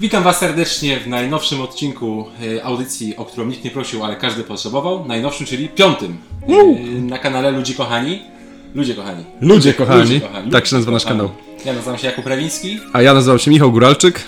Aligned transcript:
Witam 0.00 0.22
Was 0.22 0.38
serdecznie 0.38 1.00
w 1.00 1.06
najnowszym 1.06 1.60
odcinku 1.60 2.26
e, 2.58 2.64
audycji, 2.64 3.16
o 3.16 3.24
którą 3.24 3.46
nikt 3.46 3.64
nie 3.64 3.70
prosił, 3.70 4.04
ale 4.04 4.16
każdy 4.16 4.44
potrzebował. 4.44 5.04
Najnowszym, 5.06 5.46
czyli 5.46 5.68
piątym. 5.68 6.18
E, 6.48 6.64
Na 7.00 7.18
kanale 7.18 7.50
Ludzi 7.50 7.74
Kochani. 7.74 8.22
Ludzie 8.74 8.94
Kochani. 8.94 9.24
Ludzie 9.40 9.74
kochani, 9.74 10.00
Ludzie 10.00 10.20
kochani. 10.20 10.50
tak 10.50 10.66
się 10.66 10.74
nazywa 10.76 10.92
nasz 10.92 11.04
kanał. 11.04 11.30
Ja 11.64 11.72
nazywam 11.72 11.98
się 11.98 12.06
Jakub 12.06 12.26
Rewiński. 12.26 12.78
A 12.92 13.02
ja 13.02 13.14
nazywam 13.14 13.38
się 13.38 13.50
Michał 13.50 13.72
Góralczyk. 13.72 14.20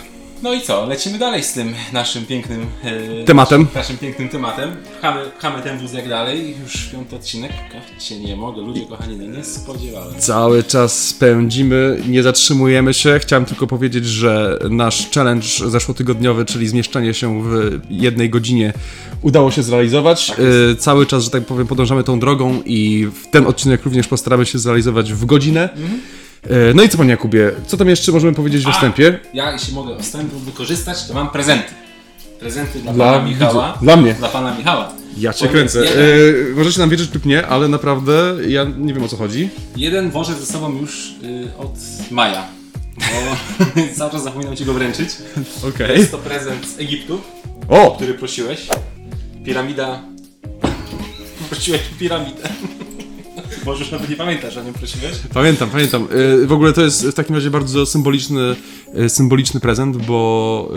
No 0.42 0.54
i 0.54 0.60
co? 0.60 0.86
Lecimy 0.86 1.18
dalej 1.18 1.42
z 1.42 1.52
tym 1.52 1.74
naszym 1.92 2.26
pięknym 2.26 2.66
e, 2.84 3.24
Tematem. 3.24 3.66
Naszym 3.74 3.98
pięknym 3.98 4.28
tematem. 4.28 4.70
Pchamy, 4.98 5.20
pchamy 5.38 5.62
ten 5.62 5.78
wóz 5.78 5.92
jak 5.92 6.08
dalej. 6.08 6.54
Już 6.62 6.86
piąty 6.86 7.16
odcinek. 7.16 7.52
Ach, 7.76 8.02
się 8.02 8.20
nie 8.20 8.36
mogę. 8.36 8.62
Ludzie 8.62 8.86
kochani, 8.86 9.28
nie 9.28 9.44
spodziewałem. 9.44 10.14
Cały 10.18 10.64
czas 10.64 11.08
spędzimy, 11.08 12.02
nie 12.08 12.22
zatrzymujemy 12.22 12.94
się. 12.94 13.18
Chciałem 13.18 13.44
tylko 13.44 13.66
powiedzieć, 13.66 14.06
że 14.06 14.58
nasz 14.70 15.10
challenge 15.10 15.46
zeszłotygodniowy, 15.66 16.44
czyli 16.44 16.68
zmieszczanie 16.68 17.14
się 17.14 17.42
w 17.42 17.80
jednej 17.90 18.30
godzinie, 18.30 18.72
udało 19.22 19.50
się 19.50 19.62
zrealizować. 19.62 20.26
Tak. 20.26 20.38
Y, 20.38 20.76
Cały 20.78 21.06
czas, 21.06 21.24
że 21.24 21.30
tak 21.30 21.44
powiem, 21.44 21.66
podążamy 21.66 22.04
tą 22.04 22.20
drogą 22.20 22.62
i 22.64 23.08
w 23.22 23.30
ten 23.30 23.46
odcinek 23.46 23.84
również 23.84 24.08
postaramy 24.08 24.46
się 24.46 24.58
zrealizować 24.58 25.12
w 25.12 25.24
godzinę. 25.24 25.70
Mhm. 25.72 26.00
Y, 26.46 26.74
No 26.74 26.82
i 26.82 26.88
co, 26.88 26.98
panie 26.98 27.10
Jakubie, 27.10 27.50
co 27.66 27.76
tam 27.76 27.88
jeszcze 27.88 28.12
możemy 28.12 28.34
powiedzieć 28.34 28.64
w 28.64 28.68
A! 28.68 28.72
wstępie? 28.72 29.18
Ja, 29.34 29.52
jeśli 29.52 29.74
mogę 29.74 29.98
wstępu 30.02 30.38
wykorzystać, 30.38 31.06
to 31.06 31.14
mam 31.14 31.30
prezenty. 31.30 31.70
Prezenty 32.40 32.78
dla, 32.78 32.92
Dla 32.92 33.12
pana 33.12 33.24
Michała. 33.28 33.78
Dla 33.82 33.96
mnie. 33.96 34.14
Dla 34.14 34.28
pana 34.28 34.54
Michała. 34.58 34.92
Ja 35.18 35.32
cię 35.32 35.48
kręcę. 35.48 35.84
jeden- 35.84 35.98
Y, 35.98 36.54
Możecie 36.56 36.80
nam 36.80 36.90
wierzyć 36.90 37.14
lub 37.14 37.26
nie, 37.26 37.46
ale 37.46 37.68
naprawdę 37.68 38.34
ja 38.48 38.64
nie 38.78 38.94
wiem 38.94 39.04
o 39.04 39.08
co 39.08 39.16
chodzi. 39.16 39.48
Jeden 39.76 40.10
wożę 40.10 40.34
ze 40.34 40.46
sobą 40.46 40.78
już 40.80 41.14
y, 41.24 41.48
od 41.58 41.74
maja. 42.10 42.44
Bo 42.96 43.36
cały 43.98 44.10
czas 44.10 44.22
zapominam 44.22 44.56
ci 44.56 44.64
go 44.64 44.74
wręczyć. 44.74 45.08
Okej. 45.68 45.98
Jest 45.98 46.10
to 46.10 46.18
prezent 46.18 46.66
z 46.68 46.80
Egiptu, 46.80 47.20
O! 47.68 47.92
który 47.96 48.14
prosiłeś. 48.14 48.66
Piramida. 49.44 50.02
Prosiłeś 51.50 51.80
piramidę. 51.98 52.48
Może 53.66 53.80
już 53.82 53.90
nawet 53.92 54.10
nie 54.10 54.16
pamiętasz, 54.16 54.56
o 54.56 54.62
nią 54.62 54.72
prosiłeś? 54.72 55.12
Pamiętam, 55.34 55.70
pamiętam. 55.70 56.08
Y, 56.42 56.46
W 56.46 56.52
ogóle 56.52 56.72
to 56.72 56.82
jest 56.82 57.06
w 57.06 57.14
takim 57.14 57.34
razie 57.34 57.50
bardzo 57.50 57.86
symboliczny, 57.86 58.40
y, 58.98 59.08
symboliczny 59.08 59.60
prezent, 59.60 59.96
bo 59.96 60.68
y, 60.70 60.74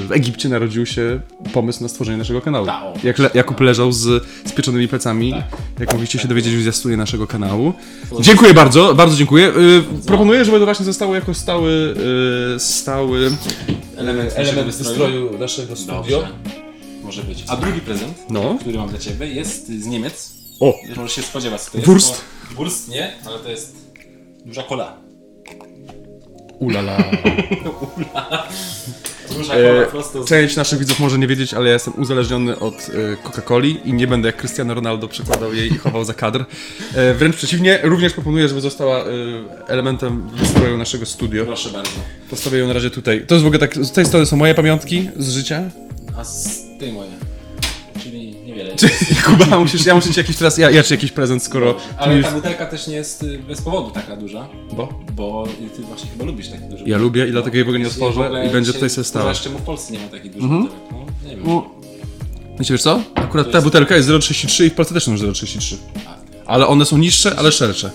w 0.00 0.12
Egipcie 0.12 0.48
narodził 0.48 0.86
się 0.86 1.20
pomysł 1.52 1.82
na 1.82 1.88
stworzenie 1.88 2.18
naszego 2.18 2.40
kanału. 2.40 2.66
Jak 3.04 3.18
le, 3.18 3.30
Jakub 3.34 3.60
leżał 3.60 3.92
z 3.92 4.24
spieczonymi 4.46 4.88
plecami, 4.88 5.30
Tak. 5.32 5.44
jak 5.80 5.92
mogliście 5.92 6.18
się 6.18 6.28
dowiedzieć 6.28 6.54
w 6.54 6.60
zwiastunie 6.60 6.96
naszego 6.96 7.26
kanału. 7.26 7.72
Dziękuję 8.20 8.54
bardzo, 8.54 8.94
bardzo 8.94 9.16
dziękuję. 9.16 9.52
Proponuję, 10.06 10.44
żeby 10.44 10.58
to 10.58 10.64
właśnie 10.64 10.84
zostało 10.84 11.14
jako 11.14 11.34
stały, 11.34 11.94
stały 12.58 13.30
Element, 13.96 14.32
element 14.36 14.74
wystroju 14.76 15.38
naszego 15.38 15.76
studio. 15.76 16.02
Dobrze. 16.02 16.28
Może 17.04 17.22
być. 17.22 17.44
A 17.48 17.56
drugi 17.56 17.80
prezent, 17.80 18.18
No. 18.30 18.56
który 18.60 18.78
mam 18.78 18.88
dla 18.88 18.98
ciebie, 18.98 19.26
jest 19.26 19.66
z 19.82 19.86
Niemiec. 19.86 20.37
O! 20.60 20.74
Już 20.88 20.96
możesz 20.98 21.12
się 21.16 21.22
spodziewać, 21.22 21.60
co 21.60 21.70
to 21.70 21.76
jest. 21.78 21.86
Wurst? 21.86 22.24
bo- 22.50 22.54
Wurst 22.56 22.88
nie, 22.88 23.12
ale 23.26 23.38
to 23.38 23.50
jest 23.50 23.76
duża 24.44 24.62
kola. 24.62 24.96
Ulala. 26.58 26.96
Duża 29.36 29.54
kola 29.54 29.68
E, 29.68 29.86
prosto 29.86 30.22
z... 30.22 30.28
Część 30.28 30.56
naszych 30.56 30.78
widzów 30.78 31.00
może 31.00 31.18
nie 31.18 31.26
wiedzieć, 31.26 31.54
ale 31.54 31.66
ja 31.66 31.72
jestem 31.72 31.94
uzależniony 31.98 32.58
od 32.58 32.74
e, 32.74 33.16
Coca-Coli 33.28 33.76
i 33.84 33.92
nie 33.92 34.06
będę 34.06 34.28
jak 34.28 34.36
Cristiano 34.36 34.74
Ronaldo 34.74 35.08
przekładał 35.08 35.54
jej 35.54 35.72
i 35.72 35.78
chował 35.78 36.04
za 36.04 36.14
kadr. 36.14 36.44
E, 36.94 37.14
Wręcz 37.14 37.36
przeciwnie, 37.36 37.78
również 37.82 38.12
proponuję, 38.12 38.48
żeby 38.48 38.60
została 38.60 38.98
e, 39.04 39.04
elementem 39.68 40.28
wystroju 40.28 40.76
naszego 40.78 41.06
studio. 41.06 41.44
Proszę 41.46 41.70
bardzo. 41.70 41.90
Postawię 42.30 42.58
ją 42.58 42.66
na 42.66 42.72
razie 42.72 42.90
tutaj. 42.90 43.24
To 43.26 43.34
jest 43.34 43.44
w 43.44 43.46
ogóle 43.46 43.58
tak, 43.58 43.74
z 43.76 43.92
tej 43.92 44.06
strony 44.06 44.26
są 44.26 44.36
moje 44.36 44.54
pamiątki 44.54 45.08
z 45.16 45.30
życia. 45.30 45.62
A 46.18 46.24
z 46.24 46.60
tej 46.78 46.92
moje. 46.92 47.10
Niewiele. 48.82 49.22
Kuba, 49.24 49.58
musisz, 49.60 49.86
ja 49.86 49.94
muszę 49.94 50.10
ci 50.10 50.20
jakiś 50.20 50.36
teraz, 50.36 50.58
ja, 50.58 50.70
ja 50.70 50.82
ci 50.82 50.94
jakiś 50.94 51.12
prezent, 51.12 51.42
skoro... 51.42 51.74
ty 51.74 51.80
Ale 51.98 52.16
mi 52.16 52.22
ta 52.22 52.28
już- 52.28 52.36
butelka 52.36 52.66
też 52.66 52.86
nie 52.86 52.94
jest 52.96 53.22
y, 53.22 53.38
bez 53.38 53.62
powodu 53.62 53.90
taka 53.90 54.16
duża, 54.16 54.48
Bo? 54.72 54.88
bo 55.12 55.46
ty 55.76 55.82
właśnie 55.82 56.10
chyba 56.10 56.24
lubisz 56.24 56.48
takie 56.48 56.62
duże 56.62 56.84
Ja 56.86 56.98
lubię 56.98 57.28
i 57.28 57.30
dlatego 57.30 57.56
jej 57.56 57.64
w 57.64 57.68
ogóle 57.68 57.78
nie 57.78 57.84
butelki. 57.84 58.04
otworzę 58.18 58.46
i 58.46 58.50
będzie 58.50 58.72
tutaj 58.72 58.90
sobie 58.90 59.04
stała. 59.04 59.28
Jeszcze 59.28 59.50
mu 59.50 59.58
w 59.58 59.62
Polsce 59.62 59.92
nie 59.92 59.98
ma 59.98 60.08
takich 60.08 60.32
dużych 60.32 60.50
butelek. 60.50 60.72
No, 60.92 61.28
nie 61.28 61.36
wiem. 61.36 61.46
Wiecie 62.58 62.74
wiesz 62.74 62.82
co? 62.82 63.00
Akurat 63.14 63.46
ta 63.50 63.52
jest- 63.58 63.64
butelka 63.66 63.96
jest 63.96 64.08
0,33 64.08 64.64
i 64.64 64.70
w 64.70 64.74
Polsce 64.74 64.94
też 64.94 65.04
są 65.04 65.14
0,33. 65.16 65.76
A, 66.06 66.50
Ale 66.50 66.66
one 66.66 66.84
są 66.84 66.98
niższe, 66.98 67.36
ale 67.38 67.52
szersze. 67.52 67.90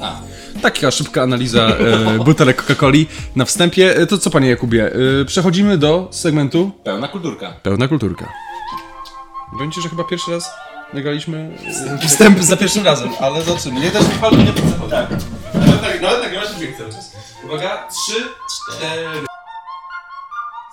a, 0.00 0.20
Taka 0.62 0.90
szybka 0.90 1.22
analiza 1.22 1.66
e, 2.18 2.18
butelek 2.24 2.62
Coca-Coli 2.62 3.06
na 3.36 3.44
wstępie. 3.44 3.96
E, 3.96 4.06
To 4.06 4.18
co, 4.18 4.30
panie 4.30 4.48
Jakubie, 4.48 4.92
e, 5.20 5.24
przechodzimy 5.24 5.78
do 5.78 6.08
segmentu 6.10 6.70
pełna 6.84 7.08
kulturka. 7.08 7.52
Pełna 7.62 7.88
Kulturka. 7.88 8.28
Powiem 9.52 9.72
ci, 9.72 9.82
że 9.82 9.88
chyba 9.88 10.04
pierwszy 10.04 10.30
raz 10.30 10.50
nagraliśmy 10.94 11.58
e, 12.02 12.08
wstęp 12.08 12.42
za 12.42 12.56
pierwszym 12.56 12.84
razem, 12.84 13.08
ale 13.20 13.42
zobaczymy. 13.42 13.80
Nie 13.80 13.90
też 13.90 14.02
nie 14.08 14.14
palmy, 14.14 14.44
nie 14.44 14.52
podzachodzi. 14.52 14.90
Tak. 14.90 15.10
Nawet, 15.54 15.80
tak, 15.80 16.02
nawet 16.02 16.22
nagrywasz 16.22 16.54
dźwięk 16.56 16.76
cały 16.76 16.92
czas. 16.92 17.12
Uwaga, 17.44 17.88
trzy, 17.88 18.22
cztery. 18.54 19.06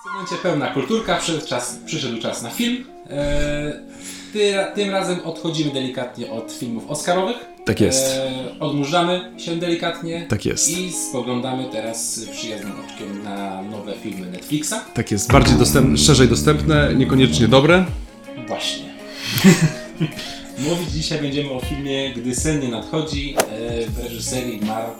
W 0.00 0.08
segmencie 0.08 0.42
pełna 0.42 0.66
kulturka 0.66 1.16
przyszedł 1.16 1.46
czas, 1.46 1.78
przyszedł 1.86 2.20
czas 2.22 2.42
na 2.42 2.50
film. 2.50 2.84
Eee, 3.10 3.72
ty, 4.32 4.54
tym 4.74 4.90
razem 4.90 5.20
odchodzimy 5.24 5.72
delikatnie 5.72 6.30
od 6.30 6.52
filmów 6.52 6.90
oscarowych. 6.90 7.36
Tak 7.64 7.80
jest. 7.80 8.06
Eee, 8.16 8.60
odmurzamy 8.60 9.32
się 9.38 9.56
delikatnie. 9.56 10.26
Tak 10.28 10.46
jest. 10.46 10.68
I 10.68 10.92
spoglądamy 10.92 11.68
teraz 11.72 12.20
przyjaznym 12.32 12.72
oczkiem 12.84 13.22
na 13.22 13.62
nowe 13.62 13.92
filmy 14.02 14.26
Netflixa. 14.26 14.74
Tak 14.94 15.10
jest, 15.10 15.32
bardziej 15.32 15.56
dostępne, 15.56 15.98
szerzej 15.98 16.28
dostępne, 16.28 16.94
niekoniecznie 16.94 17.48
dobre. 17.48 17.84
Właśnie. 18.46 18.84
Mówić 20.68 20.90
dzisiaj 20.90 21.20
będziemy 21.20 21.50
o 21.50 21.60
filmie 21.60 22.14
Gdy 22.14 22.34
sen 22.34 22.60
nie 22.60 22.68
nadchodzi 22.68 23.34
e, 23.38 23.86
w 23.90 23.98
reżyserii 23.98 24.60
Mark, 24.66 24.98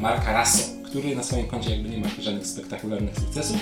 Marka 0.00 0.32
Rasso, 0.32 0.62
który 0.84 1.16
na 1.16 1.22
swoim 1.22 1.46
koncie 1.46 1.70
jakby 1.70 1.88
nie 1.88 1.98
ma 1.98 2.06
żadnych 2.22 2.46
spektakularnych 2.46 3.14
sukcesów. 3.14 3.56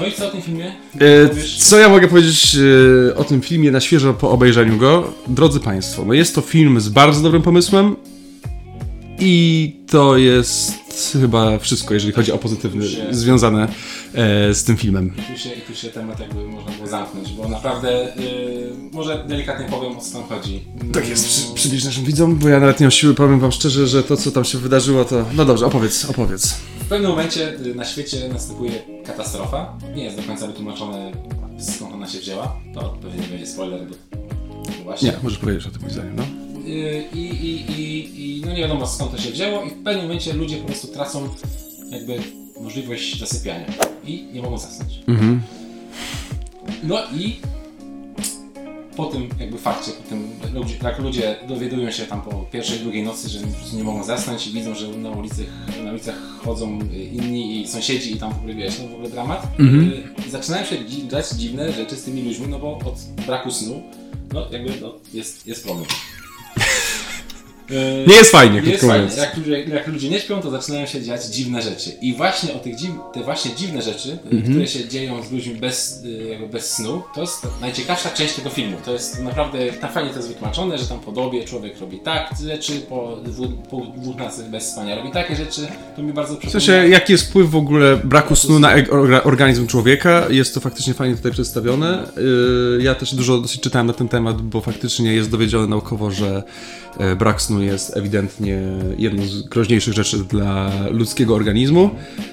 No 0.00 0.06
i 0.06 0.12
co 0.12 0.28
o 0.28 0.30
tym 0.30 0.42
filmie? 0.42 0.66
E? 1.00 1.30
Co 1.58 1.78
ja 1.78 1.88
mogę 1.88 2.08
powiedzieć 2.08 2.56
e, 3.10 3.14
o 3.16 3.24
tym 3.24 3.40
filmie 3.40 3.70
na 3.70 3.80
świeżo 3.80 4.14
po 4.14 4.30
obejrzeniu 4.30 4.78
go? 4.78 5.12
Drodzy 5.26 5.60
Państwo, 5.60 6.04
no 6.04 6.14
jest 6.14 6.34
to 6.34 6.40
film 6.40 6.80
z 6.80 6.88
bardzo 6.88 7.22
dobrym 7.22 7.42
pomysłem 7.42 7.96
i 9.24 9.76
to 9.90 10.16
jest 10.16 10.72
chyba 11.12 11.58
wszystko, 11.58 11.94
jeżeli 11.94 12.12
chodzi 12.12 12.32
o 12.32 12.38
pozytywny, 12.38 12.88
Się- 12.88 13.06
związane 13.10 13.68
e, 14.14 14.54
z 14.54 14.64
tym 14.64 14.76
filmem. 14.76 15.12
I 15.18 15.32
tu, 15.32 15.38
się, 15.38 15.50
I 15.54 15.60
tu 15.60 15.74
się 15.74 15.88
temat 15.88 16.20
jakby 16.20 16.44
można 16.44 16.70
było 16.70 16.86
zamknąć, 16.86 17.32
bo 17.32 17.48
naprawdę 17.48 18.16
y, 18.16 18.70
może 18.92 19.24
delikatnie 19.28 19.66
powiem 19.66 19.98
o 19.98 20.00
co 20.00 20.12
tam 20.12 20.28
chodzi. 20.28 20.64
Tak 20.92 21.08
jest, 21.08 21.26
przy, 21.26 21.54
przybliż 21.54 21.84
naszym 21.84 22.04
widzom, 22.04 22.36
bo 22.38 22.48
ja 22.48 22.60
nawet 22.60 22.80
nie 22.80 22.86
mam 22.86 22.90
siły, 22.90 23.14
powiem 23.14 23.40
Wam 23.40 23.52
szczerze, 23.52 23.86
że 23.86 24.02
to 24.02 24.16
co 24.16 24.30
tam 24.30 24.44
się 24.44 24.58
wydarzyło 24.58 25.04
to... 25.04 25.24
No 25.34 25.44
dobrze, 25.44 25.66
opowiedz, 25.66 26.10
opowiedz. 26.10 26.54
W 26.80 26.88
pewnym 26.88 27.10
momencie 27.10 27.54
y, 27.66 27.74
na 27.74 27.84
świecie 27.84 28.28
następuje 28.32 28.72
katastrofa. 29.06 29.78
Nie 29.94 30.04
jest 30.04 30.16
do 30.16 30.22
końca 30.22 30.46
wytłumaczone 30.46 31.12
skąd 31.58 31.94
ona 31.94 32.08
się 32.08 32.18
wzięła. 32.18 32.56
To 32.74 32.98
pewnie 33.02 33.20
nie 33.20 33.26
będzie 33.26 33.46
spoiler, 33.46 33.80
bo 33.88 33.94
bo 34.78 34.84
właśnie. 34.84 35.10
Nie, 35.10 35.16
możesz 35.22 35.38
powiedzieć 35.38 35.66
o 35.66 35.70
tym 35.70 35.80
moim 35.80 35.92
zdaniem, 35.92 36.16
no. 36.16 36.51
Y, 36.66 37.04
I, 37.14 37.18
i, 37.18 37.70
i, 37.80 38.38
I 38.38 38.42
no 38.46 38.52
nie 38.52 38.60
wiadomo 38.60 38.86
skąd 38.86 39.10
to 39.10 39.18
się 39.18 39.30
wzięło 39.30 39.62
i 39.64 39.70
w 39.70 39.82
pewnym 39.84 40.02
momencie 40.02 40.32
ludzie 40.32 40.56
po 40.56 40.66
prostu 40.66 40.88
tracą 40.88 41.28
jakby 41.90 42.18
możliwość 42.60 43.20
zasypiania 43.20 43.66
i 44.04 44.26
nie 44.32 44.42
mogą 44.42 44.58
zasnąć. 44.58 45.00
No 46.82 46.98
i 47.16 47.36
po 48.96 49.06
tym 49.06 49.28
jakby 49.40 49.58
fakcie, 49.58 49.90
po 49.90 50.08
tym 50.08 50.28
jak 50.82 50.98
ludzie 50.98 51.36
dowiadują 51.48 51.90
się 51.90 52.06
tam 52.06 52.22
po 52.22 52.30
pierwszej, 52.52 52.78
drugiej 52.78 53.02
nocy, 53.02 53.28
że 53.28 53.38
nie 53.76 53.84
mogą 53.84 54.04
zasnąć 54.04 54.46
i 54.46 54.52
widzą, 54.52 54.74
że 54.74 54.88
na 54.88 55.10
ulicach, 55.10 55.46
na 55.84 55.90
ulicach 55.90 56.16
chodzą 56.44 56.78
inni 57.12 57.60
i 57.60 57.68
sąsiedzi 57.68 58.12
i 58.12 58.16
tam 58.16 58.32
w 58.32 58.38
ogóle 58.38 58.54
wiesz, 58.54 58.78
no 58.78 58.88
w 58.88 58.94
ogóle 58.94 59.10
dramat. 59.10 59.46
Y, 60.26 60.30
zaczynają 60.30 60.66
się 60.66 60.76
dziać 61.08 61.30
dziwne 61.30 61.72
rzeczy 61.72 61.96
z 61.96 62.04
tymi 62.04 62.22
ludźmi, 62.22 62.46
no 62.48 62.58
bo 62.58 62.78
od 62.78 63.24
braku 63.26 63.50
snu, 63.50 63.82
no 64.32 64.50
jakby 64.50 64.80
no, 64.80 64.94
jest, 65.14 65.46
jest 65.46 65.64
problem. 65.64 65.86
Y, 67.72 68.04
Nie 68.08 68.14
jest 68.14 68.30
fajnie, 68.32 68.60
nie 68.62 68.70
jest 68.70 68.84
fajnie. 68.86 69.08
Jak 69.16 69.36
ludzie, 69.36 69.60
jak 69.64 69.86
ludzie 69.86 70.08
nie 70.08 70.20
śpią, 70.20 70.40
to 70.40 70.50
zaczynają 70.50 70.86
się 70.86 71.02
dziać 71.02 71.24
dziwne 71.26 71.62
rzeczy. 71.62 71.90
I 72.00 72.14
właśnie 72.14 72.54
o 72.54 72.58
tych 72.58 72.76
dziw, 72.76 72.90
te 73.14 73.20
właśnie 73.22 73.50
dziwne 73.56 73.82
rzeczy, 73.82 74.08
y, 74.08 74.18
Mhm. 74.24 74.42
które 74.42 74.66
się 74.66 74.88
dzieją 74.88 75.22
z 75.22 75.32
ludźmi 75.32 75.54
bez, 75.54 76.02
y, 76.04 76.26
jakby 76.30 76.48
bez 76.48 76.70
snu, 76.74 77.02
to 77.14 77.20
jest 77.20 77.46
najciekawsza 77.60 78.10
część 78.10 78.34
tego 78.34 78.50
filmu. 78.50 78.76
To 78.84 78.92
jest 78.92 79.22
naprawdę, 79.22 79.72
tam 79.72 79.90
fajnie 79.92 80.10
to 80.10 80.16
jest 80.16 80.28
wytłumaczone, 80.28 80.78
że 80.78 80.86
tam 80.86 81.00
po 81.00 81.12
dobie 81.12 81.44
człowiek 81.44 81.80
robi 81.80 81.98
tak 81.98 82.30
rzeczy, 82.46 82.72
po 82.88 83.16
dwóch, 83.24 83.48
po 83.70 83.80
dwóch 83.96 84.16
nocy 84.16 84.44
bez 84.50 84.68
spania 84.72 84.96
robi 84.96 85.10
takie 85.10 85.36
rzeczy. 85.36 85.60
To 85.96 86.02
mi 86.02 86.12
bardzo 86.12 86.34
W 86.34 86.38
przypomina. 86.38 86.60
sensie, 86.66 86.88
jaki 86.88 87.12
jest 87.12 87.24
wpływ 87.28 87.50
w 87.50 87.56
ogóle 87.56 87.96
braku 88.04 88.36
snu 88.36 88.58
na 88.58 88.74
organizm 89.24 89.66
człowieka? 89.66 90.26
Jest 90.30 90.54
to 90.54 90.60
faktycznie 90.60 90.94
fajnie 90.94 91.16
tutaj 91.16 91.32
przedstawione. 91.32 92.02
Yy, 92.76 92.82
Ja 92.82 92.94
też 92.94 93.14
dużo 93.14 93.38
dosyć 93.38 93.60
czytałem 93.60 93.86
na 93.86 93.92
ten 93.92 94.08
temat, 94.08 94.42
bo 94.42 94.60
faktycznie 94.60 95.14
jest 95.14 95.30
dowiedzione 95.30 95.66
naukowo, 95.66 96.10
że 96.10 96.42
e, 96.98 97.16
brak 97.16 97.42
snu 97.42 97.61
jest 97.64 97.96
ewidentnie 97.96 98.62
jedną 98.98 99.26
z 99.26 99.42
groźniejszych 99.42 99.94
rzeczy 99.94 100.18
dla 100.18 100.72
ludzkiego 100.90 101.34
organizmu. 101.34 101.90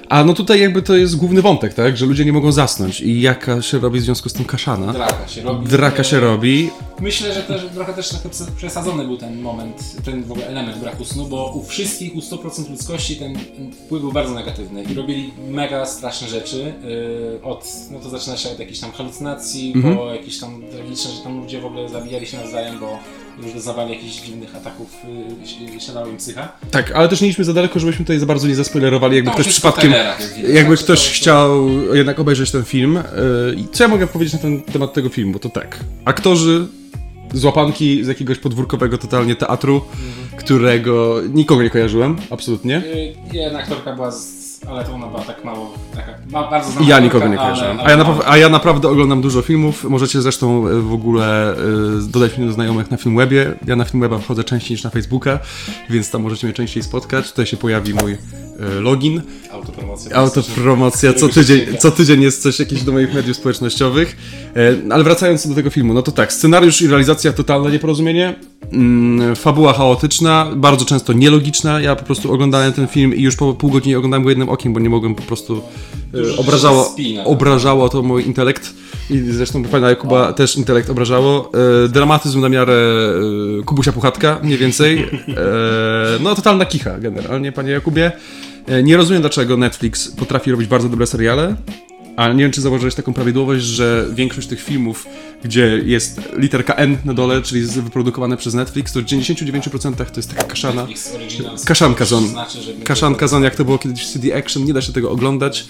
A 0.09 0.23
no 0.23 0.33
tutaj 0.33 0.61
jakby 0.61 0.81
to 0.81 0.95
jest 0.95 1.15
główny 1.15 1.41
wątek, 1.41 1.73
tak? 1.73 1.97
Że 1.97 2.05
ludzie 2.05 2.25
nie 2.25 2.33
mogą 2.33 2.51
zasnąć 2.51 3.01
i 3.01 3.21
jaka 3.21 3.61
się 3.61 3.79
robi 3.79 3.99
w 3.99 4.03
związku 4.03 4.29
z 4.29 4.33
tym 4.33 4.45
kaszana. 4.45 4.93
Draka 4.93 5.27
się 5.27 5.41
robi. 5.41 5.67
Draka 5.67 6.03
się 6.03 6.19
robi. 6.19 6.69
Myślę, 7.01 7.33
że 7.33 7.43
też, 7.43 7.61
trochę 7.73 7.93
też 7.93 8.09
trochę 8.09 8.29
przesadzony 8.55 9.05
był 9.05 9.17
ten 9.17 9.41
moment, 9.41 10.03
ten 10.05 10.23
w 10.23 10.31
ogóle 10.31 10.47
element 10.47 10.77
braku 10.77 11.05
snu, 11.05 11.25
bo 11.25 11.51
u 11.55 11.63
wszystkich, 11.63 12.15
u 12.15 12.19
100% 12.19 12.69
ludzkości 12.69 13.15
ten 13.15 13.35
wpływ 13.85 14.01
był 14.01 14.11
bardzo 14.11 14.33
negatywny 14.33 14.83
i 14.83 14.93
robili 14.93 15.33
mega 15.49 15.85
straszne 15.85 16.27
rzeczy. 16.27 16.73
Yy, 16.83 17.43
od, 17.43 17.65
no 17.91 17.99
to 17.99 18.09
zaczyna 18.09 18.37
się 18.37 18.49
od 18.49 18.59
jakichś 18.59 18.79
tam 18.79 18.91
halucynacji, 18.91 19.73
mhm. 19.75 19.97
po 19.97 20.13
jakieś 20.13 20.39
tam 20.39 20.61
tragiczne, 20.71 21.11
że 21.11 21.21
tam 21.23 21.41
ludzie 21.41 21.61
w 21.61 21.65
ogóle 21.65 21.89
zabijali 21.89 22.27
się 22.27 22.37
nawzajem, 22.37 22.79
bo 22.79 22.99
już 23.43 23.53
doznawali 23.53 23.93
jakichś 23.93 24.21
dziwnych 24.21 24.55
ataków, 24.55 24.97
yy, 25.73 25.81
siadała 25.81 26.07
im 26.07 26.17
psycha. 26.17 26.51
Tak, 26.71 26.91
ale 26.91 27.07
też 27.07 27.21
nie 27.21 27.27
idźmy 27.27 27.43
za 27.43 27.53
daleko, 27.53 27.79
żebyśmy 27.79 28.05
tutaj 28.05 28.19
za 28.19 28.25
bardzo 28.25 28.47
nie 28.47 28.55
zaspoilerowali, 28.55 29.15
jakby 29.15 29.31
ktoś 29.31 29.47
przypadkiem, 29.47 29.93
jakby 30.47 30.77
tak, 30.77 30.83
ktoś 30.85 31.03
to, 31.03 31.11
chciał 31.13 31.69
jednak 31.95 32.19
obejrzeć 32.19 32.51
ten 32.51 32.63
film. 32.63 33.03
Yy, 33.55 33.67
co 33.71 33.83
ja 33.83 33.87
mogę 33.87 34.07
powiedzieć 34.07 34.33
na 34.33 34.39
ten 34.39 34.61
temat 34.61 34.93
tego 34.93 35.09
filmu? 35.09 35.33
Bo 35.33 35.39
to 35.39 35.49
tak, 35.49 35.79
aktorzy 36.05 36.67
z 37.33 37.43
łapanki 37.43 38.03
z 38.03 38.07
jakiegoś 38.07 38.39
podwórkowego 38.39 38.97
totalnie 38.97 39.35
teatru, 39.35 39.75
mhm. 39.75 40.39
którego 40.39 41.21
nikogo 41.33 41.63
nie 41.63 41.69
kojarzyłem, 41.69 42.17
absolutnie. 42.29 42.83
Yy, 43.33 43.39
jedna 43.39 43.59
aktorka 43.59 43.95
była 43.95 44.11
z 44.11 44.38
ale 44.67 44.85
to 44.85 44.93
ona 44.93 45.07
była 45.07 45.21
tak 45.21 45.45
mało, 45.45 45.73
taka 45.95 46.13
bardzo 46.31 46.71
znana. 46.71 46.87
Ja 46.87 46.99
nikogo 46.99 47.27
nie 47.27 47.37
kojarzę. 47.37 47.75
A, 47.83 47.91
ja 47.91 48.05
a 48.25 48.37
ja 48.37 48.49
naprawdę 48.49 48.89
oglądam 48.89 49.21
dużo 49.21 49.41
filmów. 49.41 49.83
Możecie 49.83 50.21
zresztą 50.21 50.67
e, 50.67 50.81
w 50.81 50.93
ogóle 50.93 51.53
y, 51.53 52.11
dodać 52.11 52.37
mnie 52.37 52.47
do 52.47 52.53
znajomych 52.53 52.91
na 52.91 52.97
Filmwebie. 52.97 53.53
Ja 53.67 53.75
na 53.75 53.85
Filmweba 53.85 54.17
wchodzę 54.17 54.43
częściej 54.43 54.71
niż 54.75 54.83
na 54.83 54.89
Facebooka, 54.89 55.39
więc 55.89 56.11
tam 56.11 56.21
możecie 56.21 56.47
mnie 56.47 56.53
częściej 56.53 56.83
spotkać. 56.83 57.29
Tutaj 57.29 57.45
się 57.45 57.57
pojawi 57.57 57.93
mój 57.93 58.13
y, 58.13 58.17
login. 58.81 59.21
Autopromocja. 59.51 60.15
Autopromocja. 60.15 61.13
Co 61.13 61.29
tydzień, 61.29 61.77
co 61.77 61.91
tydzień 61.91 62.21
jest 62.21 62.41
coś 62.41 62.59
jakieś 62.59 62.83
do 62.83 62.91
moich 62.91 63.13
mediów 63.13 63.37
społecznościowych. 63.37 64.17
Y, 64.57 64.93
ale 64.93 65.03
wracając 65.03 65.47
do 65.47 65.55
tego 65.55 65.69
filmu, 65.69 65.93
no 65.93 66.01
to 66.01 66.11
tak, 66.11 66.33
scenariusz 66.33 66.81
i 66.81 66.87
realizacja 66.87 67.33
totalne 67.33 67.71
nieporozumienie. 67.71 68.35
Mm, 68.71 69.35
fabuła 69.35 69.73
chaotyczna, 69.73 70.51
bardzo 70.55 70.85
często 70.85 71.13
nielogiczna. 71.13 71.81
Ja 71.81 71.95
po 71.95 72.03
prostu 72.03 72.33
oglądałem 72.33 72.73
ten 72.73 72.87
film 72.87 73.15
i 73.15 73.21
już 73.21 73.35
po 73.35 73.53
pół 73.53 73.71
godziny 73.71 73.97
oglądałem 73.97 74.23
go 74.23 74.29
jednym 74.29 74.48
okiem, 74.49 74.73
bo 74.73 74.79
nie 74.79 74.89
mogłem 74.89 75.15
po 75.15 75.21
prostu. 75.21 75.61
E, 76.33 76.37
obrażało, 76.37 76.83
spina, 76.83 77.23
tak. 77.23 77.31
obrażało 77.31 77.89
to 77.89 78.01
mój 78.01 78.25
intelekt. 78.27 78.73
I 79.09 79.19
zresztą 79.19 79.63
pana 79.63 79.89
Jakuba 79.89 80.27
o. 80.29 80.33
też 80.33 80.55
intelekt 80.55 80.89
obrażało. 80.89 81.51
E, 81.85 81.89
dramatyzm 81.89 82.41
na 82.41 82.49
miarę 82.49 82.73
e, 83.59 83.63
Kubusia 83.63 83.91
Puchatka, 83.91 84.39
mniej 84.43 84.57
więcej. 84.57 84.99
E, 85.29 86.19
no, 86.23 86.35
totalna 86.35 86.65
kicha 86.65 86.99
generalnie, 86.99 87.51
panie 87.51 87.71
Jakubie. 87.71 88.11
E, 88.67 88.83
nie 88.83 88.97
rozumiem, 88.97 89.21
dlaczego 89.21 89.57
Netflix 89.57 90.11
potrafi 90.11 90.51
robić 90.51 90.67
bardzo 90.67 90.89
dobre 90.89 91.07
seriale, 91.07 91.55
ale 92.19 92.35
nie 92.35 92.43
wiem, 92.43 92.51
czy 92.51 92.61
zauważyłeś 92.61 92.95
taką 92.95 93.13
prawidłowość, 93.13 93.63
że 93.63 94.07
większość 94.13 94.47
tych 94.47 94.61
filmów, 94.61 95.07
gdzie 95.43 95.81
jest 95.85 96.21
literka 96.37 96.75
N 96.75 96.97
na 97.05 97.13
dole, 97.13 97.41
czyli 97.41 97.61
wyprodukowane 97.61 98.37
przez 98.37 98.53
Netflix, 98.53 98.93
to 98.93 98.99
w 98.99 99.03
99% 99.03 99.95
to 99.95 100.19
jest 100.19 100.29
taka 100.29 100.43
kaszana. 100.43 100.87
Kaszanka 101.65 102.05
zon. 102.05 102.27
Znaczy, 102.27 102.59
Kaszanka 102.83 103.27
zon, 103.27 103.43
jak 103.43 103.55
to 103.55 103.65
było 103.65 103.77
kiedyś 103.77 104.05
w 104.05 104.13
CD 104.13 104.35
Action, 104.35 104.65
nie 104.65 104.73
da 104.73 104.81
się 104.81 104.93
tego 104.93 105.11
oglądać. 105.11 105.65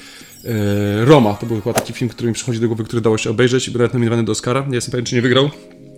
E, 0.46 1.06
Roma 1.06 1.34
to 1.34 1.46
był 1.46 1.62
chyba 1.62 1.74
taki 1.74 1.94
film, 1.94 2.10
który 2.10 2.28
mi 2.28 2.34
przychodzi 2.34 2.60
do 2.60 2.68
głowy, 2.68 2.84
który 2.84 3.02
dało 3.02 3.18
się 3.18 3.30
obejrzeć 3.30 3.68
i 3.68 3.72
był 3.72 3.80
nawet 3.80 3.94
nominowany 3.94 4.24
do 4.24 4.32
Oscara. 4.32 4.66
Nie 4.68 4.76
jestem 4.76 4.92
pewien, 4.92 5.06
czy 5.06 5.16
nie 5.16 5.22
wygrał. 5.22 5.50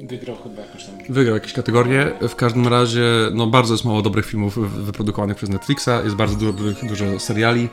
Wygrał 0.01 0.37
chyba 0.43 0.61
jakoś 0.61 0.83
tam. 0.83 0.95
Wygrał 1.09 1.35
jakieś 1.35 1.53
kategorie. 1.53 2.11
W 2.29 2.35
każdym 2.35 2.67
razie, 2.67 3.03
no 3.33 3.47
bardzo 3.47 3.73
jest 3.73 3.85
mało 3.85 4.01
dobrych 4.01 4.25
filmów 4.25 4.85
wyprodukowanych 4.85 5.37
przez 5.37 5.49
Netflixa, 5.49 5.89
jest 6.03 6.15
bardzo 6.15 6.35
dużo, 6.35 6.53
dużo 6.87 7.19
seriali. 7.19 7.69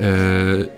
E, 0.00 0.04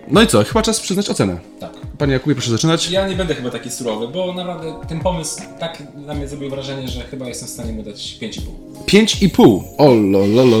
no 0.07 0.21
i 0.21 0.27
co, 0.27 0.43
chyba 0.43 0.61
czas 0.61 0.79
przyznać 0.79 1.09
ocenę. 1.09 1.37
Tak. 1.59 1.71
Panie 1.97 2.13
Jakubie, 2.13 2.35
proszę 2.35 2.51
zaczynać. 2.51 2.89
Ja 2.91 3.07
nie 3.07 3.15
będę 3.15 3.35
chyba 3.35 3.49
taki 3.49 3.71
surowy, 3.71 4.07
bo 4.07 4.33
naprawdę 4.33 4.73
ten 4.89 4.99
pomysł 4.99 5.41
tak 5.59 5.83
na 5.95 6.13
mnie 6.13 6.27
zrobił 6.27 6.49
wrażenie, 6.49 6.87
że 6.87 7.01
chyba 7.01 7.27
jestem 7.27 7.47
w 7.47 7.51
stanie 7.51 7.73
mu 7.73 7.83
dać 7.83 8.17
5,5. 8.21 8.41
5,5? 8.87 9.63
O 9.77 9.93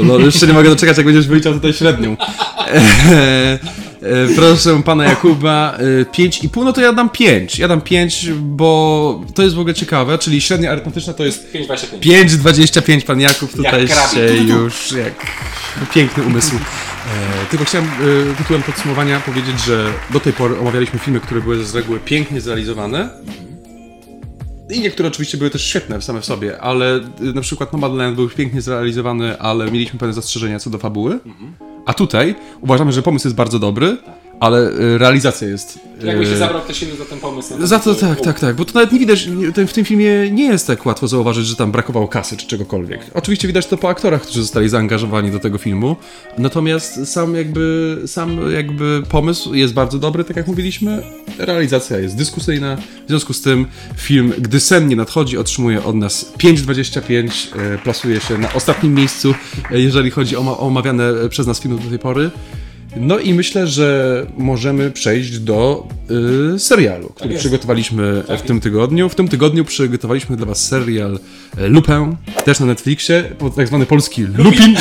lol, 0.03 0.25
jeszcze 0.25 0.47
nie 0.47 0.53
mogę 0.53 0.69
doczekać, 0.69 0.97
jak 0.97 1.05
będziesz 1.05 1.27
wyliczał 1.27 1.53
tutaj 1.53 1.73
średnią. 1.73 2.17
E, 2.59 3.59
e, 4.01 4.27
proszę 4.35 4.81
pana 4.85 5.03
Jakuba, 5.03 5.77
5,5, 6.13 6.63
no 6.65 6.73
to 6.73 6.81
ja 6.81 6.93
dam 6.93 7.09
5. 7.09 7.59
Ja 7.59 7.67
dam 7.67 7.81
5, 7.81 8.29
bo 8.33 9.21
to 9.35 9.43
jest 9.43 9.55
w 9.55 9.59
ogóle 9.59 9.73
ciekawe, 9.73 10.17
czyli 10.17 10.41
średnia 10.41 10.71
arytmetyczna 10.71 11.13
to 11.13 11.25
jest 11.25 11.53
5,25. 11.53 13.01
Pan 13.01 13.19
Jakub 13.19 13.51
tutaj 13.51 13.87
się 13.87 14.21
już 14.43 14.91
jak 14.91 15.13
piękny 15.93 16.23
umysł. 16.23 16.55
E, 17.07 17.45
tylko 17.49 17.65
chciałem 17.65 17.87
e, 17.87 18.35
tytułem 18.35 18.63
podsumowania 18.63 19.19
powiedzieć, 19.19 19.59
że 19.59 19.93
do 20.13 20.19
tej 20.19 20.33
pory 20.33 20.59
omawialiśmy 20.59 20.99
filmy, 20.99 21.19
które 21.19 21.41
były 21.41 21.63
z 21.65 21.75
reguły 21.75 21.99
pięknie 21.99 22.41
zrealizowane. 22.41 23.09
I 24.69 24.79
niektóre 24.79 25.09
oczywiście 25.09 25.37
były 25.37 25.49
też 25.49 25.65
świetne 25.65 26.01
same 26.01 26.21
w 26.21 26.25
sobie, 26.25 26.61
ale 26.61 26.95
e, 26.95 27.01
na 27.35 27.41
przykład 27.41 27.73
Nomadland 27.73 28.15
był 28.15 28.29
pięknie 28.29 28.61
zrealizowany, 28.61 29.39
ale 29.39 29.71
mieliśmy 29.71 29.99
pewne 29.99 30.13
zastrzeżenia 30.13 30.59
co 30.59 30.69
do 30.69 30.77
fabuły. 30.77 31.19
A 31.85 31.93
tutaj 31.93 32.35
uważamy, 32.61 32.91
że 32.91 33.01
pomysł 33.01 33.27
jest 33.27 33.35
bardzo 33.35 33.59
dobry 33.59 33.97
ale 34.39 34.71
y, 34.71 34.97
realizacja 34.97 35.47
jest. 35.47 35.79
Jakby 36.03 36.25
się 36.25 36.31
y, 36.31 36.37
zabrał 36.37 36.61
ktoś 36.61 36.83
inny 36.83 36.95
za 36.95 37.05
ten 37.05 37.19
pomysł. 37.19 37.67
Za 37.67 37.79
to 37.79 37.95
tak, 37.95 38.21
tak, 38.21 38.39
tak, 38.39 38.55
bo 38.55 38.65
to 38.65 38.73
nawet 38.73 38.91
nie 38.91 38.99
widać, 38.99 39.29
w 39.67 39.73
tym 39.73 39.85
filmie 39.85 40.31
nie 40.31 40.45
jest 40.45 40.67
tak 40.67 40.85
łatwo 40.85 41.07
zauważyć, 41.07 41.47
że 41.47 41.55
tam 41.55 41.71
brakowało 41.71 42.07
kasy 42.07 42.37
czy 42.37 42.47
czegokolwiek. 42.47 43.01
Oczywiście 43.13 43.47
widać 43.47 43.67
to 43.67 43.77
po 43.77 43.89
aktorach, 43.89 44.21
którzy 44.21 44.41
zostali 44.41 44.69
zaangażowani 44.69 45.31
do 45.31 45.39
tego 45.39 45.57
filmu, 45.57 45.95
natomiast 46.37 47.11
sam 47.13 47.35
jakby, 47.35 47.97
sam 48.05 48.51
jakby 48.51 49.03
pomysł 49.09 49.53
jest 49.53 49.73
bardzo 49.73 49.99
dobry, 49.99 50.23
tak 50.23 50.37
jak 50.37 50.47
mówiliśmy, 50.47 51.03
realizacja 51.37 51.97
jest 51.99 52.15
dyskusyjna, 52.15 52.77
w 53.05 53.09
związku 53.09 53.33
z 53.33 53.41
tym 53.41 53.65
film, 53.97 54.33
gdy 54.37 54.59
sen 54.59 54.87
nie 54.87 54.95
nadchodzi, 54.95 55.37
otrzymuje 55.37 55.83
od 55.83 55.95
nas 55.95 56.33
5,25, 56.37 57.73
y, 57.75 57.77
plasuje 57.77 58.19
się 58.19 58.37
na 58.37 58.53
ostatnim 58.53 58.93
miejscu, 58.93 59.33
jeżeli 59.71 60.11
chodzi 60.11 60.37
o 60.37 60.59
omawiane 60.59 61.13
przez 61.29 61.47
nas 61.47 61.59
filmy 61.59 61.81
do 61.81 61.89
tej 61.89 61.99
pory. 61.99 62.31
No 62.95 63.19
i 63.19 63.33
myślę, 63.33 63.67
że 63.67 64.25
możemy 64.37 64.91
przejść 64.91 65.39
do 65.39 65.87
y, 66.55 66.59
serialu, 66.59 67.09
który 67.09 67.29
tak 67.29 67.39
przygotowaliśmy 67.39 68.23
tak 68.27 68.39
w 68.39 68.43
tym 68.43 68.59
tygodniu. 68.59 69.09
W 69.09 69.15
tym 69.15 69.27
tygodniu 69.27 69.65
przygotowaliśmy 69.65 70.37
dla 70.37 70.45
Was 70.45 70.67
serial 70.67 71.19
e, 71.57 71.67
Lupę, 71.67 72.15
też 72.45 72.59
na 72.59 72.65
Netflixie, 72.65 73.23
tak 73.55 73.67
zwany 73.67 73.85
polski 73.85 74.21
Lupin. 74.21 74.75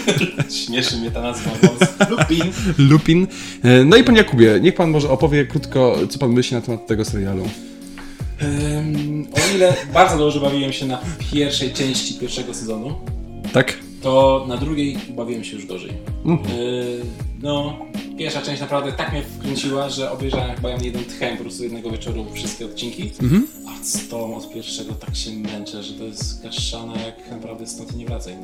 Śmieszy 0.66 0.96
mnie 0.96 1.10
ta 1.10 1.22
nazwa. 1.22 1.50
Lupin. 2.10 2.42
Lupin. 2.78 3.26
E, 3.62 3.84
no 3.84 3.96
i 3.96 4.04
Panie 4.04 4.18
Jakubie, 4.18 4.58
niech 4.60 4.74
Pan 4.74 4.90
może 4.90 5.10
opowie 5.10 5.46
krótko, 5.46 5.96
co 6.10 6.18
Pan 6.18 6.32
myśli 6.32 6.54
na 6.56 6.60
temat 6.60 6.86
tego 6.86 7.04
serialu. 7.04 7.48
Um, 8.42 9.26
o 9.32 9.56
ile 9.56 9.74
bardzo 9.94 10.18
dobrze 10.18 10.40
bawiłem 10.40 10.72
się 10.72 10.86
na 10.86 11.00
pierwszej 11.32 11.72
części 11.72 12.14
pierwszego 12.14 12.54
sezonu, 12.54 12.94
tak? 13.52 13.78
To 14.06 14.44
na 14.48 14.56
drugiej 14.56 14.98
bawiłem 15.08 15.44
się 15.44 15.56
już 15.56 15.66
gorzej. 15.66 15.92
Mm. 16.24 16.38
Y 16.58 17.00
no, 17.42 17.78
pierwsza 18.18 18.42
część 18.42 18.60
naprawdę 18.60 18.92
tak 18.92 19.12
mnie 19.12 19.22
wkręciła, 19.22 19.88
że 19.88 20.10
obejrzałem 20.10 20.56
chyba 20.56 20.68
ja 20.68 20.76
jeden 20.82 21.04
tchem 21.04 21.36
po 21.36 21.42
prostu 21.42 21.62
jednego 21.62 21.90
wieczoru 21.90 22.26
wszystkie 22.32 22.66
odcinki. 22.66 23.10
Mhm. 23.22 23.46
A 23.68 23.84
z 23.84 24.08
tą 24.08 24.36
od 24.36 24.52
pierwszego 24.52 24.94
tak 24.94 25.16
się 25.16 25.30
męczę, 25.30 25.82
że 25.82 25.92
to 25.92 26.04
jest 26.04 26.42
kaszana 26.42 26.94
jak 27.00 27.30
naprawdę 27.30 27.66
stąd 27.66 27.96
nie 27.96 28.06
wracaj. 28.06 28.34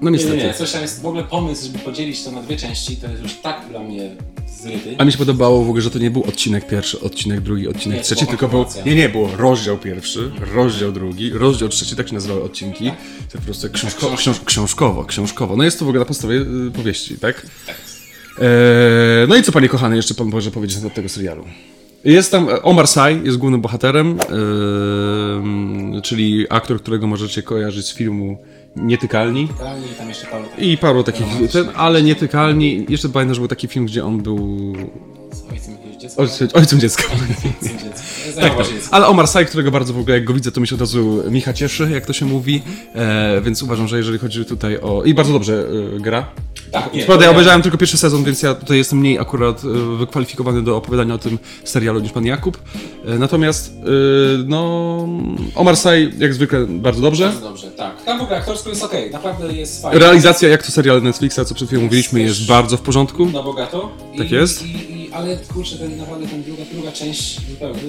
No 0.00 0.10
niestety. 0.10 0.36
Nie, 0.36 0.44
nie, 0.44 0.54
coś 0.54 0.72
tam 0.72 0.82
jest 0.82 1.02
w 1.02 1.06
ogóle 1.06 1.24
pomysł, 1.24 1.66
żeby 1.66 1.78
podzielić 1.78 2.22
to 2.22 2.30
na 2.30 2.42
dwie 2.42 2.56
części, 2.56 2.96
to 2.96 3.06
jest 3.06 3.22
już 3.22 3.34
tak 3.34 3.68
dla 3.68 3.80
mnie 3.80 4.16
zryty. 4.62 4.94
A 4.98 5.04
mi 5.04 5.12
się 5.12 5.18
podobało 5.18 5.64
w 5.64 5.68
ogóle, 5.68 5.82
że 5.82 5.90
to 5.90 5.98
nie 5.98 6.10
był 6.10 6.22
odcinek 6.22 6.66
pierwszy, 6.66 7.00
odcinek 7.00 7.40
drugi, 7.40 7.68
odcinek 7.68 7.98
nie, 7.98 8.04
trzeci, 8.04 8.26
tylko 8.26 8.48
był... 8.48 8.64
Nie, 8.86 8.94
nie, 8.94 9.08
było 9.08 9.30
rozdział 9.36 9.78
pierwszy, 9.78 10.30
rozdział 10.54 10.92
drugi, 10.92 11.30
rozdział 11.30 11.68
trzeci, 11.68 11.96
tak 11.96 12.08
się 12.08 12.14
nazywały 12.14 12.42
odcinki. 12.42 12.84
Tak. 12.84 12.96
To 13.32 13.38
po 13.38 13.44
prostu 13.44 13.70
książko, 13.72 14.16
książ, 14.16 14.40
książkowo, 14.44 15.04
książkowo. 15.04 15.56
No 15.56 15.64
jest 15.64 15.78
to 15.78 15.84
w 15.84 15.88
ogóle 15.88 16.00
na 16.00 16.06
podstawie 16.06 16.36
y, 16.36 16.70
powieści, 16.70 17.18
tak? 17.18 17.46
Tak. 17.66 17.76
Eee, 18.38 19.28
no 19.28 19.36
i 19.36 19.42
co 19.42 19.52
panie 19.52 19.68
kochany 19.68 19.96
jeszcze 19.96 20.14
pan 20.14 20.26
może 20.26 20.50
powiedzieć 20.50 20.76
na 20.76 20.82
temat 20.82 20.94
tego 20.94 21.08
serialu? 21.08 21.44
Jest 22.04 22.30
tam 22.30 22.48
Omar 22.62 22.88
Sy, 22.88 23.00
jest 23.24 23.36
głównym 23.36 23.60
bohaterem, 23.60 24.18
yy, 25.94 26.02
czyli 26.02 26.46
aktor, 26.50 26.80
którego 26.80 27.06
możecie 27.06 27.42
kojarzyć 27.42 27.86
z 27.86 27.94
filmu 27.94 28.38
Nietykalni. 28.76 29.40
Nietykalni 29.40 29.86
i 29.86 29.94
tam 29.94 30.08
jeszcze 30.08 30.26
paru 30.26 30.44
takich. 30.44 30.64
I 30.68 30.78
paru 30.78 31.02
takich, 31.02 31.26
ten, 31.52 31.66
ale 31.76 32.02
Nietykalni. 32.02 32.86
Jeszcze 32.88 33.08
pamiętam, 33.08 33.34
że 33.34 33.40
był 33.40 33.48
taki 33.48 33.68
film, 33.68 33.86
gdzie 33.86 34.04
on 34.04 34.22
był... 34.22 34.72
Z 35.32 35.52
ojcem 35.52 35.76
dziecka. 36.06 36.22
Ojcem, 36.22 36.48
ojcem 36.54 36.80
dziecka. 36.80 37.02
Ojcem 37.12 37.78
dziecka. 37.78 38.06
tak, 38.40 38.56
tak. 38.56 38.66
Ale 38.90 39.06
Omar 39.06 39.28
Sy, 39.28 39.44
którego 39.44 39.70
bardzo 39.70 39.94
w 39.94 39.98
ogóle, 39.98 40.16
jak 40.16 40.24
go 40.24 40.34
widzę, 40.34 40.52
to 40.52 40.60
mi 40.60 40.66
się 40.66 40.74
od 40.74 40.80
razu 40.80 41.22
Micha 41.30 41.52
cieszy, 41.52 41.88
jak 41.90 42.06
to 42.06 42.12
się 42.12 42.26
mówi. 42.26 42.62
E, 42.94 43.40
więc 43.40 43.62
uważam, 43.62 43.88
że 43.88 43.96
jeżeli 43.96 44.18
chodzi 44.18 44.44
tutaj 44.44 44.78
o... 44.80 45.02
I 45.04 45.14
bardzo 45.14 45.32
dobrze 45.32 45.66
e, 45.96 46.00
gra. 46.00 46.26
Tak, 46.72 46.94
nie, 46.94 47.04
Prawda, 47.04 47.24
ja 47.24 47.30
obejrzałem 47.30 47.62
tylko 47.62 47.78
pierwszy 47.78 47.98
sezon, 47.98 48.24
więc 48.24 48.42
ja 48.42 48.54
tutaj 48.54 48.78
jestem 48.78 48.98
mniej 48.98 49.18
akurat 49.18 49.62
e, 49.64 49.96
wykwalifikowany 49.96 50.62
do 50.62 50.76
opowiadania 50.76 51.14
o 51.14 51.18
tym 51.18 51.38
serialu 51.64 52.00
niż 52.00 52.12
pan 52.12 52.24
Jakub. 52.26 52.58
E, 53.06 53.18
Natomiast, 53.18 53.72
e, 53.72 53.82
no, 54.46 55.08
Omar 55.54 55.76
Sy 55.76 56.12
jak 56.18 56.34
zwykle 56.34 56.66
bardzo 56.66 57.00
dobrze. 57.00 57.24
Bardzo 57.24 57.40
dobrze, 57.40 57.70
tak. 57.70 58.04
Tam 58.04 58.18
w 58.18 58.22
ogóle 58.22 58.38
aktorsko 58.38 58.68
jest 58.68 58.84
okej, 58.84 59.10
naprawdę 59.10 59.52
jest 59.52 59.82
fajnie. 59.82 59.98
Realizacja, 59.98 60.48
jak 60.48 60.62
to 60.62 60.72
serial 60.72 61.02
Netflixa, 61.02 61.40
co 61.46 61.54
przed 61.54 61.68
chwilą 61.68 61.82
mówiliśmy, 61.82 62.20
jest 62.20 62.46
bardzo 62.46 62.76
w 62.76 62.80
porządku. 62.80 63.26
Na 63.26 63.42
bogato. 63.42 63.92
I, 64.14 64.18
Tak 64.18 64.30
jest. 64.30 64.62
I, 64.66 64.95
ale 65.16 65.36
kurczę, 65.36 65.76
ten, 65.78 65.96
naprawdę 65.98 66.26
ten 66.28 66.42
druga, 66.42 66.62
druga 66.72 66.92
część 66.92 67.40
zupełnie. 67.50 67.80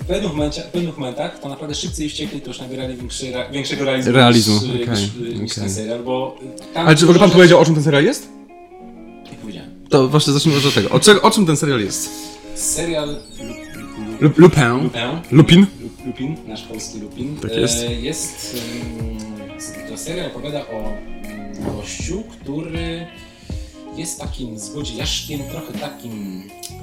W 0.00 0.04
pewnych, 0.06 0.32
momencie, 0.32 0.60
w 0.62 0.66
pewnych 0.66 0.98
momentach 0.98 1.38
to 1.40 1.48
naprawdę 1.48 1.74
szybcy 1.74 2.04
i 2.04 2.08
wściekli 2.08 2.40
to 2.40 2.48
już 2.48 2.60
nabierali 2.60 2.96
większy, 2.96 3.32
ra- 3.32 3.50
większego 3.50 3.84
realizmu, 3.84 4.12
Realizmu, 4.12 4.54
niż, 4.54 4.64
okej, 4.88 5.02
niż, 5.28 5.40
niż 5.40 5.54
ten 5.54 5.70
serial, 5.70 6.02
bo 6.02 6.38
tam... 6.74 6.86
Ale 6.86 6.96
czy 6.96 7.06
w 7.06 7.10
ogóle 7.10 7.20
pan 7.20 7.30
powiedział, 7.30 7.60
o 7.60 7.64
czym 7.64 7.74
ten 7.74 7.84
serial 7.84 8.04
jest? 8.04 8.28
Nie 9.32 9.38
powiedziałem. 9.42 9.70
To 9.88 10.08
właśnie 10.08 10.32
zacznijmy 10.32 10.68
od 10.68 10.74
tego. 10.74 10.90
O, 10.90 11.00
czego, 11.00 11.22
o 11.22 11.30
czym 11.30 11.46
ten 11.46 11.56
serial 11.56 11.80
jest? 11.80 12.10
Serial 12.54 13.08
Lu- 14.20 14.30
Lupin. 14.36 14.62
Lupin. 14.82 15.00
Lupin. 15.30 15.60
Lu- 15.60 16.06
Lupin, 16.06 16.36
nasz 16.46 16.62
polski 16.62 17.00
Lupin. 17.00 17.36
Tak 17.36 17.56
jest. 17.56 17.82
E, 17.82 17.94
jest 17.94 18.56
to 19.90 19.96
serial 19.98 20.26
opowiada 20.26 20.60
o 20.60 20.72
mm, 20.72 21.74
gościu, 21.76 22.22
który 22.30 23.06
jest 23.98 24.20
takim 24.20 24.58
złodziejaszkiem, 24.58 25.40
trochę 25.50 25.72
takim, 25.72 26.42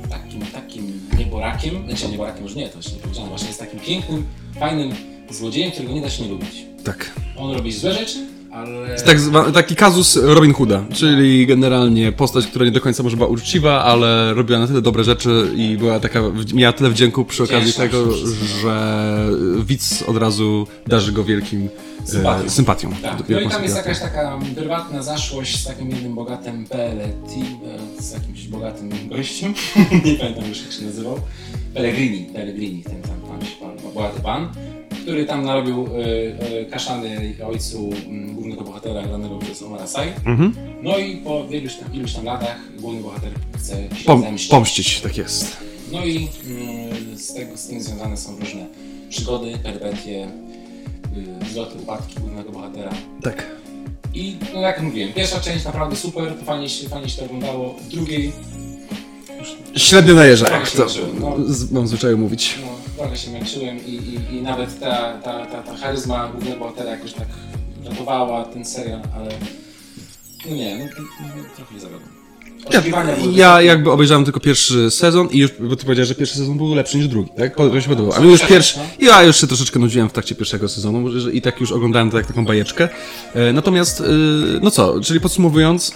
takim, 0.10 0.42
takim 0.42 1.10
nieborakiem. 1.20 1.86
Znaczy 1.88 2.10
nieborakiem 2.10 2.44
już 2.44 2.56
nie, 2.56 2.70
to 2.70 2.78
jeszcze 2.78 2.92
nie 2.92 3.00
powiedziane. 3.00 3.30
Właśnie 3.30 3.48
jest 3.48 3.60
takim 3.60 3.80
pięknym, 3.80 4.26
fajnym 4.60 4.96
złodziejem, 5.30 5.72
którego 5.72 5.94
nie 5.94 6.02
da 6.02 6.10
się 6.10 6.24
nie 6.24 6.30
lubić. 6.30 6.66
Tak. 6.84 7.12
On 7.38 7.52
robi 7.52 7.72
złe 7.72 7.94
rzeczy, 7.94 8.28
ale... 8.54 8.96
Tak 9.06 9.18
taki 9.54 9.76
kazus 9.76 10.20
Robin 10.24 10.54
Hooda, 10.54 10.84
czyli 10.94 11.48
generalnie 11.48 12.12
postać, 12.12 12.48
która 12.48 12.66
nie 12.66 12.72
do 12.72 12.82
końca 12.82 13.04
może 13.04 13.18
była 13.18 13.30
uczciwa, 13.30 13.84
ale 13.84 14.34
robiła 14.34 14.60
na 14.60 14.68
tyle 14.68 14.82
dobre 14.82 15.04
rzeczy 15.04 15.48
i 15.56 15.78
była 15.78 16.00
taka, 16.00 16.22
miała 16.54 16.74
tyle 16.74 16.90
wdzięku 16.90 17.26
przy 17.26 17.44
okazji 17.44 17.74
tego, 17.74 18.12
że 18.62 19.16
widz 19.66 20.04
od 20.08 20.18
razu 20.18 20.68
darzy 20.88 21.12
go 21.12 21.24
wielkim 21.24 21.70
Sympatią. 22.06 22.46
e, 22.46 22.50
sympatią. 22.50 22.92
Tak. 23.02 23.30
No 23.30 23.40
i 23.40 23.50
tam 23.50 23.64
jest 23.64 23.76
sympatią. 23.76 23.78
jakaś 23.78 24.00
taka 24.00 24.40
prywatna 24.56 25.04
zaszłość 25.04 25.62
z 25.62 25.64
takim 25.64 25.90
jednym 25.90 26.16
bogatym 26.16 26.66
Pelletti, 26.66 27.42
e, 28.00 28.02
z 28.02 28.14
jakimś 28.14 28.48
bogatym 28.48 28.90
gościem, 29.10 29.54
nie 30.06 30.16
pamiętam 30.16 30.50
już 30.50 30.62
jak 30.62 30.72
się 30.72 30.86
nazywał, 30.86 31.20
Pellegrini, 31.74 32.26
Pellegrini, 32.34 32.84
ten 32.84 33.02
tam 33.02 33.22
pan, 33.22 33.40
pan, 33.60 33.94
bogaty 33.94 34.22
pan, 34.22 34.50
który 35.04 35.26
tam 35.26 35.46
narobił 35.46 35.88
e, 35.88 36.60
e, 36.62 36.66
kaszany 36.66 37.36
ojcu 37.46 37.90
m, 38.10 38.34
głównego 38.36 38.64
bohatera 38.64 39.02
granego 39.02 39.38
przez 39.38 39.62
Omara 39.62 39.88
Sy. 39.88 40.00
Mhm. 40.26 40.54
No 40.84 40.98
i 40.98 41.18
po 41.18 41.46
iluś 41.50 41.76
tam, 41.76 41.94
iluś 41.94 42.14
tam 42.14 42.26
latach 42.26 42.58
główny 42.80 43.02
bohater 43.02 43.32
chce 43.58 43.76
się 43.76 44.06
Pom, 44.06 44.22
zemścić. 44.22 44.50
pomścić, 44.50 45.02
tak 45.02 45.18
jest. 45.18 45.58
No 45.92 46.06
i 46.06 46.30
mm, 46.48 47.18
z, 47.18 47.34
tego, 47.34 47.58
z 47.58 47.68
tym 47.68 47.82
związane 47.82 48.18
są 48.18 48.40
różne 48.40 48.66
przygody, 49.10 49.58
perypetie, 49.64 50.28
y, 51.42 51.46
wzloty, 51.46 51.78
upadki 51.80 52.16
głównego 52.20 52.52
bohatera. 52.52 52.92
Tak. 53.22 53.46
I 54.14 54.36
no 54.54 54.60
jak 54.60 54.82
mówiłem, 54.82 55.14
pierwsza 55.14 55.40
część 55.40 55.66
naprawdę 55.66 55.96
super, 55.96 56.34
fajnie 56.46 56.70
się, 56.70 56.90
fajnie 56.90 57.10
się 57.10 57.18
to 57.18 57.26
oglądało. 57.26 57.74
W 57.74 57.88
drugiej 57.88 58.32
Średnio 59.76 60.14
najeżdża, 60.14 60.50
jak 60.50 60.66
się 60.66 60.78
to 60.78 60.86
no. 61.20 61.36
z, 61.48 61.72
mam 61.72 61.88
zwyczaju 61.88 62.18
mówić. 62.18 62.60
no, 62.62 62.83
trochę 62.98 63.18
się 63.18 63.32
męczyłem 63.32 63.86
i, 63.86 63.92
i, 63.92 64.36
i 64.36 64.42
nawet 64.42 64.80
ta, 64.80 65.18
ta, 65.18 65.46
ta, 65.46 65.64
ta 65.64 65.78
charyzma 65.78 66.28
głównego 66.28 66.60
bohatera 66.60 66.92
jakoś 66.92 67.14
tak 67.14 67.28
ratowała 67.86 68.46
ten 68.46 68.66
serial, 68.66 69.02
ale 69.16 69.30
no 70.50 70.56
nie, 70.56 70.78
no, 70.78 70.86
no, 71.36 71.44
trochę 71.56 71.74
nie 71.74 71.80
zawiodłem. 71.80 72.23
Oczekiwania 72.66 73.16
były 73.16 73.34
Ja 73.34 73.50
wysokie. 73.52 73.66
jakby 73.68 73.92
obejrzałem 73.92 74.24
tylko 74.26 74.40
pierwszy 74.40 74.92
sezon 74.92 75.28
i 75.32 75.38
już, 75.38 75.52
bo 75.60 75.76
ty 75.76 75.84
powiedziałeś, 75.86 76.08
że 76.10 76.16
pierwszy 76.16 76.38
sezon 76.38 76.58
był 76.58 76.76
lepszy 76.76 76.98
niż 76.98 77.08
drugi, 77.08 77.30
tak? 77.38 77.56
Po- 77.56 77.82
się 77.82 77.90
podobało. 77.90 78.16
A 78.16 78.20
mi 78.20 78.32
już 78.32 78.42
pierwszy, 78.42 78.80
ja 79.00 79.24
już 79.24 79.42
się 79.42 79.48
troszeczkę 79.48 79.80
nudziłem 79.80 80.10
w 80.10 80.14
trakcie 80.14 80.36
pierwszego 80.36 80.70
sezonu 80.70 81.20
że- 81.20 81.32
i 81.32 81.42
tak 81.42 81.62
już 81.62 81.72
oglądałem 81.72 82.12
to 82.12 82.18
jak 82.18 82.26
taką 82.28 82.46
bajeczkę. 82.46 82.90
E, 83.36 83.54
Natomiast, 83.54 84.02
e, 84.02 84.04
no 84.62 84.72
co, 84.72 85.02
czyli 85.02 85.20
podsumowując, 85.20 85.94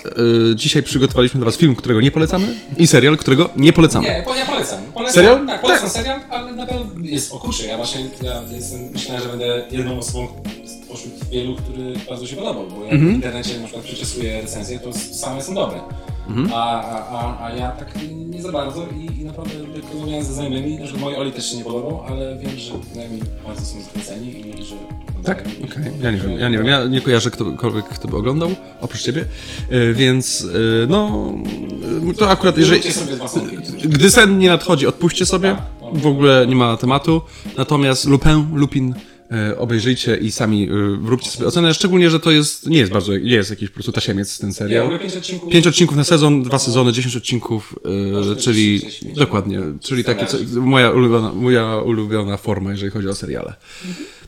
e, 0.51 0.55
dzisiaj 0.55 0.83
przygotowaliśmy 0.83 1.37
dla 1.39 1.45
was 1.45 1.57
film, 1.57 1.75
którego 1.75 2.01
nie 2.01 2.11
polecamy 2.11 2.47
i 2.77 2.87
serial, 2.87 3.17
którego 3.17 3.49
nie 3.55 3.73
polecamy. 3.73 4.07
Nie, 4.07 4.23
po- 4.27 4.35
ja 4.35 4.45
polecam. 4.45 4.79
polecam 4.93 5.13
Serial? 5.13 5.45
Tak, 5.47 5.61
polecam 5.61 5.89
serial, 5.89 6.19
ale 6.29 6.53
na 6.53 6.65
pewno 6.67 6.85
jest 7.01 7.33
o 7.33 7.39
kurczę. 7.39 7.65
Ja 7.65 7.77
właśnie 7.77 8.01
ja 8.23 8.41
jestem, 8.55 8.79
myślałem, 8.93 9.23
że 9.23 9.29
będę 9.29 9.65
jedną 9.71 9.99
osobą 9.99 10.27
spośród 10.85 11.13
wielu, 11.31 11.55
który 11.55 11.93
bardzo 12.09 12.27
się 12.27 12.35
podobał, 12.35 12.67
bo 12.69 12.85
ja 12.85 12.91
Mhm. 12.91 13.11
w 13.11 13.15
internecie 13.15 13.57
na 13.59 13.63
przykład 13.63 13.85
przyczesuję 13.85 14.41
recenzje, 14.41 14.79
to 14.79 14.93
same 15.13 15.43
są 15.43 15.55
dobre. 15.55 15.79
Mhm. 16.29 16.49
A, 16.53 16.81
a, 16.81 17.45
a, 17.45 17.55
ja 17.55 17.71
tak 17.71 17.93
nie 18.29 18.41
za 18.41 18.51
bardzo 18.51 18.85
i, 18.97 19.21
i 19.21 19.25
naprawdę 19.25 19.53
rozmawiałem 19.93 20.25
ze 20.25 20.33
znajomymi, 20.33 20.87
że 20.87 20.97
moi 20.97 21.15
Oli 21.15 21.31
też 21.31 21.51
się 21.51 21.57
nie 21.57 21.63
podobał, 21.63 22.03
ale 22.07 22.37
wiem, 22.37 22.57
że 22.57 22.73
przynajmniej 22.89 23.21
bardzo 23.47 23.65
są 23.65 23.81
zachwyceni 23.81 24.49
i 24.59 24.63
że... 24.63 24.75
Tak? 25.23 25.41
Okej, 25.41 25.91
ja 26.01 26.11
nie 26.11 26.17
wiem, 26.17 26.39
ja 26.39 26.49
nie 26.49 26.57
wiem, 26.57 26.67
ja 26.67 26.85
nie 26.85 27.01
kojarzę 27.01 27.31
ktokolwiek, 27.31 27.85
kto 27.85 28.07
by 28.07 28.17
oglądał, 28.17 28.49
oprócz 28.81 29.01
ciebie, 29.01 29.25
E, 29.69 29.93
więc, 29.93 30.47
e, 30.83 30.87
no, 30.87 31.31
e, 32.09 32.13
to 32.13 32.29
akurat, 32.29 32.57
jeżeli... 32.57 32.81
Gdy 33.83 34.11
sen 34.11 34.37
nie 34.37 34.49
nadchodzi, 34.49 34.87
odpuśćcie 34.87 35.25
sobie. 35.25 35.55
W 35.93 36.07
ogóle 36.07 36.47
nie 36.47 36.55
ma 36.55 36.77
tematu. 36.77 37.21
Natomiast 37.57 38.05
Lupin, 38.05 38.47
Lupin 38.53 38.93
obejrzyjcie 39.57 40.17
i 40.17 40.31
sami 40.31 40.63
e, 40.63 40.69
róbcie 41.09 41.29
sobie 41.29 41.47
ocenę. 41.47 41.73
Szczególnie, 41.73 42.09
że 42.09 42.19
to 42.19 42.31
jest, 42.31 42.69
nie 42.69 42.77
jest 42.77 42.91
bardzo, 42.91 43.17
nie 43.17 43.31
jest 43.31 43.49
jakiś 43.49 43.69
po 43.69 43.73
prostu 43.73 43.91
tasiemiec 43.91 44.39
ten 44.39 44.53
serial. 44.53 44.99
pięć 44.99 45.15
odcinków. 45.15 45.51
Pięć 45.51 45.67
odcinków 45.67 45.97
na 45.97 46.03
sezon, 46.03 46.43
dwa 46.43 46.59
sezony, 46.59 46.91
dziesięć 46.93 47.15
odcinków, 47.15 47.75
e, 48.31 48.35
czyli 48.35 48.79
46 48.79 49.15
dokładnie, 49.15 49.59
czyli 49.81 50.03
takie, 50.03 50.25
co, 50.25 50.37
moja, 50.61 50.91
ulubiona, 50.91 51.33
moja 51.33 51.77
ulubiona 51.77 52.37
forma, 52.37 52.71
jeżeli 52.71 52.91
chodzi 52.91 53.07
o 53.07 53.15
seriale. 53.15 53.53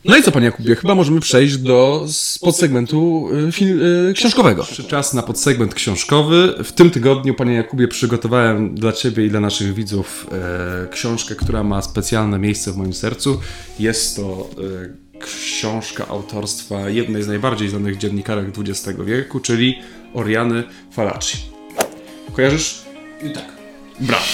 No 0.04 0.16
i 0.16 0.22
co, 0.22 0.32
panie 0.32 0.46
Jakubie, 0.46 0.76
chyba 0.76 0.94
możemy 0.94 1.20
przejść 1.20 1.56
do 1.56 2.06
podsegmentu 2.40 3.28
y, 3.48 3.52
fil, 3.52 3.82
y, 3.82 4.12
książkowego. 4.14 4.66
Czas 4.88 5.14
na 5.14 5.22
podsegment 5.22 5.74
książkowy. 5.74 6.54
W 6.64 6.72
tym 6.72 6.90
tygodniu, 6.90 7.34
panie 7.34 7.54
Jakubie, 7.54 7.88
przygotowałem 7.88 8.74
dla 8.74 8.92
ciebie 8.92 9.26
i 9.26 9.30
dla 9.30 9.40
naszych 9.40 9.74
widzów 9.74 10.26
e, 10.32 10.88
książkę, 10.88 11.34
która 11.34 11.62
ma 11.64 11.82
specjalne 11.82 12.38
miejsce 12.38 12.72
w 12.72 12.76
moim 12.76 12.92
sercu. 12.92 13.40
Jest 13.78 14.16
to 14.16 14.50
e, 15.14 15.18
książka 15.18 16.08
autorstwa 16.08 16.88
jednej 16.88 17.22
z 17.22 17.28
najbardziej 17.28 17.68
znanych 17.68 17.96
dziennikarek 17.98 18.46
XX 18.58 18.98
wieku, 19.04 19.40
czyli 19.40 19.78
Oriany 20.14 20.64
Falaci. 20.92 21.38
Kojarzysz? 22.32 22.82
I 23.22 23.30
tak. 23.30 23.44
Brawo. 24.00 24.24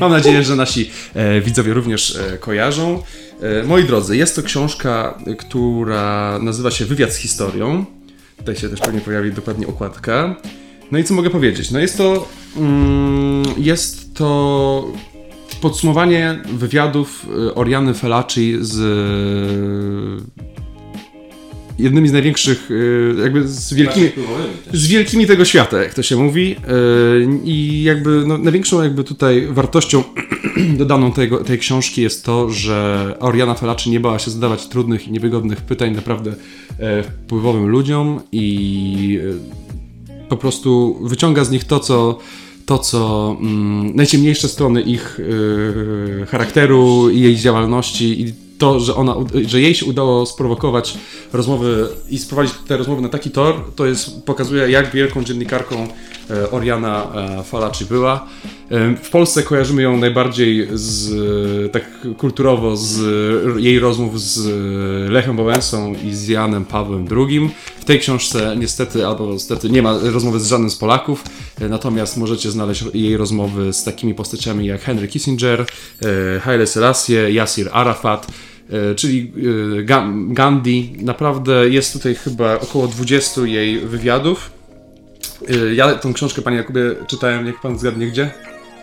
Mam 0.00 0.10
nadzieję, 0.10 0.44
że 0.44 0.56
nasi 0.56 0.90
e, 1.14 1.40
widzowie 1.40 1.74
również 1.74 2.16
e, 2.16 2.38
kojarzą. 2.38 3.02
E, 3.44 3.62
moi 3.62 3.84
drodzy, 3.84 4.16
jest 4.16 4.36
to 4.36 4.42
książka, 4.42 5.18
która 5.38 6.38
nazywa 6.42 6.70
się 6.70 6.84
Wywiad 6.84 7.12
z 7.12 7.16
historią. 7.16 7.84
Tutaj 8.36 8.56
się 8.56 8.68
też 8.68 8.80
pewnie 8.80 9.00
pojawi 9.00 9.32
dokładnie 9.32 9.66
okładka. 9.66 10.36
No 10.92 10.98
i 10.98 11.04
co 11.04 11.14
mogę 11.14 11.30
powiedzieć? 11.30 11.70
No 11.70 11.78
jest 11.78 11.98
to. 11.98 12.28
Mm, 12.56 13.44
jest 13.56 14.14
to 14.14 14.92
podsumowanie 15.60 16.42
wywiadów 16.52 17.26
e, 17.48 17.54
Oriany 17.54 17.94
Felaci 17.94 18.56
z 18.60 18.76
jednymi 21.78 22.08
z 22.08 22.12
największych, 22.12 22.68
e, 23.18 23.22
jakby 23.22 23.48
z 23.48 23.74
wielkimi, 23.74 24.10
też. 24.70 24.80
z 24.80 24.86
wielkimi 24.86 25.26
tego 25.26 25.44
świata, 25.44 25.82
jak 25.82 25.94
to 25.94 26.02
się 26.02 26.16
mówi. 26.16 26.48
Yy, 26.48 27.40
I 27.44 27.82
jakby 27.82 28.24
no, 28.26 28.38
największą 28.38 28.82
jakby 28.82 29.04
tutaj 29.04 29.46
wartością 29.50 30.02
dodaną 30.78 31.12
tego, 31.12 31.38
tej 31.38 31.58
książki 31.58 32.02
jest 32.02 32.24
to, 32.24 32.50
że 32.50 33.16
Oriana 33.20 33.54
Felaci 33.54 33.90
nie 33.90 34.00
bała 34.00 34.18
się 34.18 34.30
zadawać 34.30 34.66
trudnych 34.66 35.08
i 35.08 35.12
niewygodnych 35.12 35.60
pytań 35.60 35.94
naprawdę 35.94 36.34
e, 36.78 37.02
wpływowym 37.02 37.66
ludziom 37.66 38.20
i 38.32 39.20
e, 40.20 40.28
po 40.28 40.36
prostu 40.36 40.98
wyciąga 41.02 41.44
z 41.44 41.50
nich 41.50 41.64
to, 41.64 41.80
co 41.80 42.18
to, 42.66 42.78
co 42.78 43.36
mm, 43.40 43.96
najciemniejsze 43.96 44.48
strony 44.48 44.82
ich 44.82 45.20
e, 46.22 46.26
charakteru 46.26 47.10
i 47.10 47.20
jej 47.20 47.36
działalności 47.36 48.20
i 48.22 48.43
to, 48.58 48.80
że, 48.80 48.94
ona, 48.94 49.16
że 49.46 49.60
jej 49.60 49.74
się 49.74 49.86
udało 49.86 50.26
sprowokować 50.26 50.98
rozmowy 51.32 51.88
i 52.10 52.18
sprowadzić 52.18 52.54
te 52.68 52.76
rozmowy 52.76 53.02
na 53.02 53.08
taki 53.08 53.30
tor, 53.30 53.54
to 53.76 53.86
jest, 53.86 54.24
pokazuje, 54.24 54.70
jak 54.70 54.92
wielką 54.92 55.24
dziennikarką 55.24 55.88
e, 56.30 56.50
Oriana 56.50 57.12
e, 57.14 57.42
Falaci 57.42 57.84
była. 57.84 58.26
W 59.02 59.10
Polsce 59.10 59.42
kojarzymy 59.42 59.82
ją 59.82 59.96
najbardziej 59.96 60.68
z, 60.72 61.12
e, 61.66 61.68
tak 61.68 61.84
kulturowo 62.18 62.76
z 62.76 63.00
jej 63.56 63.78
rozmów 63.78 64.20
z 64.20 64.46
Lechem 65.10 65.36
Wałęsą 65.36 65.94
i 66.04 66.14
z 66.14 66.28
Janem 66.28 66.64
Pawłem 66.64 67.06
II. 67.16 67.50
W 67.80 67.84
tej 67.84 68.00
książce 68.00 68.56
niestety, 68.58 69.06
albo 69.06 69.32
niestety 69.32 69.70
nie 69.70 69.82
ma 69.82 69.98
rozmowy 70.02 70.40
z 70.40 70.46
żadnym 70.46 70.70
z 70.70 70.76
Polaków, 70.76 71.24
natomiast 71.60 72.16
możecie 72.16 72.50
znaleźć 72.50 72.84
jej 72.94 73.16
rozmowy 73.16 73.72
z 73.72 73.84
takimi 73.84 74.14
postaciami 74.14 74.66
jak 74.66 74.80
Henry 74.80 75.08
Kissinger, 75.08 75.60
e, 76.36 76.40
Haile 76.40 76.66
Selassie, 76.66 77.14
Yasir 77.28 77.68
Arafat, 77.72 78.26
e, 78.70 78.94
czyli 78.94 79.32
e, 79.78 79.84
Ga- 79.84 80.32
Gandhi. 80.34 80.96
Naprawdę 80.98 81.68
jest 81.68 81.92
tutaj 81.92 82.14
chyba 82.14 82.54
około 82.54 82.86
20 82.88 83.40
jej 83.40 83.80
wywiadów. 83.80 84.50
Ja 85.74 85.94
tą 85.94 86.12
książkę, 86.14 86.42
panie 86.42 86.56
Jakubie, 86.56 86.80
czytałem, 87.06 87.44
niech 87.44 87.60
pan 87.60 87.78
zgadnie 87.78 88.06
gdzie? 88.06 88.30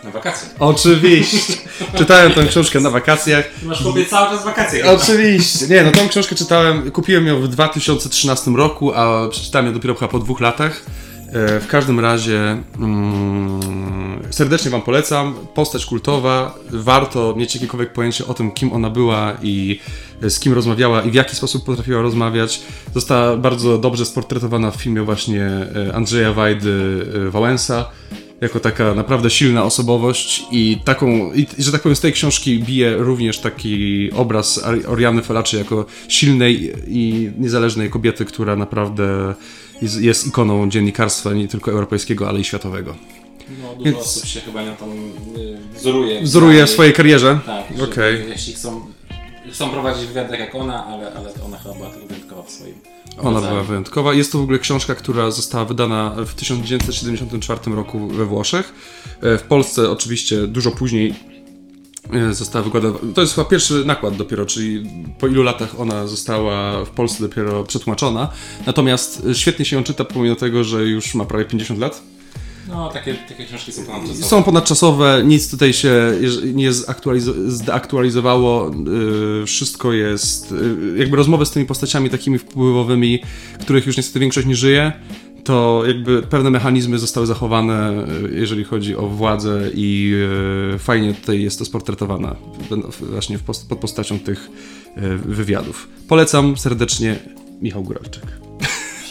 Na 0.03 0.11
wakacje. 0.11 0.49
Oczywiście. 0.59 1.53
czytałem 1.97 2.31
tę 2.31 2.45
książkę 2.45 2.79
na 2.79 2.89
wakacjach. 2.89 3.45
Masz 3.63 3.83
chłopie 3.83 4.05
cały 4.05 4.29
czas 4.29 4.45
wakacje. 4.45 4.91
Oczywiście. 4.91 5.67
Nie, 5.67 5.83
no 5.83 5.91
tą 5.91 6.09
książkę 6.09 6.35
czytałem, 6.35 6.91
kupiłem 6.91 7.27
ją 7.27 7.41
w 7.41 7.47
2013 7.47 8.51
roku, 8.51 8.93
a 8.93 9.29
przeczytałem 9.29 9.65
ją 9.67 9.73
dopiero 9.73 9.95
chyba 9.95 10.07
po 10.11 10.19
dwóch 10.19 10.39
latach. 10.39 10.83
E, 11.31 11.59
W 11.59 11.67
każdym 11.67 11.99
razie 11.99 12.57
mm, 12.79 13.59
serdecznie 14.29 14.71
Wam 14.71 14.81
polecam. 14.81 15.35
Postać 15.53 15.85
kultowa. 15.85 16.55
Warto 16.69 17.35
mieć 17.37 17.55
jakiekolwiek 17.55 17.93
pojęcie 17.93 18.27
o 18.27 18.33
tym, 18.33 18.51
kim 18.51 18.73
ona 18.73 18.89
była 18.89 19.33
i 19.41 19.79
z 20.21 20.39
kim 20.39 20.53
rozmawiała 20.53 21.01
i 21.01 21.11
w 21.11 21.13
jaki 21.13 21.35
sposób 21.35 21.65
potrafiła 21.65 22.01
rozmawiać. 22.01 22.61
Została 22.93 23.37
bardzo 23.37 23.77
dobrze 23.77 24.05
sportretowana 24.05 24.71
w 24.71 24.75
filmie 24.75 25.01
właśnie 25.01 25.45
e, 25.45 25.95
Andrzeja 25.95 26.33
Wajdy 26.33 27.05
e, 27.27 27.29
Wałęsa 27.29 27.85
jako 28.41 28.59
taka 28.59 28.93
naprawdę 28.93 29.29
silna 29.29 29.63
osobowość 29.63 30.45
i 30.51 30.77
taką, 30.85 31.33
i, 31.33 31.47
że 31.57 31.71
tak 31.71 31.81
powiem, 31.81 31.95
z 31.95 31.99
tej 31.99 32.13
książki 32.13 32.59
bije 32.59 32.97
również 32.97 33.39
taki 33.39 34.09
obraz 34.11 34.61
Oriany 34.87 35.21
Falaczy 35.21 35.57
jako 35.57 35.85
silnej 36.07 36.73
i 36.87 37.31
niezależnej 37.37 37.89
kobiety, 37.89 38.25
która 38.25 38.55
naprawdę 38.55 39.33
jest, 39.81 40.01
jest 40.01 40.27
ikoną 40.27 40.69
dziennikarstwa 40.69 41.33
nie 41.33 41.47
tylko 41.47 41.71
europejskiego, 41.71 42.29
ale 42.29 42.39
i 42.39 42.43
światowego. 42.43 42.95
No, 43.61 43.75
dużo 43.75 43.85
Więc- 43.85 43.97
osób 43.97 44.25
się 44.25 44.39
chyba 44.39 44.63
nią 44.63 44.75
tam 44.75 44.89
y, 44.89 45.57
wzoruje. 45.79 46.21
Wzoruje 46.21 46.65
w 46.65 46.69
swojej 46.69 46.93
karierze. 46.93 47.39
Tak, 47.45 47.65
okay. 47.83 48.25
jeśli 48.29 48.53
chcą, 48.53 48.81
chcą 49.51 49.69
prowadzić 49.69 50.07
wywiad 50.07 50.29
tak 50.29 50.39
jak 50.39 50.55
ona, 50.55 50.85
ale, 50.85 51.13
ale 51.13 51.33
to 51.33 51.45
ona 51.45 51.57
chyba 51.57 51.75
była 51.75 51.89
tylko 51.89 52.07
wyjątkowa 52.07 52.43
w 52.43 52.51
swoim 52.51 52.75
Ona 53.17 53.31
rodzaju. 53.31 53.53
była 53.53 53.63
wyjątkowa. 53.63 54.13
Jest 54.13 54.31
to 54.31 54.37
w 54.37 54.41
ogóle 54.41 54.59
książka, 54.59 54.95
która 54.95 55.31
została 55.31 55.65
wydana 55.65 56.15
w 56.25 56.33
1974 56.33 57.75
roku 57.75 58.07
we 58.07 58.25
Włoszech. 58.25 58.73
E, 59.21 59.37
W 59.37 59.41
Polsce 59.43 59.89
oczywiście 59.91 60.47
dużo 60.47 60.71
później 60.71 61.13
e, 62.13 62.33
została 62.33 62.63
wykładana. 62.65 62.95
To 63.15 63.21
jest 63.21 63.35
chyba 63.35 63.45
pierwszy 63.45 63.85
nakład 63.85 64.15
dopiero, 64.15 64.45
czyli 64.45 64.89
po 65.19 65.27
ilu 65.27 65.43
latach 65.43 65.79
ona 65.79 66.07
została 66.07 66.85
w 66.85 66.89
Polsce 66.89 67.23
dopiero 67.23 67.63
przetłumaczona. 67.63 68.29
Natomiast 68.65 69.23
e, 69.29 69.35
świetnie 69.35 69.65
się 69.65 69.75
ją 69.75 69.83
czyta, 69.83 70.05
pomimo 70.05 70.35
tego, 70.35 70.63
że 70.63 70.83
już 70.83 71.15
ma 71.15 71.25
prawie 71.25 71.45
50 71.45 71.79
lat. 71.79 72.01
No, 72.67 72.89
takie, 72.89 73.13
takie 73.13 73.45
książki 73.45 73.71
są 73.71 73.85
ponadczasowe. 73.85 74.25
Są 74.25 74.43
ponadczasowe, 74.43 75.21
nic 75.25 75.51
tutaj 75.51 75.73
się 75.73 76.13
nie 76.53 76.73
zdeaktualizowało, 77.47 78.71
yy, 79.39 79.45
wszystko 79.45 79.93
jest, 79.93 80.51
yy, 80.51 80.97
jakby 80.97 81.17
rozmowy 81.17 81.45
z 81.45 81.51
tymi 81.51 81.65
postaciami 81.65 82.09
takimi 82.09 82.37
wpływowymi, 82.37 83.19
których 83.59 83.85
już 83.85 83.97
niestety 83.97 84.19
większość 84.19 84.47
nie 84.47 84.55
żyje, 84.55 84.91
to 85.43 85.83
jakby 85.87 86.21
pewne 86.21 86.49
mechanizmy 86.49 86.99
zostały 86.99 87.27
zachowane, 87.27 88.05
yy, 88.21 88.39
jeżeli 88.39 88.63
chodzi 88.63 88.95
o 88.95 89.07
władzę 89.07 89.69
i 89.73 90.15
fajnie 90.79 91.13
tutaj 91.13 91.41
jest 91.41 91.59
to 91.59 91.65
sportretowane 91.65 92.35
właśnie 92.99 93.39
pod 93.39 93.57
postacią 93.57 94.19
tych 94.19 94.49
wywiadów. 95.25 95.87
Polecam 96.07 96.57
serdecznie 96.57 97.19
Michał 97.61 97.83
Góralczyk. 97.83 98.23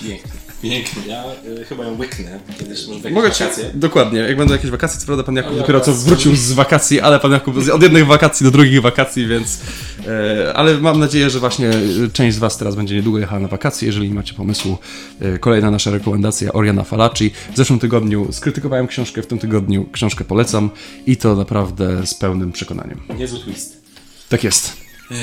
Pięknie. 0.03 0.40
Pięknie. 0.63 1.03
Ja 1.07 1.25
y, 1.61 1.65
chyba 1.65 1.85
ją 1.85 1.99
łyknę 1.99 2.41
kiedyś, 2.59 2.87
może 2.87 3.01
w 3.01 3.05
jakieś 3.05 3.15
Mogę 3.17 3.31
ci, 3.31 3.43
wakacje. 3.45 3.71
dokładnie, 3.75 4.19
jak 4.19 4.37
będą 4.37 4.53
jakieś 4.55 4.71
wakacje, 4.71 5.01
co 5.01 5.07
prawda 5.07 5.25
pan 5.25 5.37
Jakub 5.37 5.51
Ale 5.53 5.61
dopiero 5.61 5.81
co 5.81 5.93
wrócił 5.93 6.37
z 6.37 6.53
wakacji, 6.53 7.01
ale 7.01 7.21
pan 7.21 7.33
Jakub 7.33 7.63
z- 7.63 7.69
od 7.69 7.83
jednych 7.83 8.07
wakacji 8.07 8.45
do 8.45 8.51
drugich 8.51 8.81
wakacji, 8.83 9.27
więc 9.27 9.61
e, 10.07 10.53
ale 10.55 10.79
mam 10.79 10.99
nadzieję, 11.01 11.31
że 11.31 11.39
właśnie 11.41 11.69
e, 11.69 11.73
część 12.13 12.37
z 12.37 12.39
was 12.39 12.59
teraz 12.59 12.75
będzie 12.77 12.95
niedługo 12.95 13.19
jechała 13.19 13.41
na 13.41 13.49
wakacje, 13.49 13.87
jeżeli 13.87 14.11
macie 14.11 14.35
pomysłu. 14.35 14.79
E, 15.21 15.39
kolejna 15.39 15.71
nasza 15.71 15.91
rekomendacja 15.91 16.53
Oriana 16.53 16.85
Falaci. 16.85 17.31
W 17.53 17.57
zeszłym 17.57 17.79
tygodniu 17.79 18.29
skrytykowałem 18.33 18.87
książkę, 18.87 19.23
w 19.23 19.27
tym 19.27 19.39
tygodniu 19.39 19.87
książkę 19.93 20.25
polecam 20.25 20.71
i 21.07 21.17
to 21.17 21.35
naprawdę 21.37 22.07
z 22.07 22.15
pełnym 22.15 22.53
przekonaniem. 22.53 23.01
Niezły 23.19 23.39
twist. 23.39 23.81
Tak 24.29 24.45
jest. 24.45 24.90
Yy, 25.11 25.17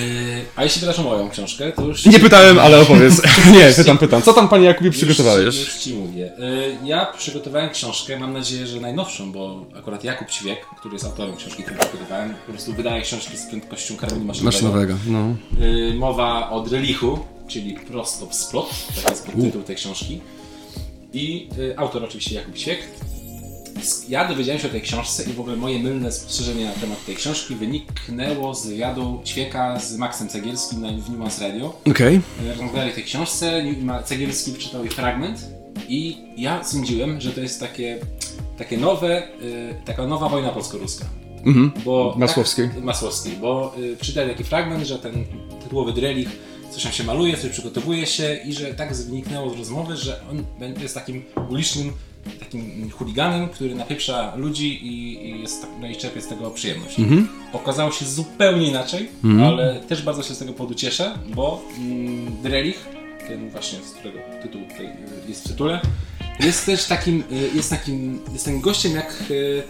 a 0.56 0.64
jeśli 0.64 0.82
pytasz 0.82 1.00
o 1.00 1.04
moją 1.04 1.30
książkę, 1.30 1.72
to 1.72 1.82
już... 1.82 2.06
Nie 2.06 2.20
pytałem, 2.20 2.60
ale 2.60 2.82
opowiedz. 2.82 3.22
nie, 3.54 3.72
pytam, 3.76 3.98
pytam. 3.98 4.22
Co 4.22 4.34
tam 4.34 4.50
panie 4.50 4.66
Jakubie 4.66 4.88
Już 4.88 4.98
przygotowałeś? 4.98 5.46
Już 5.46 5.76
ci 5.76 5.94
mówię. 5.94 6.32
Yy, 6.38 6.78
Ja 6.88 7.06
przygotowałem 7.18 7.70
książkę, 7.70 8.20
mam 8.20 8.34
nadzieję, 8.34 8.68
że 8.68 8.80
najnowszą, 8.80 9.32
bo 9.32 9.66
akurat 9.80 10.04
Jakub 10.04 10.30
Ćwiek, 10.32 10.66
który 10.78 10.94
jest 10.96 11.06
autorem 11.06 11.36
książki, 11.36 11.64
którą 11.64 11.80
przygotowałem, 11.80 12.34
po 12.46 12.52
prostu 12.52 12.74
wydaje 12.74 13.02
książki 13.02 13.38
z 13.38 13.46
prędkością 13.46 13.98
karabinu 13.98 14.26
maszynowego. 14.26 14.68
Maszynowego, 14.68 14.98
no. 15.08 15.36
Yy, 15.66 15.94
Mowa 15.94 16.50
o 16.50 16.62
Drelichu, 16.62 17.20
czyli 17.48 17.74
prosto 17.74 18.26
w 18.26 18.36
splot, 18.36 18.70
tak 18.96 19.10
jest 19.10 19.26
podtytuł 19.26 19.64
tej 19.64 19.76
książki. 19.76 20.22
I 21.14 21.48
autor 21.78 22.04
oczywiście 22.04 22.36
Jakub 22.36 22.56
Ćwiek. 22.56 22.80
Ja 24.10 24.28
dowiedziałem 24.28 24.62
się 24.62 24.68
o 24.68 24.72
tej 24.72 24.82
książce 24.82 25.24
i 25.24 25.34
w 25.34 25.40
ogóle 25.40 25.56
moje 25.56 25.80
mylne 25.80 26.12
spostrzeżenie 26.12 26.66
na 26.66 26.72
temat 26.72 27.06
tej 27.06 27.16
książki 27.16 27.56
wyniknęło 27.56 28.56
z 28.56 28.68
wywiadu 28.68 29.22
Ćwieka 29.26 29.80
z 29.80 29.98
Maxem 29.98 30.30
Cegielskim 30.30 30.82
na, 30.82 30.88
w 30.92 31.10
Nuance 31.10 31.48
Radio. 31.48 31.82
Okej. 31.92 32.22
Rozmawiali 32.48 32.92
o 32.92 32.96
tej 32.96 33.04
książce, 33.04 33.64
Cegielski 34.06 34.54
czytał 34.54 34.82
jej 34.82 34.94
fragment 34.94 35.40
i 35.88 36.18
ja 36.38 36.64
sądziłem, 36.64 37.22
że 37.22 37.32
to 37.32 37.42
jest 37.42 37.60
takie, 37.60 38.00
takie 38.58 38.78
nowe, 38.78 39.28
y, 39.42 39.76
taka 39.86 40.08
nowa 40.08 40.30
wojna 40.30 40.50
polsko-ruska. 40.50 41.06
Mhm. 41.46 41.72
Bo 41.86 42.16
Masłowskiej. 42.18 42.70
Tak, 42.70 42.84
Masłowskiej, 42.84 43.34
bo 43.42 43.76
y, 43.80 43.98
czytałem 44.02 44.30
taki 44.30 44.44
fragment, 44.44 44.88
że 44.88 45.00
ten 45.00 45.26
tytułowy 45.64 45.94
Drelich 45.94 46.30
coś 46.72 46.84
tam 46.84 46.92
się 46.92 47.04
maluje, 47.04 47.38
coś 47.38 47.52
przygotowuje 47.52 48.06
się 48.06 48.40
i 48.46 48.54
że 48.54 48.74
tak 48.74 48.96
wyniknęło 48.96 49.54
z 49.54 49.58
rozmowy, 49.58 49.96
że 49.96 50.22
on 50.32 50.46
jest 50.82 50.96
takim 50.96 51.24
ulicznym 51.50 51.92
takim 52.40 52.90
chuliganem, 52.92 53.50
który 53.50 53.76
napieprza 53.76 54.36
ludzi 54.36 54.86
i, 54.88 55.26
i, 55.30 55.42
jest, 55.42 55.62
tak- 55.62 55.70
no 55.82 55.88
i 55.88 55.96
czerpie 55.96 56.22
z 56.22 56.28
tego 56.28 56.52
przyjemność. 56.52 56.98
Okazało 57.54 57.92
się 57.92 58.06
zupełnie 58.06 58.68
inaczej, 58.68 59.10
ale 59.46 59.80
też 59.88 60.02
bardzo 60.02 60.24
się 60.24 60.34
z 60.36 60.38
tego 60.40 60.54
powodu 60.54 60.76
cieszę, 60.76 61.20
bo 61.36 61.62
mm, 61.80 62.42
Drelich, 62.44 62.86
ten 63.28 63.50
właśnie, 63.50 63.80
z 63.80 63.92
którego 63.92 64.20
tytuł 64.42 64.62
tutaj 64.70 64.86
y, 64.86 65.30
jest 65.30 65.46
w 65.46 65.48
tytule, 65.48 65.80
jest 66.40 66.66
też 66.66 66.86
takim, 66.86 67.24
y, 67.32 67.50
jest 67.56 67.70
takim, 67.70 68.20
jest 68.34 68.46
takim 68.46 68.62
gościem 68.62 68.92
jak, 68.96 69.24
y, 69.32 69.64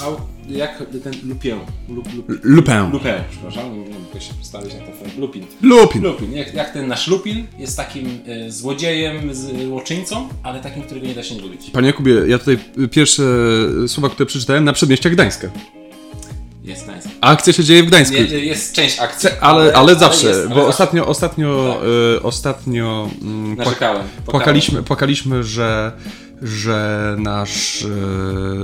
au, 0.00 0.16
jak 0.48 0.82
ten 1.04 1.12
Lupien. 1.24 1.58
Lup, 1.88 2.06
lup, 2.16 2.28
Lupin. 2.42 2.90
Lupin, 2.92 3.12
przepraszam, 3.30 3.72
nie, 3.78 3.98
mogę 3.98 4.20
się 4.20 4.34
przedstawić 4.34 4.74
na 4.74 4.80
ten 4.80 4.94
film. 4.94 5.10
Lupin. 5.20 5.46
Lupin. 5.62 6.02
Lupin, 6.02 6.32
jak, 6.32 6.54
jak 6.54 6.72
ten 6.72 6.88
nasz 6.88 7.08
Lupin 7.08 7.46
jest 7.58 7.76
takim 7.76 8.06
y, 8.46 8.52
złodziejem, 8.52 9.34
złoczyńcą, 9.68 10.28
ale 10.42 10.60
takim, 10.60 10.82
którego 10.82 11.06
nie 11.06 11.14
da 11.14 11.22
się 11.22 11.34
nie 11.34 11.40
lubić. 11.40 11.70
Panie 11.70 11.86
Jakubie, 11.86 12.14
ja 12.26 12.38
tutaj 12.38 12.58
pierwsze 12.90 13.22
słowa, 13.86 14.08
które 14.08 14.26
przeczytałem 14.26 14.64
na 14.64 14.72
przedmieściach 14.72 15.12
Gdańska. 15.12 15.48
Jest 16.64 16.88
nice. 16.88 17.08
Akcja 17.20 17.52
się 17.52 17.64
dzieje 17.64 17.82
w 17.82 17.86
Gdańsku. 17.86 18.14
Nie, 18.14 18.20
jest 18.22 18.74
część 18.74 18.98
akcji. 19.00 19.28
ale, 19.40 19.72
ale 19.72 19.94
zawsze, 19.94 20.26
jest, 20.26 20.40
ale 20.40 20.48
bo 20.48 20.54
zawsze. 20.54 20.68
ostatnio, 20.68 21.06
ostatnio, 21.06 21.74
Tak. 21.80 21.88
y, 22.18 22.22
ostatnio 22.22 23.08
mm, 23.22 23.56
płakaliśmy, 24.26 24.82
płakaliśmy, 24.82 25.44
że, 25.44 25.92
że 26.42 27.16
nasz, 27.18 27.82
y, 27.82 27.88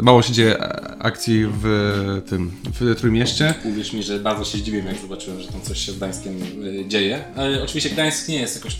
mało 0.03 0.23
się 0.23 0.33
dzieje 0.33 0.59
akcji 0.99 1.47
w 1.63 2.23
tym, 2.29 2.51
w 2.81 2.97
Trójmieście. 2.97 3.55
Uwierz 3.65 3.93
mi, 3.93 4.03
że 4.03 4.19
bardzo 4.19 4.45
się 4.45 4.59
zdziwiłem, 4.59 4.87
jak 4.87 4.99
zobaczyłem, 4.99 5.41
że 5.41 5.49
tam 5.49 5.61
coś 5.61 5.79
się 5.79 5.93
z 5.93 5.97
Gdańskiem 5.97 6.43
y, 6.65 6.85
dzieje. 6.89 7.25
Ale 7.37 7.63
oczywiście 7.63 7.91
Gdańsk 7.91 8.29
nie 8.29 8.41
jest 8.41 8.57
jakoś... 8.57 8.77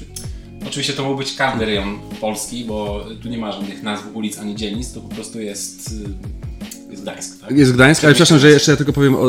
Oczywiście 0.67 0.93
to 0.93 1.05
mógł 1.05 1.19
być 1.19 1.35
każdy 1.35 1.65
rejon 1.65 1.99
Polski, 2.21 2.65
bo 2.65 3.07
tu 3.23 3.29
nie 3.29 3.39
ma 3.39 3.53
żadnych 3.53 3.83
nazw 3.83 4.05
ulic 4.15 4.39
ani 4.39 4.57
dzielnic, 4.57 4.93
to 4.93 5.01
po 5.01 5.15
prostu 5.15 5.41
jest, 5.41 5.93
y, 5.93 5.95
jest 6.91 7.03
Gdańsk, 7.03 7.41
tak? 7.41 7.59
Jest 7.59 7.73
Gdańsk, 7.73 8.05
ale 8.05 8.15
przepraszam, 8.15 8.39
że 8.39 8.51
jeszcze 8.51 8.71
ja 8.71 8.77
tylko 8.77 8.93
powiem, 8.93 9.15
o, 9.15 9.29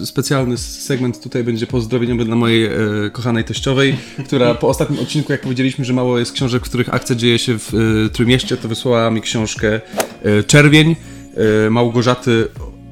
y, 0.00 0.06
specjalny 0.06 0.58
segment 0.58 1.20
tutaj 1.22 1.44
będzie 1.44 1.66
pozdrowieniowy 1.66 2.24
dla 2.24 2.36
mojej 2.36 2.64
e, 2.64 2.70
kochanej 3.12 3.44
teściowej, 3.44 3.96
która 4.26 4.54
po 4.54 4.68
ostatnim 4.68 5.00
odcinku, 5.00 5.32
jak 5.32 5.40
powiedzieliśmy, 5.40 5.84
że 5.84 5.92
mało 5.92 6.18
jest 6.18 6.32
książek, 6.32 6.66
w 6.66 6.68
których 6.68 6.94
akcja 6.94 7.16
dzieje 7.16 7.38
się 7.38 7.58
w 7.58 7.72
e, 7.74 8.10
Trójmieście, 8.10 8.56
to 8.56 8.68
wysłała 8.68 9.10
mi 9.10 9.20
książkę 9.20 9.80
e, 10.22 10.42
Czerwień 10.42 10.96
e, 11.66 11.70
Małgorzaty 11.70 12.48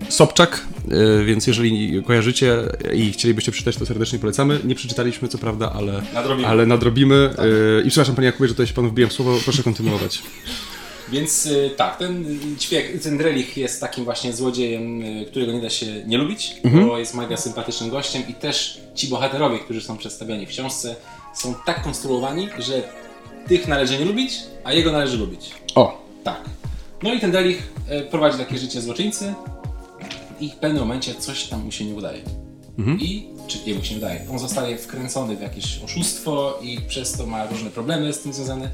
Sobczak, 0.08 0.60
e, 0.90 1.24
więc 1.24 1.46
jeżeli 1.46 2.02
kojarzycie 2.02 2.56
i 2.94 3.12
chcielibyście 3.12 3.52
przeczytać, 3.52 3.76
to 3.76 3.86
serdecznie 3.86 4.18
polecamy. 4.18 4.60
Nie 4.64 4.74
przeczytaliśmy, 4.74 5.28
co 5.28 5.38
prawda, 5.38 5.72
ale 5.72 6.02
Nadrobimy. 6.14 6.48
ale 6.48 6.66
nadrobimy. 6.66 7.30
E, 7.78 7.82
I 7.82 7.88
przepraszam, 7.88 8.14
panie 8.14 8.26
Jakubie, 8.26 8.48
że 8.48 8.54
tutaj 8.54 8.66
się 8.66 8.74
panu 8.74 8.88
wbiłem 8.88 9.10
w 9.10 9.12
słowo, 9.12 9.38
proszę 9.44 9.62
kontynuować. 9.62 10.22
Więc 11.12 11.46
y, 11.46 11.70
tak, 11.76 11.96
ten 11.98 12.38
ćwiek, 12.58 13.02
ten 13.02 13.18
Drelich 13.18 13.56
jest 13.56 13.80
takim 13.80 14.04
właśnie 14.04 14.32
złodziejem, 14.32 15.02
y, 15.02 15.26
którego 15.30 15.52
nie 15.52 15.60
da 15.60 15.70
się 15.70 15.86
nie 16.06 16.18
lubić, 16.18 16.54
bo 16.86 16.98
jest 16.98 17.14
mega 17.14 17.36
sympatycznym 17.36 17.90
gościem 17.90 18.22
i 18.28 18.34
też 18.34 18.80
ci 18.94 19.08
bohaterowie, 19.08 19.58
którzy 19.58 19.80
są 19.80 19.96
przedstawiani 19.98 20.46
w 20.46 20.48
książce, 20.48 20.96
są 21.34 21.54
tak 21.66 21.82
konstruowani, 21.82 22.48
że 22.58 22.82
tych 23.46 23.68
należy 23.68 23.98
nie 23.98 24.04
lubić, 24.04 24.32
a 24.64 24.72
jego 24.72 24.92
należy 24.92 25.16
lubić. 25.16 25.50
O, 25.74 26.02
Tak. 26.24 26.40
No 27.02 27.14
i 27.14 27.20
ten 27.20 27.30
Drelich 27.30 27.72
y, 27.92 28.10
prowadzi 28.10 28.38
takie 28.38 28.58
życie 28.58 28.80
złoczyńcy 28.80 29.34
i 30.40 30.50
w 30.50 30.54
pewnym 30.54 30.82
momencie 30.82 31.14
coś 31.14 31.44
tam 31.44 31.64
mu 31.64 31.72
się 31.72 31.84
nie 31.84 31.94
udaje. 31.94 32.20
I, 33.00 33.26
czy 33.48 33.58
jemu 33.66 33.84
się 33.84 33.94
nie 33.94 33.98
udaje, 33.98 34.20
on 34.30 34.38
zostaje 34.38 34.78
wkręcony 34.78 35.36
w 35.36 35.40
jakieś 35.40 35.80
oszustwo 35.84 36.58
i 36.62 36.78
przez 36.88 37.12
to 37.12 37.26
ma 37.26 37.46
różne 37.46 37.70
problemy 37.70 38.12
z 38.12 38.20
tym 38.20 38.32
związane. 38.32 38.70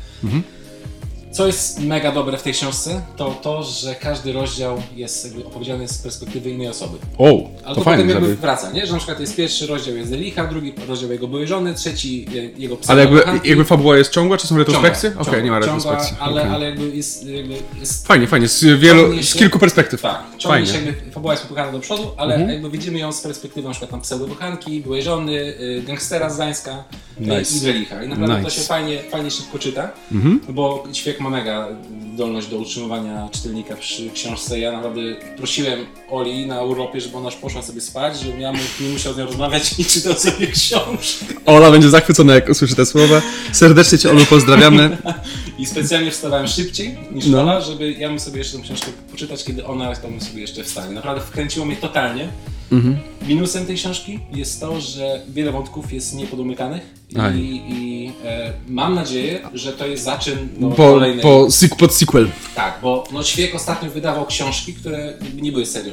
Co 1.35 1.47
jest 1.47 1.81
mega 1.81 2.13
dobre 2.13 2.39
w 2.39 2.43
tej 2.43 2.53
książce, 2.53 3.03
to 3.17 3.31
to, 3.43 3.63
że 3.63 3.95
każdy 3.95 4.33
rozdział 4.33 4.83
jest 4.97 5.25
jakby 5.25 5.45
opowiedziany 5.47 5.89
z 5.89 5.99
perspektywy 5.99 6.51
innej 6.51 6.69
osoby. 6.69 6.99
O, 7.19 7.51
Ale 7.65 7.75
to 7.75 7.75
to 7.75 7.81
fajnie, 7.85 8.03
potem 8.03 8.09
jakby 8.09 8.27
żeby... 8.27 8.37
wraca, 8.41 8.71
nie? 8.73 8.87
Że 8.87 8.93
na 8.93 8.99
przykład 8.99 9.21
jest 9.21 9.37
pierwszy 9.37 9.67
rozdział 9.67 9.97
jest 9.97 10.11
Delicha, 10.11 10.47
drugi 10.47 10.73
rozdział 10.89 11.13
jego 11.13 11.29
byłej 11.29 11.47
żony, 11.47 11.75
trzeci 11.75 12.27
je- 12.33 12.51
jego 12.57 12.77
Ale 12.87 13.01
jakby, 13.01 13.23
jakby 13.45 13.65
fabuła 13.65 13.97
jest 13.99 14.11
ciągła, 14.13 14.37
czy 14.39 14.47
są 14.47 14.59
retrospekcje? 14.59 15.11
Okej, 15.11 15.25
ciąga, 15.25 15.41
nie 15.41 15.51
ma 15.51 15.61
ciąga, 15.61 15.75
retrospekcji. 15.77 16.17
Ale, 16.21 16.41
Okej. 16.43 16.55
ale 16.55 16.67
jakby 16.71 16.97
jest, 16.97 17.27
jakby 17.27 17.55
jest 17.81 18.07
Fajnie, 18.07 18.27
fajnie, 18.27 18.49
z, 18.49 18.65
wielu, 18.81 19.03
ciągnie 19.03 19.23
z 19.23 19.29
się- 19.29 19.39
kilku 19.39 19.59
perspektyw. 19.59 20.03
Tak, 20.03 20.23
ciągnie 20.39 20.67
się 20.67 20.73
Fajnie. 20.73 20.87
jakby, 20.87 21.11
fabuła 21.11 21.33
jest 21.33 21.43
popychana 21.43 21.73
do 21.73 21.81
przodu, 21.81 22.03
ale 22.17 22.35
Mhm. 22.35 22.53
jakby 22.53 22.71
widzimy 22.71 22.99
ją 22.99 23.13
z 23.13 23.21
perspektywy 23.21 23.63
na 23.69 23.71
przykład 23.71 23.91
tam 23.91 24.01
pseudokochanki, 24.01 24.81
byłej 24.81 25.03
żony, 25.03 25.33
y, 25.33 25.83
gangstera 25.87 26.31
z 26.31 26.35
Gdańska 26.37 26.85
y, 27.21 27.21
Nice. 27.21 27.57
i 27.57 27.61
Drelicha. 27.61 28.03
I 28.03 28.09
naprawdę 28.09 28.35
Nice. 28.39 28.51
to 28.51 28.57
się 28.57 28.63
fajnie, 28.63 29.03
fajnie 29.11 29.31
szybko 29.31 29.59
czyta, 29.59 29.91
Mhm. 30.13 30.41
bo 30.49 30.85
Ćwiek 30.93 31.21
ma 31.25 31.31
mega 31.31 31.69
zdolność 32.15 32.47
do 32.47 32.59
utrzymywania 32.59 33.29
czytelnika 33.33 33.77
przy 33.77 34.11
książce. 34.11 34.59
Ja 34.59 34.73
naprawdę 34.73 35.01
prosiłem 35.37 35.87
Oli 36.11 36.47
na 36.47 36.63
urlopie, 36.63 37.01
żeby 37.01 37.17
ona 37.17 37.27
już 37.27 37.35
poszła 37.35 37.63
sobie 37.63 37.81
spać, 37.81 38.21
żebym 38.21 38.41
ja 38.41 38.53
nie 38.81 38.89
musiał 38.93 39.15
z 39.15 39.17
nią 39.17 39.27
rozmawiać 39.27 39.79
i 39.79 39.85
czytał 39.85 40.15
sobie 40.15 40.47
książkę. 40.47 41.27
Ola 41.47 41.71
będzie 41.71 41.91
zachwycona, 41.91 42.35
jak 42.35 42.49
usłyszy 42.49 42.75
te 42.75 42.87
słowa. 42.87 43.23
Serdecznie 43.53 43.99
Cię, 43.99 44.11
Olu, 44.11 44.27
pozdrawiamy. 44.27 44.99
I 45.59 45.67
specjalnie 45.67 46.11
wstawałem 46.11 46.49
szybciej 46.49 46.99
niż 47.13 47.27
No. 47.27 47.43
Ola, 47.43 47.61
żeby 47.61 47.93
ja 47.93 48.09
mógł 48.09 48.23
sobie 48.23 48.39
jeszcze 48.39 48.57
tę 48.57 48.63
książkę 48.63 48.87
poczytać, 49.11 49.45
kiedy 49.45 49.67
ona 49.67 49.97
tam 49.97 50.21
sobie 50.21 50.41
jeszcze 50.41 50.65
wstanie. 50.65 50.95
Naprawdę 50.95 51.23
wkręciło 51.23 51.67
mnie 51.67 51.77
totalnie. 51.77 52.29
Mhm. 52.75 52.99
Minusem 53.29 53.67
tej 53.67 53.77
książki 53.77 54.19
jest 54.33 54.61
to, 54.61 54.81
że 54.81 55.21
wiele 55.29 55.53
wątków 55.53 55.93
jest 55.93 56.15
niepodumykanych 56.15 56.95
Aj. 57.19 57.39
i, 57.39 57.63
i 57.69 58.13
e, 58.25 58.53
mam 58.69 58.95
nadzieję, 58.95 59.41
że 59.55 59.73
to 59.73 59.87
jest 59.87 60.05
zaczyn 60.05 60.49
do 60.59 60.69
Po, 60.69 60.77
kolejnej... 60.77 61.23
po 61.23 61.49
pod 61.79 61.95
sequel. 61.95 62.29
Tak, 62.55 62.79
bo 62.83 63.05
no, 63.13 63.25
Ćwiek 63.25 63.55
ostatnio 63.55 63.91
wydawał 63.91 64.27
książki, 64.27 64.75
które 64.75 65.13
nie 65.41 65.53
były 65.53 65.67
serią. 65.67 65.93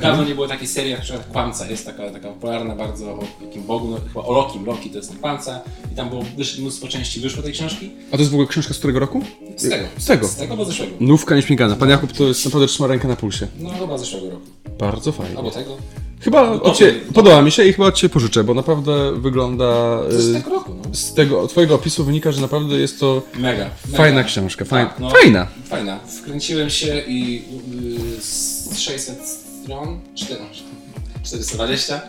Dawno 0.00 0.24
nie 0.24 0.34
było 0.34 0.48
takiej 0.48 0.68
serii, 0.68 0.90
jak 0.90 0.98
na 1.00 1.04
przykład 1.04 1.26
Kłamca 1.32 1.70
jest 1.70 1.86
taka, 1.86 2.10
taka 2.10 2.28
popularna 2.28 2.74
bardzo 2.76 3.12
o 3.12 3.24
takim 3.46 3.62
Bogu, 3.62 3.90
no, 3.90 3.96
chyba 4.08 4.26
o 4.26 4.32
Lokim, 4.32 4.64
Loki 4.66 4.90
to 4.90 4.96
jest 4.96 5.18
Kłamca 5.20 5.60
i 5.92 5.96
tam 5.96 6.08
było 6.08 6.24
wysz, 6.36 6.58
mnóstwo 6.58 6.88
części 6.88 7.20
wyszło 7.20 7.42
tej 7.42 7.52
książki. 7.52 7.90
A 8.08 8.12
to 8.12 8.18
jest 8.18 8.30
w 8.30 8.34
ogóle 8.34 8.48
książka 8.48 8.74
z 8.74 8.78
którego 8.78 8.98
roku? 8.98 9.22
Z 9.56 9.68
tego. 9.70 9.86
Z 9.98 10.04
tego. 10.06 10.28
Z 10.28 10.36
tego, 10.36 10.56
bo 10.56 10.64
zeszłego. 10.64 10.92
Nówka 11.00 11.36
nieśmigana. 11.36 11.76
Pan 11.76 11.88
Jakub 11.90 12.12
to 12.12 12.24
jest 12.24 12.44
naprawdę 12.44 12.66
trzyma 12.68 12.88
rękę 12.88 13.08
na 13.08 13.16
pulsie. 13.16 13.46
No 13.60 13.70
chyba 13.70 13.98
zeszłego 13.98 14.30
roku. 14.30 14.46
Bardzo 14.78 15.12
fajnie. 15.12 15.36
Albo 15.36 15.50
tego. 15.50 15.76
Chyba 16.20 16.46
No, 16.50 16.62
od 16.62 16.76
ciebie, 16.76 17.00
podoba 17.14 17.42
mi 17.42 17.50
się 17.50 17.64
i 17.64 17.72
chyba 17.72 17.86
od 17.88 17.94
Ciebie 17.94 18.12
pożyczę, 18.12 18.44
bo 18.44 18.54
naprawdę 18.54 19.12
wygląda... 19.20 19.98
Z 20.10 20.28
y, 20.28 20.34
tego 20.34 20.50
roku, 20.50 20.74
no. 20.74 20.94
Z 20.94 21.14
tego 21.14 21.46
twojego 21.46 21.74
opisu 21.74 22.04
wynika, 22.04 22.32
że 22.32 22.40
naprawdę 22.40 22.74
jest 22.76 23.00
to 23.00 23.22
Mega. 23.34 23.42
mega. 23.48 23.70
fajna 23.96 24.24
książka. 24.24 24.64
Fajna. 24.64 24.88
Tak, 24.88 25.00
no. 25.00 25.10
Fajna. 25.10 25.46
Fajna. 25.68 25.98
Wkręciłem 25.98 26.70
się 26.70 27.02
i 27.08 27.42
y, 28.18 28.22
z 28.22 28.78
600 28.78 29.43
stron, 29.64 30.00
4, 30.14 30.40
420, 31.24 32.00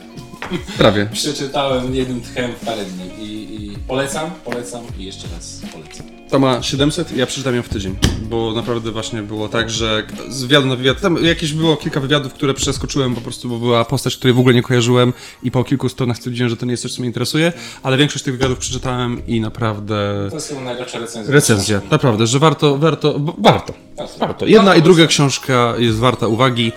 Prawie. 0.78 1.06
przeczytałem 1.14 1.96
jednym 1.96 2.22
tchem 2.22 2.52
w 2.52 2.66
parę 2.66 2.86
dni 2.86 3.26
i, 3.26 3.56
i 3.66 3.78
polecam, 3.88 4.32
polecam 4.46 4.82
i 5.00 5.04
jeszcze 5.06 5.28
raz 5.36 5.62
polecam. 5.74 6.06
To 6.30 6.40
ma 6.40 6.64
700, 6.64 7.18
ja 7.18 7.26
przeczytam 7.26 7.56
ją 7.56 7.62
w 7.64 7.70
tydzień, 7.70 7.96
bo 8.30 8.54
naprawdę 8.54 8.92
właśnie 8.92 9.22
było 9.22 9.50
tak, 9.50 9.70
że 9.70 10.04
z 10.30 10.42
wywiadu 10.42 10.68
na 10.68 10.76
wywiad, 10.76 11.02
tam 11.02 11.26
jakieś 11.26 11.54
było 11.54 11.78
kilka 11.78 12.00
wywiadów, 12.00 12.34
które 12.34 12.54
przeskoczyłem 12.54 13.16
po 13.16 13.22
prostu, 13.22 13.50
bo 13.50 13.58
była 13.60 13.86
postać, 13.86 14.18
której 14.18 14.34
w 14.34 14.40
ogóle 14.40 14.56
nie 14.56 14.62
kojarzyłem 14.64 15.14
i 15.44 15.52
po 15.52 15.64
kilku 15.64 15.90
stronach 15.90 16.18
stwierdziłem, 16.18 16.50
że 16.50 16.58
to 16.58 16.66
nie 16.66 16.72
jest 16.72 16.84
coś, 16.84 16.94
co 16.94 17.02
mnie 17.02 17.08
interesuje, 17.08 17.54
ale 17.84 17.98
większość 17.98 18.26
tych 18.26 18.34
wywiadów 18.38 18.58
przeczytałem 18.58 19.28
i 19.28 19.42
naprawdę... 19.42 20.28
To 20.30 20.36
jest 20.36 20.50
chyba 20.50 20.62
najlepsza 20.62 21.00
recenzja. 21.00 21.34
Recenzja, 21.34 21.82
naprawdę, 21.92 22.28
że 22.28 22.40
warto, 22.40 22.78
warto, 22.78 23.20
warto, 23.38 23.74
Warto. 24.20 24.46
Jedna 24.46 24.76
i 24.76 24.82
druga 24.82 25.08
książka 25.08 25.74
jest 25.78 25.98
warta 25.98 26.28
uwagi, 26.28 26.72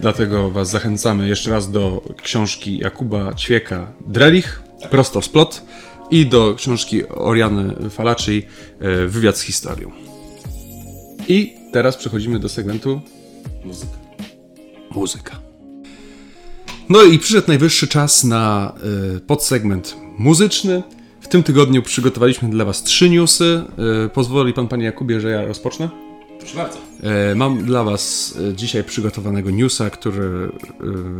dlatego 0.00 0.50
was 0.50 0.70
zachęcamy 0.70 1.28
jeszcze 1.28 1.50
raz 1.50 1.70
do 1.70 2.02
książki 2.22 2.78
Jakuba 2.78 3.34
Ćwieka 3.34 3.92
Drelich, 4.06 4.62
prosto 4.90 5.22
z 5.22 5.28
plot, 5.28 5.62
i 6.10 6.26
do 6.26 6.54
książki 6.54 7.08
Oriany 7.08 7.90
Falaci, 7.90 8.42
e, 8.80 9.06
Wywiad 9.06 9.38
z 9.38 9.42
historią. 9.42 9.90
I 11.28 11.54
teraz 11.72 11.96
przechodzimy 11.96 12.38
do 12.38 12.48
segmentu 12.48 13.00
Muzyka. 13.64 13.96
muzyka. 14.90 15.36
No 16.88 17.02
i 17.02 17.18
przyszedł 17.18 17.48
najwyższy 17.48 17.88
czas 17.88 18.24
na 18.24 18.74
y, 19.16 19.20
podsegment 19.20 19.96
muzyczny. 20.18 20.82
W 21.20 21.28
tym 21.28 21.42
tygodniu 21.42 21.82
przygotowaliśmy 21.82 22.50
dla 22.50 22.64
Was 22.64 22.82
trzy 22.82 23.10
newsy. 23.10 23.62
Pozwoli 24.14 24.52
Pan, 24.52 24.68
Panie 24.68 24.84
Jakubie, 24.84 25.20
że 25.20 25.30
ja 25.30 25.44
rozpocznę. 25.44 25.88
Proszę 26.42 26.56
bardzo. 26.56 26.78
E, 27.02 27.34
Mam 27.34 27.64
dla 27.64 27.84
Was 27.84 28.34
e, 28.50 28.54
dzisiaj 28.54 28.84
przygotowanego 28.84 29.50
newsa, 29.50 29.90
który 29.90 30.50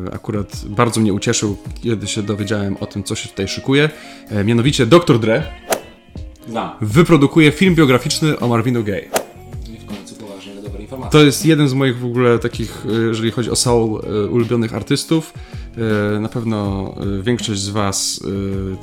e, 0.08 0.14
akurat 0.14 0.64
bardzo 0.66 1.00
mnie 1.00 1.12
ucieszył, 1.12 1.56
kiedy 1.82 2.06
się 2.06 2.22
dowiedziałem 2.22 2.76
o 2.80 2.87
tym, 2.87 3.04
co 3.04 3.14
się 3.14 3.28
tutaj 3.28 3.48
szykuje. 3.48 3.90
Mianowicie 4.44 4.87
Dr. 4.87 5.18
Dre 5.18 5.42
Znam. 6.48 6.70
wyprodukuje 6.80 7.52
film 7.52 7.74
biograficzny 7.74 8.38
o 8.38 8.48
Marvinu 8.48 8.85
Gaye. 8.85 9.08
I 9.74 9.78
w 9.78 9.87
końcu 9.87 10.14
poważnie, 10.14 10.52
ale. 10.52 11.11
To 11.11 11.24
jest 11.24 11.46
jeden 11.46 11.68
z 11.68 11.74
moich 11.74 11.98
w 11.98 12.04
ogóle 12.04 12.38
takich, 12.38 12.85
jeżeli 13.08 13.30
chodzi 13.30 13.50
o 13.50 13.56
soul, 13.56 14.02
ulubionych 14.30 14.74
artystów. 14.74 15.35
Na 16.20 16.28
pewno 16.28 16.94
większość 17.22 17.61
z 17.61 17.68
Was 17.68 18.20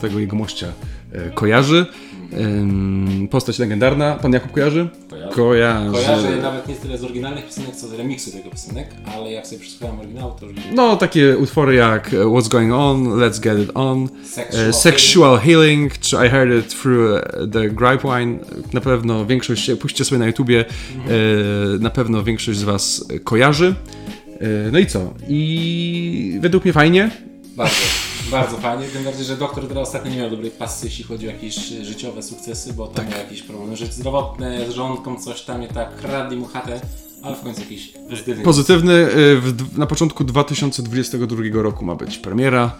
tego 0.01 0.19
jegomościa 0.19 0.67
kojarzy. 1.33 1.85
Postać 3.29 3.59
legendarna. 3.59 4.15
Pan 4.15 4.33
Jakub 4.33 4.51
kojarzy? 4.51 4.87
Kojarzę. 5.09 5.35
Kojarzy. 5.35 5.91
Kojarzę 5.91 6.41
nawet 6.41 6.67
nie 6.67 6.75
tyle 6.75 6.97
z 6.97 7.03
oryginalnych 7.03 7.45
piosenek, 7.45 7.75
co 7.75 7.87
z 7.87 7.93
remiksu 7.93 8.31
tego 8.31 8.49
piosenek, 8.49 8.87
ale 9.15 9.31
jak 9.31 9.47
sobie 9.47 9.61
przesłuchałem 9.61 9.99
oryginał, 9.99 10.35
to 10.39 10.45
już 10.45 10.55
No, 10.75 10.97
takie 10.97 11.37
utwory 11.37 11.75
jak 11.75 12.13
e, 12.13 12.17
What's 12.17 12.49
Going 12.49 12.73
On, 12.73 13.03
Let's 13.07 13.39
Get 13.39 13.59
It 13.59 13.71
On, 13.73 14.09
Sexual 14.23 14.69
e, 14.69 14.73
Sexual 14.73 15.39
Healing, 15.39 15.97
czy 15.97 16.15
I 16.15 16.29
Heard 16.29 16.65
It 16.65 16.81
Through 16.81 17.17
e, 17.17 17.47
the 17.47 17.69
Grapevine. 17.69 18.39
Na 18.73 18.81
pewno 18.81 19.25
większość, 19.25 19.71
puśćcie 19.79 20.05
sobie 20.05 20.19
na 20.19 20.27
YouTubie, 20.27 20.65
e, 20.65 20.65
na 21.79 21.89
pewno 21.89 22.23
większość 22.23 22.59
z 22.59 22.63
Was 22.63 23.05
kojarzy. 23.23 23.75
No 24.71 24.79
i 24.79 24.85
co? 24.85 25.13
I 25.27 26.37
według 26.41 26.63
mnie 26.63 26.73
fajnie. 26.73 27.11
Bardzo, 27.55 27.75
bardzo 28.31 28.57
fajnie. 28.57 28.85
Tym 28.87 29.03
bardziej, 29.03 29.25
że 29.25 29.37
doktor 29.37 29.67
Dre 29.67 29.81
ostatnio 29.81 30.11
nie 30.11 30.17
miał 30.17 30.29
dobrej 30.29 30.51
pasy, 30.51 30.85
jeśli 30.85 31.03
chodzi 31.03 31.27
o 31.27 31.31
jakieś 31.31 31.71
e, 31.71 31.85
życiowe 31.85 32.23
sukcesy, 32.23 32.73
bo 32.73 32.87
tam 32.87 33.09
miał 33.09 33.17
jakieś 33.17 33.43
problemy 33.43 33.77
żyć 33.77 33.93
zdrowotne, 33.93 34.71
z 34.71 34.73
żonką 34.73 35.19
coś 35.19 35.41
tam 35.41 35.61
nie 35.61 35.67
tak, 35.67 35.95
kradli 35.95 36.37
mu 36.37 36.45
chatę, 36.45 36.81
ale 37.21 37.35
w 37.35 37.41
końcu 37.41 37.61
jakiś 37.61 37.93
pozytywny. 38.09 38.43
Pozytywny, 38.43 38.93
e, 38.93 39.07
w, 39.35 39.77
na 39.77 39.85
początku 39.85 40.23
2022 40.23 41.43
roku 41.53 41.85
ma 41.85 41.95
być 41.95 42.17
premiera. 42.17 42.75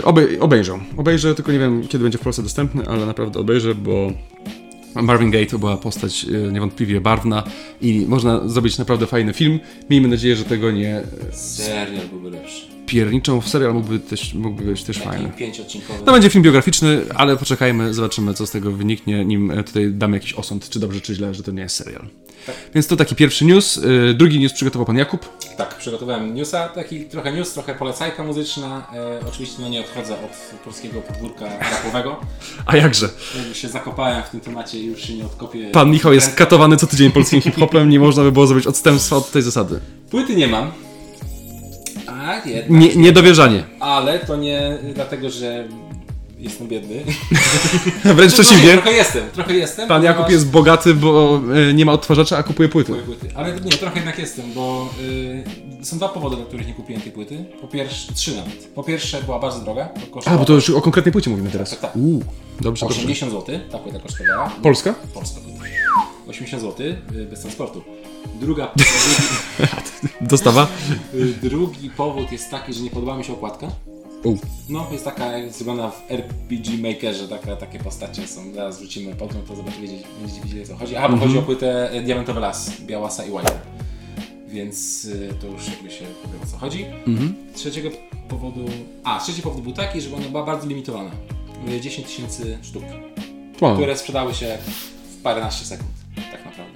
E, 0.00 0.04
Obej, 0.04 0.40
obejrzę. 0.40 0.78
Obejrzę, 0.96 1.34
tylko 1.34 1.52
nie 1.52 1.58
wiem 1.58 1.88
kiedy 1.88 2.02
będzie 2.02 2.18
w 2.18 2.20
Polsce 2.20 2.42
dostępny, 2.42 2.88
ale 2.88 3.06
naprawdę 3.06 3.40
obejrzę, 3.40 3.74
bo 3.74 4.12
Marvin 4.94 5.30
Gaye 5.30 5.46
to 5.46 5.58
była 5.58 5.76
postać 5.76 6.26
niewątpliwie 6.52 7.00
barwna 7.00 7.44
i 7.80 8.06
można 8.08 8.48
zrobić 8.48 8.78
naprawdę 8.78 9.06
fajny 9.06 9.32
film. 9.32 9.60
Miejmy 9.90 10.08
nadzieję, 10.08 10.36
że 10.36 10.44
tego 10.44 10.70
nie 10.70 11.02
Serial 11.32 12.08
byłby 12.08 12.30
lepszy. 12.30 12.77
Pierniczą 12.88 13.40
w 13.40 13.48
serial 13.48 13.74
mógłby, 13.74 13.98
też, 13.98 14.34
mógłby 14.34 14.64
być 14.64 14.84
też 14.84 14.98
fajny. 14.98 15.24
Taki 15.24 15.38
pięciodcinkowy. 15.38 16.04
To 16.04 16.12
będzie 16.12 16.30
film 16.30 16.44
biograficzny, 16.44 17.00
ale 17.14 17.36
poczekajmy, 17.36 17.94
zobaczymy 17.94 18.34
co 18.34 18.46
z 18.46 18.50
tego 18.50 18.72
wyniknie, 18.72 19.24
nim 19.24 19.50
e, 19.50 19.64
tutaj 19.64 19.90
damy 19.92 20.16
jakiś 20.16 20.34
osąd, 20.34 20.68
czy 20.68 20.80
dobrze, 20.80 21.00
czy 21.00 21.14
źle, 21.14 21.34
że 21.34 21.42
to 21.42 21.50
nie 21.52 21.62
jest 21.62 21.76
serial. 21.76 22.06
Więc 22.74 22.86
to 22.86 22.96
taki 22.96 23.14
pierwszy 23.14 23.44
news. 23.44 23.80
E, 24.10 24.14
Drugi 24.14 24.40
news 24.40 24.52
przygotował 24.52 24.86
pan 24.86 24.96
Jakub. 24.96 25.28
Tak, 25.56 25.78
przygotowałem 25.78 26.34
newsa, 26.34 26.68
taki 26.68 27.04
trochę 27.04 27.32
news, 27.32 27.52
trochę 27.52 27.74
polecajka 27.74 28.24
muzyczna. 28.24 28.86
E, 28.94 29.26
oczywiście 29.28 29.62
no 29.62 29.68
nie 29.68 29.80
odchodzę 29.80 30.14
od 30.14 30.60
polskiego 30.64 31.00
podwórka 31.00 31.44
rapowego. 31.58 32.16
A 32.66 32.76
jakże? 32.76 33.08
Jakby 33.38 33.54
się 33.54 33.68
zakopałem 33.68 34.22
w 34.22 34.28
tym 34.30 34.40
temacie 34.40 34.78
i 34.78 34.86
już 34.86 35.02
się 35.02 35.14
nie 35.14 35.26
odkopię. 35.26 35.70
Pan 35.70 35.90
Michał 35.90 36.12
jest 36.12 36.34
katowany 36.44 36.76
co 36.76 36.86
tydzień 36.86 37.10
polskim 37.12 37.40
hip-hopem, 37.40 37.88
nie 37.88 38.00
można 38.00 38.22
by 38.22 38.32
było 38.32 38.46
zrobić 38.46 38.66
odstępstwa 38.66 39.16
od 39.16 39.30
tej 39.30 39.42
zasady. 39.42 39.80
Płyty 40.10 40.36
nie 40.36 40.46
mam. 40.48 40.87
A 42.28 42.48
jednak. 42.48 42.70
Nie, 42.70 42.96
niedowierzanie. 42.96 43.64
Ale 43.80 44.18
to 44.18 44.36
nie 44.36 44.78
dlatego, 44.94 45.30
że 45.30 45.68
jestem 46.38 46.68
biedny. 46.68 46.94
Wręcz 48.04 48.34
Trochę, 48.34 48.42
przeciwnie. 48.44 48.72
trochę 48.72 48.92
jestem, 48.92 49.30
trochę 49.30 49.54
jestem. 49.54 49.88
Pan 49.88 50.02
Jakub 50.04 50.30
jest 50.30 50.50
bogaty, 50.50 50.94
bo 50.94 51.40
e, 51.70 51.74
nie 51.74 51.84
ma 51.84 51.92
odtwarzacza, 51.92 52.36
a 52.38 52.42
kupuje 52.42 52.68
płyty. 52.68 52.92
Kupuję 52.92 53.16
płyty. 53.18 53.34
Ale 53.36 53.60
nie, 53.60 53.70
trochę 53.70 53.96
jednak 53.96 54.18
jestem, 54.18 54.52
bo 54.54 54.88
y, 55.80 55.84
są 55.84 55.96
dwa 55.96 56.08
powody, 56.08 56.36
dla 56.36 56.44
których 56.44 56.66
nie 56.66 56.74
kupiłem 56.74 57.02
tej 57.02 57.12
płyty. 57.12 57.44
Po 57.60 57.68
pierwsze, 57.68 58.12
trzy 58.12 58.36
nawet. 58.36 58.68
Po 58.74 58.82
pierwsze 58.82 59.22
była 59.22 59.38
bardzo 59.38 59.60
droga. 59.60 59.88
A, 60.24 60.36
bo 60.38 60.44
to 60.44 60.52
już 60.52 60.70
o 60.70 60.80
konkretnej 60.80 61.12
płycie 61.12 61.30
mówimy 61.30 61.50
teraz. 61.50 61.70
Tak, 61.70 61.80
tak. 61.80 61.96
Uuu, 61.96 62.22
dobrze, 62.60 62.86
dobrze. 62.86 63.00
80 63.00 63.32
zł, 63.32 63.58
ta 63.72 63.78
płyta 63.78 63.98
kosztowała. 63.98 64.50
Polska? 64.62 64.94
Polska 65.14 65.40
płyta. 65.40 65.57
80 66.28 66.62
zł 66.62 66.86
y, 66.86 67.26
bez 67.26 67.40
transportu. 67.40 67.82
Druga, 68.40 68.72
Dostawa? 70.20 70.66
drugi, 71.12 71.30
y, 71.30 71.48
drugi 71.50 71.90
powód 71.90 72.32
jest 72.32 72.50
taki, 72.50 72.72
że 72.74 72.80
nie 72.82 72.90
podobała 72.90 73.18
mi 73.18 73.24
się 73.24 73.32
okładka. 73.32 73.68
U. 74.24 74.36
No, 74.68 74.86
jest 74.92 75.04
taka, 75.04 75.38
jak 75.38 75.52
zrobiona 75.52 75.90
w 75.90 76.10
RPG 76.10 76.78
Makerze, 76.88 77.28
taka, 77.28 77.56
takie 77.56 77.78
postacie 77.78 78.26
są. 78.26 78.52
Zaraz 78.54 78.78
wrzucimy 78.78 79.14
podgląd, 79.14 79.48
to 79.48 79.56
zobaczycie, 79.56 79.86
będziecie 80.20 80.42
wiedzieli 80.42 80.62
o 80.62 80.66
co 80.66 80.76
chodzi. 80.76 80.96
A, 80.96 81.08
bo 81.08 81.16
chodzi 81.16 81.38
o 81.38 81.42
płytę 81.42 81.90
e, 81.90 82.02
Diamentowy 82.02 82.40
Las, 82.40 82.80
Białasa 82.80 83.24
i 83.24 83.30
White. 83.30 83.58
Więc 84.48 85.04
y, 85.04 85.34
to 85.40 85.46
już 85.46 85.68
jakby 85.68 85.90
się 85.90 86.04
powie 86.22 86.38
o 86.42 86.46
co 86.46 86.56
chodzi. 86.58 86.86
Z 87.54 87.58
trzeciego 87.58 87.90
powodu... 88.28 88.64
A, 89.04 89.20
trzeci 89.20 89.42
powód 89.42 89.62
był 89.62 89.72
taki, 89.72 90.00
że 90.00 90.16
ona 90.16 90.28
była 90.28 90.44
bardzo 90.44 90.66
limitowana. 90.66 91.10
Y, 91.68 91.80
10 91.80 92.06
tysięcy 92.08 92.58
sztuk, 92.62 92.82
Wow. 93.60 93.74
które 93.74 93.96
sprzedały 93.96 94.34
się 94.34 94.58
w 95.18 95.22
paręnaście 95.22 95.64
sekund. 95.64 95.90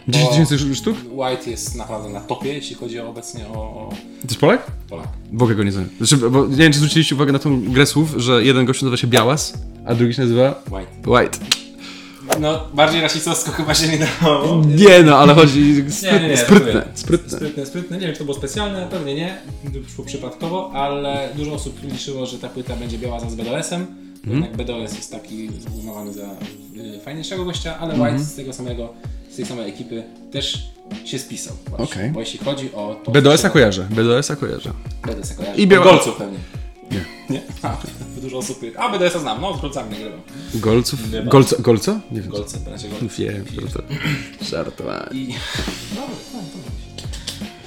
10 0.08 0.24
Bo 0.24 0.30
tysięcy 0.30 0.74
sztuk? 0.74 0.96
White 1.10 1.50
jest 1.50 1.74
naprawdę 1.74 2.08
na 2.08 2.20
topie, 2.20 2.52
jeśli 2.52 2.76
chodzi 2.76 3.00
o 3.00 3.08
obecnie 3.08 3.48
o, 3.48 3.52
o 3.52 3.88
To 4.22 4.28
jest 4.28 4.40
Polak? 4.40 4.70
Polak. 4.88 5.08
W 5.32 5.42
ogóle 5.42 5.56
go 5.56 5.64
nie 5.64 5.72
znam. 5.72 5.88
Znaczy, 6.00 6.30
bo 6.30 6.46
nie 6.46 6.56
wiem, 6.56 6.72
czy 6.72 6.78
zwróciliście 6.78 7.14
uwagę 7.14 7.32
na 7.32 7.38
tą 7.38 7.62
grę 7.72 7.86
słów, 7.86 8.14
że 8.16 8.44
jeden 8.44 8.64
gość 8.64 8.82
nazywa 8.82 8.96
się 8.96 9.06
Białas, 9.06 9.54
a 9.86 9.94
drugi 9.94 10.14
się 10.14 10.22
nazywa 10.22 10.62
White. 10.70 11.10
White. 11.10 11.38
No, 12.40 12.68
bardziej 12.74 13.00
rasistowsko 13.00 13.50
chyba 13.52 13.74
się 13.74 13.88
nie 13.88 14.06
dało. 14.22 14.62
Nie 14.66 15.02
no, 15.02 15.18
ale 15.18 15.34
chodzi 15.34 15.60
Nie, 15.60 15.82
nie, 15.82 15.90
sprytne, 15.90 16.28
nie, 16.28 16.36
sprytne, 16.36 16.84
sprytne. 16.94 17.36
Sprytne, 17.36 17.66
sprytne. 17.66 17.98
Nie 17.98 18.06
wiem, 18.06 18.12
czy 18.12 18.18
to 18.18 18.24
było 18.24 18.36
specjalne, 18.36 18.88
pewnie 18.90 19.14
nie. 19.14 19.38
Wyszło 19.64 20.04
przypadkowo, 20.04 20.70
ale 20.74 21.28
dużo 21.36 21.52
osób 21.52 21.82
liczyło, 21.82 22.26
że 22.26 22.38
ta 22.38 22.48
płyta 22.48 22.76
będzie 22.76 22.98
biała 22.98 23.20
za 23.20 23.30
z 23.30 23.34
BDS-em. 23.34 23.86
Mhm. 24.24 24.42
Jednak 24.42 24.56
BDS 24.56 24.96
jest 24.96 25.12
taki 25.12 25.50
uznawany 25.78 26.12
za 26.12 26.22
y, 26.22 27.00
fajniejszego 27.04 27.44
gościa, 27.44 27.78
ale 27.78 27.94
White 27.94 28.18
z 28.18 28.34
tego 28.34 28.52
samego, 28.52 28.94
z 29.32 29.36
tej 29.36 29.46
samej 29.46 29.68
ekipy 29.68 30.02
też 30.32 30.68
się 31.04 31.18
spisał. 31.18 31.56
właśnie. 31.68 31.84
Okej. 31.84 32.10
Bo 32.10 32.20
jeśli 32.20 32.38
chodzi 32.38 32.72
o 32.74 33.00
to... 33.04 33.10
BDS-a 33.10 33.50
kojarzę, 33.50 33.86
BDS-a 33.90 34.36
kojarzę. 34.36 34.70
BDS-a 35.06 35.34
kojarzy. 35.34 35.60
I 35.60 35.66
biała- 35.66 35.84
Golców 35.84 36.16
pewnie. 36.16 36.38
Nie. 36.90 37.04
Nie? 37.30 37.42
A, 37.62 37.76
dużo 38.22 38.38
osób... 38.38 38.60
A, 38.78 38.88
BDS-a 38.98 39.18
znam, 39.18 39.40
no 39.40 39.56
z 39.56 39.60
Golcami 39.60 39.90
nagrywał. 39.90 40.18
Golców? 40.54 41.12
Nie. 41.12 41.22
Golco? 41.22 41.56
Golco? 41.62 42.00
Nie 42.10 42.20
wiem. 42.20 42.30
Golce, 42.30 42.58
bracie 42.58 42.88
Golców. 42.88 43.16
Wiem, 43.18 43.44
to 43.72 43.78
to 43.78 43.84
żartowanie. 44.50 45.06
I... 45.20 45.34
No, 45.94 46.00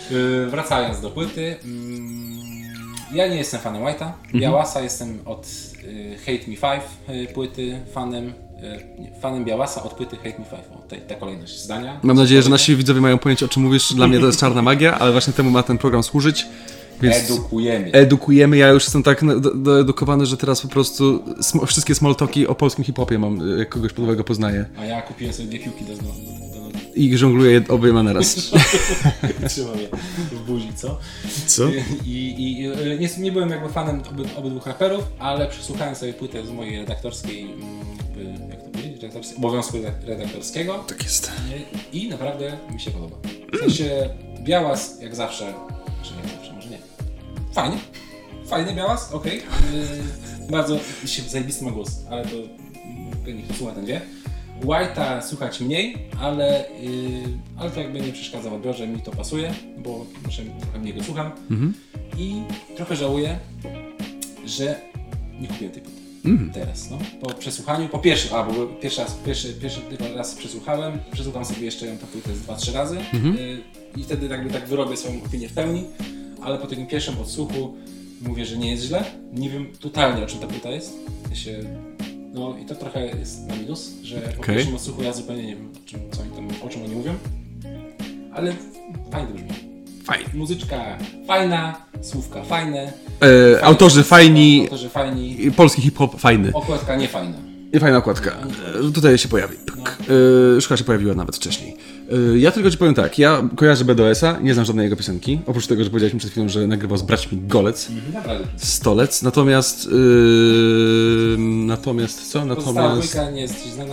to 0.09 0.15
yy, 0.15 0.47
Wracając 0.49 1.01
do 1.01 1.09
płyty. 1.09 1.55
mm, 1.65 2.35
Ja 3.13 3.27
nie 3.27 3.35
jestem 3.35 3.59
fanem 3.61 3.83
White'a. 3.83 4.11
Białasa 4.33 4.81
jestem 4.81 5.19
od 5.25 5.47
y, 5.83 6.17
Hate 6.19 6.51
Me 6.51 6.57
5 6.57 6.83
y, 7.29 7.33
płyty 7.33 7.79
fanem. 7.93 8.33
Nie, 8.99 9.11
Fanem 9.21 9.45
Białasa 9.45 9.83
od 9.83 9.93
płyty 9.93 10.15
Hate 10.15 10.29
Me 10.39 10.45
5. 10.45 10.49
O, 10.75 10.81
te, 10.87 10.97
ta 10.97 11.15
kolejność 11.15 11.61
zdania. 11.63 11.99
Mam 12.03 12.17
nadzieję, 12.17 12.41
że 12.41 12.49
nasi 12.49 12.75
widzowie 12.75 13.01
mają 13.01 13.17
pojęcie, 13.17 13.45
o 13.45 13.49
czym 13.49 13.63
mówisz. 13.63 13.93
Dla 13.93 14.07
mnie 14.07 14.19
to 14.19 14.25
jest 14.25 14.39
czarna 14.39 14.61
magia, 14.61 14.99
ale 14.99 15.11
właśnie 15.11 15.33
temu 15.33 15.51
ma 15.51 15.63
ten 15.63 15.77
program 15.77 16.03
służyć. 16.03 16.45
Więc 17.01 17.15
Edukujemy. 17.15 17.91
edukujemy. 17.91 18.57
Ja 18.57 18.67
już 18.69 18.83
jestem 18.83 19.03
tak 19.03 19.21
doedukowany, 19.55 20.25
że 20.25 20.37
teraz 20.37 20.61
po 20.61 20.67
prostu 20.67 21.23
sm- 21.39 21.65
wszystkie 21.65 21.95
smalltalki 21.95 22.47
o 22.47 22.55
polskim 22.55 22.85
hip-hopie 22.85 23.19
mam, 23.19 23.57
jak 23.59 23.69
kogoś 23.69 23.95
nowego 23.97 24.23
poznaję. 24.23 24.65
A 24.79 24.85
ja 24.85 25.01
kupiłem 25.01 25.33
sobie 25.33 25.47
dwie 25.49 25.59
piłki 25.59 25.85
do, 25.85 25.93
do 25.93 26.03
I 26.95 27.17
żongluję 27.17 27.51
je 27.51 27.61
obejma 27.69 28.03
naraz. 28.03 28.35
Trzymam 29.49 29.79
je 29.79 29.87
w 30.31 30.45
buzi, 30.45 30.73
co? 30.75 30.99
Co? 31.47 31.63
I, 32.05 32.35
i 32.37 32.67
y, 32.67 32.99
nie, 32.99 33.09
nie 33.17 33.31
byłem 33.31 33.49
jakby 33.49 33.69
fanem 33.69 34.01
oby, 34.09 34.23
obydwu 34.35 34.61
raperów, 34.65 35.03
ale 35.19 35.47
przesłuchałem 35.47 35.95
sobie 35.95 36.13
płytę 36.13 36.45
z 36.47 36.51
mojej 36.51 36.77
redaktorskiej, 36.79 37.41
mm, 37.41 38.49
jak 38.49 38.63
to 38.63 38.69
powiedzieć, 38.69 39.01
redaktorskiej, 39.01 39.37
obowiązku 39.37 39.77
redak- 39.77 40.05
redaktorskiego 40.07 40.83
Tak 40.87 41.03
jest. 41.03 41.31
i, 41.93 42.03
i 42.03 42.09
naprawdę 42.09 42.57
mi 42.73 42.79
się 42.79 42.91
podoba. 42.91 43.15
W 43.53 43.57
sensie 43.59 44.09
Białas 44.43 45.01
jak 45.01 45.15
zawsze, 45.15 45.53
czy 46.03 46.11
nie 46.13 46.19
jak 46.19 46.29
zawsze, 46.31 46.53
może 46.53 46.69
nie. 46.69 46.77
Fajnie. 47.53 47.77
Fajny 48.47 48.73
Białas, 48.73 49.11
okej. 49.13 49.37
Yy, 49.37 50.51
bardzo 50.51 50.79
się 51.05 51.21
zajebisty 51.21 51.65
ma 51.65 51.71
głos, 51.71 51.91
ale 52.09 52.25
to 52.25 52.35
mm, 52.35 52.47
pewnie 53.25 53.43
słucha 53.57 53.73
ten 53.73 53.85
wie. 53.85 54.01
White'a 54.63 55.21
słuchać 55.21 55.61
mniej, 55.61 55.97
ale, 56.19 56.65
yy, 56.81 56.89
ale 57.57 57.71
to 57.71 57.79
jakby 57.79 58.01
nie 58.01 58.13
przeszkadza 58.13 58.49
w 58.49 58.53
odbiorze, 58.53 58.87
mi 58.87 59.01
to 59.01 59.11
pasuje, 59.11 59.53
bo 59.77 60.05
może 60.25 60.43
trochę 60.61 60.79
mniej 60.79 60.93
go 60.93 61.03
słucham. 61.03 61.31
I 62.17 62.41
trochę 62.75 62.95
żałuję, 62.95 63.39
że 64.45 64.81
nie 65.41 65.47
kupiłem 65.47 65.73
tej 65.73 65.81
płyty. 65.81 65.97
Teraz, 66.53 66.89
no. 66.91 66.97
Po 67.21 67.33
przesłuchaniu, 67.33 67.89
po 67.89 67.99
pierwszy, 67.99 68.35
a 68.35 68.43
bo 68.43 68.67
pierwszy 68.67 69.01
raz, 69.01 69.13
pierwszy, 69.25 69.53
pierwszy 69.53 69.81
raz 70.15 70.35
przesłuchałem, 70.35 70.99
przesłucham 71.11 71.45
sobie 71.45 71.65
jeszcze 71.65 71.85
ją 71.85 71.97
tę 71.97 72.05
płytę 72.07 72.35
z 72.35 72.41
dwa, 72.41 72.55
trzy 72.55 72.71
razy 72.73 72.95
yy, 72.95 73.61
i 73.97 74.03
wtedy 74.03 74.27
jakby 74.27 74.49
tak 74.49 74.67
wyrobię 74.67 74.97
swoją 74.97 75.23
opinię 75.25 75.49
w 75.49 75.53
pełni, 75.53 75.83
ale 76.41 76.57
po 76.57 76.67
takim 76.67 76.87
pierwszym 76.87 77.19
odsłuchu 77.19 77.73
mówię, 78.21 78.45
że 78.45 78.57
nie 78.57 78.71
jest 78.71 78.83
źle. 78.83 79.03
Nie 79.33 79.49
wiem 79.49 79.67
totalnie 79.79 80.23
o 80.23 80.27
czym 80.27 80.39
ta 80.39 80.47
płyta 80.47 80.69
jest. 80.69 80.93
Ja 81.29 81.35
się, 81.35 81.59
no 82.35 82.55
i 82.57 82.65
to 82.65 82.75
trochę 82.75 83.05
jest 83.05 83.47
na 83.47 83.55
minus, 83.55 83.91
że 84.03 84.15
po 84.21 84.41
Okej. 84.41 84.55
pierwszym 84.55 84.75
odsłuchu 84.75 85.03
ja 85.03 85.13
zupełnie 85.13 85.43
nie 85.43 85.55
wiem 85.55 85.69
o 85.85 85.89
czym, 85.89 85.99
co 86.11 86.21
oni 86.21 86.31
tam, 86.31 86.47
o 86.67 86.69
czym 86.69 86.83
oni 86.83 86.95
mówią. 86.95 87.13
Ale 88.33 88.53
fajnie 89.11 89.27
to 89.27 89.33
brzmi. 89.33 89.49
Fajnie. 90.03 90.25
Muzyczka 90.33 90.97
fajna, 91.27 91.81
słówka 92.01 92.43
fajne. 92.43 92.93
E, 93.57 93.63
autorzy 93.65 94.03
fajni, 94.03 94.61
Autorzy 94.63 94.89
fajni. 94.89 95.51
polski 95.55 95.81
hip-hop 95.81 96.19
fajny. 96.19 96.51
Okładka 96.53 96.95
nie 96.95 97.07
fajna. 97.07 97.37
I 97.73 97.79
fajna 97.79 97.97
okładka. 97.97 98.31
E, 98.89 98.91
tutaj 98.91 99.17
się 99.17 99.27
pojawi. 99.29 99.57
Pyk. 99.65 99.97
E, 100.57 100.61
Szkoda 100.61 100.77
się 100.77 100.83
pojawiła 100.83 101.15
nawet 101.15 101.35
wcześniej. 101.35 101.77
E, 102.11 102.37
ja 102.37 102.51
tylko 102.51 102.71
ci 102.71 102.77
powiem 102.77 102.93
tak, 102.93 103.19
ja 103.19 103.49
kojarzę 103.55 103.85
BDS-a, 103.85 104.39
nie 104.39 104.53
znam 104.53 104.65
żadnej 104.65 104.83
jego 104.83 104.95
piosenki. 104.95 105.39
Oprócz 105.45 105.67
tego, 105.67 105.83
że 105.83 105.89
powiedzieliśmy 105.89 106.19
przed 106.19 106.31
chwilą, 106.31 106.49
że 106.49 106.67
nagrywał 106.67 106.97
z 106.97 107.01
braćmi 107.01 107.41
Golec. 107.47 107.89
Naprawdę. 108.13 108.47
Stolec, 108.57 109.21
natomiast 109.21 109.85
yy, 109.85 111.37
natomiast 111.39 112.31
co? 112.31 112.45
Natomiast. 112.45 113.17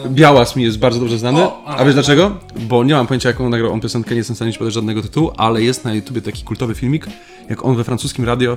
Białas 0.08 0.56
mi 0.56 0.62
jest 0.62 0.78
bardzo 0.78 1.00
dobrze 1.00 1.18
znany. 1.18 1.46
A 1.66 1.84
wiesz 1.84 1.94
dlaczego? 1.94 2.38
Bo 2.60 2.84
nie 2.84 2.94
mam 2.94 3.06
pojęcia 3.06 3.28
jaką 3.28 3.48
nagrał 3.48 3.72
on 3.72 3.80
piosenkę, 3.80 4.10
nie 4.10 4.16
jestem 4.16 4.34
w 4.34 4.38
stanie 4.38 4.52
ci 4.52 4.58
podać 4.58 4.74
żadnego 4.74 5.02
tytułu, 5.02 5.30
ale 5.36 5.62
jest 5.62 5.84
na 5.84 5.94
YouTubie 5.94 6.20
taki 6.20 6.44
kultowy 6.44 6.74
filmik, 6.74 7.06
jak 7.50 7.64
on 7.64 7.76
we 7.76 7.84
francuskim 7.84 8.24
radio 8.24 8.56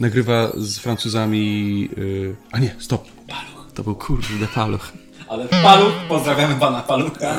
nagrywa 0.00 0.52
z 0.56 0.78
Francuzami. 0.78 1.80
Yy, 1.96 2.36
a 2.52 2.58
nie, 2.58 2.74
stop. 2.78 3.04
Paluch. 3.26 3.72
To 3.74 3.82
był 3.82 3.94
kurde 3.94 4.46
paluch. 4.54 4.92
Ale 5.28 5.44
Paluch, 5.62 5.92
pozdrawiamy 6.08 6.54
pana 6.54 6.80
Palucha. 6.80 7.34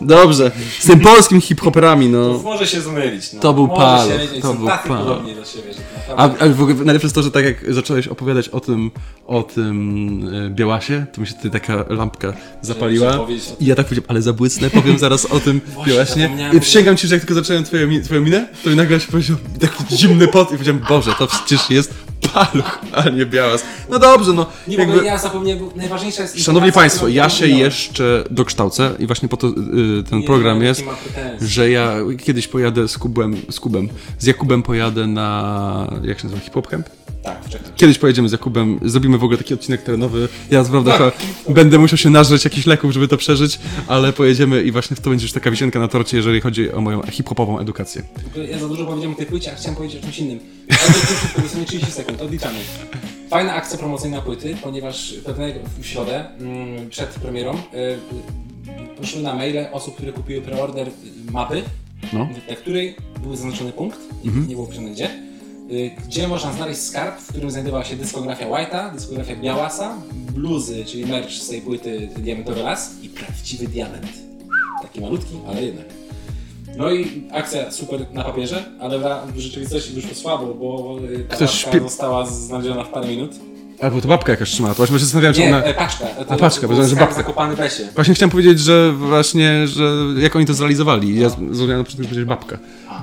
Dobrze, 0.00 0.50
z 0.78 0.86
tym 0.86 1.00
polskim 1.00 1.40
hip-hoperami, 1.40 2.08
no. 2.08 2.40
Może 2.44 2.66
się 2.66 2.80
zmylić. 2.80 3.32
No. 3.32 3.40
To 3.40 3.52
był 3.54 3.66
Może 3.66 3.80
Paluch, 3.80 4.12
się 4.34 4.40
to 4.42 4.48
są 4.48 4.56
był 4.58 4.66
tacy 4.66 4.88
Paluch. 4.88 5.06
podobni 5.06 5.34
do 5.34 5.44
siebie, 5.44 5.72
że 5.74 5.80
to 6.08 6.18
A, 6.18 6.26
naprawdę... 6.26 6.44
a 6.44 6.56
w 6.56 6.62
ogóle 6.62 6.74
najlepsze 6.84 7.06
jest 7.06 7.14
to, 7.14 7.22
że 7.22 7.30
tak 7.30 7.44
jak 7.44 7.74
zacząłeś 7.74 8.08
opowiadać 8.08 8.48
o 8.48 8.60
tym, 8.60 8.90
o 9.26 9.42
tym 9.42 10.30
e, 10.46 10.50
Białasie, 10.50 11.06
to 11.12 11.20
mi 11.20 11.26
się 11.26 11.34
tutaj 11.34 11.50
taka 11.50 11.84
lampka 11.88 12.32
zapaliła. 12.62 13.06
Żeby 13.12 13.24
powiedzieć 13.24 13.44
o 13.48 13.56
tym. 13.56 13.66
I 13.66 13.68
ja 13.68 13.74
tak 13.74 13.86
powiedziałem, 13.86 14.10
ale 14.10 14.22
zabłysnę, 14.22 14.70
powiem 14.70 14.98
zaraz 15.08 15.24
o 15.26 15.40
tym 15.40 15.60
Białasie. 15.86 16.20
zapomniałem 16.20 16.56
I 16.56 16.60
przysięgam 16.60 16.96
ci, 16.96 17.08
że 17.08 17.14
jak 17.14 17.24
tylko 17.24 17.34
zacząłem 17.42 17.64
twoją, 17.64 17.86
mi- 17.86 18.02
twoją 18.02 18.20
minę, 18.20 18.48
to 18.64 18.70
mi 18.70 18.76
nagle 18.76 19.00
się 19.00 19.12
powiedział 19.12 19.36
taki 19.60 19.96
zimny 19.96 20.28
pot 20.28 20.48
i 20.48 20.52
powiedziałem, 20.52 20.82
Boże, 20.88 21.12
to 21.18 21.26
przecież 21.26 21.70
jest 21.70 21.94
paluch, 22.32 22.78
a 22.92 23.08
nie 23.08 23.26
Białas. 23.26 23.64
No 23.90 23.98
dobrze, 23.98 24.32
no. 24.32 24.46
Nie 24.68 24.76
jakby- 24.76 24.94
mogę, 24.94 25.06
ja 25.06 25.18
zapomniałem, 25.18 25.64
bo 25.64 25.72
najważniejsza 25.76 26.22
jest... 26.22 26.44
Szanowni 26.44 26.72
Państwo, 26.72 27.08
ja 27.08 27.28
się 27.28 27.46
jeszcze 27.46 28.24
dokształcę 28.30 28.90
i 28.98 29.06
właśnie 29.06 29.28
po 29.28 29.36
to 29.36 29.46
y, 29.48 29.52
ten 30.10 30.18
Nie, 30.18 30.26
program 30.26 30.62
jest, 30.62 30.82
że 31.40 31.70
ja 31.70 31.94
kiedyś 32.24 32.48
pojadę 32.48 32.88
z 32.88 32.98
Kubem, 32.98 33.36
z 33.50 33.60
Kubem, 33.60 33.88
z 34.18 34.26
Jakubem 34.26 34.62
pojadę 34.62 35.06
na, 35.06 35.90
jak 36.04 36.18
się 36.18 36.24
nazywa, 36.24 36.42
Hip 36.44 36.54
Hop 36.54 36.66
Camp? 36.66 36.88
Tak. 37.28 37.74
Kiedyś 37.76 37.98
pojedziemy 37.98 38.28
z 38.28 38.32
Jakubem, 38.32 38.80
zrobimy 38.84 39.18
w 39.18 39.24
ogóle 39.24 39.38
taki 39.38 39.54
odcinek 39.54 39.82
terenowy. 39.82 40.28
Ja 40.50 40.62
naprawdę 40.62 40.92
chyba 40.92 41.12
będę 41.54 41.78
musiał 41.78 41.98
się 41.98 42.10
nażreć 42.10 42.44
jakichś 42.44 42.66
leków, 42.66 42.92
żeby 42.92 43.08
to 43.08 43.16
przeżyć, 43.16 43.58
ale 43.86 44.12
pojedziemy 44.12 44.62
i 44.62 44.72
właśnie 44.72 44.96
to 44.96 45.10
będzie 45.10 45.24
już 45.24 45.32
taka 45.32 45.50
wisienka 45.50 45.78
na 45.78 45.88
torcie, 45.88 46.16
jeżeli 46.16 46.40
chodzi 46.40 46.72
o 46.72 46.80
moją 46.80 47.02
hip-hopową 47.02 47.58
edukację. 47.60 48.02
Ja 48.50 48.58
za 48.58 48.68
dużo 48.68 48.84
powiedziałem 48.86 49.12
o 49.12 49.16
tej 49.16 49.26
płycie, 49.26 49.52
a 49.52 49.54
chciałem 49.54 49.76
powiedzieć 49.76 50.00
o 50.00 50.02
czymś 50.04 50.18
innym. 50.18 50.40
Ale 50.70 50.78
to 50.78 51.16
szybko, 51.16 51.42
dosłownie 51.42 51.66
30 51.66 51.92
sekund, 51.92 52.20
odliczamy. 52.22 52.58
Fajna 53.30 53.54
akcja 53.54 53.78
promocyjna 53.78 54.20
płyty, 54.20 54.56
ponieważ 54.62 55.14
pewnego 55.24 55.60
w 55.80 55.86
środę, 55.86 56.24
mm, 56.40 56.90
przed 56.90 57.08
premierą, 57.08 57.54
y, 57.54 57.58
poszły 59.00 59.22
na 59.22 59.34
maile 59.34 59.66
osób, 59.72 59.94
które 59.96 60.12
kupiły 60.12 60.40
preorder 60.42 60.86
mapy, 61.32 61.62
No. 62.12 62.28
na 62.50 62.56
której 62.56 62.96
był 63.22 63.36
zaznaczony 63.36 63.72
punkt, 63.72 63.98
i 64.24 64.28
nie 64.28 64.54
było 64.54 64.66
pisane 64.66 64.90
gdzie, 64.90 65.10
gdzie 66.06 66.28
można 66.28 66.52
znaleźć 66.52 66.80
skarb, 66.80 67.20
w 67.20 67.28
którym 67.28 67.50
znajdowała 67.50 67.84
się 67.84 67.96
dyskografia 67.96 68.46
White'a, 68.46 68.94
dyskografia 68.94 69.36
Białasa, 69.36 69.94
bluzy, 70.34 70.84
czyli 70.84 71.06
merch 71.06 71.30
z 71.32 71.48
tej 71.48 71.60
płyty 71.60 72.08
Diamentowy 72.16 72.62
Las 72.62 72.90
i 73.02 73.08
prawdziwy 73.08 73.66
diament. 73.68 74.06
Taki 74.82 75.00
malutki, 75.00 75.34
ale 75.48 75.62
jednak. 75.62 75.86
No 76.76 76.90
i 76.92 77.22
akcja 77.32 77.70
super 77.70 78.06
na 78.12 78.24
papierze, 78.24 78.64
ale 78.80 78.98
w- 78.98 79.38
rzeczywistości 79.38 79.92
wyszło 79.92 80.14
słabo, 80.14 80.54
bo 80.54 80.96
y, 81.12 81.24
ta 81.28 81.36
Ktoś 81.36 81.66
została 81.82 82.26
znaleziona 82.26 82.84
w 82.84 82.88
parę 82.88 83.08
minut. 83.08 83.30
Albo 83.80 84.00
to 84.00 84.08
babka 84.08 84.32
jakaś 84.32 84.50
trzymała, 84.50 84.74
to 84.74 84.78
właśnie 84.78 84.98
się 84.98 85.04
zastanawiałem, 85.04 85.34
czy 85.34 85.44
ona... 85.44 85.64
e, 85.64 85.74
paczka. 85.74 86.06
To, 86.06 86.32
A, 86.32 86.36
paczka, 86.36 86.60
to 86.60 86.68
bo 86.68 86.74
był 86.74 86.82
że 86.82 86.88
skarb 86.88 87.00
babka. 87.00 87.14
zakopany 87.22 87.56
w 87.56 87.58
lesie. 87.58 87.88
Właśnie 87.94 88.14
chciałem 88.14 88.30
powiedzieć, 88.30 88.60
że 88.60 88.92
właśnie, 88.92 89.66
że 89.66 90.04
jak 90.18 90.36
oni 90.36 90.46
to 90.46 90.54
zrealizowali. 90.54 91.20
Ja 91.20 91.28
zrozumiałem 91.28 91.84
że 91.88 91.96
powiedzieć 91.96 92.24
babka. 92.24 92.58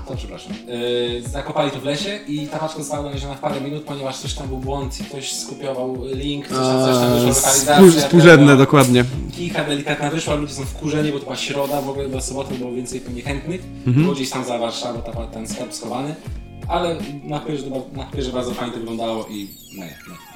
To 0.07 0.15
przepraszam. 0.15 0.53
Yy, 0.67 1.21
zakopali 1.29 1.71
to 1.71 1.79
w 1.79 1.83
lesie 1.83 2.19
i 2.27 2.47
ta 2.47 2.59
paczka 2.59 2.79
została 2.79 3.03
donesiona 3.03 3.33
w 3.33 3.39
parę 3.39 3.61
minut, 3.61 3.83
ponieważ 3.83 4.17
coś 4.17 4.33
tam 4.33 4.47
był 4.47 4.57
błąd 4.57 5.01
i 5.01 5.03
ktoś 5.03 5.33
skopiował 5.33 5.97
link, 6.13 6.47
coś 6.47 6.57
tam, 6.57 6.85
coś 6.85 6.95
tam 6.95 7.13
wyszła 7.13 7.29
lokalizacja. 7.29 7.75
Spół, 7.75 7.91
współrzędne, 7.91 8.47
tego. 8.47 8.57
dokładnie. 8.57 9.05
Kicha 9.37 9.63
delikatna 9.63 10.09
wyszła, 10.09 10.35
ludzie 10.35 10.53
są 10.53 10.65
wkurzeni, 10.65 11.11
bo 11.11 11.19
to 11.19 11.23
była 11.23 11.35
środa, 11.35 11.81
w 11.81 11.89
ogóle 11.89 12.09
do 12.09 12.21
soboty 12.21 12.55
było 12.55 12.71
więcej 12.71 13.01
pewnie 13.01 13.21
chętnych. 13.21 13.61
Mhm. 13.87 14.03
Było 14.03 14.15
gdzieś 14.15 14.29
tam 14.29 14.45
za 14.45 14.57
Warszawą 14.57 15.01
ta, 15.01 15.11
ten 15.27 15.47
sklep 15.47 15.73
schowany, 15.73 16.15
ale 16.67 16.95
na 17.23 17.39
papierze, 17.39 17.65
na 17.95 18.03
papierze 18.03 18.31
bardzo 18.31 18.51
fajnie 18.51 18.73
to 18.73 18.79
wyglądało 18.79 19.25
i 19.29 19.47
no 19.77 19.85
nie. 19.85 20.34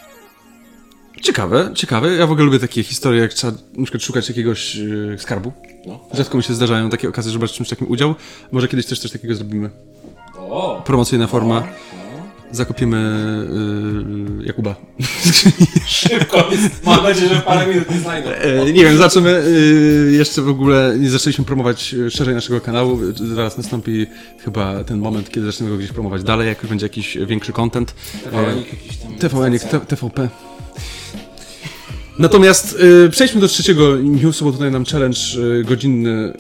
Ciekawe, 1.21 1.71
ciekawe. 1.75 2.15
Ja 2.15 2.27
w 2.27 2.31
ogóle 2.31 2.45
lubię 2.45 2.59
takie 2.59 2.83
historie, 2.83 3.21
jak 3.21 3.33
trzeba 3.33 3.53
na 3.73 3.83
przykład 3.83 4.03
szukać 4.03 4.29
jakiegoś 4.29 4.77
e, 4.77 5.17
skarbu. 5.17 5.51
No. 5.85 5.99
Rzadko 6.13 6.37
mi 6.37 6.43
się 6.43 6.53
zdarzają 6.53 6.89
takie 6.89 7.09
okazje, 7.09 7.31
że 7.31 7.39
brać 7.39 7.51
w 7.51 7.53
czymś 7.53 7.69
takim 7.69 7.91
udział. 7.91 8.15
Może 8.51 8.67
kiedyś 8.67 8.85
też 8.85 8.99
coś 8.99 9.11
takiego 9.11 9.35
zrobimy. 9.35 9.69
O! 10.37 10.81
Promocyjna 10.85 11.27
forma. 11.27 11.59
No. 11.59 11.67
Zakopiemy 12.51 12.97
y, 14.41 14.45
Jakuba. 14.45 14.75
Szybko 15.87 16.51
jest, 16.51 16.85
mam 16.85 17.03
nadzieję, 17.03 17.29
że 17.29 17.35
w 17.35 17.43
parę 17.43 17.67
minut 17.67 17.91
nie 17.91 17.99
znajdę. 17.99 18.41
E, 18.41 18.73
nie 18.73 18.83
wiem, 18.83 18.97
zaczniemy 18.97 19.29
y, 19.29 20.11
jeszcze 20.17 20.41
w 20.41 20.49
ogóle, 20.49 20.95
nie 20.99 21.09
zaczęliśmy 21.09 21.45
promować 21.45 21.95
szerzej 22.09 22.35
naszego 22.35 22.61
kanału. 22.61 22.99
Zaraz 23.35 23.57
nastąpi 23.57 24.07
chyba 24.43 24.83
ten 24.83 24.99
moment, 24.99 25.29
kiedy 25.29 25.45
zaczniemy 25.45 25.71
go 25.71 25.77
gdzieś 25.77 25.91
promować 25.91 26.23
dalej, 26.23 26.47
jak 26.47 26.61
już 26.61 26.69
będzie 26.69 26.85
jakiś 26.85 27.17
większy 27.17 27.53
content. 27.53 27.95
TVN 28.23 28.57
jakiś 28.57 28.97
tam... 28.97 29.15
TVN, 29.15 29.59
TVP. 29.87 30.29
Natomiast 32.19 32.77
y, 33.05 33.09
przejdźmy 33.09 33.41
do 33.41 33.47
trzeciego 33.47 33.97
newsu, 33.97 34.45
bo 34.45 34.51
tutaj 34.51 34.71
nam 34.71 34.85
challenge 34.85 35.19
y, 35.59 35.63
godzinny 35.63 36.33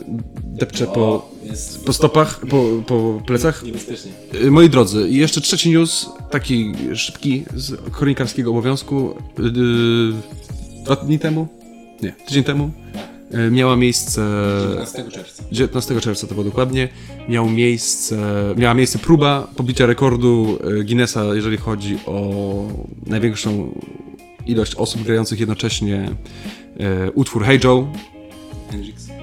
depcze 0.43 0.85
po, 0.87 1.29
jest 1.43 1.85
po 1.85 1.93
stopach, 1.93 2.39
po, 2.49 2.65
po 2.87 3.21
plecach. 3.25 3.63
niebezpiecznie. 3.63 4.11
Y, 4.43 4.51
Moi 4.51 4.69
drodzy, 4.69 5.07
i 5.09 5.15
jeszcze 5.15 5.41
trzeci 5.41 5.71
news, 5.71 6.09
taki 6.31 6.71
szybki, 6.95 7.43
z 7.55 7.91
kronikarskiego 7.91 8.51
obowiązku. 8.51 9.15
Y, 9.39 9.43
Dwa 10.85 10.95
dni 10.95 11.19
temu? 11.19 11.47
Nie, 12.01 12.11
tydzień 12.27 12.43
temu 12.43 12.71
y, 13.47 13.51
miała 13.51 13.75
miejsce 13.75 14.21
15 14.69 15.11
czerwca. 15.11 15.43
19 15.51 16.01
czerwca 16.01 16.27
to 16.27 16.33
było 16.33 16.43
dokładnie, 16.45 16.89
miał 17.29 17.49
miejsce, 17.49 18.17
miała 18.57 18.73
miejsce 18.73 18.99
próba 18.99 19.47
pobicia 19.55 19.85
rekordu 19.85 20.59
e, 20.79 20.83
Guinnessa, 20.83 21.23
jeżeli 21.35 21.57
chodzi 21.57 21.97
o 22.05 22.33
największą 23.07 23.71
ilość 24.49 24.75
osób 24.75 25.03
grających 25.03 25.39
jednocześnie 25.39 26.09
e, 26.79 27.11
utwór 27.11 27.43
Hey 27.43 27.59
Joe. 27.63 27.87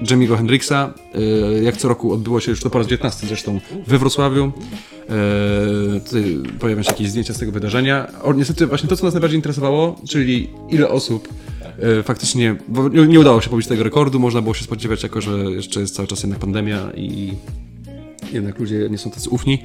Jamie'ego 0.01 0.37
Hendrixa. 0.37 0.71
E, 0.71 1.63
jak 1.63 1.77
co 1.77 1.87
roku 1.87 2.13
odbyło 2.13 2.39
się 2.39 2.51
już 2.51 2.61
to 2.61 2.69
po 2.69 2.77
raz 2.77 2.87
19 2.87 3.27
zresztą 3.27 3.59
we 3.87 3.97
Wrocławiu. 3.97 4.51
E, 5.09 5.99
tutaj 5.99 6.37
pojawią 6.59 6.83
się 6.83 6.91
jakieś 6.91 7.09
zdjęcia 7.09 7.33
z 7.33 7.39
tego 7.39 7.51
wydarzenia. 7.51 8.07
O, 8.23 8.33
niestety 8.33 8.67
właśnie 8.67 8.89
to, 8.89 8.97
co 8.97 9.05
nas 9.05 9.13
najbardziej 9.13 9.37
interesowało, 9.37 9.95
czyli 10.09 10.49
ile 10.69 10.89
osób 10.89 11.27
faktycznie, 12.03 12.55
bo 12.67 12.89
nie, 12.89 13.07
nie 13.07 13.19
udało 13.19 13.41
się 13.41 13.49
pobić 13.49 13.67
tego 13.67 13.83
rekordu, 13.83 14.19
można 14.19 14.41
było 14.41 14.53
się 14.53 14.63
spodziewać, 14.63 15.03
jako 15.03 15.21
że 15.21 15.31
jeszcze 15.31 15.79
jest 15.79 15.95
cały 15.95 16.07
czas 16.07 16.23
jednak 16.23 16.39
pandemia 16.39 16.91
i 16.95 17.33
jednak 18.33 18.59
ludzie 18.59 18.87
nie 18.89 18.97
są 18.97 19.11
tacy 19.11 19.29
ufni 19.29 19.63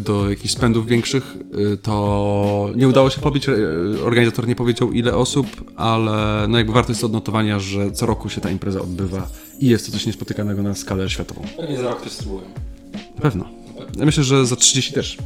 do 0.00 0.30
jakichś 0.30 0.54
spędów 0.54 0.86
większych, 0.86 1.36
y, 1.72 1.76
to 1.76 2.70
nie 2.76 2.88
udało 2.88 3.10
się 3.10 3.20
pobić. 3.20 3.48
y, 3.48 4.04
Organizator 4.04 4.48
nie 4.48 4.56
powiedział 4.56 4.92
ile 4.92 5.16
osób, 5.16 5.46
ale 5.76 6.46
no 6.48 6.58
jakby 6.58 6.72
warto 6.72 6.92
jest 6.92 7.04
odnotowania, 7.04 7.60
że 7.60 7.92
co 7.92 8.06
roku 8.06 8.28
się 8.28 8.40
ta 8.40 8.50
impreza 8.50 8.80
odbywa 8.80 9.28
i 9.60 9.66
jest 9.66 9.86
to 9.86 9.92
coś 9.92 10.06
niespotykanego 10.06 10.62
na 10.62 10.74
skalę 10.74 11.10
światową. 11.10 11.42
Pewnie 11.56 11.76
za 11.76 11.82
rok 11.82 12.02
też 12.02 12.12
spróbuję. 12.12 12.46
Pewno. 13.22 13.57
Ja 13.96 14.06
myślę, 14.06 14.24
że 14.24 14.46
za 14.46 14.56
30 14.56 14.92
też. 14.92 15.18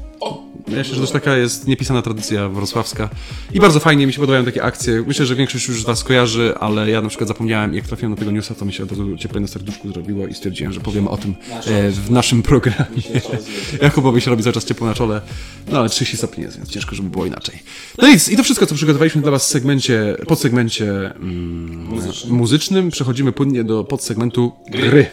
Ja 0.69 0.79
myślę, 0.79 0.95
że 0.95 1.01
też 1.01 1.11
taka 1.11 1.37
jest 1.37 1.67
niepisana 1.67 2.03
tradycja 2.03 2.49
wrocławska. 2.49 3.09
I 3.55 3.61
bardzo 3.61 3.81
fajnie 3.81 4.07
mi 4.07 4.13
się 4.13 4.21
podobają 4.21 4.45
takie 4.45 4.63
akcje. 4.63 5.05
Myślę, 5.07 5.27
że 5.27 5.35
większość 5.35 5.69
już 5.69 5.83
z 5.83 5.85
Was 5.85 6.05
kojarzy, 6.05 6.55
ale 6.61 6.91
ja 6.91 7.01
na 7.01 7.09
przykład 7.09 7.29
zapomniałem, 7.29 7.75
jak 7.75 7.87
trafiłem 7.87 8.15
do 8.15 8.19
tego 8.19 8.31
newsa, 8.31 8.55
to 8.55 8.65
mi 8.65 8.73
się 8.73 8.83
od 8.83 8.91
razu 8.91 9.17
cieplej 9.17 9.43
na 9.43 9.49
serduszku 9.49 9.93
zrobiło 9.93 10.27
i 10.27 10.35
stwierdziłem, 10.35 10.73
że 10.73 10.81
powiemy 10.81 11.11
o 11.11 11.17
tym 11.17 11.35
e, 11.67 11.91
w 11.91 12.11
naszym 12.11 12.43
programie. 12.43 13.03
Jakubowi 13.83 14.21
się 14.21 14.31
robi 14.31 14.43
cały 14.43 14.53
czas 14.53 14.65
ciepło 14.65 14.87
na 14.87 14.95
czole, 14.95 15.21
no 15.69 15.79
ale 15.79 15.89
30 15.89 16.17
stopni 16.17 16.45
jest, 16.45 16.57
więc 16.57 16.71
ciężko, 16.71 16.95
żeby 16.95 17.11
było 17.11 17.27
inaczej. 17.27 17.63
No 17.99 18.09
nic, 18.09 18.29
i 18.29 18.37
to 18.37 18.45
wszystko, 18.45 18.67
co 18.67 18.75
przygotowaliśmy 18.75 19.23
dla 19.23 19.31
Was 19.31 19.45
w 19.45 19.49
segmencie, 19.49 20.17
podsegmencie 20.27 21.15
mm, 21.15 21.89
muzycznym. 22.29 22.91
Przechodzimy 22.91 23.33
płynnie 23.33 23.65
do 23.65 23.85
podsegmentu 23.85 24.53
gry. 24.71 25.07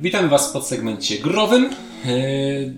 Witamy 0.00 0.28
Was 0.28 0.48
w 0.48 0.52
podsegmencie 0.52 1.18
growym. 1.18 1.70
Yy, 2.04 2.74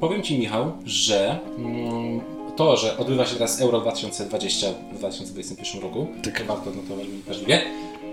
powiem 0.00 0.22
Ci, 0.22 0.38
Michał, 0.38 0.72
że 0.84 1.38
mm, 1.58 2.20
to, 2.56 2.76
że 2.76 2.96
odbywa 2.98 3.26
się 3.26 3.34
teraz 3.34 3.60
Euro 3.60 3.80
2020 3.80 4.66
w 4.92 4.98
2021 4.98 5.82
roku, 5.82 6.06
to 6.22 6.44
warto 6.44 6.70
odnotować 6.70 7.06
ważliwie, 7.28 7.62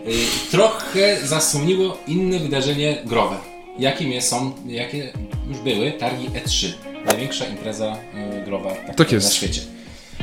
yy, 0.05 0.13
trochę 0.51 1.27
zasłoniło 1.27 1.97
inne 2.07 2.39
wydarzenie 2.39 2.97
growe. 3.05 3.35
Jakim 3.79 4.12
je 4.12 4.21
są, 4.21 4.51
jakie 4.67 5.13
już 5.49 5.57
były 5.57 5.91
targi 5.91 6.29
E3. 6.29 6.67
Największa 7.05 7.45
impreza 7.45 7.97
yy, 8.35 8.45
growa 8.45 8.69
tak, 8.69 8.95
Tak 8.95 9.12
jest. 9.12 9.27
na 9.27 9.33
świecie. 9.33 9.62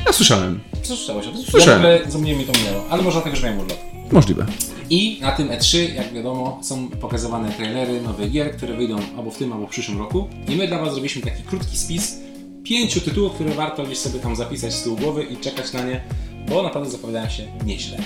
Ja 0.05 0.13
słyszałem. 0.13 0.59
Słyszałeś 0.83 1.27
o 1.27 1.31
tym? 1.31 1.41
Słyszałem. 1.41 1.83
Ja 1.83 2.11
w 2.11 2.15
ogóle 2.15 2.33
mi 2.35 2.45
to 2.45 2.59
minęło, 2.59 2.83
ale 2.89 3.03
może 3.03 3.15
dlatego, 3.15 3.35
że 3.35 3.43
miałem 3.43 3.59
urlop. 3.59 3.79
Możliwe. 4.11 4.45
I 4.89 5.17
na 5.21 5.31
tym 5.31 5.47
E3, 5.47 5.95
jak 5.95 6.13
wiadomo, 6.13 6.59
są 6.63 6.89
pokazywane 6.89 7.51
trailery 7.51 8.01
nowych 8.01 8.31
gier, 8.31 8.57
które 8.57 8.77
wyjdą 8.77 8.97
albo 9.17 9.31
w 9.31 9.37
tym, 9.37 9.53
albo 9.53 9.67
w 9.67 9.69
przyszłym 9.69 9.97
roku. 9.97 10.27
I 10.49 10.55
my 10.55 10.67
dla 10.67 10.77
Was 10.79 10.91
zrobiliśmy 10.91 11.21
taki 11.21 11.43
krótki 11.43 11.77
spis 11.77 12.17
pięciu 12.63 13.01
tytułów, 13.01 13.33
które 13.33 13.49
warto 13.49 13.83
gdzieś 13.83 13.97
sobie 13.97 14.19
tam 14.19 14.35
zapisać 14.35 14.73
z 14.73 14.83
tyłu 14.83 14.95
głowy 14.95 15.23
i 15.23 15.37
czekać 15.37 15.73
na 15.73 15.81
nie, 15.85 16.01
bo 16.49 16.63
naprawdę 16.63 16.89
zapowiadają 16.89 17.29
się 17.29 17.43
nieźle. 17.65 17.97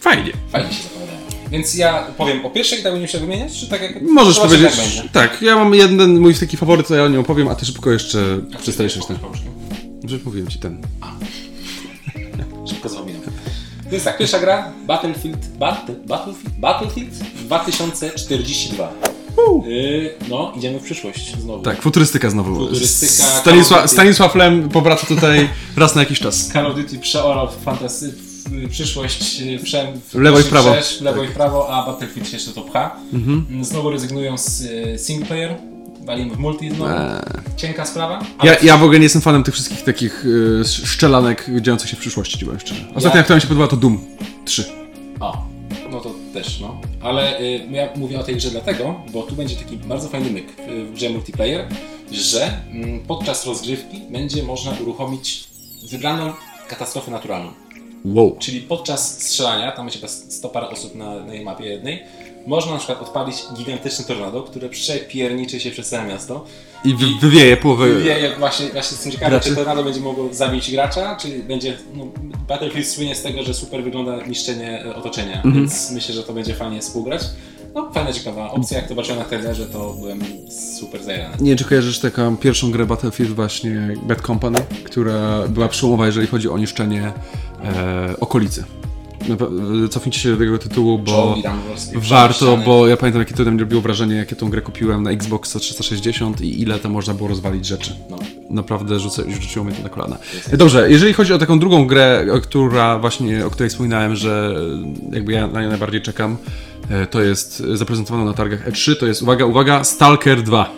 Fajnie. 0.00 0.32
Fajnie 0.48 0.72
się 0.72 0.82
zapowiadają. 0.82 1.18
Więc 1.50 1.74
ja 1.74 2.06
powiem 2.18 2.46
o 2.46 2.50
pierwszej, 2.50 2.82
tak 2.82 2.92
będziemy 2.92 3.08
się 3.08 3.18
wymieniać, 3.18 3.60
czy 3.60 3.68
tak 3.68 3.82
jak... 3.82 4.02
Możesz 4.02 4.34
Zobaczymy, 4.34 4.70
powiedzieć. 4.70 4.96
jak. 4.96 5.12
Tak, 5.12 5.42
ja 5.42 5.56
mam 5.56 5.74
jeden 5.74 6.18
mój 6.18 6.34
taki 6.34 6.56
faworyt, 6.56 6.88
to 6.88 6.94
ja 6.94 7.04
o 7.04 7.08
nim 7.08 7.20
opowiem, 7.20 7.48
a 7.48 7.54
ty 7.54 7.66
szybko 7.66 7.90
jeszcze 7.90 8.40
przedstawisz. 8.60 8.98
Proszę. 9.20 9.42
Że 10.04 10.18
mówiłem 10.24 10.48
ci 10.48 10.58
ten. 10.58 10.82
Szybko 12.68 12.88
zapominam. 12.88 12.99
Więc 13.90 14.04
tak, 14.04 14.18
pierwsza 14.18 14.38
gra 14.38 14.72
Battlefield, 14.86 15.46
Battle, 15.58 15.94
Battlefield, 15.94 16.54
Battlefield 16.58 17.10
2042. 17.34 18.92
Yy, 19.66 20.14
no, 20.28 20.52
idziemy 20.56 20.78
w 20.78 20.82
przyszłość 20.82 21.36
znowu. 21.40 21.62
Tak, 21.62 21.82
futurystyka 21.82 22.30
znowu. 22.30 22.54
Futurystyka, 22.54 23.42
Call 23.44 23.88
Stanisław, 23.88 24.34
Lem 24.34 24.68
powraca 24.68 25.06
tutaj 25.06 25.48
raz 25.76 25.94
na 25.94 26.02
jakiś 26.02 26.18
czas. 26.18 26.48
Call 26.48 26.66
of 26.66 26.76
Duty 26.76 26.98
przeorał 26.98 27.48
fantasy, 27.64 28.14
przyszłość 28.70 29.42
w, 29.42 29.64
wszem, 29.64 30.00
w, 30.00 30.12
W 30.12 30.14
lewo 30.14 30.40
i 30.40 30.44
prawo. 30.44 30.72
Przesz, 30.72 31.00
lewo 31.00 31.24
i 31.24 31.28
w 31.28 31.32
prawo, 31.32 31.68
a 31.74 31.86
Battlefield 31.86 32.28
się 32.28 32.36
jeszcze 32.36 32.52
to 32.52 32.62
pcha. 32.62 32.96
Znowu 33.62 33.90
rezygnują 33.90 34.38
z 34.38 34.62
e, 34.62 34.98
single 34.98 35.26
player, 35.26 35.56
walimy 36.04 36.34
w 36.34 36.38
multi 36.38 36.70
znowu. 36.70 36.92
Cienka 37.56 37.86
sprawa. 37.86 38.22
Ja, 38.42 38.56
ja 38.62 38.76
w 38.76 38.82
ogóle 38.82 38.98
nie 38.98 39.02
jestem 39.02 39.22
fanem 39.22 39.44
tych 39.44 39.54
wszystkich 39.54 39.82
takich 39.84 40.24
y, 40.24 40.64
szczelanek 40.64 41.46
dziejących 41.60 41.90
się 41.90 41.96
w 41.96 42.00
przyszłości, 42.00 42.38
ci 42.38 42.44
powiem 42.44 42.60
szczerze. 42.60 42.84
Ostatnia, 42.94 43.18
Ja- 43.18 43.22
która 43.24 43.36
mi 43.36 43.40
się 43.42 43.48
podobała, 43.48 43.68
to 43.68 43.76
Doom 43.76 43.98
3. 44.44 44.64
O, 45.20 45.44
no 45.90 46.00
to 46.00 46.14
też, 46.32 46.60
no. 46.60 46.80
Ale 47.02 47.40
y, 47.40 47.60
ja 47.70 47.88
mówię 47.96 48.20
o 48.20 48.22
tej 48.22 48.36
grze 48.36 48.50
dlatego, 48.50 49.00
bo 49.12 49.22
tu 49.22 49.34
będzie 49.34 49.56
taki 49.56 49.76
bardzo 49.76 50.08
fajny 50.08 50.30
myk 50.30 50.46
w, 50.68 50.90
w 50.90 50.94
grze 50.94 51.10
multiplayer, 51.10 51.68
że 52.12 52.50
mm, 52.72 53.00
podczas 53.00 53.46
rozgrywki 53.46 54.00
będzie 54.10 54.42
można 54.42 54.72
uruchomić 54.82 55.44
wybraną 55.90 56.32
katastrofę 56.68 57.10
naturalną. 57.10 57.52
Wow. 58.04 58.36
Czyli 58.38 58.60
podczas 58.60 59.20
strzelania, 59.22 59.72
tam 59.72 59.86
będzie 59.86 59.98
chyba 59.98 60.08
100 60.08 60.48
parę 60.48 60.68
osób 60.68 60.94
na, 60.94 61.14
na 61.14 61.26
tej 61.26 61.44
mapie 61.44 61.64
jednej, 61.64 62.02
można 62.46 62.72
na 62.72 62.78
przykład 62.78 63.02
odpalić 63.02 63.36
gigantyczne 63.56 64.04
tornado, 64.04 64.42
które 64.42 64.68
przepierniczy 64.68 65.60
się 65.60 65.70
przez 65.70 65.88
całe 65.88 66.08
miasto. 66.08 66.44
I 66.84 66.94
wy, 66.94 67.06
wywieje 67.20 67.56
połowę. 67.56 67.94
Wie, 68.00 68.20
jak 68.20 68.38
właśnie, 68.38 68.66
właśnie 68.66 68.94
jestem 68.94 69.12
ciekawy, 69.12 69.30
Graczy? 69.30 69.48
czy 69.48 69.56
tornado 69.56 69.84
będzie 69.84 70.00
mogło 70.00 70.28
zabić 70.34 70.70
gracza, 70.72 71.16
czy 71.16 71.42
będzie... 71.42 71.76
No, 71.94 72.06
Battlefield 72.48 72.88
słynie 72.88 73.14
z 73.14 73.22
tego, 73.22 73.42
że 73.42 73.54
super 73.54 73.84
wygląda 73.84 74.26
niszczenie 74.26 74.84
e, 74.84 74.96
otoczenia, 74.96 75.36
Mhm. 75.36 75.54
więc 75.54 75.90
myślę, 75.90 76.14
że 76.14 76.22
to 76.22 76.32
będzie 76.32 76.54
fajnie 76.54 76.80
współgrać. 76.80 77.22
No, 77.74 77.90
fajna, 77.94 78.12
ciekawa 78.12 78.50
opcja. 78.50 78.76
Jak 78.76 78.84
to 78.86 78.88
zobaczyłem 78.94 79.18
na 79.18 79.24
trailerze, 79.24 79.66
to 79.66 79.92
byłem 79.98 80.20
super 80.78 81.02
zajęty. 81.04 81.44
Nie 81.44 81.56
czy 81.56 81.64
kojarzysz 81.64 81.98
taką 81.98 82.36
pierwszą 82.36 82.70
grę 82.70 82.86
Battlefield 82.86 83.32
właśnie 83.32 83.94
Bad 84.02 84.20
Company, 84.20 84.58
która 84.84 85.48
była 85.48 85.68
przełomowa, 85.68 86.06
jeżeli 86.06 86.26
chodzi 86.26 86.48
o 86.48 86.58
niszczenie 86.58 87.12
e, 87.64 88.14
okolicy. 88.20 88.64
Napa- 89.28 89.88
Cofnijcie 89.90 90.20
się 90.20 90.30
do 90.30 90.36
tego 90.36 90.58
tytułu, 90.58 90.98
bo 90.98 91.36
tam 91.42 91.60
warto, 91.94 92.56
bo 92.56 92.86
ja 92.86 92.96
pamiętam 92.96 93.20
jakie 93.22 93.34
to 93.34 93.50
mi 93.50 93.60
robiło 93.60 93.80
wrażenie, 93.82 94.14
jakie 94.14 94.36
tą 94.36 94.50
grę 94.50 94.60
kupiłem 94.62 95.02
na 95.02 95.10
Xbox 95.10 95.52
360 95.60 96.40
i 96.40 96.62
ile 96.62 96.78
tam 96.78 96.92
można 96.92 97.14
było 97.14 97.28
rozwalić 97.28 97.66
rzeczy. 97.66 97.96
No, 98.10 98.18
naprawdę 98.50 99.00
rzuca, 99.00 99.22
rzuciło 99.40 99.64
mnie 99.64 99.74
to 99.74 99.82
na 99.82 99.88
kolana. 99.88 100.16
Dobrze, 100.52 100.90
jeżeli 100.90 101.12
chodzi 101.12 101.32
o 101.32 101.38
taką 101.38 101.58
drugą 101.58 101.86
grę, 101.86 102.26
która 102.42 102.98
właśnie, 102.98 103.46
o 103.46 103.50
której 103.50 103.70
wspominałem, 103.70 104.16
że 104.16 104.54
jakby 105.12 105.32
ja 105.32 105.46
na 105.46 105.62
nią 105.62 105.68
najbardziej 105.68 106.02
czekam, 106.02 106.36
e, 106.90 107.06
to 107.06 107.22
jest 107.22 107.62
zaprezentowana 107.74 108.24
na 108.24 108.32
targach 108.32 108.68
E3, 108.68 108.96
to 108.96 109.06
jest, 109.06 109.22
uwaga, 109.22 109.44
uwaga, 109.44 109.84
Stalker 109.84 110.42
2. 110.42 110.70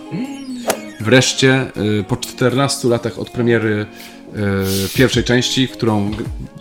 Wreszcie, 1.00 1.54
e, 2.00 2.02
po 2.08 2.16
14 2.16 2.88
latach 2.88 3.18
od 3.18 3.30
premiery 3.30 3.86
e, 3.86 4.11
pierwszej 4.94 5.24
części, 5.24 5.68
którą 5.68 6.10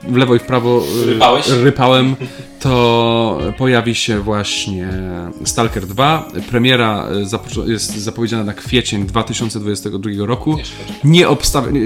w 0.04 0.16
lewo 0.16 0.36
i 0.36 0.40
w 0.40 0.44
prawo 0.44 0.84
e, 1.04 1.06
Rypałeś? 1.06 1.48
rypałem, 1.50 2.16
to 2.62 3.40
pojawi 3.58 3.96
się 3.96 4.20
właśnie 4.20 4.90
Stalker 5.46 5.88
2. 5.88 6.28
Premiera 6.50 7.08
e, 7.66 7.72
jest 7.72 7.98
zapowiedziana 7.98 8.44
na 8.44 8.54
kwiecień 8.54 9.06
2022 9.06 10.26
roku. 10.26 10.58
Nie 11.04 11.26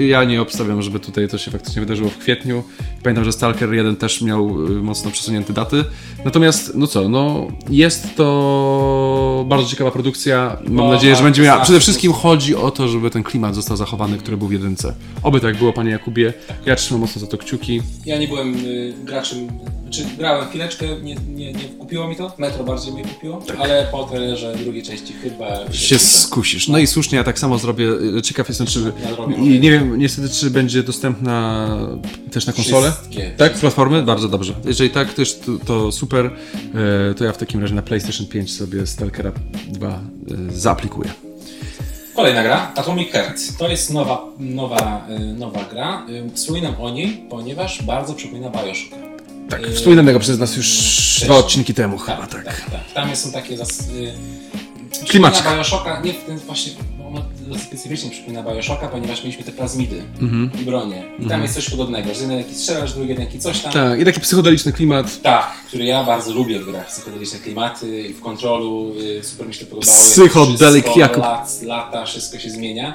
ja 0.08 0.24
nie 0.24 0.42
obstawiam, 0.42 0.82
żeby 0.82 1.00
tutaj 1.00 1.28
to 1.28 1.38
się 1.38 1.50
faktycznie 1.50 1.80
wydarzyło 1.80 2.10
w 2.10 2.18
kwietniu. 2.18 2.62
Pamiętam, 3.02 3.24
że 3.24 3.32
Stalker 3.32 3.72
1 3.74 3.96
też 3.96 4.22
miał 4.22 4.66
y, 4.66 4.82
mocno 4.82 5.10
przesunięte 5.10 5.52
daty. 5.52 5.84
Natomiast, 6.24 6.72
no 6.74 6.86
co, 6.86 7.08
no 7.08 7.46
jest 7.70 8.16
to 8.16 9.44
bardzo 9.48 9.68
ciekawa 9.68 9.90
produkcja. 9.90 10.56
Mam 10.64 10.86
No, 10.86 10.92
nadzieję, 10.92 11.16
że 11.16 11.22
będzie 11.22 11.42
miała. 11.42 11.62
Przede 11.62 11.80
wszystkim 11.80 12.12
chodzi 12.12 12.54
o 12.54 12.70
to, 12.70 12.88
żeby 12.88 13.10
ten 13.10 13.22
klimat 13.22 13.54
został 13.54 13.76
zachowany, 13.76 14.18
który 14.18 14.36
był 14.36 14.48
w 14.48 14.52
jedynce. 14.52 14.94
Oby 15.22 15.40
tak 15.40 15.56
było, 15.56 15.72
panie 15.72 15.90
Jakubie. 15.90 16.32
Ja 16.66 16.76
trzymam 16.76 17.00
mocno 17.00 17.20
za 17.20 17.26
to 17.26 17.38
kciuki. 17.38 17.82
Ja 18.06 18.18
nie 18.18 18.28
byłem 18.28 18.54
y, 18.54 18.94
graczem, 19.04 19.48
czy 19.90 20.04
grałem 20.18 20.48
chwileczkę, 20.66 21.02
nie, 21.02 21.14
nie, 21.14 21.52
nie 21.52 21.64
kupiło 21.64 22.08
mi 22.08 22.16
to, 22.16 22.32
Metro 22.38 22.64
bardziej 22.64 22.92
mnie 22.92 23.04
kupiło, 23.04 23.42
ale 23.58 23.88
po 23.92 24.04
trailerze 24.04 24.54
drugiej 24.54 24.82
części 24.82 25.12
chyba 25.12 25.72
Się 25.72 25.98
skusisz. 25.98 26.68
No 26.68 26.78
i 26.78 26.86
słusznie, 26.86 27.18
ja 27.18 27.24
tak 27.24 27.38
samo 27.38 27.58
zrobię. 27.58 27.88
Ciekaw 28.22 28.48
jestem, 28.48 28.66
czy. 28.66 28.92
I 29.38 29.60
nie 29.60 29.70
wiem 29.70 29.98
niestety, 29.98 30.28
czy 30.28 30.50
będzie 30.50 30.82
dostępna 30.82 31.68
też 32.32 32.46
na 32.46 32.52
konsolę. 32.52 32.92
Wszystkie. 32.92 33.30
Tak, 33.36 33.54
platformy? 33.54 34.02
Bardzo 34.02 34.28
dobrze. 34.28 34.54
Jeżeli 34.64 34.90
tak, 34.90 35.14
to, 35.14 35.22
jest, 35.22 35.44
to, 35.46 35.52
to 35.64 35.92
super. 35.92 36.30
E, 37.10 37.14
To 37.14 37.24
ja 37.24 37.32
w 37.32 37.38
takim 37.38 37.60
razie 37.60 37.74
na 37.74 37.82
PlayStation 37.82 38.26
5 38.26 38.52
sobie 38.56 38.86
Stalkera 38.86 39.32
2 39.68 39.88
e, 39.88 40.00
zaaplikuję. 40.52 41.10
Kolejna 42.16 42.42
gra, 42.42 42.72
Atomic 42.76 43.12
Heart. 43.12 43.58
To 43.58 43.68
jest 43.68 43.92
nowa, 43.92 44.24
nowa, 44.38 45.06
y, 45.10 45.34
nowa 45.34 45.64
gra. 45.64 46.06
Y, 46.08 46.30
Wspominam 46.34 46.74
o 46.80 46.90
niej, 46.90 47.26
ponieważ 47.30 47.82
bardzo 47.82 48.14
przypomina 48.14 48.50
Bioshock. 48.50 49.15
Tak, 49.50 49.66
E, 49.66 49.70
wspominanego 49.70 50.20
przez 50.20 50.38
nas 50.38 50.56
już 50.56 50.68
dwa 51.24 51.36
odcinki 51.36 51.74
temu 51.74 51.98
chyba, 51.98 52.16
Tak, 52.26 52.30
tak. 52.30 52.44
tak, 52.44 52.70
tak. 52.70 52.92
Tam 52.94 53.16
są 53.16 53.32
takie 53.32 53.56
zas... 53.56 53.80
y. 53.80 54.12
Przypomina 55.04 55.30
Bioshocka, 55.56 56.00
nie 56.04 56.12
w 56.12 56.24
ten 56.24 56.38
właśnie, 56.38 56.72
ono 57.08 57.24
dosyć 57.46 57.64
specyficznie 57.64 58.10
przypomina 58.10 58.42
Bioshocka, 58.42 58.88
ponieważ 58.88 59.20
mieliśmy 59.24 59.44
te 59.44 59.52
plazmidy 59.52 60.02
Mhm. 60.20 60.50
i 60.60 60.64
bronie. 60.64 61.04
I 61.18 61.26
tam 61.26 61.42
jest 61.42 61.54
coś 61.54 61.70
podobnego, 61.70 62.14
że 62.14 62.20
jeden 62.20 62.38
jaki 62.38 62.54
strzelasz, 62.54 62.92
drugi 62.92 63.08
jeden 63.08 63.24
jaki 63.24 63.38
coś 63.38 63.60
tam. 63.60 63.72
Tak, 63.72 64.00
i 64.00 64.04
taki 64.04 64.20
psychodeliczny 64.20 64.72
klimat. 64.72 65.22
Tak, 65.22 65.52
który 65.68 65.84
ja 65.84 66.04
bardzo 66.04 66.32
lubię 66.34 66.60
w 66.60 66.64
grach, 66.70 66.86
psychodeliczne 66.86 67.38
klimaty 67.38 68.02
i 68.02 68.12
w 68.14 68.20
kontrolu, 68.20 68.92
y, 69.20 69.24
super 69.24 69.46
mi 69.46 69.54
się 69.54 69.60
to 69.60 69.70
podobało. 69.70 69.96
Psychodelik 69.98 70.96
Jakub. 70.96 71.22
Lat, 71.22 71.62
lata, 71.62 72.06
wszystko 72.06 72.38
się 72.38 72.50
zmienia. 72.50 72.94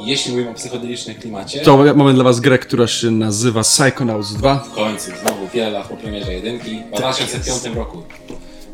Jeśli 0.00 0.32
mówimy 0.32 0.50
o 0.50 0.54
psychodelicznym 0.54 1.16
klimacie, 1.16 1.60
To 1.60 1.94
mamy 1.94 2.14
dla 2.14 2.24
was 2.24 2.40
grę, 2.40 2.58
która 2.58 2.86
się 2.86 3.10
nazywa 3.10 3.62
Psychonauts 3.62 4.32
2. 4.34 4.58
w 4.58 4.74
końcu, 4.74 5.10
znowu 5.22 5.48
wiele 5.54 5.70
lat 5.70 5.88
po 5.88 5.96
premierze 5.96 6.32
jedynki, 6.34 6.82
w 6.94 6.96
2005 6.98 7.76
roku 7.76 8.02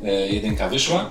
e, 0.04 0.28
jedynka 0.28 0.68
wyszła. 0.68 1.10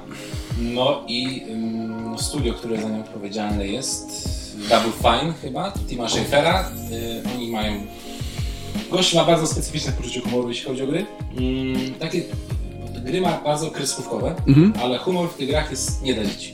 No 0.62 1.04
i 1.08 1.44
ym, 1.50 2.16
studio, 2.20 2.54
które 2.54 2.82
za 2.82 2.90
nią 2.90 3.00
odpowiedzialne 3.00 3.68
jest, 3.68 4.28
Double 4.70 4.92
Fine 5.02 5.34
chyba, 5.42 5.72
Tima 5.88 6.10
Schafera. 6.10 6.72
Y, 6.92 7.36
oni 7.36 7.52
mają... 7.52 7.74
Gość 8.92 9.14
ma 9.14 9.26
bardzo 9.26 9.48
specyficzne 9.48 9.92
poczucie 9.92 10.22
humoru, 10.22 10.50
jeśli 10.50 10.66
chodzi 10.66 10.84
o 10.84 10.88
gry. 10.88 11.06
Ym, 11.40 11.94
takie 12.00 12.22
gry 13.06 13.22
ma 13.22 13.42
bardzo 13.46 13.72
kreskówkowe, 13.72 14.36
ale 14.82 14.98
humor 14.98 15.30
w 15.30 15.34
tych 15.38 15.48
grach 15.50 15.72
jest 15.72 16.02
nie 16.02 16.14
dla 16.14 16.26
dzieci. 16.26 16.54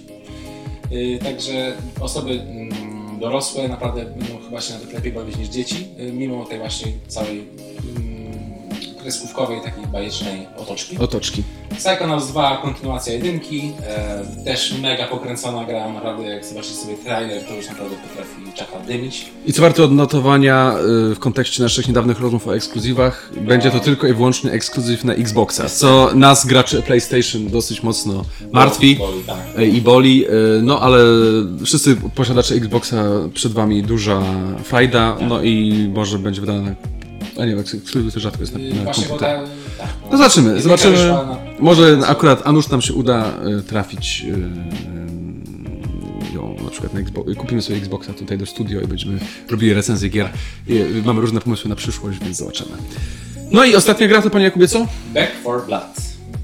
Y, 0.91 1.20
Także 1.24 1.74
osoby 1.99 2.32
mm, 2.32 2.83
dorosłe 3.24 3.68
naprawdę 3.68 4.06
będą 4.06 4.46
chyba 4.46 4.62
się 4.62 4.74
na 4.74 4.80
to 4.80 4.92
lepiej 4.92 5.12
bawić 5.12 5.38
niż 5.38 5.48
dzieci, 5.48 5.88
y, 6.00 6.14
mimo 6.14 6.46
tej 6.46 6.60
właśnie 6.60 6.92
całej 7.08 7.48
mm, 7.98 8.12
kreskówkowej, 9.04 9.62
takiej 9.62 9.88
bajecznej 9.88 10.47
otoczki. 10.58 10.97
Otoczki. 10.97 11.43
Psychonauts 11.78 12.28
2, 12.28 12.58
kontynuacja 12.58 13.14
jedynki, 13.14 13.72
e, 13.88 14.43
też 14.45 14.74
mega 14.82 15.08
pokręcona 15.08 15.66
gra, 15.66 15.89
naprawdę 15.89 16.24
jak 16.24 16.45
zobaczycie 16.45 16.76
sobie 16.76 16.97
trailer, 16.97 17.43
to 17.43 17.54
już 17.54 17.68
naprawdę 17.68 17.95
potrafi 17.95 18.43
czaka 18.54 18.80
dymić. 18.80 19.26
I 19.45 19.54
co 19.54 19.62
warte 19.62 19.84
odnotowania 19.84 20.76
y, 21.12 21.16
w 21.16 21.20
kontekście 21.20 21.64
naszych 21.64 21.88
niedawnych 21.88 22.20
rozmów 22.20 22.47
o 22.47 22.56
ekskluzywach, 22.56 23.32
będzie 23.41 23.72
to 23.72 23.80
tylko 23.80 24.08
i 24.08 24.14
wyłącznie 24.14 24.51
ekskluzyw 24.51 25.04
na 25.04 25.14
Xboxa, 25.14 25.70
co 25.70 26.10
nas, 26.16 26.45
graczy 26.45 26.82
PlayStation, 26.82 27.47
dosyć 27.47 27.84
mocno 27.84 28.26
martwi. 28.51 28.95
Boli, 28.95 29.24
tak. 29.24 29.38
e, 29.58 29.66
i 29.66 29.82
boli, 29.82 30.26
e, 30.26 30.30
no 30.62 30.80
ale 30.80 30.99
wszyscy 31.66 31.95
posiadacze 32.16 32.56
Xboxa 32.56 33.04
przed 33.34 33.51
wami 33.51 33.84
duża 33.84 34.22
frajda, 34.64 35.18
no 35.22 35.41
i 35.41 35.88
może 35.93 36.20
będzie 36.20 36.41
wydana 36.41 36.62
na... 36.62 36.76
A 37.40 37.46
nie, 37.46 37.56
to 38.14 38.20
rzadko 38.20 38.40
jest 38.42 38.54
na, 38.54 38.60
Y, 38.60 38.74
na 38.74 38.84
Właśnie, 38.84 39.04
bo 39.04 39.10
komputer. 39.10 39.40
ta, 39.78 39.84
tak, 39.84 39.90
No 40.12 40.18
zobaczymy, 40.18 40.48
jedynka 40.48 40.64
zobaczymy. 40.64 40.98
wyszła 40.98 41.26
na- 41.26 41.38
Może 41.60 41.98
akurat 42.08 42.48
Anusz 42.48 42.70
nam 42.70 42.82
się 42.82 42.94
uda 42.94 43.34
e, 43.60 43.62
trafić 43.62 44.26
e, 46.32 46.36
ją 46.36 46.56
na 46.64 46.70
przykład 46.70 46.94
na 46.94 47.00
Xbox, 47.00 47.36
kupimy 47.38 47.62
sobie 47.62 47.78
Xboxa 47.78 48.14
tutaj 48.14 48.38
do 48.38 48.46
studio 48.46 48.82
i 48.82 48.88
będziemy 48.88 49.20
robili 49.50 49.74
recenzję 49.74 50.10
gier. 50.10 50.30
I, 50.68 50.78
e, 50.78 50.86
mamy 51.06 51.22
różne 51.22 51.42
pomysły 51.42 51.70
na 51.70 51.76
przyszłość, 51.76 52.20
więc 52.20 52.38
zobaczymy. 52.38 52.70
No 53.52 53.64
i 53.66 53.76
ostatnia 53.76 54.08
gra 54.08 54.22
to 54.22 54.30
panie 54.30 54.46
Jakubie 54.46 54.68
co? 54.68 54.88
Back 55.14 55.32
for 55.44 55.66
Blood. 55.66 55.84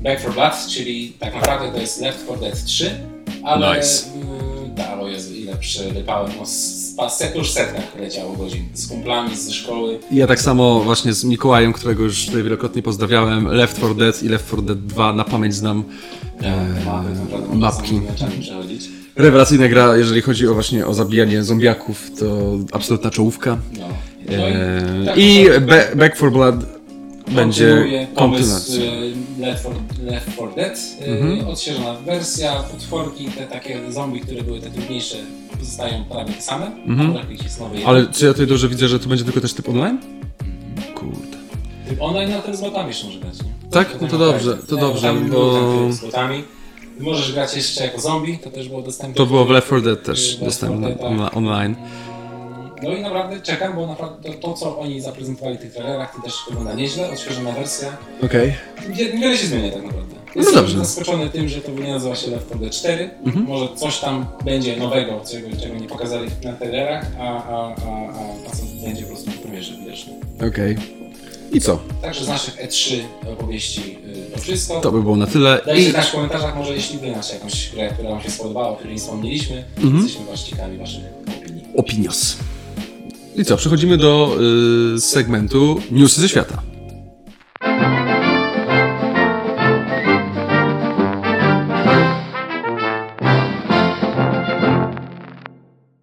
Back 0.03 0.21
for 0.21 0.33
Blood, 0.33 0.53
czyli 0.69 1.13
tak 1.19 1.35
naprawdę 1.35 1.71
to 1.71 1.77
jest 1.77 2.01
Left 2.01 2.23
4 2.25 2.39
Dead 2.39 2.63
3, 2.63 2.91
ale 3.43 3.77
Nice. 3.77 4.05
mm, 4.15 4.27
tak, 4.83 4.99
o 5.01 5.07
Jezu, 5.07 5.33
ile 5.35 5.55
przerypałem, 5.55 6.31
no 6.39 6.45
z, 6.45 6.79
już 7.35 7.51
setkach 7.51 7.99
leciało 7.99 8.33
godzin, 8.33 8.65
z 8.73 8.87
kumplami 8.87 9.35
ze 9.37 9.53
szkoły. 9.53 9.99
Ja 10.11 10.27
tak 10.27 10.41
samo 10.41 10.79
właśnie 10.79 11.13
z 11.13 11.23
Mikołajem, 11.23 11.73
którego 11.73 12.03
już 12.03 12.25
tutaj 12.25 12.43
wielokrotnie 12.43 12.81
pozdrawiałem, 12.83 13.47
Left 13.47 13.77
4 13.77 13.95
Dead 13.95 14.23
i 14.23 14.29
Left 14.29 14.47
4 14.47 14.61
Dead 14.61 14.85
2 14.85 15.13
na 15.13 15.23
pamięć 15.23 15.55
znam. 15.55 15.83
Ja, 16.41 16.55
naprawdę 16.65 17.09
Eee, 17.51 17.57
mapki. 17.59 17.93
meczami 17.95 18.41
przechodzić. 18.41 18.89
Rewelacyjna 19.15 19.67
gra, 19.67 19.97
jeżeli 19.97 20.21
chodzi 20.21 20.47
o 20.47 20.53
właśnie 20.53 20.87
o 20.87 20.93
zabijanie 20.93 21.43
zombiaków, 21.43 22.11
to 22.19 22.57
absolutna 22.71 23.09
czołówka. 23.11 23.57
No. 23.79 23.87
No 24.29 24.33
Eee, 24.47 25.05
tak, 25.05 25.17
I 25.17 25.45
to- 25.53 25.61
Be- 25.61 25.91
Back 25.95 26.15
4 26.15 26.31
Blood 26.31 26.55
będzie 27.35 28.07
pomysł 28.15 28.73
y, 28.73 29.41
Left 29.41 29.61
4, 29.61 29.75
Left 30.03 30.33
4 30.33 30.51
Dead, 30.55 30.77
y, 31.01 31.05
Mhm. 31.11 31.47
odświeżona 31.47 31.93
wersja, 31.93 32.63
potworki, 32.63 33.25
te 33.25 33.45
takie 33.47 33.91
zombie, 33.91 34.19
które 34.19 34.43
były 34.43 34.59
te 34.59 34.69
trudniejsze, 34.69 35.17
pozostają 35.59 36.03
prawie 36.05 36.33
te 36.33 36.41
same, 36.41 36.65
mhm. 36.65 37.17
Ale 37.85 38.07
czy 38.07 38.25
ja 38.25 38.31
tutaj 38.33 38.47
dobrze 38.47 38.69
widzę, 38.69 38.87
że 38.87 38.99
tu 38.99 39.09
będzie 39.09 39.23
tylko 39.23 39.41
też 39.41 39.53
typ 39.53 39.69
online? 39.69 39.99
Kurde. 40.95 41.37
Typ 41.89 42.01
online 42.01 42.31
na 42.47 42.53
z 42.55 42.61
botami 42.61 42.87
jeszcze 42.87 43.07
może 43.07 43.19
grać, 43.19 43.33
nie? 43.43 43.69
Tak? 43.71 44.01
No 44.01 44.07
to 44.07 44.17
dobrze, 44.17 44.57
to 44.69 44.77
dobrze, 44.77 45.13
bo- 45.31 45.91
z 45.93 45.99
botami. 45.99 46.43
Możesz 46.99 47.33
grać 47.33 47.55
jeszcze 47.55 47.83
jako 47.83 48.01
zombie, 48.01 48.37
to 48.37 48.49
też 48.51 48.69
było 48.69 48.81
dostępne. 48.81 49.15
To 49.15 49.25
było 49.25 49.45
w 49.45 49.49
Left 49.49 49.67
4 49.67 49.81
Dead 49.81 50.03
też 50.03 50.29
4 50.31 50.45
dostępne 50.45 50.91
tak. 50.91 51.01
on- 51.05 51.29
online. 51.33 51.75
No 52.83 52.95
i 52.95 53.01
naprawdę 53.01 53.41
czekam, 53.41 53.75
bo 53.75 53.87
naprawdę 53.87 54.29
to, 54.29 54.37
to 54.37 54.53
co 54.53 54.79
oni 54.79 55.01
zaprezentowali 55.01 55.57
w 55.57 55.61
tych 55.61 55.73
trailerach, 55.73 56.15
to 56.15 56.21
też 56.21 56.33
wygląda 56.47 56.73
nieźle, 56.73 57.09
odświeżona 57.11 57.51
wersja. 57.51 57.97
Okej. 58.23 58.53
Wie- 58.89 59.11
Wiele 59.11 59.37
się 59.37 59.47
zmienia 59.47 59.71
tak 59.71 59.83
naprawdę. 59.83 60.15
No 60.35 60.41
Jestem 60.41 60.55
dobrze. 60.55 60.77
zaskoczony 60.79 61.29
tym, 61.29 61.49
że 61.49 61.61
to 61.61 61.71
nie 61.71 61.91
nazywa 61.93 62.15
się 62.15 62.31
Left 62.31 62.45
4 62.47 62.59
Dead 62.59 62.73
4. 62.73 63.09
Mhm. 63.25 63.45
Może 63.45 63.67
coś 63.75 63.99
tam 63.99 64.25
będzie 64.45 64.77
nowego, 64.77 65.21
czego, 65.31 65.47
czego 65.61 65.75
nie 65.75 65.87
pokazali 65.87 66.27
na 66.43 66.53
trailerach, 66.53 67.05
a, 67.19 67.23
a, 67.23 67.75
a, 67.75 67.75
a, 68.13 68.49
a 68.51 68.55
co 68.55 68.85
będzie 68.85 69.01
po 69.03 69.07
prostu 69.07 69.31
w 69.31 69.37
premierze 69.39 69.73
widoczne. 69.73 70.13
Okej. 70.47 70.77
I 71.51 71.61
co? 71.61 71.79
Także 72.01 72.25
z 72.25 72.27
naszych 72.27 72.57
E3 72.67 72.95
opowieści 73.33 73.97
y, 74.29 74.31
to 74.35 74.39
wszystko. 74.39 74.81
To 74.81 74.91
by 74.91 75.01
było 75.03 75.15
na 75.15 75.27
tyle. 75.27 75.61
Dajcie 75.65 75.87
I 75.89 75.91
znać 75.91 76.07
w 76.07 76.11
komentarzach, 76.11 76.55
może 76.57 76.73
jeśli 76.75 76.99
wy 76.99 77.11
macie 77.11 77.33
jakąś 77.33 77.69
grę, 77.71 77.89
która 77.93 78.09
wam 78.09 78.21
się 78.21 78.31
spodobała, 78.31 78.69
o 78.69 78.75
której 78.75 78.93
nie 78.95 78.99
wspomnieliśmy. 79.01 79.63
Mhm. 79.77 80.03
Jesteśmy 80.03 80.25
was 80.25 80.43
ciekawi 80.43 80.77
waszych 80.77 81.03
opinii. 81.41 81.63
opinios. 81.75 82.37
I 83.39 83.45
co? 83.45 83.57
Przechodzimy 83.57 83.97
do 83.97 84.37
y, 84.95 85.01
segmentu 85.01 85.81
Newsy 85.91 86.21
ze 86.21 86.29
świata. 86.29 86.61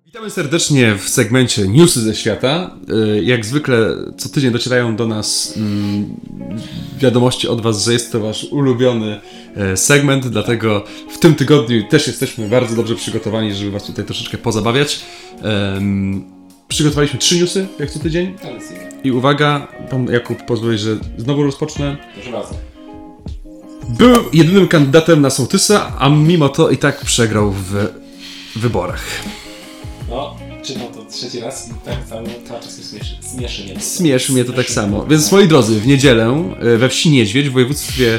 Witamy 0.06 0.30
serdecznie 0.30 0.94
w 0.94 1.08
segmencie 1.08 1.68
Newsy 1.68 2.00
ze 2.00 2.14
świata. 2.14 2.76
Y, 3.18 3.24
Jak 3.24 3.46
zwykle 3.46 3.96
co 4.18 4.28
tydzień 4.28 4.52
docierają 4.52 4.96
do 4.96 5.06
nas 5.06 5.54
mm, 5.56 6.06
wiadomości 6.98 7.48
od 7.48 7.60
Was, 7.60 7.84
że 7.84 7.92
jest 7.92 8.12
to 8.12 8.20
Wasz 8.20 8.44
ulubiony 8.44 9.20
e, 9.56 9.76
segment, 9.76 10.28
dlatego 10.28 10.84
w 11.14 11.18
tym 11.18 11.34
tygodniu 11.34 11.88
też 11.90 12.06
jesteśmy 12.06 12.48
bardzo 12.48 12.76
dobrze 12.76 12.94
przygotowani, 12.94 13.54
żeby 13.54 13.70
Was 13.70 13.84
tutaj 13.84 14.04
troszeczkę 14.04 14.38
pozabawiać. 14.38 15.00
Przygotowaliśmy 16.68 17.18
trzy 17.18 17.38
newsy, 17.40 17.66
jak 17.78 17.90
co 17.90 17.98
tydzień. 17.98 18.34
I 19.04 19.12
uwaga, 19.12 19.68
pan 19.90 20.06
Jakub 20.06 20.42
pozwoli, 20.46 20.78
że 20.78 20.96
znowu 21.18 21.42
rozpocznę. 21.42 21.96
Proszę 22.14 22.30
bardzo. 22.32 22.54
Był 23.88 24.14
jedynym 24.32 24.68
kandydatem 24.68 25.20
na 25.20 25.30
sołtysa, 25.30 25.92
a 25.98 26.08
mimo 26.08 26.48
to 26.48 26.70
i 26.70 26.76
tak 26.78 27.04
przegrał 27.04 27.52
w 27.52 27.88
wyborach. 28.56 29.04
No, 30.10 30.36
czytam 30.62 30.86
to 30.94 31.04
trzeci 31.04 31.40
raz 31.40 31.70
tak 31.84 32.06
cały, 32.06 32.28
cały 32.48 32.60
czas 32.60 32.78
mnie 32.78 32.88
śmieszy. 32.90 33.16
Śmieszy 33.36 33.62
mnie 33.62 33.74
to. 33.74 33.80
Śmieszy 33.80 34.32
mnie 34.32 34.44
to 34.44 34.52
tak 34.52 34.70
samo. 34.70 35.06
Więc 35.06 35.32
moi 35.32 35.48
drodzy, 35.48 35.80
w 35.80 35.86
niedzielę 35.86 36.54
e, 36.60 36.76
we 36.76 36.88
wsi 36.88 37.10
Niedźwiedź 37.10 37.48
w 37.48 37.52
województwie 37.52 38.18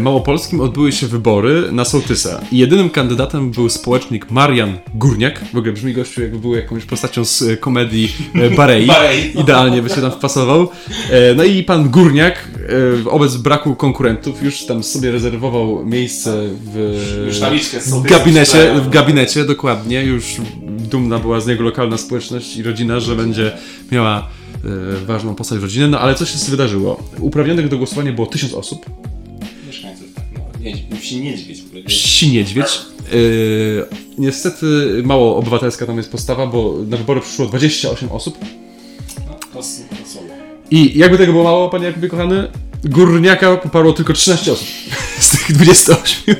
małopolskim 0.00 0.60
odbyły 0.60 0.92
się 0.92 1.06
wybory 1.06 1.72
na 1.72 1.84
sołtysa. 1.84 2.40
I 2.52 2.58
jedynym 2.58 2.90
kandydatem 2.90 3.50
był 3.50 3.68
społecznik 3.68 4.30
Marian 4.30 4.78
Górniak. 4.94 5.44
W 5.52 5.56
ogóle 5.56 5.72
brzmi 5.72 5.92
gościu 5.92 6.22
jakby 6.22 6.38
był 6.38 6.54
jakąś 6.54 6.84
postacią 6.84 7.24
z 7.24 7.42
e, 7.42 7.56
komedii 7.56 8.12
e, 8.34 8.50
Barei. 8.50 8.86
Barei. 8.96 9.40
Idealnie 9.40 9.82
by 9.82 9.88
się 9.88 10.00
tam 10.00 10.10
wpasował. 10.10 10.68
E, 11.10 11.34
No 11.34 11.44
i 11.44 11.62
pan 11.62 11.88
Górniak, 11.88 12.48
e, 12.68 12.96
wobec 12.96 13.36
braku 13.36 13.74
konkurentów, 13.74 14.42
już 14.42 14.64
tam 14.66 14.82
sobie 14.82 15.10
rezerwował 15.10 15.86
miejsce 15.86 16.48
w, 16.74 17.30
w 17.86 18.02
gabinecie, 18.02 18.74
w 18.80 18.90
gabinecie, 18.90 19.44
dokładnie. 19.44 20.04
Już 20.04 20.24
dumna 20.66 21.18
była 21.18 21.40
z 21.40 21.46
niego 21.46 21.64
lokalna 21.64 21.98
społeczność 21.98 22.56
i 22.56 22.62
rodzina, 22.62 23.00
że 23.00 23.16
będzie 23.16 23.52
miała 23.92 24.28
e, 25.02 25.06
ważną 25.06 25.34
postać 25.34 25.60
rodziny. 25.60 25.88
No 25.88 26.00
ale 26.00 26.14
co 26.14 26.26
się 26.26 26.50
wydarzyło? 26.50 27.02
Uprawnionych 27.20 27.68
do 27.68 27.78
głosowania 27.78 28.12
było 28.12 28.26
tysiąc 28.26 28.54
osób. 28.54 28.86
Niedź- 30.62 31.00
wsi 31.00 31.20
niedźwiedź 31.20 31.62
w 31.62 31.66
ogóle. 31.66 31.82
Wsi 31.88 32.30
Niedźwiedź. 32.30 32.66
E, 32.66 33.16
niestety 34.18 34.66
mało 35.04 35.36
obywatelska 35.36 35.86
tam 35.86 35.96
jest 35.96 36.12
postawa, 36.12 36.46
bo 36.46 36.74
na 36.88 36.96
wybory 36.96 37.20
przyszło 37.20 37.46
28 37.46 38.08
osób. 38.12 38.38
No, 39.28 39.38
to. 39.52 39.60
I 40.70 40.98
jakby 40.98 41.18
tego 41.18 41.32
było 41.32 41.44
mało, 41.44 41.68
panie 41.70 41.86
Jakubie 41.86 42.08
kochany, 42.08 42.48
Górniaka 42.84 43.56
poparło 43.56 43.92
tylko 43.92 44.12
13 44.12 44.52
osób 44.52 44.66
z 45.20 45.30
tych 45.30 45.52
28, 45.52 46.36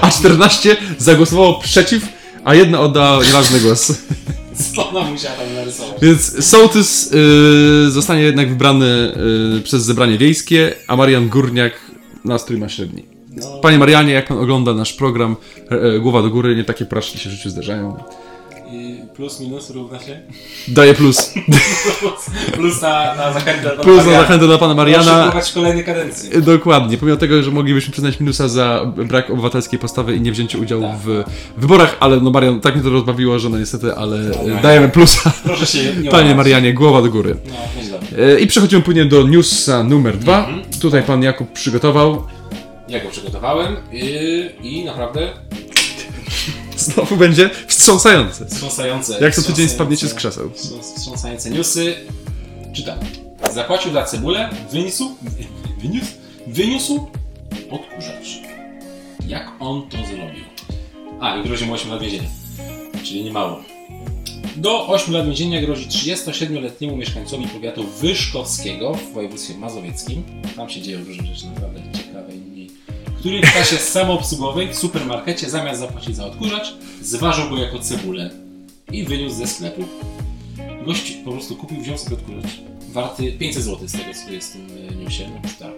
a 0.00 0.10
14 0.10 0.76
zagłosowało 0.98 1.60
przeciw, 1.60 2.08
a 2.44 2.54
jedna 2.54 2.80
oddała 2.80 3.24
nieważny 3.24 3.60
głos. 3.60 3.92
Co 4.74 4.90
ona 4.90 5.10
musiała 5.10 5.34
tam 5.36 5.54
narysować? 5.54 6.02
Więc 6.02 6.46
sołtys 6.46 7.12
y, 7.86 7.90
zostanie 7.90 8.22
jednak 8.22 8.48
wybrany 8.48 9.12
y, 9.58 9.62
przez 9.62 9.84
zebranie 9.84 10.18
wiejskie, 10.18 10.74
a 10.86 10.96
Marian 10.96 11.28
Górniak 11.28 11.72
nastrój 12.24 12.58
ma 12.58 12.68
średni. 12.68 13.11
No, 13.36 13.58
Panie 13.62 13.78
Marianie, 13.78 14.12
jak 14.12 14.28
pan 14.28 14.38
ogląda 14.38 14.74
nasz 14.74 14.92
program 14.92 15.36
e, 15.70 15.74
e, 15.82 15.98
Głowa 15.98 16.22
do 16.22 16.30
Góry, 16.30 16.56
nie 16.56 16.64
takie 16.64 16.84
porażki 16.86 17.18
się 17.18 17.30
w 17.30 17.32
życiu 17.32 17.50
zdarzają. 17.50 17.96
i 18.72 18.96
plus 19.16 19.40
minus 19.40 19.70
równa 19.70 19.98
się. 20.00 20.20
Daję 20.68 20.94
plus. 20.94 21.34
Plus, 22.00 22.30
plus 22.56 22.82
na, 22.82 23.14
na 23.14 23.32
zachętę 23.32 23.62
dla 23.76 23.84
Plus 23.84 23.96
na 23.96 24.02
Mariana. 24.04 24.22
zachętę 24.22 24.46
dla 24.46 24.58
pana 24.58 24.74
Mariana. 24.74 25.28
Proszę 25.32 25.54
kolejnej 25.54 25.84
kadencji. 25.84 26.30
Dokładnie, 26.42 26.98
pomimo 26.98 27.18
tego, 27.18 27.42
że 27.42 27.50
moglibyśmy 27.50 27.92
przyznać 27.92 28.20
minusa 28.20 28.48
za 28.48 28.92
brak 28.96 29.30
obywatelskiej 29.30 29.78
postawy 29.78 30.16
i 30.16 30.20
nie 30.20 30.32
wzięcie 30.32 30.58
udziału 30.58 30.82
Tak. 30.82 30.96
w 30.98 31.24
wyborach, 31.56 31.96
ale 32.00 32.20
no 32.20 32.30
Marian, 32.30 32.60
tak 32.60 32.74
mnie 32.74 32.84
to 32.84 32.90
rozbawiło, 32.90 33.38
że 33.38 33.48
no 33.48 33.58
niestety, 33.58 33.94
ale 33.94 34.18
Marian. 34.18 34.58
e, 34.58 34.62
dajemy 34.62 34.88
plusa. 34.88 35.32
Proszę 35.44 35.66
się 35.66 35.94
nie 36.02 36.10
Panie. 36.10 36.34
Marianie, 36.34 36.74
głowa 36.74 37.02
do 37.02 37.08
góry. 37.10 37.36
No, 37.48 37.54
nieźle. 37.82 37.98
E, 38.18 38.40
I 38.40 38.46
przechodzimy 38.46 38.82
płynnie 38.82 39.04
do 39.04 39.22
newsa 39.28 39.84
numer 39.84 40.18
dwa. 40.18 40.38
Mhm. 40.38 40.62
Tutaj 40.80 41.02
pan 41.02 41.22
Jakub 41.22 41.52
przygotował. 41.52 42.22
Ja 42.92 43.00
go 43.00 43.08
przygotowałem 43.10 43.76
i, 43.92 44.50
i 44.62 44.84
naprawdę 44.84 45.28
Znowu 46.76 47.16
będzie 47.16 47.50
wstrząsające. 47.66 48.46
wstrząsające. 48.46 49.12
Jak 49.20 49.34
co 49.34 49.42
tydzień 49.42 49.54
wstrząsające- 49.66 49.74
spadniecie 49.74 50.08
z 50.08 50.14
krzeseł. 50.14 50.50
Wstrząsające 50.96 51.50
newsy. 51.50 51.94
Czytam. 52.72 52.98
Zapłacił 53.52 53.92
za 53.92 54.04
cebulę, 54.04 54.50
wyniósł, 54.72 55.10
wyniósł, 55.82 56.06
wyniósł 56.46 57.06
odkurzacz. 57.70 58.38
Jak 59.28 59.50
on 59.60 59.88
to 59.88 59.96
zrobił? 59.96 60.44
A, 61.20 61.36
i 61.36 61.42
grozi 61.44 61.66
mu 61.66 61.72
8 61.74 61.90
lat 61.90 62.00
więzienia. 62.02 62.28
Czyli 63.04 63.24
nie 63.24 63.32
mało. 63.32 63.62
Do 64.56 64.86
8 64.88 65.14
lat 65.14 65.26
więzienia 65.26 65.60
grozi 65.60 65.86
37-letniemu 65.88 66.96
mieszkańcowi 66.96 67.46
powiatu 67.46 67.84
Wyszkowskiego 68.00 68.94
w 68.94 69.12
województwie 69.12 69.54
mazowieckim. 69.58 70.22
Tam 70.56 70.70
się 70.70 70.82
dzieją 70.82 71.04
różne 71.04 71.26
rzeczy 71.26 71.46
naprawdę 71.46 71.80
ciekawe 71.98 72.32
i. 72.34 72.41
Który 73.22 73.40
w 73.42 73.52
kasie 73.54 73.76
samoobsługowej 73.76 74.68
w 74.72 74.76
supermarkecie 74.76 75.50
zamiast 75.50 75.80
zapłacić 75.80 76.16
za 76.16 76.26
odkurzacz, 76.26 76.74
zważył 77.02 77.50
go 77.50 77.56
jako 77.56 77.78
cebulę 77.78 78.30
i 78.92 79.04
wyniósł 79.04 79.36
ze 79.36 79.46
sklepu. 79.46 79.84
Gość 80.86 81.12
po 81.24 81.32
prostu 81.32 81.56
kupił, 81.56 81.80
wziął 81.80 81.98
sobie 81.98 82.16
odkurzacz. 82.16 82.60
Warty 82.92 83.32
500 83.32 83.62
zł 83.62 83.88
z 83.88 83.92
tego, 83.92 84.04
co 84.26 84.32
jest 84.32 84.50
w 84.50 84.52
tym 84.52 84.66
e, 84.88 85.04
newsie. 85.04 85.24
No, 85.34 85.48
tak. 85.58 85.72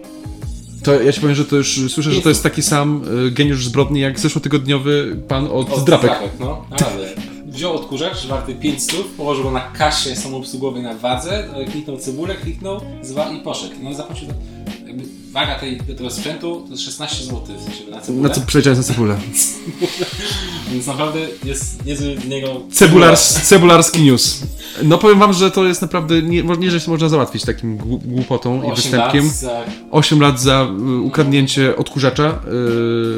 To 0.83 1.01
ja 1.01 1.11
ci 1.11 1.21
powiem, 1.21 1.35
że 1.35 1.45
to 1.45 1.55
już 1.55 1.91
słyszę, 1.91 2.11
że 2.11 2.21
to 2.21 2.29
jest 2.29 2.43
taki 2.43 2.61
sam 2.61 3.01
y, 3.27 3.31
geniusz 3.31 3.65
zbrodni 3.65 3.99
jak 3.99 4.19
zeszłotygodniowy 4.19 5.17
pan 5.27 5.45
od, 5.45 5.69
Od 5.71 5.79
zdrapek. 5.79 6.11
no, 6.39 6.65
naprawdę. 6.71 7.09
Wziął 7.45 7.75
odkurzacz 7.75 8.27
warty 8.27 8.55
5 8.55 8.83
stów, 8.83 9.07
położył 9.07 9.43
go 9.43 9.51
na 9.51 9.61
kasie 9.61 10.15
samoobsługowej 10.15 10.83
na 10.83 10.93
wadze, 10.93 11.55
e, 11.55 11.65
kliknął 11.65 11.97
cebulę, 11.97 12.35
kliknął 12.35 12.81
zwa 13.01 13.31
i 13.31 13.39
poszedł. 13.39 13.73
No 13.81 13.93
zapłacił, 13.93 14.27
jakby 14.87 15.03
waga 15.35 15.55
tej, 15.59 15.77
tego 15.77 16.09
sprzętu 16.09 16.61
to 16.65 16.71
jest 16.71 16.83
16 16.83 17.23
zł 17.23 17.41
na 17.91 18.01
cebulę. 18.01 18.27
Na 18.29 18.35
co 18.35 18.41
przeleciałem 18.41 18.83
za 18.83 18.93
cebulę. 18.93 19.17
Więc 20.71 20.87
naprawdę 20.87 21.19
jest 21.43 21.85
niezły 21.85 22.15
z 22.17 22.27
niego... 22.27 22.61
Cebulars, 22.71 23.41
cebularski 23.41 24.01
news. 24.01 24.41
No 24.83 24.97
powiem 24.97 25.19
wam, 25.19 25.33
że 25.33 25.51
to 25.51 25.65
jest 25.65 25.81
naprawdę, 25.81 26.21
nie, 26.21 26.43
nie 26.43 26.71
że 26.71 26.79
się 26.79 26.91
można 26.91 27.09
załatwić 27.09 27.45
takim 27.45 27.77
głu- 27.77 27.99
głupotą 28.05 28.71
i 28.71 28.75
występkiem. 28.75 29.25
lat 29.25 29.33
za 29.35 29.63
8 29.91 30.19
lat 30.21 30.39
za 30.41 30.67
y, 30.79 30.99
ukradnięcie 30.99 31.75
odkurzacza. 31.75 32.39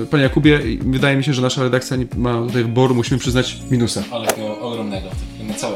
Y, 0.04 0.06
Panie 0.06 0.24
Jakubie, 0.24 0.60
wydaje 0.82 1.18
mi 1.18 1.24
się, 1.24 1.34
że 1.34 1.42
nasza 1.42 1.64
redakcja 1.64 1.98
nie 1.98 2.08
ma 2.18 2.42
tutaj 2.42 2.64
wyboru, 2.64 2.96
musimy 2.96 3.18
przyznać 3.20 3.58
minusa. 3.72 4.04
Ale 4.12 4.28
takiego 4.28 4.60
ogromnego, 4.60 5.10
na 5.48 5.54
cały 5.54 5.76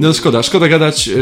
No 0.00 0.12
szkoda, 0.12 0.42
szkoda 0.42 0.68
gadać. 0.68 1.06
Yy, 1.06 1.16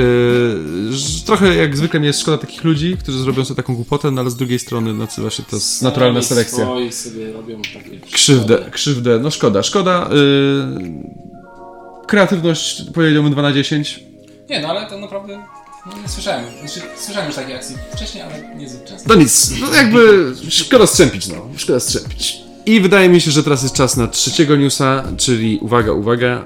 trochę 1.27 1.55
jak 1.57 1.77
zwykle 1.77 2.01
mi 2.01 2.07
jest 2.07 2.21
szkoda 2.21 2.39
takich 2.39 2.65
ludzi, 2.65 2.97
którzy 3.01 3.19
zrobią 3.19 3.45
sobie 3.45 3.57
taką 3.57 3.75
głupotę, 3.75 4.11
no 4.11 4.21
ale 4.21 4.31
z 4.31 4.37
drugiej 4.37 4.59
strony 4.59 4.95
nazywa 4.95 5.31
się 5.31 5.43
to 5.43 5.57
naturalna 5.83 6.23
selekcja. 6.23 6.65
Swoi 6.65 6.93
sobie 6.93 7.33
robią 7.33 7.63
takie 7.63 8.01
Krzywdę, 8.13 8.71
krzywdę, 8.71 9.19
no 9.19 9.31
szkoda, 9.31 9.63
szkoda. 9.63 10.11
Yy, 10.13 12.07
kreatywność 12.07 12.83
powiedziałbym 12.95 13.33
2 13.33 13.43
na 13.43 13.53
10. 13.53 14.05
Nie, 14.51 14.61
no 14.61 14.69
ale 14.69 14.91
to 14.91 14.99
naprawdę 14.99 15.45
no, 15.87 16.03
nie 16.03 16.09
słyszałem. 16.09 16.45
Znaczy, 16.61 16.81
słyszałem 16.97 17.27
już 17.27 17.37
takiej 17.37 17.55
akcji 17.55 17.77
wcześniej, 17.93 18.23
ale 18.23 18.57
niezbyt 18.57 18.85
często. 18.85 19.09
No 19.09 19.15
nic, 19.15 19.53
no 19.61 19.75
jakby 19.75 20.33
szkoda 20.49 20.87
strzępić, 20.87 21.29
no, 21.29 21.49
szkoda 21.57 21.81
strzępić. 21.81 22.39
I 22.67 22.81
wydaje 22.81 23.09
mi 23.09 23.21
się, 23.21 23.31
że 23.31 23.43
teraz 23.43 23.63
jest 23.63 23.75
czas 23.75 23.97
na 23.97 24.09
trzeciego 24.09 24.57
newsa, 24.57 25.05
czyli 25.17 25.59
uwaga, 25.63 25.93
uwaga, 25.93 26.45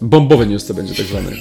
bombowy 0.00 0.46
news 0.46 0.66
to 0.66 0.74
będzie 0.74 0.94
tak 0.94 1.06
zwany. 1.06 1.30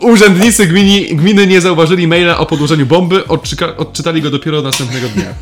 Urzędnicy 0.00 0.66
gmini, 0.66 1.16
gminy 1.16 1.46
nie 1.46 1.60
zauważyli 1.60 2.06
maila 2.06 2.38
o 2.38 2.46
podłożeniu 2.46 2.86
bomby, 2.86 3.28
odczyka, 3.28 3.76
odczytali 3.76 4.22
go 4.22 4.30
dopiero 4.30 4.62
następnego 4.62 5.08
dnia. 5.08 5.34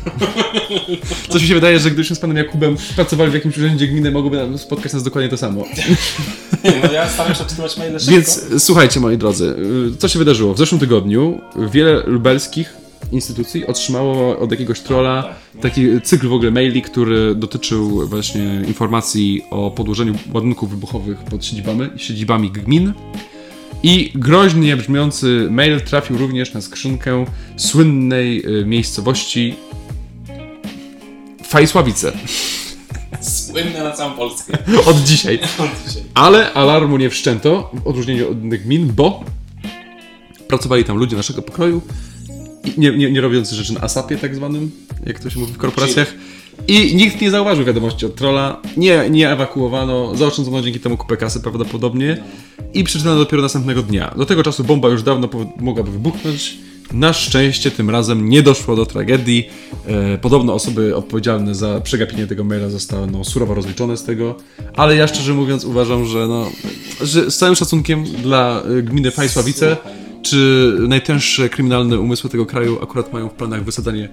Coś 1.29 1.41
mi 1.41 1.47
się 1.47 1.53
wydaje, 1.53 1.79
że 1.79 1.91
gdybyśmy 1.91 2.15
z 2.15 2.19
panem 2.19 2.37
Jakubem 2.37 2.77
pracowali 2.95 3.31
w 3.31 3.33
jakimś 3.33 3.57
urzędzie 3.57 3.87
gminy, 3.87 4.11
mogłoby 4.11 4.37
nam 4.37 4.57
spotkać 4.57 4.93
nas 4.93 5.03
dokładnie 5.03 5.29
to 5.29 5.37
samo. 5.37 5.63
Nie, 6.63 6.71
no 6.83 6.91
ja 6.91 7.09
staram 7.09 7.35
się 7.35 7.41
odczytywać 7.41 7.77
maile 7.77 7.99
szybko. 7.99 8.11
Więc 8.11 8.45
e, 8.55 8.59
słuchajcie, 8.59 8.99
moi 8.99 9.17
drodzy, 9.17 9.55
y, 9.93 9.97
co 9.97 10.07
się 10.07 10.19
wydarzyło? 10.19 10.53
W 10.53 10.57
zeszłym 10.57 10.79
tygodniu 10.79 11.41
wiele 11.71 12.03
lubelskich 12.05 12.84
instytucji 13.11 13.67
otrzymało 13.67 14.39
od 14.39 14.51
jakiegoś 14.51 14.79
trolla 14.79 15.23
Tak, 15.23 15.33
no. 15.55 15.61
taki 15.61 16.01
cykl 16.01 16.27
w 16.27 16.33
ogóle 16.33 16.51
maili, 16.51 16.81
który 16.81 17.35
dotyczył 17.35 18.07
właśnie 18.07 18.61
informacji 18.67 19.41
o 19.51 19.71
podłożeniu 19.71 20.15
ładunków 20.33 20.69
wybuchowych 20.69 21.17
pod 21.17 21.45
siedzibami, 21.45 21.89
siedzibami 21.97 22.51
gmin. 22.51 22.93
I 23.83 24.11
groźnie 24.15 24.77
brzmiący 24.77 25.47
mail 25.51 25.81
trafił 25.81 26.17
również 26.17 26.53
na 26.53 26.61
skrzynkę 26.61 27.25
słynnej 27.57 28.59
y, 28.59 28.65
miejscowości 28.65 29.55
Fajsławice. 31.43 32.11
Słynne 33.21 33.83
na 33.83 33.91
całą 33.91 34.15
Polskę. 34.15 34.57
Od 34.89 34.97
dzisiaj. 35.03 35.39
Od 35.59 35.87
dzisiaj. 35.87 36.03
Ale 36.13 36.53
alarmu 36.53 36.97
nie 36.97 37.09
wszczęto, 37.09 37.71
w 37.73 37.87
odróżnieniu 37.87 38.31
od 38.31 38.43
innych 38.43 38.63
gmin, 38.63 38.91
bo 38.95 39.23
pracowali 40.47 40.83
tam 40.83 40.97
ludzie 40.97 41.15
naszego 41.15 41.41
pokroju, 41.41 41.81
nie, 42.77 42.97
nie, 42.97 43.11
nie 43.11 43.21
robiąc 43.21 43.51
rzeczy 43.51 43.73
na 43.73 43.81
asapie 43.81 44.17
tak 44.17 44.35
zwanym, 44.35 44.71
jak 45.05 45.19
to 45.19 45.29
się 45.29 45.39
mówi 45.39 45.53
w 45.53 45.57
korporacjach. 45.57 46.13
I 46.67 46.95
nikt 46.95 47.21
nie 47.21 47.31
zauważył 47.31 47.65
wiadomości 47.65 48.05
od 48.05 48.15
trolla, 48.15 48.61
nie, 48.77 49.09
nie 49.09 49.31
ewakuowano, 49.31 50.15
zaoszczędzono 50.15 50.61
dzięki 50.61 50.79
temu 50.79 50.97
kupę 50.97 51.17
kasy 51.17 51.41
prawdopodobnie 51.41 52.17
i 52.73 52.83
przeczytano 52.83 53.15
dopiero 53.15 53.41
następnego 53.41 53.83
dnia. 53.83 54.13
Do 54.17 54.25
tego 54.25 54.43
czasu 54.43 54.63
bomba 54.63 54.89
już 54.89 55.03
dawno 55.03 55.29
mogłaby 55.59 55.91
wybuchnąć, 55.91 56.57
Na 56.93 57.13
szczęście 57.13 57.71
tym 57.71 57.89
razem 57.89 58.29
nie 58.29 58.41
doszło 58.41 58.75
do 58.75 58.85
tragedii. 58.85 59.49
E, 59.87 60.17
podobno 60.17 60.53
osoby 60.53 60.95
odpowiedzialne 60.95 61.55
za 61.55 61.81
przegapienie 61.81 62.27
tego 62.27 62.43
maila 62.43 62.69
zostały 62.69 63.07
no, 63.07 63.23
surowo 63.23 63.53
rozliczone 63.53 63.97
z 63.97 64.03
tego, 64.03 64.35
ale 64.75 64.95
ja 64.95 65.07
szczerze 65.07 65.33
mówiąc 65.33 65.65
uważam, 65.65 66.05
że, 66.05 66.27
no, 66.27 66.51
że 67.01 67.31
z 67.31 67.37
całym 67.37 67.55
szacunkiem 67.55 68.03
dla 68.03 68.61
e, 68.61 68.81
gminy 68.81 69.11
Fajsławice, 69.11 69.77
czy 70.25 70.73
najtęższe 70.87 71.49
kryminalne 71.49 71.99
umysły 71.99 72.29
tego 72.29 72.45
kraju 72.45 72.79
akurat 72.83 73.13
mają 73.13 73.29
w 73.29 73.33
planach 73.33 73.63
wysadzanie 73.63 74.09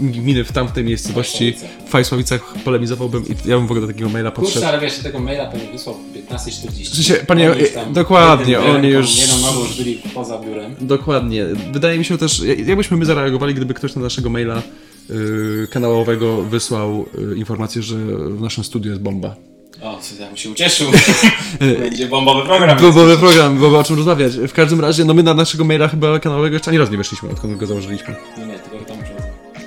gminy 0.00 0.44
w 0.44 0.52
tamtej 0.52 0.84
miejscowości. 0.84 1.54
W 1.86 1.90
Fajsławicach 1.90 2.54
polemizowałbym 2.64 3.24
i 3.28 3.48
ja 3.48 3.56
bym 3.56 3.66
w 3.66 3.70
ogóle 3.70 3.80
do 3.80 3.92
takiego 3.92 4.08
maila 4.10 4.30
podszedł. 4.30 4.52
Kurczę, 4.54 4.68
ale 4.68 4.80
wiesz, 4.80 4.98
tego 4.98 5.18
maila 5.18 5.46
pewnie 5.46 5.72
wysłał 5.72 5.94
w 5.94 6.30
15.40. 6.32 6.84
W 6.84 6.94
sensie, 6.94 7.14
panie, 7.26 7.54
dokładnie, 7.92 8.60
oni 8.60 8.72
ręką, 8.72 8.88
już- 8.88 9.18
Jedną 9.18 9.38
nogą 9.46 9.60
już 9.60 9.76
byli 9.76 10.00
poza 10.14 10.38
biurem. 10.38 10.74
Dokładnie. 10.80 11.44
Wydaje 11.72 11.98
mi 11.98 12.04
się 12.04 12.18
też, 12.18 12.42
jakbyśmy 12.66 12.96
my 12.96 13.04
zareagowali, 13.04 13.54
gdyby 13.54 13.74
ktoś 13.74 13.94
na 13.96 14.02
naszego 14.02 14.30
maila 14.30 14.62
y, 15.10 15.68
kanałowego 15.70 16.42
wysłał 16.42 17.06
y, 17.32 17.36
informację, 17.36 17.82
że 17.82 17.96
w 18.28 18.40
naszym 18.40 18.64
studiu 18.64 18.90
jest 18.90 19.02
bomba. 19.02 19.36
O, 19.82 19.98
co 20.00 20.22
ja 20.22 20.26
bym 20.26 20.36
się 20.36 20.50
ucieszył. 20.50 20.90
Będzie 21.80 22.06
bombowy 22.06 22.46
program. 22.46 22.78
Bombowy 22.78 23.16
program, 23.16 23.56
byłoby 23.56 23.78
o 23.78 23.84
czym 23.84 23.96
rozmawiać. 23.96 24.32
W 24.36 24.52
każdym 24.52 24.80
razie, 24.80 25.04
no 25.04 25.14
my 25.14 25.22
na 25.22 25.34
naszego 25.34 25.64
maila 25.64 25.88
chyba 25.88 26.18
kanałowego 26.18 26.54
jeszcze 26.54 26.70
ani 26.70 26.78
razu 26.78 26.92
nie 26.92 26.98
weszliśmy, 26.98 27.30
odkąd 27.30 27.56
go 27.56 27.66
założyliśmy. 27.66 28.16
Nie, 28.38 28.46
nie, 28.46 28.58
tylko 28.58 28.84
tam. 28.84 28.98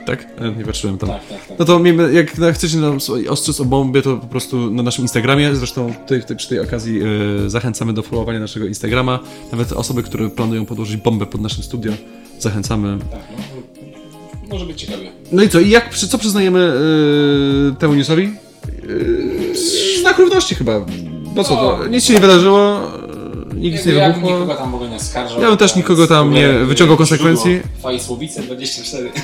Tak? 0.05 0.27
Ja 0.41 0.49
Nie 0.49 0.65
patrzyłem 0.65 0.97
tam. 0.97 1.09
Tak, 1.09 1.27
tak, 1.27 1.47
tak. 1.47 1.59
No 1.59 1.65
to 1.65 1.79
miejmy, 1.79 2.13
jak 2.13 2.31
chcecie 2.53 2.77
nam 2.77 2.97
ostrzec 3.29 3.59
o 3.59 3.65
bombie, 3.65 4.01
to 4.01 4.17
po 4.17 4.27
prostu 4.27 4.71
na 4.71 4.83
naszym 4.83 5.01
Instagramie, 5.01 5.55
zresztą 5.55 5.93
tutaj, 5.93 6.21
tutaj, 6.21 6.37
przy 6.37 6.49
tej 6.49 6.59
okazji 6.59 7.01
y, 7.45 7.49
zachęcamy 7.49 7.93
do 7.93 8.03
followowania 8.03 8.39
naszego 8.39 8.65
Instagrama. 8.65 9.19
Nawet 9.51 9.71
osoby, 9.71 10.03
które 10.03 10.29
planują 10.29 10.65
podłożyć 10.65 10.97
bombę 10.97 11.25
pod 11.25 11.41
naszym 11.41 11.63
studio, 11.63 11.93
zachęcamy. 12.39 12.97
tak 13.11 13.19
no, 13.37 13.69
może 14.49 14.65
być 14.65 14.81
ciekawie. 14.81 15.11
No 15.31 15.43
i 15.43 15.49
co, 15.49 15.59
i 15.59 15.69
jak, 15.69 15.95
co 15.95 16.17
przyznajemy 16.17 16.59
yy, 17.69 17.75
temu 17.79 17.95
newsowi? 17.95 18.23
Yy, 18.87 19.38
znak 19.99 20.17
równości 20.17 20.55
chyba. 20.55 20.85
No 21.35 21.43
co, 21.43 21.55
to, 21.55 21.87
nic 21.87 22.05
się 22.05 22.13
nie 22.13 22.19
wydarzyło, 22.19 22.81
yy, 23.53 23.59
nic 23.59 23.85
nie 23.85 23.93
ja 23.93 24.05
bym 24.05 24.13
wybuchło. 24.13 24.37
nikogo 24.37 24.55
tam 24.55 24.69
mogę 24.69 24.89
nie 24.89 24.95
oskarżał. 24.95 25.41
Ja 25.41 25.47
bym 25.47 25.57
też 25.57 25.75
nikogo 25.75 26.07
tam 26.07 26.33
nie 26.33 26.49
wyciągał 26.53 26.97
konsekwencji. 26.97 27.59
Fajsłowice 27.81 28.41
24. 28.41 29.11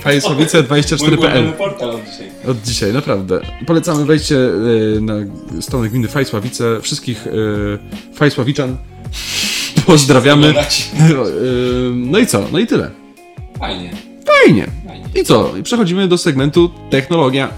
Fajsławice 0.00 0.58
Mój 0.58 0.66
ulubiony 0.68 1.06
24.pl 1.22 1.52
portal 1.52 1.90
od 1.90 2.00
dzisiaj. 2.10 2.30
Od 2.50 2.62
dzisiaj, 2.62 2.92
naprawdę. 2.92 3.40
Polecamy 3.66 4.04
wejście 4.04 4.34
yy, 4.34 4.98
na 5.00 5.14
stronę 5.60 5.88
gminy 5.88 6.08
Fajsławice. 6.08 6.80
Wszystkich 6.80 7.26
yy, 7.26 7.78
Fajsławiczan 8.14 8.76
pozdrawiamy. 9.86 10.48
Oglądać. 10.48 10.90
Yy, 11.10 11.92
no 11.94 12.18
i 12.18 12.26
co? 12.26 12.44
No 12.52 12.58
i 12.58 12.66
tyle. 12.66 12.90
Fajnie, 13.58 13.90
Fajnie. 14.26 14.66
fajnie. 14.88 15.04
I 15.14 15.24
co? 15.24 15.56
I 15.56 15.62
przechodzimy 15.62 16.08
do 16.08 16.18
segmentu 16.18 16.70
technologia. 16.90 17.48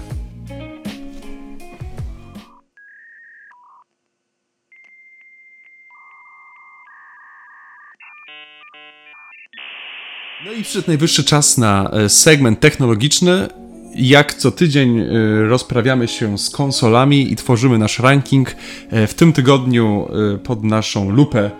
I 10.59 10.63
przyszedł 10.63 10.87
najwyższy 10.87 11.23
czas 11.23 11.57
na 11.57 11.89
e, 11.91 12.09
segment 12.09 12.59
technologiczny. 12.59 13.47
Jak 13.95 14.33
co 14.33 14.51
tydzień 14.51 14.99
e, 14.99 15.05
rozprawiamy 15.47 16.07
się 16.07 16.37
z 16.37 16.49
konsolami 16.49 17.31
i 17.31 17.35
tworzymy 17.35 17.77
nasz 17.77 17.99
ranking. 17.99 18.55
E, 18.91 19.07
W 19.07 19.13
tym 19.13 19.33
tygodniu 19.33 20.07
pod 20.43 20.63
naszą 20.63 21.09
lupę 21.09 21.51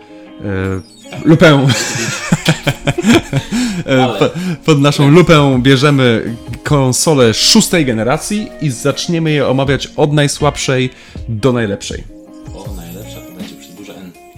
lupę 1.26 1.68
pod 4.66 4.82
naszą 4.82 5.12
lupę 5.12 5.60
bierzemy 5.62 6.36
konsole 6.64 7.34
szóstej 7.34 7.86
generacji 7.86 8.48
i 8.62 8.70
zaczniemy 8.70 9.32
je 9.32 9.48
omawiać 9.48 9.88
od 9.96 10.14
najsłabszej 10.14 10.90
do 11.30 11.54
najlepszej. 11.54 12.19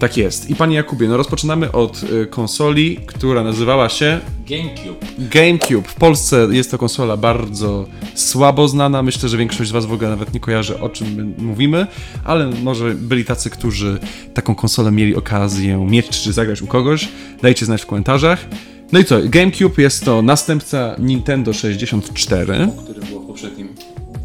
Tak 0.02 0.18
jest. 0.18 0.50
I 0.50 0.56
panie 0.56 0.76
Jakubie, 0.76 1.08
no 1.08 1.18
rozpoczynamy 1.18 1.72
od 1.72 2.04
y, 2.04 2.26
konsoli, 2.26 2.98
która 3.06 3.44
nazywała 3.44 3.90
się 3.90 4.20
GameCube. 4.50 5.06
GameCube. 5.20 5.88
W 5.88 5.96
Polsce 5.96 6.48
jest 6.52 6.72
to 6.72 6.78
konsola 6.78 7.18
bardzo 7.18 7.86
słabo 8.16 8.68
znana. 8.68 9.04
Myślę, 9.04 9.30
że 9.30 9.38
większość 9.38 9.70
z 9.70 9.74
Was 9.74 9.86
w 9.86 9.94
ogóle 9.94 10.10
nawet 10.10 10.34
nie 10.34 10.40
kojarzy, 10.40 10.80
o 10.80 10.90
czym 10.90 11.08
my 11.16 11.44
mówimy, 11.44 11.88
ale 12.24 12.46
może 12.64 12.96
byli 12.96 13.26
tacy, 13.26 13.50
którzy 13.50 14.00
taką 14.34 14.56
konsolę 14.56 14.92
mieli 14.92 15.16
okazję 15.16 15.78
mieć 15.78 16.10
czy 16.10 16.34
zagrać 16.34 16.62
u 16.62 16.68
kogoś. 16.68 17.10
Dajcie 17.42 17.66
znać 17.66 17.82
w 17.82 17.86
komentarzach. 17.86 18.46
No 18.92 19.00
i 19.00 19.06
co? 19.06 19.20
GameCube 19.24 19.82
jest 19.82 20.06
to 20.06 20.22
następca 20.22 20.96
Nintendo 21.00 21.54
64. 21.54 22.68
który 22.84 23.02
było 23.02 23.22
w 23.22 23.28
poprzednim. 23.28 23.68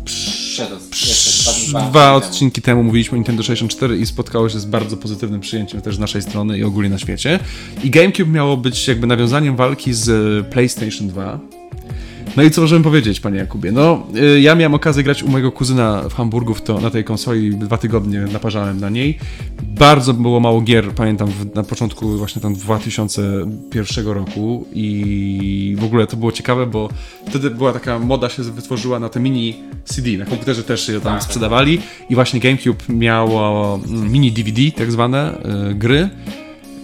Przed, 0.04 0.70
dwa, 1.68 1.80
Dwa 1.80 2.14
odcinki 2.14 2.62
temu 2.62 2.82
mówiliśmy 2.82 3.14
o 3.14 3.16
Nintendo 3.16 3.42
64 3.42 3.98
i 3.98 4.06
spotkało 4.06 4.48
się 4.48 4.60
z 4.60 4.64
bardzo 4.64 4.96
pozytywnym 4.96 5.40
przyjęciem 5.40 5.80
też 5.80 5.96
z 5.96 5.98
naszej 5.98 6.22
strony 6.22 6.58
i 6.58 6.64
ogólnie 6.64 6.90
na 6.90 6.98
świecie. 6.98 7.38
I 7.84 7.90
GameCube 7.90 8.30
miało 8.30 8.56
być 8.56 8.88
jakby 8.88 9.06
nawiązaniem 9.06 9.56
walki 9.56 9.94
z 9.94 10.08
e, 10.08 10.50
PlayStation 10.50 11.08
2. 11.08 11.38
No 12.36 12.42
i 12.42 12.50
co 12.50 12.60
możemy 12.60 12.84
powiedzieć, 12.84 13.20
panie 13.20 13.38
Jakubie? 13.38 13.72
No, 13.72 14.06
y, 14.36 14.40
ja 14.40 14.54
miałem 14.54 14.74
okazję 14.74 15.02
grać 15.02 15.22
u 15.22 15.28
mojego 15.28 15.52
kuzyna 15.52 16.02
w 16.08 16.14
Hamburgu 16.14 16.54
w 16.54 16.62
to, 16.62 16.80
na 16.80 16.90
tej 16.90 17.04
konsoli, 17.04 17.50
dwa 17.56 17.78
tygodnie 17.78 18.20
naparzałem 18.20 18.80
na 18.80 18.90
niej. 18.90 19.18
Bardzo 19.62 20.14
było 20.14 20.40
mało 20.40 20.60
gier, 20.60 20.90
pamiętam, 20.92 21.28
w, 21.28 21.54
na 21.54 21.62
początku 21.62 22.08
właśnie 22.18 22.42
tam 22.42 22.54
2001 22.54 24.06
roku 24.06 24.66
i 24.72 25.76
w 25.78 25.84
ogóle 25.84 26.06
to 26.06 26.16
było 26.16 26.32
ciekawe, 26.32 26.66
bo 26.66 26.88
wtedy 27.28 27.50
była 27.50 27.72
taka 27.72 27.98
moda 27.98 28.28
się 28.28 28.42
wytworzyła 28.42 29.00
na 29.00 29.08
te 29.08 29.20
mini 29.20 29.54
CD, 29.84 30.10
na 30.18 30.24
komputerze 30.24 30.62
też 30.62 30.88
je 30.88 30.94
tam 30.94 31.02
Tak, 31.02 31.12
tak. 31.12 31.22
sprzedawali 31.22 31.80
i 32.10 32.14
właśnie 32.14 32.40
GameCube 32.40 32.84
miało 32.88 33.80
mm, 33.88 34.12
mini 34.12 34.32
DVD, 34.32 34.62
tak 34.70 34.92
zwane, 34.92 35.38
y, 35.70 35.74
gry. 35.74 36.08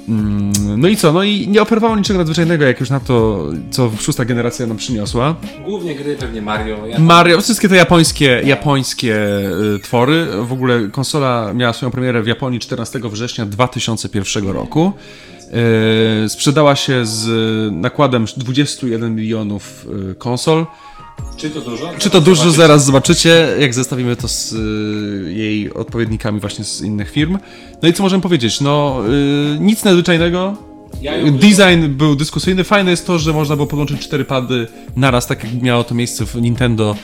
Mm, 0.08 0.52
No 0.80 0.88
i 0.88 0.96
co? 0.96 1.12
No 1.12 1.22
i 1.22 1.48
nie 1.48 1.62
oferowało 1.62 1.96
niczego 1.96 2.18
nadzwyczajnego, 2.18 2.64
jak 2.64 2.80
już 2.80 2.90
na 2.90 3.00
to, 3.00 3.46
co 3.70 3.90
szósta 4.00 4.24
generacja 4.24 4.66
nam 4.66 4.76
przyniosła. 4.76 5.34
Głównie 5.64 5.94
gry, 5.94 6.16
pewnie 6.16 6.42
Mario. 6.42 6.78
Mario, 6.98 7.40
wszystkie 7.40 7.68
te 7.68 7.76
japońskie, 7.76 8.42
japońskie 8.44 9.16
y, 9.76 9.78
twory. 9.82 10.26
W 10.42 10.52
ogóle 10.52 10.88
konsola 10.88 11.52
miała 11.54 11.72
swoją 11.72 11.92
premierę 11.92 12.22
w 12.22 12.26
Japonii 12.26 12.60
14 12.60 13.00
września 13.04 13.46
2001 13.46 14.48
roku. 14.48 14.92
Y, 16.24 16.28
sprzedała 16.28 16.76
się 16.76 17.06
z 17.06 17.26
nakładem 17.72 18.24
21 18.36 19.14
milionów 19.14 19.86
y, 20.10 20.14
konsol. 20.14 20.66
Czy 21.42 21.50
to 21.50 21.60
dużo? 21.60 21.90
Czy 21.98 22.10
to 22.10 22.20
dużo? 22.20 22.50
Zaraz 22.50 22.84
zobaczycie, 22.84 23.48
jak 23.58 23.74
zestawimy 23.74 24.16
to 24.16 24.28
z 24.28 24.52
y, 24.52 25.32
jej 25.32 25.74
odpowiednikami 25.74 26.40
właśnie 26.40 26.64
z 26.64 26.82
innych 26.82 27.10
firm. 27.10 27.38
No 27.82 27.88
i 27.88 27.92
co 27.92 28.02
możemy 28.02 28.22
powiedzieć? 28.22 28.60
No, 28.60 29.02
y, 29.56 29.60
nic 29.60 29.84
nadzwyczajnego. 29.84 30.56
Ja 31.02 31.16
ją- 31.16 31.38
Design 31.38 31.88
był 31.88 32.16
dyskusyjny. 32.16 32.64
Fajne 32.64 32.90
jest 32.90 33.06
to, 33.06 33.18
że 33.18 33.32
można 33.32 33.56
było 33.56 33.68
podłączyć 33.68 34.00
cztery 34.00 34.24
pady 34.24 34.66
naraz, 34.96 35.26
tak 35.26 35.44
jak 35.44 35.62
miało 35.62 35.84
to 35.84 35.94
miejsce 35.94 36.26
w 36.26 36.34
Nintendo 36.34 36.96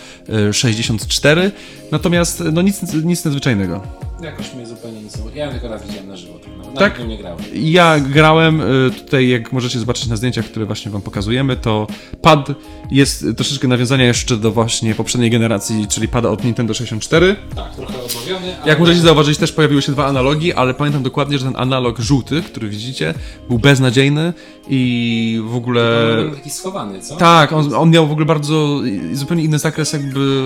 y, 0.51 0.53
64. 0.53 1.53
Natomiast 1.93 2.43
no 2.53 2.63
nic, 2.63 2.95
nic 3.05 3.25
nadzwyczajnego. 3.25 3.83
Jakoś 4.23 4.55
mnie 4.55 4.67
zupełnie 4.67 5.03
nie 5.03 5.11
są. 5.11 5.19
Ja 5.35 5.45
ją 5.45 5.51
tylko 5.53 5.69
raz 5.69 5.87
widziałem 5.87 6.09
na 6.09 6.17
żywo. 6.17 6.39
Tak, 6.75 6.93
nawet 6.93 7.09
nie 7.09 7.19
grałem. 7.19 7.39
Ja 7.55 8.01
grałem 8.01 8.61
y, 8.61 8.91
tutaj, 8.91 9.29
jak 9.29 9.53
możecie 9.53 9.79
zobaczyć 9.79 10.07
na 10.07 10.17
zdjęciach, 10.17 10.45
które 10.45 10.67
właśnie 10.67 10.91
wam 10.91 11.03
pokazujemy, 11.03 11.57
to 11.57 11.87
pad 12.23 12.49
jest 12.91 13.27
troszeczkę 13.37 13.69
nawiązania 13.69 14.05
jeszcze 14.05 14.37
do 14.37 14.53
właśnie 14.53 14.95
poprzedniej 14.95 15.31
generacji, 15.31 15.87
czyli 15.89 16.09
pada 16.09 16.29
od 16.29 16.45
Nintendo 16.45 16.75
64. 16.75 17.37
Tak, 17.57 17.75
trochę 17.77 17.95
odnowiony. 18.05 18.57
ale- 18.61 18.69
Jak 18.71 18.79
możecie 18.81 19.01
zauważyć, 19.01 19.39
też 19.39 19.53
pojawiły 19.53 19.83
się 19.83 19.93
dwa 19.93 20.07
analogi, 20.07 20.53
ale 20.53 20.75
pamiętam 20.75 21.03
dokładnie, 21.03 21.39
że 21.39 21.45
ten 21.45 21.57
analog 21.57 21.99
żółty, 21.99 22.43
który 22.43 22.69
widzicie, 22.69 23.15
był 23.49 23.59
beznadziejny 23.59 24.33
i 24.69 25.43
w 25.45 25.57
ogóle... 25.57 26.15
Był 26.23 26.31
taki 26.35 26.51
schowany, 26.51 27.01
co? 27.01 27.17
Tak, 27.17 27.53
on, 27.53 27.75
on 27.75 27.91
miał 27.91 28.07
w 28.07 28.11
ogóle 28.13 28.27
bardzo 28.27 28.81
zupełnie 29.13 29.45
inny 29.45 29.59
zakres 29.59 29.93
jakby 29.93 30.43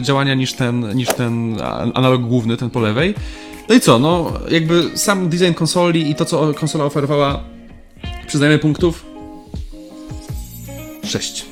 działania 0.00 0.34
niż 0.34 0.52
ten, 0.52 0.96
niż 0.96 1.08
ten 1.08 1.56
analog 1.94 2.22
główny, 2.22 2.56
ten 2.56 2.70
po 2.70 2.80
lewej. 2.80 3.14
No 3.70 3.76
i 3.76 3.80
co, 3.80 3.98
no 3.98 4.32
jakby 4.48 4.98
sam 4.98 5.28
design 5.28 5.52
konsoli 5.52 6.10
i 6.10 6.14
to, 6.14 6.24
co 6.24 6.54
konsola 6.54 6.84
oferowała, 6.84 7.44
przyznajemy 8.26 8.58
punktów? 8.58 9.06
6. 11.04 11.46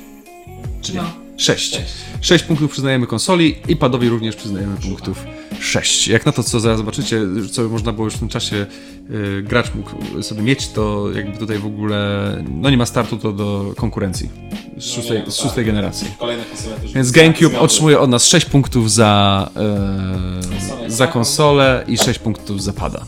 Czyli 0.83 0.99
No. 0.99 1.05
6. 1.37 1.75
Sześć. 1.75 1.95
6 2.21 2.45
punktów 2.45 2.71
przyznajemy 2.71 3.07
konsoli 3.07 3.57
i 3.69 3.77
padowi 3.77 4.09
również 4.09 4.37
przyznajemy 4.37 4.77
punktów 4.77 5.25
6. 5.61 6.09
Jak 6.09 6.27
na 6.27 6.33
to, 6.33 6.43
co 6.43 6.61
zaraz 6.61 6.79
zobaczycie, 6.79 7.21
co 7.51 7.69
można 7.69 7.93
było 7.93 8.05
już 8.05 8.15
w 8.15 8.19
tym 8.19 8.29
czasie 8.29 8.67
y, 9.11 9.43
gracz 9.43 9.75
mógł 9.75 10.23
sobie 10.23 10.43
mieć, 10.43 10.69
to 10.69 11.07
jakby 11.15 11.39
tutaj 11.39 11.59
w 11.59 11.67
ogóle 11.67 12.45
no 12.61 12.71
nie 12.71 12.77
ma 12.77 12.87
startu 12.87 13.17
to 13.17 13.33
do 13.33 13.75
konkurencji 13.77 14.31
z 14.79 14.85
szóstej, 14.85 15.19
nie, 15.19 15.25
no 15.25 15.31
z 15.31 15.37
tak. 15.37 15.45
szóstej 15.47 15.65
generacji. 15.65 16.07
Konsole 16.19 16.37
też 16.83 16.93
Więc 16.93 17.11
GameCube 17.11 17.61
otrzymuje 17.61 18.01
od 18.01 18.11
nas 18.11 18.25
6 18.25 18.47
punktów 18.47 18.93
za, 18.93 19.51
e, 19.57 20.51
Konsolę. 20.51 20.91
za 20.91 21.07
konsolę 21.07 21.85
i 21.89 21.99
6 21.99 22.19
punktów 22.19 22.63
za 22.63 22.73
pada. 22.73 23.05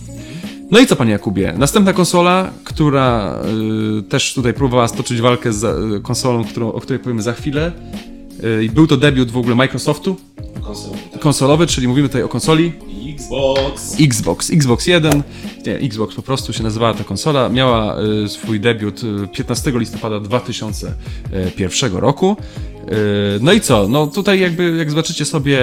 No 0.70 0.78
i 0.78 0.86
co, 0.86 0.96
panie 0.96 1.12
Jakubie? 1.12 1.54
Następna 1.58 1.92
konsola, 1.92 2.50
która 2.64 3.38
y, 3.98 4.02
też 4.02 4.34
tutaj 4.34 4.54
próbowała 4.54 4.88
stoczyć 4.88 5.20
walkę 5.20 5.52
z 5.52 5.64
y, 5.64 6.00
konsolą, 6.02 6.44
którą, 6.44 6.72
o 6.72 6.80
której 6.80 6.98
powiemy 6.98 7.22
za 7.22 7.32
chwilę. 7.32 7.72
Był 8.72 8.86
to 8.86 8.96
debiut 8.96 9.30
w 9.30 9.36
ogóle 9.36 9.54
Microsoftu, 9.54 10.16
konsolowy, 11.20 11.66
czyli 11.66 11.88
mówimy 11.88 12.08
tutaj 12.08 12.22
o 12.22 12.28
konsoli 12.28 12.72
Xbox. 13.14 13.96
Xbox, 14.00 14.50
Xbox 14.50 14.86
1, 14.86 15.22
nie, 15.66 15.74
Xbox 15.74 16.14
po 16.14 16.22
prostu 16.22 16.52
się 16.52 16.62
nazywała 16.62 16.94
ta 16.94 17.04
konsola, 17.04 17.48
miała 17.48 17.96
y, 18.00 18.28
swój 18.28 18.60
debiut 18.60 19.02
y, 19.04 19.28
15 19.32 19.72
listopada 19.74 20.20
2001 20.20 21.96
roku. 21.96 22.36
Y, 22.92 23.38
no 23.40 23.52
i 23.52 23.60
co? 23.60 23.88
No 23.88 24.06
tutaj 24.06 24.40
jakby, 24.40 24.76
jak 24.78 24.90
zobaczycie 24.90 25.24
sobie 25.24 25.58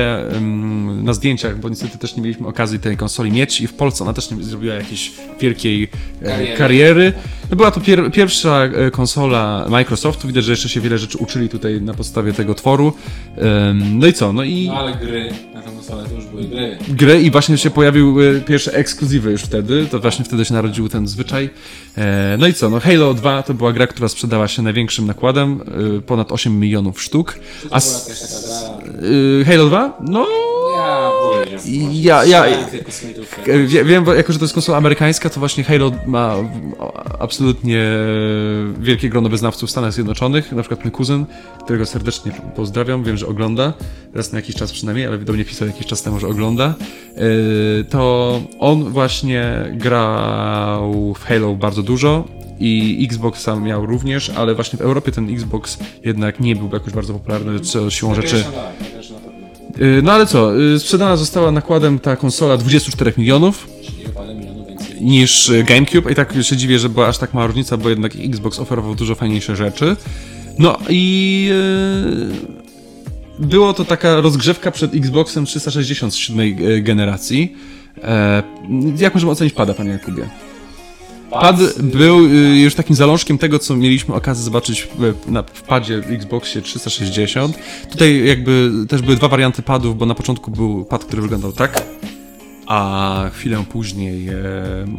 na 1.03 1.13
zdjęciach, 1.13 1.59
bo 1.59 1.69
niestety 1.69 1.97
też 1.97 2.15
nie 2.15 2.23
mieliśmy 2.23 2.47
okazji 2.47 2.79
tej 2.79 2.97
konsoli 2.97 3.31
mieć 3.31 3.61
i 3.61 3.67
w 3.67 3.73
Polsce 3.73 4.03
ona 4.03 4.13
też 4.13 4.31
nie 4.31 4.43
zrobiła 4.43 4.75
jakiejś 4.75 5.11
wielkiej 5.39 5.83
e, 6.21 6.25
Kariery. 6.25 6.57
kariery. 6.57 7.13
No 7.49 7.55
była 7.57 7.71
to 7.71 7.81
pier 7.81 8.11
pierwsza 8.11 8.63
e, 8.63 8.91
konsola 8.91 9.65
Microsoftu, 9.69 10.27
widać, 10.27 10.43
że 10.45 10.51
jeszcze 10.51 10.69
się 10.69 10.81
wiele 10.81 10.97
rzeczy 10.97 11.17
uczyli 11.17 11.49
tutaj 11.49 11.81
na 11.81 11.93
podstawie 11.93 12.33
tego 12.33 12.55
tworu. 12.55 12.93
No 13.93 14.07
i 14.07 14.13
co? 14.13 14.33
No 14.33 14.43
i 14.43 14.67
No 14.67 14.73
ale 14.79 14.95
gry 14.95 15.29
na 15.53 15.61
tę 15.61 15.71
konsolę 15.71 16.03
to 16.09 16.15
już 16.15 16.25
były 16.25 16.43
gry. 16.43 16.77
gry 16.89 17.21
i 17.21 17.31
właśnie 17.31 17.57
się 17.57 17.69
pojawiły 17.69 18.41
pierwsze 18.47 18.73
ekskluzywy 18.73 19.31
już 19.31 19.41
wtedy, 19.41 19.87
to 19.91 19.99
właśnie 19.99 20.25
wtedy 20.25 20.45
się 20.45 20.53
narodził 20.53 20.89
ten 20.89 21.07
zwyczaj. 21.07 21.49
E, 21.97 22.35
No 22.39 22.47
i 22.47 22.53
co, 22.53 22.69
no 22.69 22.79
Halo 22.79 23.13
2 23.13 23.43
to 23.43 23.53
była 23.53 23.73
gra, 23.73 23.87
która 23.87 24.07
sprzedała 24.09 24.47
się 24.47 24.61
największym 24.61 25.07
nakładem, 25.07 25.61
e, 25.97 26.01
ponad 26.01 26.31
8 26.31 26.59
milionów 26.59 27.01
sztuk. 27.01 27.39
A 27.71 27.77
e, 27.77 29.45
Halo 29.45 29.65
2? 29.65 29.97
No 30.01 30.27
Ja. 31.91 32.25
Ja- 32.25 32.45
wie, 33.67 33.85
wiem, 33.85 34.03
bo 34.03 34.13
jako 34.13 34.33
że 34.33 34.39
to 34.39 34.45
jest 34.45 34.53
konsola 34.53 34.77
amerykańska, 34.77 35.29
to 35.29 35.39
właśnie 35.39 35.63
Halo 35.63 35.91
ma 36.05 36.35
absolutnie 37.19 37.83
wielkie 38.79 39.09
grono 39.09 39.29
wyznawców 39.29 39.69
w 39.69 39.71
Stanach 39.71 39.93
Zjednoczonych, 39.93 40.51
na 40.51 40.61
przykład 40.61 40.83
mój 40.83 40.91
kuzyn, 40.91 41.25
którego 41.63 41.85
serdecznie 41.85 42.31
pozdrawiam, 42.55 43.03
wiem, 43.03 43.17
że 43.17 43.27
ogląda, 43.27 43.73
raz 44.13 44.31
na 44.31 44.39
jakiś 44.39 44.55
czas 44.55 44.71
przynajmniej, 44.71 45.07
ale 45.07 45.17
do 45.17 45.33
mnie 45.33 45.45
pisał 45.45 45.67
jakiś 45.67 45.85
czas 45.85 46.01
temu, 46.03 46.19
że 46.19 46.27
ogląda, 46.27 46.73
e, 47.15 47.83
to 47.83 48.41
on 48.59 48.83
właśnie 48.83 49.71
grał 49.71 51.13
w 51.13 51.23
Halo 51.23 51.55
bardzo 51.55 51.83
dużo 51.83 52.25
i 52.59 53.05
Xboxa 53.09 53.55
miał 53.55 53.85
również, 53.85 54.29
ale 54.29 54.55
właśnie 54.55 54.77
w 54.77 54.81
Europie 54.81 55.11
ten 55.11 55.33
Xbox 55.33 55.77
jednak 56.03 56.39
nie 56.39 56.55
był 56.55 56.69
jakoś 56.73 56.93
bardzo 56.93 57.13
popularny, 57.13 57.59
co 57.59 57.89
siłą 57.89 58.15
rzeczy... 58.15 58.43
No 60.03 60.11
ale 60.11 60.25
co, 60.25 60.61
y, 60.61 60.79
sprzedana 60.79 61.17
została 61.17 61.51
nakładem 61.51 61.99
ta 61.99 62.15
konsola 62.15 62.57
24 62.57 63.13
milionów 63.17 63.67
niż 65.01 65.49
y, 65.49 65.63
GameCube 65.63 66.11
i 66.11 66.15
tak 66.15 66.33
się 66.41 66.57
dziwię, 66.57 66.79
że 66.79 66.89
była 66.89 67.07
aż 67.07 67.17
tak 67.17 67.33
mała 67.33 67.47
różnica, 67.47 67.77
bo 67.77 67.89
jednak 67.89 68.11
Xbox 68.15 68.59
oferował 68.59 68.95
dużo 68.95 69.15
fajniejsze 69.15 69.55
rzeczy. 69.55 69.95
No 70.59 70.77
i 70.89 71.49
y, 73.41 73.45
było 73.47 73.73
to 73.73 73.85
taka 73.85 74.21
rozgrzewka 74.21 74.71
przed 74.71 74.95
Xboxem 74.95 75.45
360 75.45 76.13
z 76.13 76.17
siódmej 76.17 76.57
y, 76.77 76.81
generacji. 76.81 77.55
E, 78.03 78.43
jak 78.97 79.13
możemy 79.13 79.31
ocenić 79.31 79.53
pada, 79.53 79.73
panie 79.73 79.91
Jakubie? 79.91 80.29
Pad 81.31 81.55
był 81.79 82.25
y, 82.25 82.59
już 82.59 82.75
takim 82.75 82.95
zalążkiem 82.95 83.37
tego, 83.37 83.59
co 83.59 83.75
mieliśmy 83.75 84.15
okazję 84.15 84.43
zobaczyć 84.43 84.81
w, 84.81 85.31
na, 85.31 85.43
w 85.43 85.61
padzie 85.63 85.95
Xboxie 85.95 86.61
360. 86.61 87.57
Tutaj 87.91 88.27
jakby 88.27 88.71
też 88.89 89.01
były 89.01 89.15
dwa 89.15 89.27
warianty 89.27 89.61
padów, 89.61 89.97
bo 89.97 90.05
na 90.05 90.15
początku 90.15 90.51
był 90.51 90.85
pad, 90.85 91.05
który 91.05 91.21
wyglądał 91.21 91.51
tak, 91.51 91.83
a 92.67 93.29
chwilę 93.33 93.63
później, 93.69 94.27
e, 94.29 94.35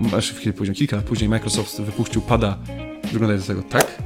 znaczy 0.08 0.34
chwilę 0.34 0.52
później, 0.52 0.76
kilka 0.76 0.96
lat 0.96 1.04
później 1.04 1.28
Microsoft 1.28 1.80
wypuścił 1.80 2.22
pada 2.22 2.58
wyglądającego 3.12 3.62
tak. 3.62 4.02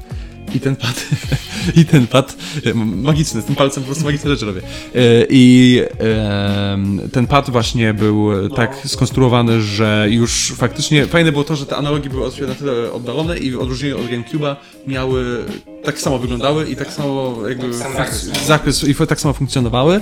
I 0.54 0.60
ten 0.60 0.76
pad, 0.76 1.06
i 1.80 1.84
ten 1.84 2.06
pad, 2.06 2.36
e, 2.66 2.74
magiczny, 2.74 3.42
z 3.42 3.44
tym 3.44 3.54
palcem 3.54 3.82
po 3.82 3.86
prostu 3.86 4.04
magiczne 4.04 4.30
rzeczy 4.30 4.46
robię. 4.46 4.60
E, 4.60 5.00
I 5.30 5.82
ten 7.12 7.26
pad 7.26 7.50
właśnie 7.50 7.94
był 7.94 8.48
tak 8.48 8.76
skonstruowany, 8.86 9.62
że 9.62 10.06
już 10.10 10.52
faktycznie 10.56 11.06
fajne 11.06 11.32
było 11.32 11.44
to, 11.44 11.56
że 11.56 11.66
te 11.66 11.76
analogi 11.76 12.10
były 12.10 12.26
od 12.26 12.34
siebie 12.34 12.46
na 12.46 12.54
tyle 12.54 12.92
oddalone 12.92 13.38
i 13.38 13.50
w 13.50 13.60
odróżnieniu 13.60 14.00
od 14.00 14.06
GameCube'a 14.06 14.56
miały, 14.86 15.44
tak 15.84 15.98
samo 15.98 16.18
wyglądały 16.18 16.70
i 16.70 16.76
tak 16.76 16.92
samo 16.92 17.36
jakby 17.48 17.78
Tak 17.96 18.14
zakres 18.46 18.84
i 18.88 18.94
tak 18.94 19.20
samo 19.20 19.34
funkcjonowały. 19.34 20.00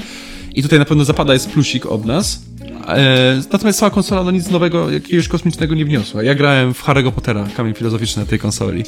I 0.55 0.63
tutaj 0.63 0.79
na 0.79 0.85
pewno 0.85 1.05
zapada 1.05 1.33
jest 1.33 1.51
plusik 1.51 1.87
od 1.87 2.05
nas. 2.05 2.41
E, 2.89 3.43
natomiast 3.53 3.79
cała 3.79 3.91
konsola 3.91 4.25
no 4.25 4.31
nic 4.31 4.51
nowego, 4.51 4.91
jakiegoś 4.91 5.29
kosmicznego 5.29 5.75
nie 5.75 5.85
wniosła. 5.85 6.23
Ja 6.23 6.35
grałem 6.35 6.75
w 6.75 6.85
Harry'ego 6.85 7.13
Pottera, 7.13 7.47
kamień 7.57 7.75
filozoficzny 7.75 8.23
na 8.23 8.29
tej 8.29 8.39
konsoli. 8.39 8.85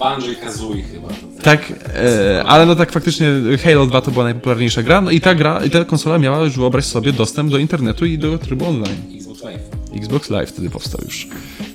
Banjo 0.00 0.26
Kazooie 0.40 0.82
chyba. 0.82 1.08
Tak, 1.42 1.72
e, 1.94 2.44
ale 2.46 2.66
no 2.66 2.76
tak 2.76 2.92
faktycznie 2.92 3.28
Halo 3.64 3.86
2 3.86 4.00
to 4.00 4.10
była 4.10 4.24
najpopularniejsza 4.24 4.82
gra, 4.82 5.00
no 5.00 5.10
i 5.10 5.20
ta 5.20 5.34
gra, 5.34 5.64
i 5.64 5.70
ta 5.70 5.84
konsola 5.84 6.18
miała 6.18 6.44
już 6.44 6.56
wyobraź 6.56 6.84
sobie 6.84 7.12
dostęp 7.12 7.50
do 7.50 7.58
internetu 7.58 8.06
i 8.06 8.18
do 8.18 8.38
trybu 8.38 8.66
online. 8.66 8.96
Xbox 9.16 9.42
Live. 9.42 9.60
Xbox 9.96 10.30
Live 10.30 10.48
wtedy 10.48 10.70
powstał 10.70 11.00
już, 11.04 11.28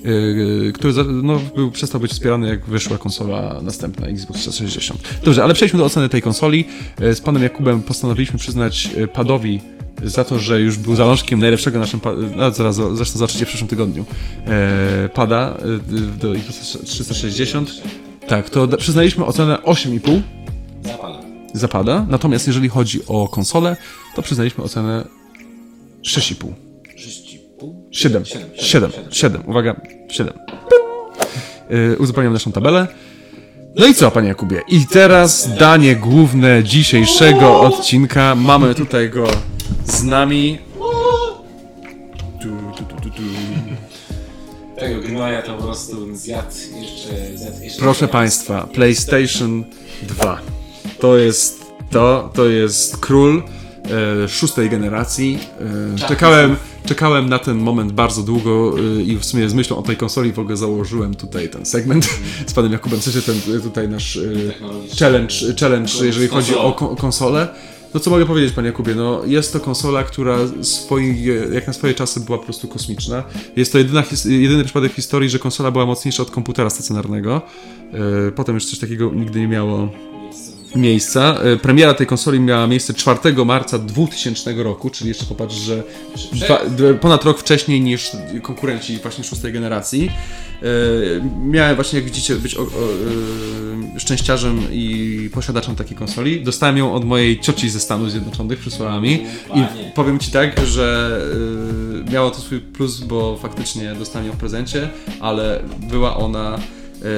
yy, 0.03 0.73
który 0.75 0.93
no, 1.23 1.39
był, 1.55 1.71
przestał 1.71 2.01
być 2.01 2.11
wspierany, 2.11 2.47
jak 2.47 2.65
wyszła 2.65 2.97
konsola 2.97 3.59
następna, 3.61 4.07
Xbox 4.07 4.39
360. 4.39 4.99
Dobrze, 5.23 5.43
ale 5.43 5.53
przejdźmy 5.53 5.79
do 5.79 5.85
oceny 5.85 6.09
tej 6.09 6.21
konsoli. 6.21 6.65
Yy, 6.99 7.15
Z 7.15 7.21
panem 7.21 7.43
Jakubem 7.43 7.81
postanowiliśmy 7.81 8.39
przyznać 8.39 8.89
padowi 9.13 9.61
za 10.03 10.23
to, 10.23 10.39
że 10.39 10.61
już 10.61 10.77
był 10.77 10.95
zalążkiem 10.95 11.39
najlepszego 11.39 11.79
naszym, 11.79 11.99
no 12.35 12.51
zaraz, 12.51 12.75
zresztą 12.75 13.19
zobaczycie 13.19 13.45
w 13.45 13.47
przyszłym 13.47 13.67
tygodniu, 13.67 14.05
yy, 15.03 15.09
pada 15.09 15.57
yy, 15.91 16.01
do 16.01 16.35
Xbox 16.35 16.77
360. 16.85 17.71
Tak, 18.27 18.49
to 18.49 18.67
przyznaliśmy 18.67 19.25
ocenę 19.25 19.57
8,5 19.63 20.21
Zapala. 20.83 21.21
zapada, 21.53 22.05
natomiast 22.09 22.47
jeżeli 22.47 22.69
chodzi 22.69 22.99
o 23.07 23.27
konsolę, 23.27 23.77
to 24.15 24.21
przyznaliśmy 24.21 24.63
ocenę 24.63 25.05
6,5. 26.03 26.45
6,5? 26.97 27.73
7. 27.91 28.25
7. 28.25 28.49
7. 28.55 28.91
7. 29.11 29.41
Uwaga, 29.45 29.81
7. 30.09 30.33
Yy, 31.69 31.97
uzupełniam 31.99 32.33
naszą 32.33 32.51
tabelę. 32.51 32.87
No 33.75 33.87
i 33.87 33.93
co, 33.93 34.11
panie 34.11 34.27
Jakubie? 34.27 34.61
I 34.67 34.85
teraz 34.87 35.55
danie 35.59 35.95
główne 35.95 36.63
dzisiejszego 36.63 37.61
odcinka. 37.61 38.35
Mamy 38.35 38.75
tutaj 38.75 39.09
go 39.09 39.27
z 39.85 40.03
nami. 40.03 40.59
Tu, 42.41 42.49
tu, 42.77 42.83
tu, 42.83 43.01
tu, 43.01 43.09
tu. 43.09 43.23
Tego 44.79 45.01
gnoja 45.01 45.41
to 45.41 45.53
po 45.53 45.63
prostu 45.63 46.15
zjadł 46.15 46.55
jeszcze... 46.81 47.37
Zjadł 47.37 47.63
jeszcze 47.63 47.79
Proszę 47.79 48.07
państwa, 48.07 48.67
PlayStation 48.73 49.63
2. 50.01 50.41
To 50.99 51.17
jest 51.17 51.65
to, 51.91 52.29
to 52.33 52.49
jest 52.49 52.97
król 52.97 53.43
e, 54.23 54.27
szóstej 54.27 54.69
generacji. 54.69 55.39
E, 55.95 56.07
czekałem, 56.07 56.55
czekałem 56.85 57.29
na 57.29 57.39
ten 57.39 57.57
moment 57.57 57.91
bardzo 57.91 58.23
długo 58.23 58.75
e, 58.97 59.01
i 59.01 59.17
w 59.17 59.25
sumie 59.25 59.49
z 59.49 59.53
myślą 59.53 59.77
o 59.77 59.81
tej 59.81 59.97
konsoli 59.97 60.33
w 60.33 60.39
ogóle 60.39 60.57
założyłem 60.57 61.15
tutaj 61.15 61.49
ten 61.49 61.65
segment 61.65 62.09
z 62.47 62.53
panem 62.53 62.71
Jakubem. 62.71 62.99
W 62.99 63.03
sensie 63.03 63.21
ten 63.21 63.61
tutaj 63.61 63.89
nasz 63.89 64.17
e, 64.17 64.21
challenge, 64.99 65.35
challenge 65.59 65.91
jeżeli 66.01 66.27
chodzi 66.27 66.55
o 66.55 66.71
ko- 66.71 66.95
konsolę. 66.95 67.47
No 67.93 67.99
co 67.99 68.09
mogę 68.09 68.25
powiedzieć, 68.25 68.53
panie 68.53 68.67
Jakubie? 68.67 68.95
No 68.95 69.21
jest 69.25 69.53
to 69.53 69.59
konsola, 69.59 70.03
która 70.03 70.37
swoi, 70.61 71.25
jak 71.53 71.67
na 71.67 71.73
swoje 71.73 71.93
czasy 71.93 72.19
była 72.19 72.37
po 72.37 72.43
prostu 72.43 72.67
kosmiczna. 72.67 73.23
Jest 73.55 73.71
to 73.71 73.77
jedyna, 73.77 74.03
jedyny 74.25 74.63
przypadek 74.63 74.91
w 74.91 74.95
historii, 74.95 75.29
że 75.29 75.39
konsola 75.39 75.71
była 75.71 75.85
mocniejsza 75.85 76.23
od 76.23 76.31
komputera 76.31 76.69
stacjonarnego. 76.69 77.41
E, 78.27 78.31
Potem 78.31 78.55
już 78.55 78.65
coś 78.65 78.79
takiego 78.79 79.11
nigdy 79.13 79.39
nie 79.39 79.47
miało 79.47 79.89
miejsca. 80.75 81.37
E, 81.43 81.57
Premiera 81.57 81.93
tej 81.93 82.07
konsoli 82.07 82.39
miała 82.39 82.67
miejsce 82.67 82.93
4 82.93 83.45
marca 83.45 83.79
2000 83.79 84.63
roku, 84.63 84.89
czyli 84.89 85.07
jeszcze 85.07 85.25
popatrz, 85.25 85.55
że 85.55 85.83
dwa, 86.33 86.61
ponad 87.01 87.25
rok 87.25 87.39
wcześniej 87.39 87.81
niż 87.81 88.11
konkurenci 88.41 88.97
właśnie 88.97 89.23
szóstej 89.23 89.53
generacji. 89.53 90.11
E, 90.61 90.65
Miałem 91.43 91.75
właśnie, 91.75 91.99
jak 91.99 92.05
widzicie, 92.05 92.35
być 92.35 92.55
o, 92.55 92.61
o, 92.61 92.65
e, 93.95 93.99
szczęściarzem 93.99 94.61
i 94.71 95.29
posiadaczem 95.33 95.75
takiej 95.75 95.97
konsoli. 95.97 96.43
Dostałem 96.43 96.77
ją 96.77 96.93
od 96.93 97.05
mojej 97.05 97.39
cioci 97.39 97.69
ze 97.69 97.79
Stanów 97.79 98.11
Zjednoczonych, 98.11 98.59
przysłała 98.59 99.01
mi. 99.01 99.13
I 99.55 99.63
powiem 99.95 100.19
Ci 100.19 100.31
tak, 100.31 100.65
że 100.65 101.19
e, 102.07 102.11
miało 102.11 102.31
to 102.31 102.41
swój 102.41 102.59
plus, 102.59 102.99
bo 102.99 103.37
faktycznie 103.37 103.95
dostałem 103.95 104.27
ją 104.27 104.33
w 104.33 104.37
prezencie, 104.37 104.89
ale 105.19 105.63
była 105.89 106.17
ona 106.17 106.59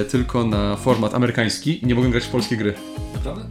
tylko 0.10 0.46
na 0.46 0.76
format 0.76 1.14
amerykański 1.16 1.84
i 1.84 1.88
nie 1.88 1.96
mogłem 1.96 2.12
grać 2.12 2.24
w 2.24 2.30
polskie 2.30 2.58
gry. 2.58 2.74
Naprawdę? 3.14 3.46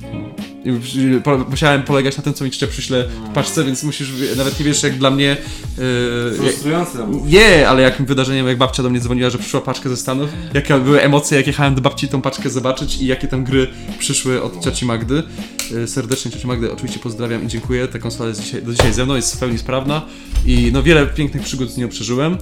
Musiałem 1.51 1.83
polegać 1.83 2.17
na 2.17 2.23
tym, 2.23 2.35
co 2.35 2.45
mi 2.45 2.51
ciocia 2.51 2.67
przyśle 2.67 3.05
w 3.05 3.35
paczce, 3.35 3.65
więc 3.65 3.83
musisz, 3.83 4.13
nawet 4.37 4.59
nie 4.59 4.67
wiesz, 4.67 4.83
jak 4.83 4.99
dla 4.99 5.11
mnie... 5.11 5.37
Yy, 5.79 6.37
Frustrujące. 6.37 7.09
nie, 7.25 7.69
ale 7.69 7.83
jakim 7.83 8.07
wydarzeniem, 8.07 8.47
jak 8.47 8.59
babcia 8.59 8.83
do 8.83 8.91
mnie 8.91 9.01
dzwoniła, 9.01 9.31
że 9.31 9.39
przyszła 9.39 9.61
paczka 9.61 9.89
ze 9.89 9.97
Stanów, 9.97 10.31
jakie 10.55 10.79
były 10.79 11.03
emocje, 11.03 11.37
jak 11.37 11.47
jechałem 11.47 11.75
do 11.75 11.81
babci 11.81 12.09
tą 12.09 12.23
paczkę 12.23 12.51
zobaczyć 12.51 12.97
i 12.97 13.07
jakie 13.07 13.29
tam 13.29 13.45
gry 13.45 13.67
przyszły 13.99 14.43
od 14.43 14.65
cioci 14.65 14.85
Magdy. 14.87 15.23
Yy, 15.71 15.89
Serdecznie 15.89 16.31
cioci 16.31 16.47
Magdy 16.47 16.73
oczywiście 16.73 16.99
pozdrawiam 16.99 17.45
i 17.45 17.47
dziękuję. 17.49 17.89
Ta 17.89 17.99
konsola 17.99 18.29
jest 18.29 18.43
dzisiaj, 18.43 18.63
do 18.63 18.73
dzisiaj 18.73 18.93
ze 18.93 19.05
mną, 19.05 19.17
jest 19.17 19.37
w 19.37 19.39
pełni 19.39 19.59
sprawna 19.59 20.03
i 20.47 20.71
no 20.73 20.83
wiele 20.83 21.07
pięknych 21.07 21.43
przygód 21.43 21.71
z 21.71 21.77
nią 21.77 21.89
przeżyłem. 21.89 22.37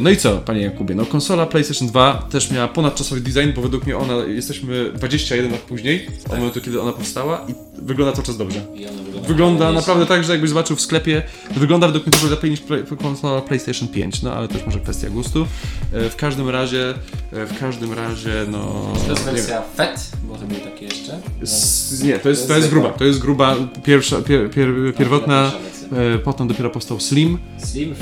No 0.00 0.10
i 0.10 0.16
co, 0.16 0.36
panie 0.38 0.60
Jakubie? 0.60 0.94
No 0.94 1.06
konsola 1.06 1.46
PlayStation 1.46 1.88
2 1.88 2.26
też 2.30 2.50
miała 2.50 2.68
ponadczasowy 2.68 3.20
design, 3.20 3.52
bo 3.56 3.62
według 3.62 3.84
mnie 3.86 3.96
ona, 3.96 4.14
jesteśmy 4.14 4.92
21 4.94 5.50
lat 5.52 5.60
później, 5.60 6.06
od 6.26 6.38
momentu 6.38 6.60
kiedy 6.60 6.80
ona 6.80 6.92
powstała 6.92 7.46
i 7.48 7.54
wygląda 7.82 8.12
cały 8.12 8.26
czas 8.26 8.36
dobrze. 8.36 8.60
Wygląda, 8.60 9.28
Wygląda 9.28 9.72
naprawdę 9.72 10.06
tak, 10.06 10.24
że 10.24 10.32
jakbyś 10.32 10.50
zobaczył 10.50 10.76
w 10.76 10.80
sklepie, 10.80 11.22
wygląda 11.56 11.86
według 11.86 12.06
mnie 12.06 12.10
dużo 12.16 12.28
lepiej 12.28 12.50
niż 12.50 12.60
konsola 13.02 13.40
PlayStation 13.40 13.88
5, 13.88 14.22
no 14.22 14.32
ale 14.32 14.48
to 14.48 14.54
już 14.54 14.66
może 14.66 14.80
kwestia 14.80 15.10
gustu. 15.10 15.46
E, 15.92 16.10
W 16.10 16.16
każdym 16.16 16.48
razie, 16.48 16.90
e, 17.32 17.46
w 17.46 17.58
każdym 17.60 17.92
razie, 17.92 18.30
no... 18.50 18.92
To 19.06 19.10
jest 19.12 19.24
wersja 19.24 19.62
FET, 19.76 20.10
bo 20.24 20.34
to 20.36 20.46
były 20.46 20.60
takie 20.60 20.84
jeszcze. 20.84 21.18
S- 21.42 22.00
Nie, 22.04 22.18
to 22.18 22.28
jest, 22.28 22.48
to 22.48 22.56
jest 22.56 22.68
gruba. 22.70 22.88
To 22.90 23.04
jest 23.04 23.18
gruba, 23.18 23.56
pierwsza, 23.84 24.16
pier, 24.22 24.50
pier, 24.50 24.68
pierwotna, 24.98 25.42
wersja. 25.90 25.98
e, 26.14 26.18
potem 26.18 26.48
dopiero 26.48 26.70
powstał 26.70 27.00
Slim. 27.00 27.38
Slim, 27.58 27.94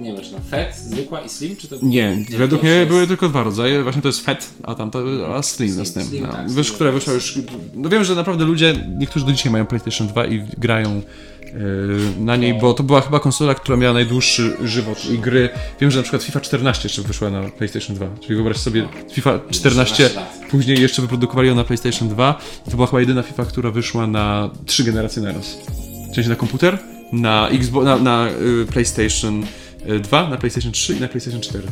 nie 0.00 0.12
wiem, 0.12 0.22
czy 0.22 0.32
na 0.32 0.38
FET, 0.40 0.76
zwykła 0.76 1.20
i 1.20 1.28
Slim, 1.28 1.56
czy 1.56 1.68
to... 1.68 1.76
Nie, 1.82 2.16
według 2.38 2.62
mnie 2.62 2.70
jest- 2.72 2.88
były 2.88 3.06
tylko 3.06 3.28
dwa 3.28 3.42
rodzaje. 3.42 3.82
Właśnie 3.82 4.02
to 4.02 4.08
jest 4.08 4.20
Fat, 4.24 4.50
a 4.62 4.74
tamta, 4.74 4.98
a 5.36 5.42
Slim 5.42 5.68
Slim, 5.68 5.78
następna. 5.78 6.10
Slim, 6.10 6.26
tak, 6.26 6.50
Wiesz, 6.50 6.66
Slim. 6.66 6.74
która 6.74 6.92
wyszła 6.92 7.12
już. 7.12 7.38
No 7.74 7.88
wiem, 7.88 8.04
że 8.04 8.14
naprawdę 8.14 8.44
ludzie, 8.44 8.74
niektórzy 8.98 9.26
do 9.26 9.32
dzisiaj 9.32 9.52
mają 9.52 9.66
PlayStation 9.66 10.06
2 10.08 10.26
i 10.26 10.42
grają 10.58 10.90
e, 10.90 11.00
na 12.20 12.36
niej, 12.36 12.54
bo 12.54 12.74
to 12.74 12.82
była 12.82 13.00
chyba 13.00 13.20
konsola, 13.20 13.54
która 13.54 13.76
miała 13.76 13.94
najdłuższy 13.94 14.56
żywot 14.64 15.04
i 15.10 15.18
gry. 15.18 15.48
Wiem, 15.80 15.90
że 15.90 15.96
na 15.98 16.02
przykład 16.02 16.22
FIFA 16.22 16.40
14 16.40 16.82
jeszcze 16.88 17.02
wyszła 17.02 17.30
na 17.30 17.42
PlayStation 17.50 17.96
2. 17.96 18.06
Czyli 18.20 18.34
wyobraź 18.34 18.56
sobie 18.56 18.88
FIFA 19.12 19.38
14, 19.50 19.94
14 19.94 20.10
lat. 20.20 20.40
później 20.50 20.80
jeszcze 20.80 21.02
wyprodukowali 21.02 21.48
ją 21.48 21.54
na 21.54 21.64
PlayStation 21.64 22.08
2 22.08 22.38
i 22.66 22.70
to 22.70 22.76
była 22.76 22.86
chyba 22.86 23.00
jedyna 23.00 23.22
FIFA, 23.22 23.44
która 23.44 23.70
wyszła 23.70 24.06
na 24.06 24.50
trzy 24.66 24.84
generacje 24.84 25.22
naraz. 25.22 25.58
W 26.10 26.14
sensie 26.14 26.30
na 26.30 26.36
komputer, 26.36 26.78
na 27.12 27.48
Xbox, 27.48 27.84
na, 27.84 27.98
na 27.98 28.28
y, 28.62 28.66
PlayStation 28.72 29.46
2, 30.00 30.28
na 30.28 30.36
PlayStation 30.36 30.72
3 30.72 30.94
i 30.94 31.00
na 31.00 31.08
PlayStation 31.08 31.40
4. 31.40 31.64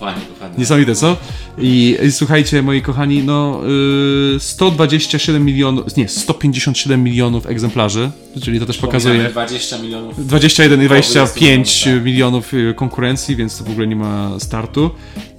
Fajnie, 0.00 0.20
fajnie. 0.40 0.58
Niesamowite, 0.58 0.94
co? 0.94 1.16
I, 1.58 1.96
i 2.06 2.12
słuchajcie, 2.12 2.62
moi 2.62 2.82
kochani, 2.82 3.22
no 3.22 3.60
y, 4.36 4.40
127 4.40 5.44
milionów, 5.44 5.96
nie, 5.96 6.08
157 6.08 7.02
milionów 7.02 7.46
egzemplarzy, 7.46 8.10
czyli 8.42 8.60
to 8.60 8.66
też 8.66 8.78
pokazuje 8.78 9.28
20 9.28 9.78
milionów. 9.78 10.26
21 10.26 10.82
i 10.82 10.84
O, 10.84 10.88
25 10.88 11.66
20 11.66 11.90
milionów, 11.90 12.04
milionów 12.04 12.54
y, 12.54 12.74
konkurencji, 12.74 13.36
więc 13.36 13.58
to 13.58 13.64
w 13.64 13.70
ogóle 13.70 13.86
nie 13.86 13.96
ma 13.96 14.30
startu. 14.38 14.90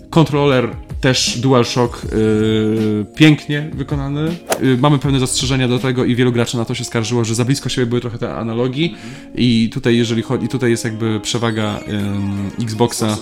Kontroler 0.10 0.70
też 1.02 1.40
DualShock 1.40 2.06
y, 2.06 3.06
pięknie 3.16 3.70
wykonany. 3.74 4.36
Y, 4.64 4.78
mamy 4.78 5.00
pewne 5.00 5.20
zastrzeżenia 5.20 5.68
do 5.68 5.80
tego 5.80 6.06
i 6.06 6.16
wielu 6.16 6.32
graczy 6.32 6.58
na 6.58 6.66
to 6.66 6.76
się 6.76 6.84
skarżyło, 6.84 7.26
że 7.26 7.36
za 7.36 7.46
blisko 7.46 7.70
siebie 7.70 7.88
były 7.88 8.02
trochę 8.02 8.18
te 8.18 8.36
analogii. 8.36 8.96
I 9.36 9.70
tutaj 9.74 9.98
jeżeli 9.98 10.22
chodzi, 10.22 10.48
tutaj 10.48 10.72
jest 10.72 10.84
jakby 10.84 11.20
przewaga 11.20 11.80
ym, 11.88 12.52
Xboxa 12.62 13.18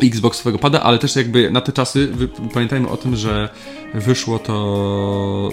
Tak. 0.00 0.08
Xboxowego 0.08 0.58
pada, 0.58 0.82
ale 0.82 0.98
też 0.98 1.16
jakby 1.16 1.50
na 1.50 1.60
te 1.60 1.72
czasy 1.72 2.06
wy, 2.06 2.28
pamiętajmy 2.28 2.88
o 2.88 2.96
tym, 2.96 3.16
że 3.16 3.48
wyszło 3.94 4.38
to 4.38 5.50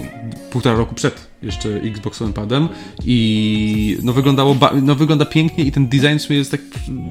półtora 0.50 0.76
roku 0.76 0.94
przed 0.94 1.28
jeszcze 1.42 1.68
Xboxowym 1.68 2.32
padem 2.32 2.68
i 3.04 3.98
no 4.02 4.12
wyglądało, 4.12 4.56
no 4.82 4.94
wygląda 4.94 5.24
pięknie 5.24 5.64
i 5.64 5.72
ten 5.72 5.88
design 5.88 6.18
w 6.18 6.22
sumie 6.22 6.38
jest 6.38 6.50
tak 6.50 6.60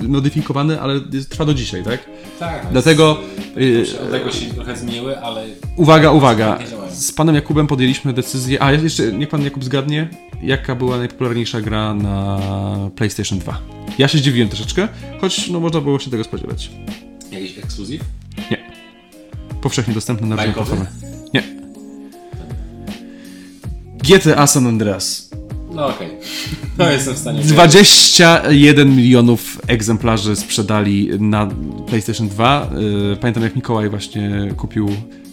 modyfikowany, 0.08 0.82
ale 0.82 1.02
trwa 1.30 1.46
do 1.46 1.54
dzisiaj, 1.54 1.84
tak? 1.84 2.10
Tak, 2.40 2.68
Dlatego, 2.72 3.18
jest, 3.56 3.94
y, 3.94 3.98
y, 3.98 4.02
odległość 4.02 4.40
się 4.40 4.54
trochę 4.54 4.78
zmieniły, 4.78 5.20
ale 5.20 5.46
Uwaga, 5.76 6.12
uwaga, 6.12 6.60
działają. 6.72 6.92
z 6.92 7.12
panem 7.12 7.36
Jakubem 7.36 7.68
podjęliśmy 7.68 8.14
decyzję, 8.14 8.64
a 8.64 8.72
jeszcze 8.72 9.12
niech 9.12 9.30
pan 9.30 9.44
Jakub 9.44 9.64
zgadnie, 9.64 10.10
jaka 10.44 10.76
była 10.76 10.98
najpopularniejsza 10.98 11.62
gra 11.62 11.94
na 11.94 12.40
PlayStation 12.96 13.40
2. 13.40 13.62
Ja 13.98 14.08
się 14.08 14.18
zdziwiłem 14.18 14.50
troszeczkę, 14.50 14.88
choć 15.22 15.50
no 15.50 15.60
można 15.60 15.82
było 15.82 16.00
się 16.00 16.12
tego 16.12 16.24
spodziewać. 16.24 16.70
Jakiś 17.32 17.58
ekskluzyw. 17.58 18.02
Powszechnie 19.62 19.94
dostępny 19.94 20.28
na 20.28 20.36
platformy. 20.36 20.86
Nie. 21.34 21.44
GTA 24.04 24.48
San 24.48 24.68
Andreas. 24.68 25.30
No 25.72 25.88
okej. 25.88 26.10
To 26.78 26.92
jestem 26.92 27.14
w 27.14 27.18
stanie. 27.18 27.42
21 27.42 28.96
milionów 28.96 29.62
egzemplarzy 29.68 30.36
sprzedali 30.36 31.10
na 31.20 31.50
PlayStation 31.88 32.28
2. 32.28 32.70
Yy, 33.10 33.18
Pamiętam 33.22 33.44
jak 33.44 33.56
Mikołaj 33.56 33.90
właśnie 33.90 34.54
kupił 34.58 34.90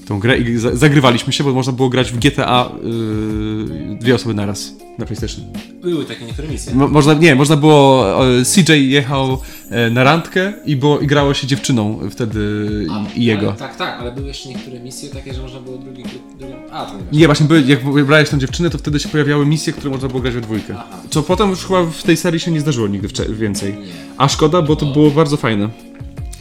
tą 0.06 0.18
grę 0.20 0.38
i 0.38 0.56
za- 0.58 0.76
zagrywaliśmy 0.76 1.32
się, 1.32 1.44
bo 1.44 1.52
można 1.52 1.72
było 1.72 1.88
grać 1.88 2.12
w 2.12 2.18
GTA 2.18 2.70
yy, 2.82 3.96
dwie 4.00 4.14
osoby 4.14 4.34
naraz 4.34 4.72
na 4.98 5.06
PlayStation. 5.06 5.44
Były 5.82 6.04
takie 6.04 6.24
niektóre 6.24 6.48
misje. 6.48 6.74
Mo 6.74 6.88
można, 6.88 7.14
nie, 7.14 7.34
można 7.34 7.56
było, 7.56 8.06
CJ 8.54 8.72
jechał 8.90 9.38
e, 9.70 9.90
na 9.90 10.04
randkę 10.04 10.52
i, 10.66 10.76
było, 10.76 11.00
i 11.00 11.06
grało 11.06 11.34
się 11.34 11.46
dziewczyną 11.46 11.98
wtedy 12.10 12.68
i, 13.14 13.20
i 13.20 13.24
jego. 13.24 13.46
Ale, 13.48 13.56
tak, 13.56 13.76
tak, 13.76 14.00
ale 14.00 14.12
były 14.12 14.26
jeszcze 14.26 14.48
niektóre 14.48 14.80
misje 14.80 15.08
takie, 15.08 15.34
że 15.34 15.42
można 15.42 15.60
było 15.60 15.78
drugi 15.78 16.02
drugą... 16.38 16.54
A, 16.72 16.84
to 16.86 16.92
nie 17.12 17.26
właśnie 17.26 17.46
były, 17.46 17.62
jak 17.62 17.92
wybrałeś 17.92 18.28
tą 18.30 18.38
dziewczynę, 18.38 18.70
to 18.70 18.78
wtedy 18.78 19.00
się 19.00 19.08
pojawiały 19.08 19.46
misje, 19.46 19.72
które 19.72 19.90
można 19.90 20.08
było 20.08 20.20
grać 20.20 20.34
we 20.34 20.40
dwójkę. 20.40 20.74
Aha. 20.78 20.98
Co 21.10 21.22
potem 21.22 21.50
już 21.50 21.64
chyba 21.66 21.84
w 21.84 22.02
tej 22.02 22.16
serii 22.16 22.40
się 22.40 22.50
nie 22.50 22.60
zdarzyło 22.60 22.88
nigdy 22.88 23.08
więcej. 23.34 23.72
Nie. 23.72 23.78
A 24.18 24.28
szkoda, 24.28 24.62
bo 24.62 24.76
to 24.76 24.86
było 24.86 25.10
bardzo 25.10 25.36
fajne. 25.36 25.68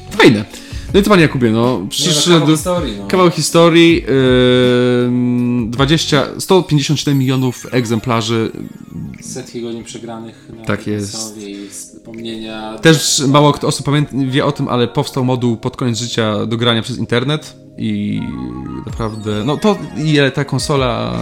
Fajne. 0.09 0.45
No 0.93 0.99
i 0.99 1.03
to 1.03 1.09
panie 1.09 1.21
Jakubie, 1.21 1.51
no, 1.51 1.79
no, 1.79 1.87
przyszedł 1.87 2.39
kawał 2.39 2.55
historii, 2.55 2.97
no. 2.97 3.07
kawał 3.07 3.29
historii, 3.29 3.95
yy, 3.95 5.69
20, 5.69 6.25
157 6.39 7.17
milionów 7.17 7.67
egzemplarzy, 7.71 8.51
Setki 9.21 9.61
godzin 9.61 9.83
przegranych 9.83 10.49
na 10.57 10.65
Tak 10.65 10.87
jest. 10.87 11.37
i 11.37 11.69
wspomnienia... 11.69 12.79
Też 12.79 13.23
mało 13.27 13.53
kto 13.53 13.67
osób 13.67 13.87
wie 14.13 14.45
o 14.45 14.51
tym, 14.51 14.67
ale 14.67 14.87
powstał 14.87 15.25
moduł 15.25 15.57
pod 15.57 15.77
koniec 15.77 15.97
życia 15.97 16.45
do 16.45 16.57
grania 16.57 16.81
przez 16.81 16.97
internet 16.97 17.55
i 17.77 18.21
naprawdę, 18.85 19.43
no 19.45 19.57
to 19.57 19.77
i 20.05 20.17
ta 20.33 20.45
konsola, 20.45 21.13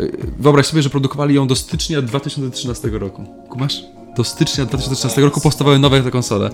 y, 0.00 0.12
wyobraź 0.38 0.66
sobie, 0.66 0.82
że 0.82 0.90
produkowali 0.90 1.34
ją 1.34 1.46
do 1.46 1.56
stycznia 1.56 2.02
2013 2.02 2.88
roku. 2.88 3.24
Kumasz? 3.48 3.97
Do 4.18 4.24
stycznia 4.24 4.66
2013 4.66 5.20
roku 5.20 5.40
powstawały 5.40 5.78
nowe 5.78 6.02
te 6.02 6.10
konsole. 6.10 6.50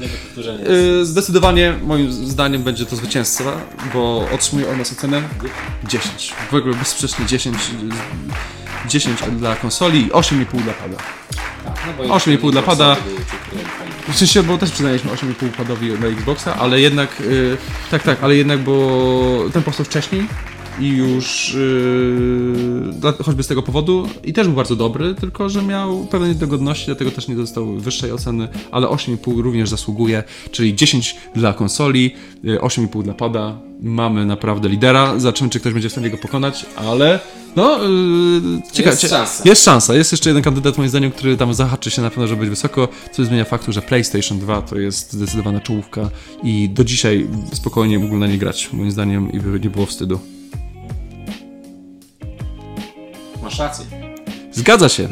Y, 1.00 1.06
Zdecydowanie 1.06 1.74
moim 1.82 2.12
zdaniem 2.12 2.62
będzie 2.62 2.86
to 2.86 2.96
zwycięzca, 2.96 3.44
bo 3.94 4.26
otrzymuje 4.34 4.70
od 4.70 4.78
nas 4.78 4.92
ocenę 4.92 5.22
10. 5.88 6.32
W 6.50 6.54
ogóle 6.54 6.74
bezsprzecznie 6.74 7.26
10. 7.26 7.56
y, 8.86 8.88
10 8.88 9.18
dla 9.38 9.56
konsoli 9.56 10.06
i 10.06 10.10
8,5 10.10 10.62
dla 10.62 10.72
pada. 10.72 10.96
Tak, 11.64 12.08
no 12.08 12.14
8,5 12.14 12.50
dla 12.50 12.62
pada. 12.62 12.96
sensie, 14.14 14.42
bo 14.42 14.58
też 14.58 14.70
przyznaliśmy 14.70 15.10
8,5 15.10 15.48
padowi 15.56 15.92
na 15.92 16.06
Xboxa, 16.06 16.56
ale 16.56 16.80
jednak, 16.80 17.20
y, 17.20 17.56
tak, 17.90 18.02
tak, 18.02 18.18
ale 18.22 18.36
jednak, 18.36 18.58
bo 18.60 19.44
ten 19.52 19.62
powstał 19.62 19.86
wcześniej 19.86 20.28
i 20.80 20.88
już 20.88 21.54
y, 21.54 22.92
dla, 22.92 23.12
choćby 23.12 23.42
z 23.42 23.46
tego 23.46 23.62
powodu 23.62 24.08
i 24.24 24.32
też 24.32 24.46
był 24.46 24.56
bardzo 24.56 24.76
dobry, 24.76 25.14
tylko 25.14 25.48
że 25.48 25.62
miał 25.62 26.06
pewne 26.06 26.28
niedogodności, 26.28 26.86
dlatego 26.86 27.10
też 27.10 27.28
nie 27.28 27.36
dostał 27.36 27.66
wyższej 27.76 28.12
oceny, 28.12 28.48
ale 28.70 28.86
8,5 28.86 29.40
również 29.40 29.68
zasługuje, 29.68 30.22
czyli 30.50 30.74
10 30.74 31.16
dla 31.34 31.52
konsoli, 31.52 32.14
y, 32.44 32.58
8,5 32.60 33.02
dla 33.02 33.14
pada. 33.14 33.58
Mamy 33.82 34.26
naprawdę 34.26 34.68
lidera, 34.68 35.18
zobaczymy 35.18 35.50
czy 35.50 35.60
ktoś 35.60 35.72
będzie 35.72 35.88
w 35.88 35.92
stanie 35.92 36.10
go 36.10 36.18
pokonać, 36.18 36.66
ale 36.76 37.20
no, 37.56 37.78
yy, 37.84 38.62
ciekawe. 38.72 38.96
Jest 38.96 39.08
szansa. 39.08 39.42
Jest 39.44 39.64
szansa. 39.64 39.94
Jest 39.94 40.12
jeszcze 40.12 40.30
jeden 40.30 40.42
kandydat, 40.42 40.78
moim 40.78 40.90
zdaniem, 40.90 41.10
który 41.10 41.36
tam 41.36 41.54
zahaczy 41.54 41.90
się 41.90 42.02
na 42.02 42.10
pewno, 42.10 42.26
żeby 42.26 42.40
być 42.40 42.50
wysoko, 42.50 42.88
co 43.12 43.24
zmienia 43.24 43.44
faktu, 43.44 43.72
że 43.72 43.82
PlayStation 43.82 44.38
2 44.38 44.62
to 44.62 44.78
jest 44.78 45.12
zdecydowana 45.12 45.60
czołówka 45.60 46.10
i 46.42 46.68
do 46.68 46.84
dzisiaj 46.84 47.26
spokojnie 47.52 47.98
mógłbym 47.98 48.20
na 48.20 48.26
nie 48.26 48.38
grać, 48.38 48.72
moim 48.72 48.90
zdaniem, 48.90 49.32
i 49.32 49.40
by 49.40 49.60
nie 49.60 49.70
było 49.70 49.86
wstydu. 49.86 50.34
Masz 53.45 53.59
rację. 53.59 53.84
Zgadza 54.53 54.88
się. 54.88 55.09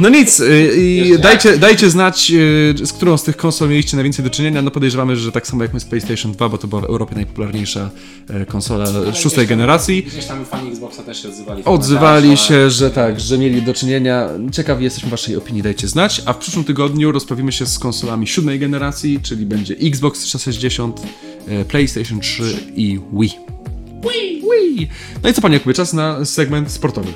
No 0.00 0.08
nic, 0.08 0.40
y, 0.40 0.72
i 0.76 1.18
dajcie, 1.28 1.58
dajcie 1.58 1.90
znać, 1.90 2.30
y, 2.30 2.86
z 2.86 2.92
którą 2.92 3.16
z 3.16 3.22
tych 3.22 3.36
konsol 3.36 3.68
mieliście 3.68 3.96
najwięcej 3.96 4.24
do 4.24 4.30
czynienia. 4.30 4.62
No 4.62 4.70
podejrzewamy, 4.70 5.16
że 5.16 5.32
tak 5.32 5.46
samo 5.46 5.62
jak 5.62 5.74
my 5.74 5.80
z 5.80 5.84
PlayStation 5.84 6.32
2, 6.32 6.48
bo 6.48 6.58
to 6.58 6.68
była 6.68 6.80
w 6.80 6.84
Europie 6.84 7.14
najpopularniejsza 7.14 7.90
e, 8.28 8.46
konsola 8.46 8.86
szóstej 9.14 9.46
tam- 9.46 9.48
generacji. 9.48 10.02
Gdzieś 10.02 10.24
tam 10.24 10.44
fani 10.44 10.70
Xboxa 10.70 11.02
też 11.02 11.22
się 11.22 11.28
odzywali. 11.28 11.64
Odzywali 11.64 12.36
się, 12.36 12.70
że 12.70 12.90
tak, 12.90 13.20
że 13.20 13.38
mieli 13.38 13.62
do 13.62 13.74
czynienia. 13.74 14.28
Ciekawi 14.52 14.84
jesteśmy 14.84 15.10
waszej 15.10 15.36
opinii, 15.36 15.62
dajcie 15.62 15.88
znać. 15.88 16.22
A 16.26 16.32
w 16.32 16.38
przyszłym 16.38 16.64
tygodniu 16.64 17.12
rozprawimy 17.12 17.52
się 17.52 17.66
z 17.66 17.78
konsolami 17.78 18.26
siódmej 18.26 18.58
generacji, 18.58 19.20
czyli 19.22 19.46
będzie 19.46 19.74
Xbox 19.74 20.20
360, 20.20 21.00
e, 21.48 21.64
PlayStation 21.64 22.20
3 22.20 22.42
i 22.76 23.00
Wii. 23.12 23.59
Wii! 24.02 24.42
Wii! 24.42 24.88
No 25.22 25.28
i 25.28 25.32
co 25.34 25.42
panie 25.42 25.54
Jakubie, 25.54 25.74
czas 25.74 25.92
na 25.92 26.24
segment 26.24 26.70
sportowy. 26.70 27.12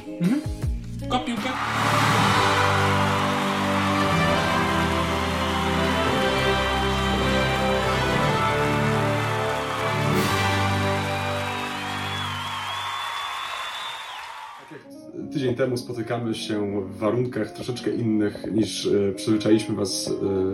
Kop 1.08 1.24
piłkę. 1.24 1.48
Tydzień 15.32 15.54
temu 15.54 15.76
spotykamy 15.76 16.34
się 16.34 16.80
w 16.80 16.98
warunkach 16.98 17.50
troszeczkę 17.50 17.90
innych 17.90 18.44
niż 18.52 18.86
e, 18.86 19.12
przyzwyczailiśmy 19.12 19.74
Was 19.74 20.08
e, 20.08 20.12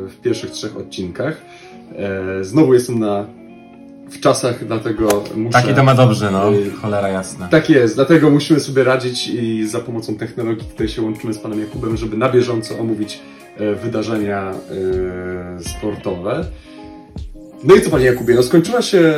w 0.09 0.17
pierwszych 0.23 0.51
trzech 0.51 0.77
odcinkach. 0.77 1.43
E, 1.97 2.45
znowu 2.45 2.75
jestem 2.75 2.99
na 2.99 3.27
w 4.11 4.21
czasach, 4.21 4.67
dlatego 4.67 5.25
muszę... 5.37 5.53
Taki 5.53 5.75
to 5.75 5.85
ma 5.85 5.95
dobrze, 5.95 6.31
no. 6.31 6.53
Cholera 6.83 7.09
jasna. 7.09 7.49
Tak 7.49 7.71
jest, 7.71 7.95
dlatego 7.95 8.31
musimy 8.31 8.61
sobie 8.61 8.85
radzić 8.85 9.29
i 9.29 9.67
za 9.67 9.81
pomocą 9.81 10.17
technologii 10.17 10.65
tutaj 10.69 10.89
się 10.89 11.03
łączymy 11.03 11.35
z 11.35 11.39
panem 11.39 11.61
Jakubem, 11.61 11.97
żeby 11.97 12.17
na 12.17 12.29
bieżąco 12.29 12.79
omówić 12.79 13.21
e, 13.57 13.75
wydarzenia 13.75 14.51
e, 14.51 15.63
sportowe. 15.63 16.45
No 17.65 17.75
i 17.75 17.81
co 17.81 17.91
panie 17.91 18.05
Jakubie, 18.05 18.35
no 18.35 18.43
skończyła 18.43 18.83
się, 18.83 19.15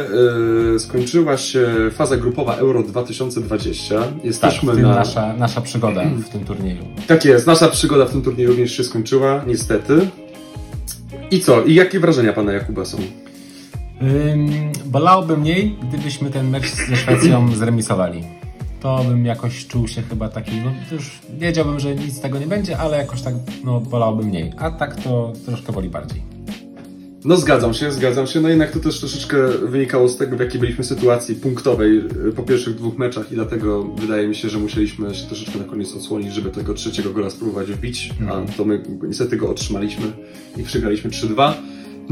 e, 0.74 0.78
skończyła 0.78 1.36
się 1.36 1.68
faza 1.93 2.16
grupowa 2.16 2.57
Euro 2.57 2.82
2020. 2.82 4.03
Jesteśmy 4.24 4.72
tak, 4.72 4.82
na... 4.82 4.95
nasza, 4.95 5.32
nasza 5.32 5.61
przygoda 5.61 6.05
w 6.26 6.28
tym 6.28 6.45
turnieju. 6.45 6.84
Tak 7.07 7.24
jest, 7.24 7.47
nasza 7.47 7.68
przygoda 7.68 8.05
w 8.05 8.11
tym 8.11 8.22
turnieju 8.22 8.51
również 8.51 8.76
się 8.76 8.84
skończyła, 8.84 9.45
niestety. 9.47 10.09
I 11.30 11.40
co? 11.40 11.62
I 11.62 11.74
jakie 11.74 12.01
wrażenia 12.01 12.32
pana 12.32 12.53
Jakuba 12.53 12.84
są? 12.84 12.99
Bolałoby 14.86 15.36
mniej, 15.36 15.76
gdybyśmy 15.88 16.30
ten 16.30 16.50
mecz 16.50 16.74
ze 16.88 16.96
Szwecją 16.96 17.55
zremisowali. 17.55 18.24
To 18.80 19.05
bym 19.05 19.26
jakoś 19.26 19.66
czuł 19.66 19.88
się 19.88 20.03
chyba 20.03 20.28
taki, 20.28 20.50
no 20.64 20.72
już 20.92 21.20
wiedziałbym, 21.38 21.80
że 21.80 21.94
nic 21.94 22.16
z 22.16 22.20
tego 22.20 22.38
nie 22.38 22.46
będzie, 22.46 22.78
ale 22.78 22.96
jakoś 22.96 23.22
tak, 23.22 23.34
no 23.64 23.80
bolałoby 23.80 24.24
mniej. 24.24 24.53
A 24.59 24.70
tak 24.70 24.96
to 24.96 25.32
troszkę 25.46 25.72
boli 25.72 25.88
bardziej. 25.88 26.22
No 27.24 27.36
zgadzam 27.36 27.74
się, 27.74 27.92
zgadzam 27.92 28.26
się. 28.26 28.40
No 28.40 28.48
jednak 28.48 28.70
to 28.70 28.80
też 28.80 29.00
troszeczkę 29.00 29.48
wynikało 29.48 30.09
z 30.09 30.16
tego, 30.16 30.36
w 30.36 30.40
jakiej 30.40 30.61
byliśmy 30.61 30.84
sytuacji 30.84 31.34
punktowej 31.34 31.98
y, 32.28 32.32
po 32.32 32.42
pierwszych 32.42 32.74
dwóch 32.74 32.98
meczach 32.98 33.32
i 33.32 33.34
dlatego 33.34 33.84
wydaje 33.84 34.28
mi 34.28 34.34
się, 34.34 34.48
że 34.48 34.59
musieliśmy 34.59 35.14
się 35.14 35.26
troszeczkę 35.26 35.59
na 35.59 35.64
koniec 35.64 35.94
odsłonić, 35.94 36.34
żeby 36.34 36.50
tego 36.50 36.74
trzeciego 36.74 37.11
gola 37.11 37.30
spróbować 37.30 37.66
wbić, 37.66 38.11
a 38.30 38.57
to 38.57 38.64
my 38.64 38.82
niestety 39.03 39.36
go 39.36 39.50
otrzymaliśmy 39.50 40.07
i 40.57 40.62
przegraliśmy 40.62 41.11
3-2. 41.11 41.53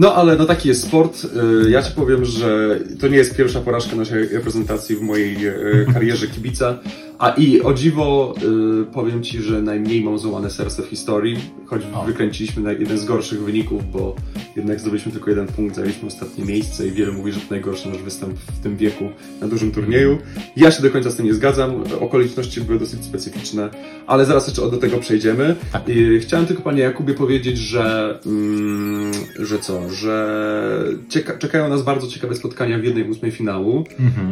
No 0.00 0.14
ale 0.14 0.36
no 0.36 0.46
taki 0.46 0.68
jest 0.68 0.82
sport. 0.82 1.26
Y, 1.66 1.70
ja 1.70 1.82
Ci 1.82 1.92
powiem, 1.92 2.24
że 2.24 2.78
to 3.00 3.08
nie 3.08 3.16
jest 3.16 3.36
pierwsza 3.36 3.60
porażka 3.60 3.96
naszej 3.96 4.28
reprezentacji 4.28 4.96
w 4.96 5.00
mojej 5.00 5.46
y, 5.46 5.86
karierze 5.92 6.26
kibica. 6.26 6.78
A 7.20 7.30
i 7.30 7.62
o 7.62 7.74
dziwo 7.74 8.34
y, 8.82 8.92
powiem 8.92 9.22
Ci, 9.22 9.42
że 9.42 9.62
najmniej 9.62 10.04
mam 10.04 10.18
złamane 10.18 10.50
serce 10.50 10.82
w 10.82 10.86
historii, 10.86 11.36
choć 11.66 11.82
O. 11.94 12.04
wykręciliśmy 12.04 12.76
jeden 12.78 12.98
z 12.98 13.04
gorszych 13.04 13.42
wyników, 13.42 13.90
bo 13.92 14.14
jednak 14.56 14.80
zdobyliśmy 14.80 15.12
tylko 15.12 15.30
jeden 15.30 15.46
punkt, 15.46 15.76
zajęliśmy 15.76 16.08
ostatnie 16.08 16.44
miejsce 16.44 16.86
i 16.86 16.90
wiele 16.90 17.12
mówi, 17.12 17.32
że 17.32 17.40
to 17.40 17.46
najgorszy 17.50 17.88
nasz 17.88 18.02
występ 18.02 18.38
w 18.38 18.62
tym 18.62 18.76
wieku 18.76 19.04
na 19.40 19.48
dużym 19.48 19.72
turnieju. 19.72 20.18
Ja 20.56 20.70
się 20.70 20.82
do 20.82 20.90
końca 20.90 21.10
z 21.10 21.16
tym 21.16 21.26
nie 21.26 21.34
zgadzam, 21.34 21.84
okoliczności 22.00 22.60
były 22.60 22.78
dosyć 22.78 23.04
specyficzne, 23.04 23.70
ale 24.06 24.24
zaraz 24.24 24.46
jeszcze 24.46 24.70
do 24.70 24.76
tego 24.76 24.98
przejdziemy. 24.98 25.56
Tak. 25.72 25.88
I 25.88 26.18
chciałem 26.20 26.46
tylko 26.46 26.62
Panie 26.62 26.82
Jakubie 26.82 27.14
powiedzieć, 27.14 27.58
że, 27.58 28.18
mm, 28.26 29.12
że 29.38 29.58
co, 29.58 29.90
że 29.90 30.84
cieka- 31.08 31.38
czekają 31.38 31.68
nas 31.68 31.82
bardzo 31.82 32.06
ciekawe 32.06 32.34
spotkania 32.34 32.78
w 32.78 32.84
jednej 32.84 33.10
ósmej 33.10 33.30
finału. 33.30 33.84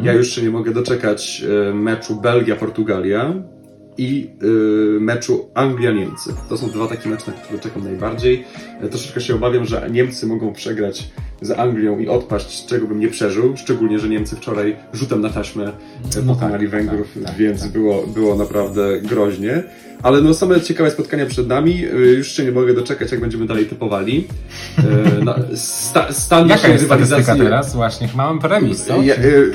Ja 0.03 0.13
już 0.13 0.29
się 0.35 0.41
nie 0.41 0.49
mogę 0.49 0.73
doczekać 0.73 1.43
e, 1.69 1.73
meczu 1.73 2.15
Belgia-Portugalia 2.21 2.78
i 3.97 4.29
y, 4.43 4.99
meczu 4.99 5.49
Anglia-Niemcy. 5.53 6.33
To 6.49 6.57
są 6.57 6.67
dwa 6.69 6.87
takie 6.87 7.09
mecze, 7.09 7.31
na 7.31 7.37
które 7.37 7.59
czekam 7.59 7.83
najbardziej. 7.83 8.43
E, 8.81 8.87
Troszeczkę 8.89 9.21
się 9.21 9.35
obawiam, 9.35 9.65
że 9.65 9.87
Niemcy 9.91 10.27
mogą 10.27 10.53
przegrać 10.53 11.09
z 11.41 11.51
Anglią 11.51 11.99
i 11.99 12.07
odpaść, 12.07 12.65
czego 12.65 12.87
bym 12.87 12.99
nie 12.99 13.07
przeżył. 13.07 13.57
Szczególnie, 13.57 13.99
że 13.99 14.09
Niemcy 14.09 14.35
wczoraj 14.35 14.75
rzutem 14.93 15.21
na 15.21 15.29
taśmę 15.29 15.63
e, 16.17 16.21
No 16.25 16.33
pokonali 16.33 16.63
tak, 16.65 16.71
Węgrów, 16.71 17.07
tak, 17.13 17.23
tak, 17.23 17.35
więc 17.35 17.61
tak. 17.61 17.71
Było, 17.71 18.07
było 18.07 18.35
naprawdę 18.35 19.01
groźnie. 19.01 19.63
Ale 20.03 20.21
no 20.21 20.33
same 20.33 20.61
ciekawe 20.61 20.91
spotkania 20.91 21.25
przed 21.25 21.47
nami. 21.47 21.85
Y, 21.85 22.15
Już 22.17 22.31
się 22.31 22.43
nie 22.45 22.51
mogę 22.51 22.73
doczekać, 22.73 23.11
jak 23.11 23.21
będziemy 23.21 23.45
dalej 23.45 23.65
typowali. 23.65 24.27
E, 24.77 25.23
na- 25.25 25.39
sta, 25.55 26.13
stan 26.13 26.49
Jaka 26.49 26.67
jest 26.67 26.83
rywalizacji... 26.83 27.33
teraz? 27.43 27.75
Właśnie, 27.75 28.09
mamy 28.15 28.39
remis, 28.47 28.83
co? 28.85 29.01
Ja, 29.01 29.15
y, 29.15 29.51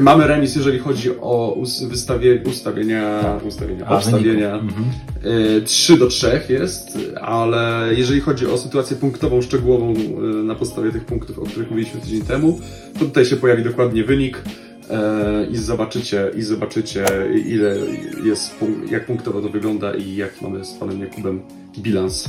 mamy 0.00 0.26
remis, 0.26 0.56
jeżeli 0.56 0.78
chodzi 0.78 1.10
o 1.20 1.62
wystawie, 1.88 2.42
ustawienia, 2.50 3.40
ustawienia, 3.48 3.86
A, 3.86 3.96
obstawienia. 3.96 4.58
wyników. 4.58 4.78
Mhm. 4.78 5.56
Y, 5.56 5.62
3 5.62 5.96
do 5.96 6.06
3 6.06 6.40
jest, 6.48 6.98
ale 7.20 7.88
jeżeli 7.96 8.20
chodzi 8.20 8.46
o 8.46 8.58
sytuację 8.58 8.96
punktową, 8.96 9.42
szczegółową 9.42 9.94
y, 9.94 9.96
na 10.44 10.54
podstawie 10.54 10.92
tych 10.92 11.04
punktów, 11.04 11.38
o 11.38 11.42
których 11.42 11.70
mówiliśmy 11.70 12.00
tydzień 12.00 12.22
temu, 12.22 12.60
to 12.98 13.04
tutaj 13.04 13.24
się 13.24 13.36
pojawi 13.36 13.64
dokładnie 13.64 14.04
wynik 14.04 14.36
y, 14.38 15.50
i 15.50 15.56
zobaczycie, 15.56 16.30
i 16.36 16.42
zobaczycie 16.42 17.04
ile 17.46 17.76
jest, 18.24 18.54
jak 18.90 19.06
punktowo 19.06 19.42
to 19.42 19.48
wygląda 19.48 19.94
i 19.94 20.16
jak 20.16 20.42
mamy 20.42 20.64
z 20.64 20.72
panem 20.72 21.00
Jakubem 21.00 21.40
bilans. 21.78 22.28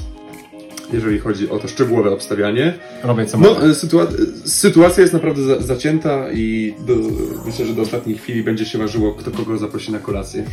Jeżeli 0.94 1.20
chodzi 1.20 1.50
o 1.50 1.60
to 1.60 1.68
szczegółowe 1.68 2.12
obstawianie. 2.12 2.74
Robię 3.04 3.26
co 3.26 3.38
No, 3.38 3.66
e, 3.66 3.74
sytua- 3.74 4.08
e, 4.46 4.50
sytuacja 4.50 5.02
jest 5.02 5.14
naprawdę 5.14 5.42
za- 5.44 5.62
zacięta 5.62 6.32
i 6.32 6.74
do, 6.88 6.94
myślę, 7.46 7.66
że 7.66 7.74
do 7.74 7.82
ostatniej 7.82 8.18
chwili 8.18 8.44
będzie 8.44 8.66
się 8.66 8.78
ważyło, 8.78 9.14
kto 9.14 9.32
kogo 9.32 9.58
zaprosi 9.58 9.92
na 9.92 10.00
kolację. 10.00 10.44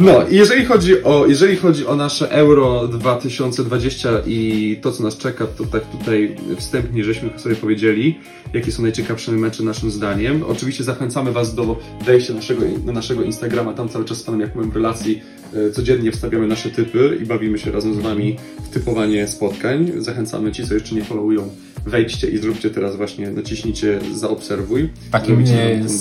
No, 0.00 0.28
i 0.28 0.36
jeżeli 0.36 0.64
chodzi 0.64 1.02
o, 1.04 1.26
jeżeli 1.26 1.56
chodzi 1.56 1.86
o 1.86 1.96
nasze 1.96 2.30
Euro 2.30 2.88
2020 2.88 4.08
i 4.26 4.76
to, 4.82 4.92
co 4.92 5.02
nas 5.02 5.16
czeka, 5.16 5.46
to 5.46 5.64
tak 5.64 5.90
tutaj 5.90 6.36
wstępnie 6.56 7.04
żeśmy 7.04 7.30
sobie 7.36 7.56
powiedzieli, 7.56 8.18
jakie 8.54 8.72
są 8.72 8.82
najciekawsze 8.82 9.32
mecze 9.32 9.62
naszym 9.62 9.90
zdaniem. 9.90 10.42
Oczywiście 10.48 10.84
zachęcamy 10.84 11.32
Was 11.32 11.54
do 11.54 11.76
wejścia 12.06 12.34
naszego, 12.34 12.62
na 12.84 12.92
naszego 12.92 13.22
Instagrama, 13.22 13.72
tam 13.72 13.88
cały 13.88 14.04
czas 14.04 14.18
z 14.18 14.22
Panem 14.22 14.40
Jakubem 14.40 14.70
w 14.70 14.74
relacji 14.76 15.20
e, 15.54 15.70
codziennie 15.70 16.12
wstawiamy 16.12 16.46
nasze 16.46 16.70
typy 16.70 17.18
i 17.22 17.26
bawimy 17.26 17.58
się 17.58 17.72
razem 17.72 17.94
z 17.94 17.98
Wami 17.98 18.36
w 18.64 18.68
typowanie 18.68 19.28
spotkań. 19.28 19.92
Zachęcamy 19.98 20.52
Ci, 20.52 20.66
co 20.66 20.74
jeszcze 20.74 20.94
nie 20.94 21.04
followują, 21.04 21.48
wejdźcie 21.86 22.28
i 22.30 22.38
zróbcie 22.38 22.70
teraz 22.70 22.96
właśnie, 22.96 23.30
naciśnijcie 23.30 23.98
zaobserwuj. 24.14 24.88
Takim 25.10 25.34
nam 25.80 25.88
ten- 25.88 25.98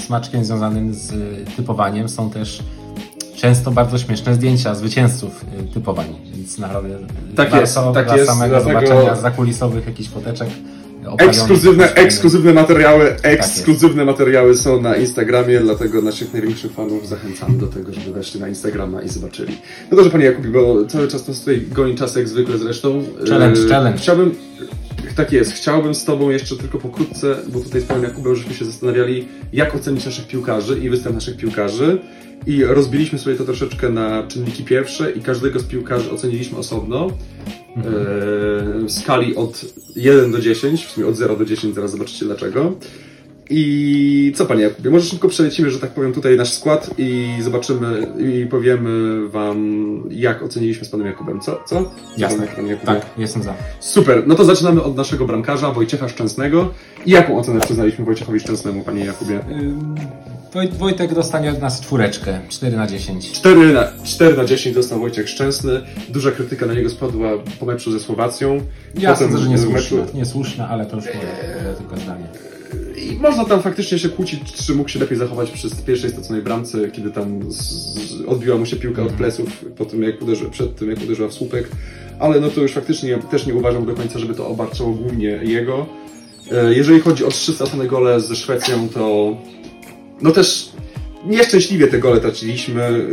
smaczkiem, 0.00 0.44
związanym 0.44 0.94
z 0.94 1.12
e, 1.12 1.16
typowaniem 1.56 2.08
są 2.08 2.30
też 2.30 2.62
często 3.36 3.70
bardzo 3.70 3.98
śmieszne 3.98 4.34
zdjęcia 4.34 4.74
zwycięzców 4.74 5.44
e, 5.60 5.62
typowań, 5.74 6.06
więc 6.36 6.58
e, 6.58 6.62
Tak 7.36 7.54
jest, 7.54 7.74
tak 7.94 8.06
dla 8.06 8.16
jest, 8.16 8.30
samego 8.30 8.60
dlatego- 8.60 8.86
zobaczenia 8.86 9.16
zakulisowych 9.16 9.86
jakichś 9.86 10.08
foteczek 10.08 10.48
Ekskluzywne, 11.18 11.94
ekskluzywne 11.94 12.52
materiały, 12.52 13.16
ekskluzywne 13.22 14.04
materiały 14.04 14.56
są 14.56 14.80
na 14.80 14.96
Instagramie, 14.96 15.60
dlatego 15.60 16.02
naszych 16.02 16.32
największych 16.32 16.72
fanów 16.72 17.08
zachęcam 17.08 17.58
do 17.58 17.66
tego, 17.66 17.92
żeby 17.92 18.12
weszli 18.12 18.40
na 18.40 18.48
Instagrama 18.48 19.02
i 19.02 19.08
zobaczyli. 19.08 19.56
No 19.90 19.96
dobrze, 19.96 20.10
panie 20.10 20.24
Jakubie, 20.24 20.50
bo 20.50 20.84
cały 20.84 21.08
czas 21.08 21.28
nas 21.28 21.40
tutaj 21.40 21.60
goni 21.72 21.94
czas 21.94 22.16
jak 22.16 22.28
zwykle 22.28 22.58
zresztą. 22.58 23.02
Challenge, 23.28 23.60
Yy, 23.60 23.68
challenge. 23.68 23.98
Chciałbym, 23.98 24.34
tak 25.12 25.32
jest, 25.32 25.52
chciałbym 25.52 25.94
z 25.94 26.04
tobą 26.04 26.30
jeszcze 26.30 26.56
tylko 26.56 26.78
pokrótce, 26.78 27.36
bo 27.48 27.60
tutaj 27.60 27.80
z 27.80 27.84
panem 27.84 28.04
Jakubem 28.04 28.36
żeśmy 28.36 28.54
się 28.54 28.64
zastanawiali, 28.64 29.28
jak 29.52 29.74
ocenić 29.74 30.04
naszych 30.04 30.26
piłkarzy 30.26 30.78
i 30.78 30.90
występ 30.90 31.14
naszych 31.14 31.36
piłkarzy. 31.36 31.98
I 32.46 32.64
rozbiliśmy 32.64 33.18
sobie 33.18 33.36
to 33.36 33.44
troszeczkę 33.44 33.90
na 33.90 34.26
czynniki 34.26 34.64
pierwsze 34.64 35.12
i 35.12 35.20
każdego 35.20 35.60
z 35.60 35.64
piłkarzy 35.64 36.10
oceniliśmy 36.10 36.58
osobno. 36.58 37.06
E, 37.06 37.80
w 38.86 38.92
skali 38.92 39.36
od 39.36 39.64
1 39.96 40.32
do 40.32 40.40
10, 40.40 40.84
w 40.84 40.90
sumie 40.90 41.06
od 41.06 41.16
0 41.16 41.36
do 41.36 41.44
10, 41.44 41.74
zaraz 41.74 41.90
zobaczycie 41.90 42.26
dlaczego. 42.26 42.72
I 43.50 44.32
co 44.36 44.46
panie 44.46 44.62
Jakubie, 44.62 44.90
może 44.90 45.06
szybko 45.06 45.28
przelecimy, 45.28 45.70
że 45.70 45.78
tak 45.78 45.90
powiem, 45.90 46.12
tutaj 46.12 46.36
nasz 46.36 46.52
skład 46.52 46.90
i 46.98 47.28
zobaczymy 47.40 48.06
i 48.18 48.46
powiemy 48.46 49.28
wam, 49.28 49.84
jak 50.10 50.42
oceniliśmy 50.42 50.84
z 50.84 50.88
panem 50.88 51.06
Jakubem. 51.06 51.40
Co? 51.40 51.62
Co? 51.66 51.90
Jasne, 52.18 52.46
Panie 52.46 52.70
Jakubie? 52.70 52.86
tak, 52.86 53.06
jestem 53.18 53.42
za. 53.42 53.54
Super, 53.80 54.22
no 54.26 54.34
to 54.34 54.44
zaczynamy 54.44 54.82
od 54.82 54.96
naszego 54.96 55.26
bramkarza, 55.26 55.70
Wojciecha 55.72 56.08
Szczęsnego. 56.08 56.70
I 57.06 57.10
jaką 57.10 57.38
ocenę 57.38 57.60
przyznaliśmy 57.60 58.04
Wojciechowi 58.04 58.40
Szczęsnemu, 58.40 58.82
panie 58.82 59.04
Jakubie? 59.04 59.40
Woj- 60.54 60.72
Wojtek 60.72 61.14
dostanie 61.14 61.50
od 61.50 61.60
nas 61.60 61.80
czwóreczkę, 61.80 62.40
4 62.48 62.76
na 62.76 62.86
10. 62.86 63.32
4 63.32 63.72
na, 63.72 63.84
4 64.04 64.36
na 64.36 64.44
10 64.44 64.74
dostał 64.74 65.00
Wojciech 65.00 65.28
Szczęsny. 65.28 65.80
Duża 66.08 66.30
krytyka 66.30 66.66
na 66.66 66.74
niego 66.74 66.90
spadła 66.90 67.30
po 67.60 67.66
meczu 67.66 67.92
ze 67.92 68.00
Słowacją. 68.00 68.60
Ja 68.98 69.12
Potem 69.12 69.26
sądzę, 69.28 69.38
że 69.42 69.46
w 69.46 69.48
niesłuszne, 69.50 69.98
meczu- 69.98 70.14
niesłuszne, 70.14 70.68
ale 70.68 70.86
to 70.86 70.96
już 70.96 71.04
moje 71.04 71.74
tylko 71.78 71.96
zdanie. 71.96 72.26
I 72.96 73.16
można 73.16 73.44
tam 73.44 73.62
faktycznie 73.62 73.98
się 73.98 74.08
kłócić, 74.08 74.52
czy 74.52 74.74
mógł 74.74 74.88
się 74.88 74.98
lepiej 74.98 75.18
zachować 75.18 75.50
przy 75.50 75.68
pierwszej 75.86 76.10
straconej 76.10 76.42
bramce, 76.42 76.90
kiedy 76.90 77.10
tam 77.10 77.52
z, 77.52 77.56
z, 77.56 78.20
odbiła 78.26 78.56
mu 78.56 78.66
się 78.66 78.76
piłka 78.76 79.02
od 79.02 79.12
pleców 79.12 79.64
po 79.76 79.84
tym, 79.84 80.02
jak 80.02 80.22
uderzy, 80.22 80.50
przed 80.50 80.76
tym, 80.76 80.90
jak 80.90 81.02
uderzyła 81.02 81.28
w 81.28 81.32
słupek. 81.34 81.68
Ale 82.18 82.40
no 82.40 82.48
to 82.50 82.60
już 82.60 82.72
faktycznie 82.72 83.18
też 83.18 83.46
nie 83.46 83.54
uważam 83.54 83.86
do 83.86 83.94
końca, 83.94 84.18
żeby 84.18 84.34
to 84.34 84.48
obarczało 84.48 84.90
głównie 84.90 85.28
jego. 85.28 85.86
E, 86.52 86.74
Jeżeli 86.74 87.00
chodzi 87.00 87.24
o 87.24 87.30
trzy 87.30 87.52
stracone 87.52 87.86
gole 87.86 88.20
ze 88.20 88.36
Szwecją, 88.36 88.88
to 88.88 89.36
no 90.22 90.30
też 90.30 90.72
nieszczęśliwie 91.26 91.86
te 91.86 91.98
gole 91.98 92.20
traciliśmy. 92.20 93.08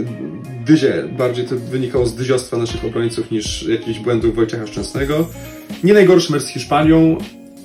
Dyzie, 0.66 1.04
bardziej 1.18 1.46
to 1.46 1.56
wynikało 1.58 2.06
z 2.06 2.16
dyziostwa 2.16 2.58
naszych 2.58 2.86
obrońców 2.86 3.32
niż 3.32 3.64
jakichś 3.64 4.00
błędów 4.00 4.36
Wojciecha 4.36 4.68
Szczęsnego. 4.68 5.28
Nie 5.84 5.94
najgorszy 5.94 6.32
mecz 6.32 6.44
z 6.44 6.48
Hiszpanią. 6.48 7.18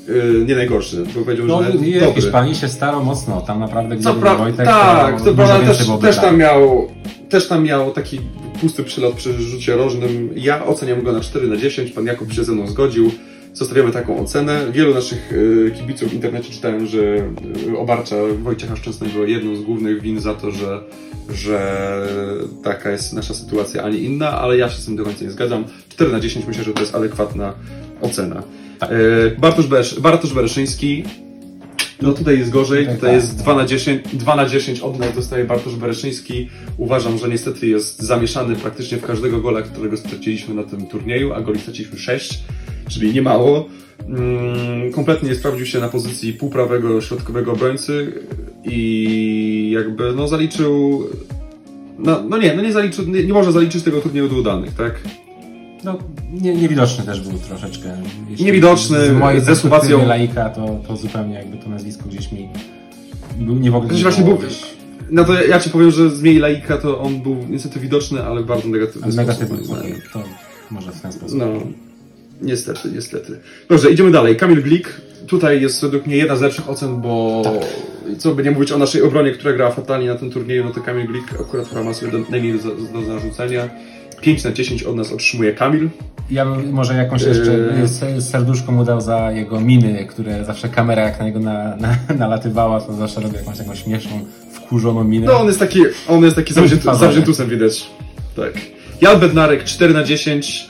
Yy, 0.09 0.44
nie 0.46 0.54
najgorszy, 0.54 1.04
bo 1.14 1.20
powiedział, 1.20 1.46
No, 1.46 1.62
że 1.62 1.72
nie, 1.72 2.00
dobry. 2.00 2.22
Hiszpanii 2.22 2.54
się 2.54 2.68
starał 2.68 3.04
mocno, 3.04 3.40
tam 3.40 3.61
naprawdę 3.61 3.96
gdyby 3.96 4.20
pra- 4.20 4.38
Wojtek, 4.38 4.66
tak, 4.66 5.18
to 5.18 5.24
dużo 5.24 5.34
prawda, 5.34 5.66
też, 5.66 5.86
też 6.00 6.16
tak. 6.16 6.24
tam 6.24 6.38
miał 6.38 6.88
też 7.28 7.48
tam 7.48 7.64
miał 7.64 7.90
taki 7.90 8.20
pusty 8.61 8.84
przylot 8.84 9.14
przy 9.14 9.32
rzucie 9.32 9.76
rożnym. 9.76 10.30
Ja 10.36 10.66
oceniam 10.66 11.02
go 11.02 11.12
na 11.12 11.20
4 11.20 11.48
na 11.48 11.57
10, 11.57 11.92
pan 11.92 12.07
Jakub 12.07 12.32
się 12.32 12.44
ze 12.44 12.52
mną 12.52 12.66
zgodził. 12.66 13.11
Zostawiamy 13.52 13.92
taką 13.92 14.20
ocenę. 14.20 14.66
Wielu 14.72 14.94
naszych 14.94 15.32
y, 15.32 15.72
kibiców 15.78 16.11
w 16.11 16.14
internecie 16.14 16.52
czytałem, 16.52 16.86
że 16.86 17.00
y, 17.00 17.78
obarcza 17.78 18.16
Wojciecha 18.42 18.76
Szczęsnego 18.76 19.24
jedną 19.24 19.57
z 19.57 19.62
głównych 19.62 20.02
win 20.02 20.20
za 20.20 20.34
to, 20.34 20.50
że, 20.50 20.80
że 21.34 21.61
taka 22.64 22.90
jest 22.90 23.12
nasza 23.12 23.34
sytuacja, 23.34 23.82
a 23.82 23.88
nie 23.88 23.98
inna, 23.98 24.30
ale 24.30 24.57
ja 24.59 24.68
się 24.70 24.82
z 24.82 24.84
tym 24.84 24.96
do 24.96 25.04
końca 25.04 25.24
nie 25.24 25.30
zgadzam. 25.30 25.64
4 25.88 26.12
na 26.12 26.20
10 26.20 26.46
myślę, 26.46 26.64
że 26.64 26.72
to 26.72 26.80
jest 26.80 26.94
adekwatna 26.94 27.54
ocena. 28.02 28.42
Tak. 28.79 28.93
Y, 28.93 29.37
Bartosz, 29.39 29.66
Beresz, 29.66 30.01
Bartosz 30.01 30.33
Bereszyński. 30.33 31.05
No 32.03 32.12
tutaj 32.12 32.39
jest 32.39 32.51
gorzej, 32.51 32.87
Tak, 32.87 32.95
tutaj 32.95 33.11
tak. 33.11 33.22
jest 33.22 33.39
2 33.39 33.55
na 33.55 33.66
10, 33.66 34.03
2 34.12 34.37
na 34.37 34.47
10 34.49 34.81
od 34.81 34.99
nas 34.99 35.14
dostaje 35.14 35.45
Bartosz 35.45 35.77
Bereszyński. 35.77 36.49
Uważam, 36.77 37.18
że 37.18 37.29
niestety 37.29 37.66
jest 37.66 38.03
zamieszany 38.03 38.57
praktycznie 38.57 38.99
w 38.99 39.07
każdego 39.07 39.41
gola, 39.41 39.62
którego 39.62 39.97
straciliśmy 39.97 40.55
na 40.55 40.62
tym 40.62 40.87
turnieju, 40.87 41.33
a 41.33 41.41
goli 41.41 41.61
straciliśmy 41.61 41.99
6, 41.99 42.39
czyli 42.89 43.14
nie 43.14 43.22
mało. 43.22 43.68
Mm, 44.09 44.93
kompletnie 44.93 45.29
nie 45.29 45.35
sprawdził 45.35 45.66
się 45.66 45.81
na 45.81 45.89
pozycji 45.89 46.33
półprawego 46.33 47.01
środkowego 47.01 47.53
obrońcy 47.53 48.12
i 48.64 49.70
jakby 49.74 50.12
no 50.16 50.29
zaliczył 50.29 51.07
no, 51.99 52.22
no 52.29 52.39
nie, 52.39 52.55
no 52.55 52.62
nie 52.62 52.72
zaliczył, 52.72 53.05
nie, 53.05 53.24
nie 53.24 53.33
można 53.33 53.53
zaliczyć 53.53 53.83
tego 53.83 54.01
turnieju 54.01 54.29
do 54.29 54.37
udanych, 54.37 54.74
tak? 54.74 55.01
No, 55.85 55.99
nie, 56.33 56.55
niewidoczny 56.55 57.05
też 57.05 57.20
był 57.20 57.39
troszeczkę. 57.39 57.89
Jeśli 58.31 58.45
Niewidoczny, 58.47 59.07
z 59.07 59.12
mojej 59.12 59.41
ze 59.41 59.57
Słowacją. 59.57 60.07
laika, 60.07 60.51
to, 60.51 60.81
to 60.89 60.97
zupełnie 60.97 61.35
jakby 61.35 61.57
to 61.57 61.68
nazwisko 61.70 62.05
gdzieś 62.09 62.33
mi 62.33 62.49
był 63.39 63.55
nie 63.55 63.70
w 63.70 63.77
ogóle 63.77 63.89
Znaczy 63.99 64.20
nie 64.20 64.24
właśnie 64.24 64.49
był- 64.49 64.66
No 65.11 65.24
to 65.24 65.43
ja 65.45 65.61
ci 65.61 65.70
powiem, 65.70 65.91
że 65.91 66.11
z 66.11 66.22
mniej 66.22 66.39
laika 66.39 66.77
to 66.79 67.01
on 67.01 67.20
był 67.20 67.37
niestety 67.51 67.81
widoczny, 67.81 68.22
ale 68.24 68.43
bardzo 68.43 68.68
negatywny 68.68 69.12
negatywny. 69.16 69.59
okej, 69.79 69.95
To 70.12 70.22
może 70.70 70.93
w 70.93 71.01
ten 71.01 71.12
sposób. 71.12 71.39
No, 71.39 71.47
niestety, 72.43 72.91
niestety. 72.95 73.39
Dobrze, 73.68 73.91
idziemy 73.91 74.11
dalej. 74.11 74.37
Kamil 74.37 74.62
Glik. 74.62 75.01
Tutaj 75.27 75.62
jest 75.62 75.83
według 75.83 76.07
mnie 76.07 76.16
jedna 76.16 76.37
z 76.37 76.41
lepszych 76.41 76.70
ocen, 76.70 77.01
bo 77.01 77.43
co 78.18 78.35
by 78.35 78.43
nie 78.43 78.51
mówić 78.51 78.72
o 78.72 78.79
naszej 78.79 79.03
obronie, 79.03 79.31
która 79.33 79.53
grała 79.53 79.70
fatalnie 79.70 80.07
na 80.09 80.14
tym 80.14 80.31
turnieju, 80.31 80.64
no 80.64 80.70
to 80.70 80.81
Kamil 80.81 81.07
Glik 81.07 81.24
akurat 81.41 81.68
chyba 81.68 81.83
ma 81.83 81.95
sobie 81.95 82.12
do, 82.12 82.18
najmniej 82.31 82.59
do, 82.59 82.74
do 83.01 83.07
zarzucenia. 83.07 83.68
5 84.20 84.44
na 84.44 84.52
10 84.52 84.82
od 84.82 84.96
nas 84.96 85.12
otrzymuje 85.12 85.52
Kamil. 85.52 85.88
Ja 86.30 86.46
bym 86.46 86.72
może 86.72 86.94
jakąś 86.94 87.22
jeszcze 87.22 87.50
Yy. 88.14 88.22
serduszko 88.22 88.72
mu 88.72 88.84
dał 88.84 89.00
za 89.00 89.32
jego 89.32 89.60
miny, 89.60 90.06
które 90.06 90.44
zawsze 90.44 90.68
kamera 90.68 91.02
jak 91.02 91.18
na 91.18 91.24
niego 91.24 91.40
na, 91.40 91.76
na, 91.76 91.96
nalatywała, 92.18 92.80
to 92.80 92.92
zawsze 92.94 93.20
robił 93.20 93.38
jakąś 93.38 93.58
taką 93.58 93.74
śmieszną, 93.74 94.20
wkurzoną 94.52 95.04
minę. 95.04 95.26
No 95.26 95.40
on 95.40 95.46
jest 95.46 95.58
taki, 95.58 95.80
on 96.08 96.24
jest 96.24 96.36
taki 96.36 96.54
zawziętusem 96.98 97.48
widać. 97.48 97.86
Tak. 98.36 98.52
Jan 99.00 99.20
Bednarek 99.20 99.64
4 99.64 99.94
na 99.94 100.04
10. 100.04 100.68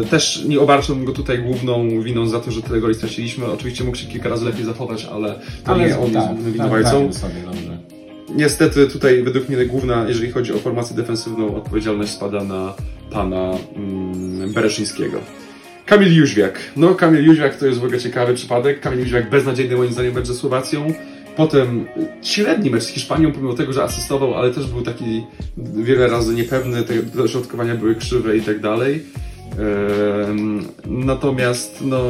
Yy, 0.00 0.06
też 0.10 0.44
nie 0.48 0.60
obarczam 0.60 1.04
go 1.04 1.12
tutaj 1.12 1.38
główną 1.38 2.00
winą 2.02 2.26
za 2.26 2.40
to, 2.40 2.50
że 2.50 2.62
tyle 2.62 2.80
goli 2.80 2.94
straciliśmy. 2.94 3.46
Oczywiście 3.46 3.84
mógł 3.84 3.96
się 3.96 4.06
kilka 4.06 4.28
razy 4.28 4.44
lepiej 4.44 4.64
zachować, 4.64 5.04
ale 5.12 5.34
to 5.64 5.78
nie 5.78 5.98
on 5.98 6.12
jest 6.12 6.28
głównym 6.28 6.52
winowajcą. 6.52 7.08
tak, 7.08 7.16
sobie 7.16 7.34
dobrze. 7.46 7.93
Niestety 8.28 8.86
tutaj 8.86 9.22
według 9.22 9.48
mnie 9.48 9.66
główna, 9.66 10.04
jeżeli 10.08 10.32
chodzi 10.32 10.52
o 10.52 10.58
formację 10.58 10.96
defensywną, 10.96 11.56
odpowiedzialność 11.56 12.12
spada 12.12 12.44
na 12.44 12.74
pana 13.10 13.50
mm, 13.76 14.52
Bereszyńskiego. 14.52 15.18
Kamil 15.86 16.16
Jóźwiak. 16.16 16.58
No, 16.76 16.94
Kamil 16.94 17.24
Jóźwiak 17.24 17.56
to 17.56 17.66
jest 17.66 17.80
w 17.80 17.84
ogóle 17.84 18.00
ciekawy 18.00 18.34
przypadek. 18.34 18.80
Kamil 18.80 19.00
Jóźwiak 19.00 19.30
beznadziejny 19.30 19.76
moim 19.76 19.92
zdaniem 19.92 20.14
mecz 20.14 20.26
ze 20.26 20.34
Słowacją. 20.34 20.94
Potem 21.36 21.86
średni 22.22 22.70
mecz 22.70 22.82
z 22.82 22.88
Hiszpanią, 22.88 23.32
pomimo 23.32 23.54
tego, 23.54 23.72
że 23.72 23.82
asystował, 23.82 24.34
ale 24.34 24.50
też 24.50 24.66
był 24.66 24.82
taki 24.82 25.22
wiele 25.56 26.08
razy 26.08 26.34
niepewny, 26.34 26.82
te 26.82 26.94
dośrodkowania 27.02 27.74
były 27.74 27.94
krzywe 27.94 28.36
i 28.36 28.42
tak 28.42 28.60
dalej. 28.60 29.02
Natomiast 30.86 31.78
no 31.84 32.00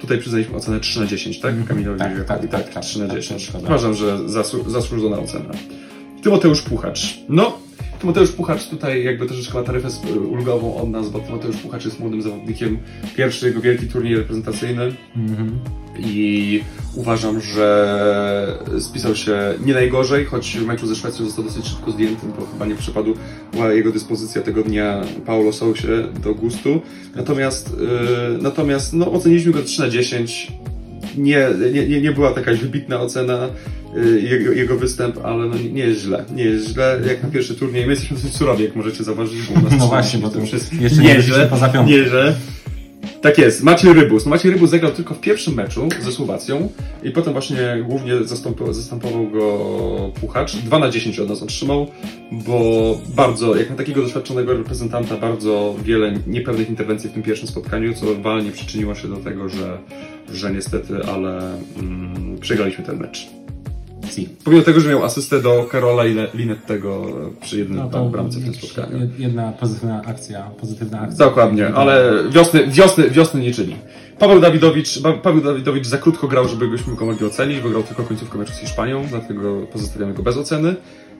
tutaj 0.00 0.18
przyznaliśmy 0.18 0.56
ocenę 0.56 0.80
3 0.80 1.00
na 1.00 1.06
10, 1.06 1.40
tak? 1.40 1.64
Kamilowi 1.64 1.98
Tak, 1.98 2.24
tak, 2.24 2.48
tak, 2.48 2.68
tak, 2.74 2.84
3 2.84 2.98
na 3.00 3.06
tak, 3.06 3.16
10. 3.16 3.46
tak, 3.46 3.54
tak. 3.54 3.64
Uważam, 3.64 3.94
że 3.94 4.18
zasłu- 4.18 4.68
zasłużona 4.70 5.18
ocena. 5.18 5.50
Tymoteusz 6.22 6.62
Puchacz. 6.62 7.18
No, 7.28 7.58
Tymoteusz 8.00 8.30
Puchacz 8.32 8.66
tutaj 8.68 9.04
jakby 9.04 9.26
troszeczkę 9.26 9.58
ma 9.58 9.64
taryfę 9.64 9.88
ulgową 10.30 10.76
od 10.76 10.90
nas, 10.90 11.10
bo 11.10 11.18
Tymoteusz 11.18 11.56
Puchacz 11.56 11.84
jest 11.84 12.00
młodym 12.00 12.22
zawodnikiem. 12.22 12.78
Pierwszy 13.16 13.46
jego 13.46 13.60
wielki 13.60 13.86
turniej 13.86 14.16
reprezentacyjny 14.16 14.92
Mhm. 15.16 15.58
i 15.98 16.60
uważam, 16.94 17.40
że 17.40 18.58
spisał 18.78 19.16
się 19.16 19.54
nie 19.64 19.74
najgorzej, 19.74 20.24
choć 20.24 20.58
w 20.58 20.66
meczu 20.66 20.86
ze 20.86 20.96
Szwecją 20.96 21.26
został 21.26 21.44
dosyć 21.44 21.66
szybko 21.66 21.90
zdjęty, 21.90 22.26
bo 22.38 22.46
chyba 22.52 22.66
nie 22.66 22.74
przypadła 22.74 23.14
jego 23.72 23.92
dyspozycja 23.92 24.42
tego 24.42 24.62
dnia 24.62 25.00
Paulo 25.26 25.52
Sousie 25.52 26.08
do 26.22 26.34
gustu. 26.34 26.80
Natomiast, 27.16 27.76
yy, 27.80 28.38
natomiast 28.42 28.92
no, 28.92 29.12
oceniliśmy 29.12 29.52
go 29.52 29.62
3 29.62 29.80
na 29.80 29.88
10. 29.88 30.52
Nie, 31.16 31.48
nie, 31.88 32.00
nie, 32.00 32.12
była 32.12 32.30
taka 32.30 32.52
wybitna 32.52 33.00
ocena 33.00 33.48
yy, 33.94 34.20
jego, 34.20 34.52
jego 34.52 34.76
występ, 34.76 35.18
ale 35.24 35.46
no, 35.46 35.54
nie, 35.72 35.82
jest 35.82 36.00
źle. 36.00 36.24
Nie 36.34 36.44
jest 36.44 36.68
źle, 36.68 37.00
jak 37.06 37.22
na 37.22 37.28
pierwszy 37.28 37.54
turniej. 37.54 37.86
My 37.86 37.90
jesteśmy 37.90 38.16
dosyć 38.16 38.36
surowi, 38.36 38.64
jak 38.64 38.76
możecie 38.76 39.04
zauważyć, 39.04 39.42
bo 39.42 39.60
u 39.60 39.62
nas 39.62 39.64
No 39.64 39.68
13 39.68 39.88
właśnie, 39.88 40.18
bo 40.20 40.28
to 40.28 40.40
już 40.40 40.52
jest 40.52 40.72
jeszcze 40.72 41.02
nie 41.02 41.46
poza 41.46 41.68
piątką. 41.68 41.92
Nie, 41.92 42.04
że. 42.04 42.36
Tak 43.20 43.38
jest, 43.38 43.62
Maciej 43.62 43.92
Rybus. 43.92 44.24
No 44.24 44.30
Maciej 44.30 44.52
Rybus 44.52 44.70
zagrał 44.70 44.92
tylko 44.92 45.14
w 45.14 45.20
pierwszym 45.20 45.54
meczu 45.54 45.88
ze 46.00 46.12
Słowacją 46.12 46.72
i 47.02 47.10
potem 47.10 47.32
właśnie 47.32 47.84
głównie 47.88 48.14
zastąpo- 48.14 48.72
zastępował 48.72 49.30
go 49.30 50.12
Puchacz. 50.20 50.56
2 50.56 50.78
na 50.78 50.90
10 50.90 51.18
od 51.18 51.28
nas 51.28 51.42
otrzymał, 51.42 51.86
bo 52.32 52.60
bardzo, 53.16 53.56
jak 53.56 53.70
na 53.70 53.76
takiego 53.76 54.02
doświadczonego 54.02 54.52
reprezentanta, 54.52 55.16
bardzo 55.16 55.74
wiele 55.84 56.12
niepewnych 56.26 56.68
interwencji 56.68 57.10
w 57.10 57.12
tym 57.12 57.22
pierwszym 57.22 57.48
spotkaniu, 57.48 57.94
co 57.94 58.06
walnie 58.22 58.50
przyczyniło 58.52 58.94
się 58.94 59.08
do 59.08 59.16
tego, 59.16 59.48
że, 59.48 59.78
że 60.32 60.52
niestety, 60.52 60.94
ale 61.14 61.52
mm, 61.78 62.38
przegraliśmy 62.40 62.84
ten 62.84 62.98
mecz. 62.98 63.28
Si. 64.10 64.28
Pomimo 64.44 64.62
tego, 64.62 64.80
że 64.80 64.88
miał 64.88 65.04
asystę 65.04 65.42
do 65.42 65.66
Karola 65.70 66.02
Line- 66.04 66.26
Linettego 66.34 67.06
przy 67.40 67.58
jednym 67.58 67.78
No 67.78 67.82
tam 67.88 67.90
to 68.04 68.08
bramce 68.10 68.38
w 68.38 68.44
tym 68.44 68.54
spotkaniu. 68.54 68.98
jed- 68.98 69.08
jedna 69.20 69.52
pozytywna 69.52 70.02
akcja, 70.06 70.42
pozytywna 70.60 71.00
akcja. 71.00 71.26
Dokładnie, 71.26 71.66
ale 71.74 72.12
wiosny, 72.30 72.66
wiosny, 72.66 73.10
wiosny 73.10 73.40
nie 73.40 73.52
czyni. 73.54 73.76
Paweł 74.18 74.40
Dawidowicz, 74.40 75.02
Paweł 75.22 75.40
Dawidowicz 75.42 75.86
za 75.86 75.98
krótko 75.98 76.28
grał, 76.28 76.48
żeby 76.48 76.68
byśmy 76.68 76.96
go 76.96 77.06
mogli 77.06 77.26
ocenić, 77.26 77.60
bo 77.60 77.68
grał 77.68 77.82
tylko 77.82 78.02
końcówkę 78.02 78.38
meczu 78.38 78.52
z 78.52 78.58
Hiszpanią, 78.58 79.06
dlatego 79.10 79.60
pozostawiamy 79.72 80.14
go 80.14 80.22
bez 80.22 80.36
oceny. 80.36 80.74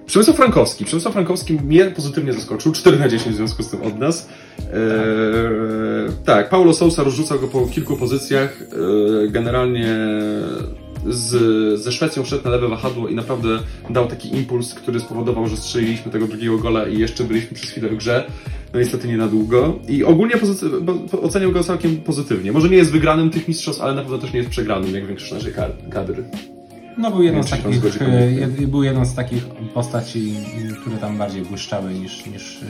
Przemysław 0.06 0.36
Frankowski. 0.36 0.84
Przemysław 0.84 1.14
Frankowski 1.14 1.52
mnie 1.54 1.84
pozytywnie 1.84 2.32
zaskoczył, 2.32 2.72
4 2.72 2.98
na 2.98 3.08
10 3.08 3.34
w 3.34 3.36
związku 3.36 3.62
z 3.62 3.70
tym 3.70 3.82
od 3.82 3.98
nas. 3.98 4.28
Eee, 4.58 4.74
tak, 6.24 6.48
Paulo 6.48 6.74
Sousa 6.74 7.02
rozrzucał 7.04 7.38
go 7.40 7.48
po 7.48 7.66
kilku 7.66 7.96
pozycjach. 7.96 8.62
Eee, 8.62 9.30
generalnie 9.30 9.96
z, 11.06 11.80
ze 11.80 11.92
Szwecją 11.92 12.22
wszedł 12.22 12.44
na 12.44 12.50
lewe 12.50 12.68
wahadło 12.68 13.08
i 13.08 13.14
naprawdę 13.14 13.48
dał 13.90 14.06
taki 14.06 14.36
impuls, 14.36 14.74
który 14.74 15.00
spowodował, 15.00 15.48
że 15.48 15.56
strzeliliśmy 15.56 16.12
tego 16.12 16.26
drugiego 16.26 16.58
gola 16.58 16.88
i 16.88 16.98
jeszcze 16.98 17.24
byliśmy 17.24 17.56
przez 17.56 17.70
chwilę 17.70 17.88
w 17.88 17.96
grze. 17.96 18.24
No 18.74 18.80
niestety 18.80 19.08
nie 19.08 19.16
na 19.16 19.26
długo. 19.26 19.78
I 19.88 20.04
ogólnie 20.04 20.34
oceniam 21.22 21.52
go 21.52 21.64
całkiem 21.64 21.96
pozytywnie. 21.96 22.52
Może 22.52 22.68
nie 22.68 22.76
jest 22.76 22.92
wygranym 22.92 23.30
tych 23.30 23.48
mistrzostw, 23.48 23.82
ale 23.82 23.94
na 23.94 24.02
pewno 24.02 24.18
też 24.18 24.32
nie 24.32 24.38
jest 24.38 24.50
przegranym, 24.50 24.94
jak 24.94 25.06
większość 25.06 25.32
naszej 25.32 25.52
kadry. 25.90 26.24
No 26.98 27.10
był 27.10 27.22
jedną 27.22 27.42
z 27.42 27.50
takich, 27.50 27.84
e, 28.00 28.66
był 28.66 28.82
jedną 28.82 29.04
z 29.04 29.14
takich 29.14 29.44
postaci, 29.74 30.34
które 30.80 30.96
tam 30.96 31.18
bardziej 31.18 31.42
błyszczały 31.42 31.94
niż, 31.94 32.26
niż, 32.26 32.62
e, 32.62 32.66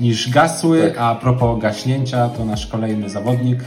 niż 0.00 0.30
gasły, 0.30 0.80
Tak. 0.80 0.98
a 0.98 1.14
propos 1.14 1.62
gaśnięcia, 1.62 2.28
to 2.28 2.44
nasz 2.44 2.66
kolejny 2.66 3.10
zawodnik. 3.10 3.58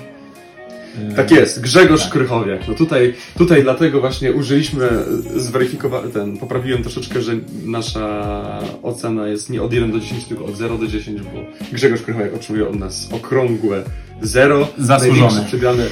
E, 1.11 1.15
Tak 1.15 1.31
jest, 1.31 1.61
Grzegorz 1.61 2.03
Tak. 2.03 2.11
Krychowiak. 2.11 2.67
No 2.67 2.73
tutaj, 2.73 3.13
tutaj 3.37 3.63
dlatego 3.63 3.99
właśnie 3.99 4.33
użyliśmy, 4.33 4.89
zweryfikowałem, 5.35 6.11
ten, 6.11 6.37
poprawiłem 6.37 6.81
troszeczkę, 6.81 7.21
że 7.21 7.33
nasza 7.65 8.59
ocena 8.83 9.27
jest 9.27 9.49
nie 9.49 9.61
od 9.61 9.73
1 9.73 9.91
do 9.91 9.99
10, 9.99 10.25
tylko 10.25 10.45
od 10.45 10.55
0 10.55 10.77
do 10.77 10.87
10, 10.87 11.21
bo 11.21 11.29
Grzegorz 11.71 12.01
Krychowiak 12.01 12.33
otrzymuje 12.33 12.67
od 12.69 12.75
nas 12.79 13.09
okrągłe 13.11 13.83
0. 14.21 14.67
Zasłużony. 14.77 15.21
Największy 15.21 15.47
przegrany, 15.47 15.85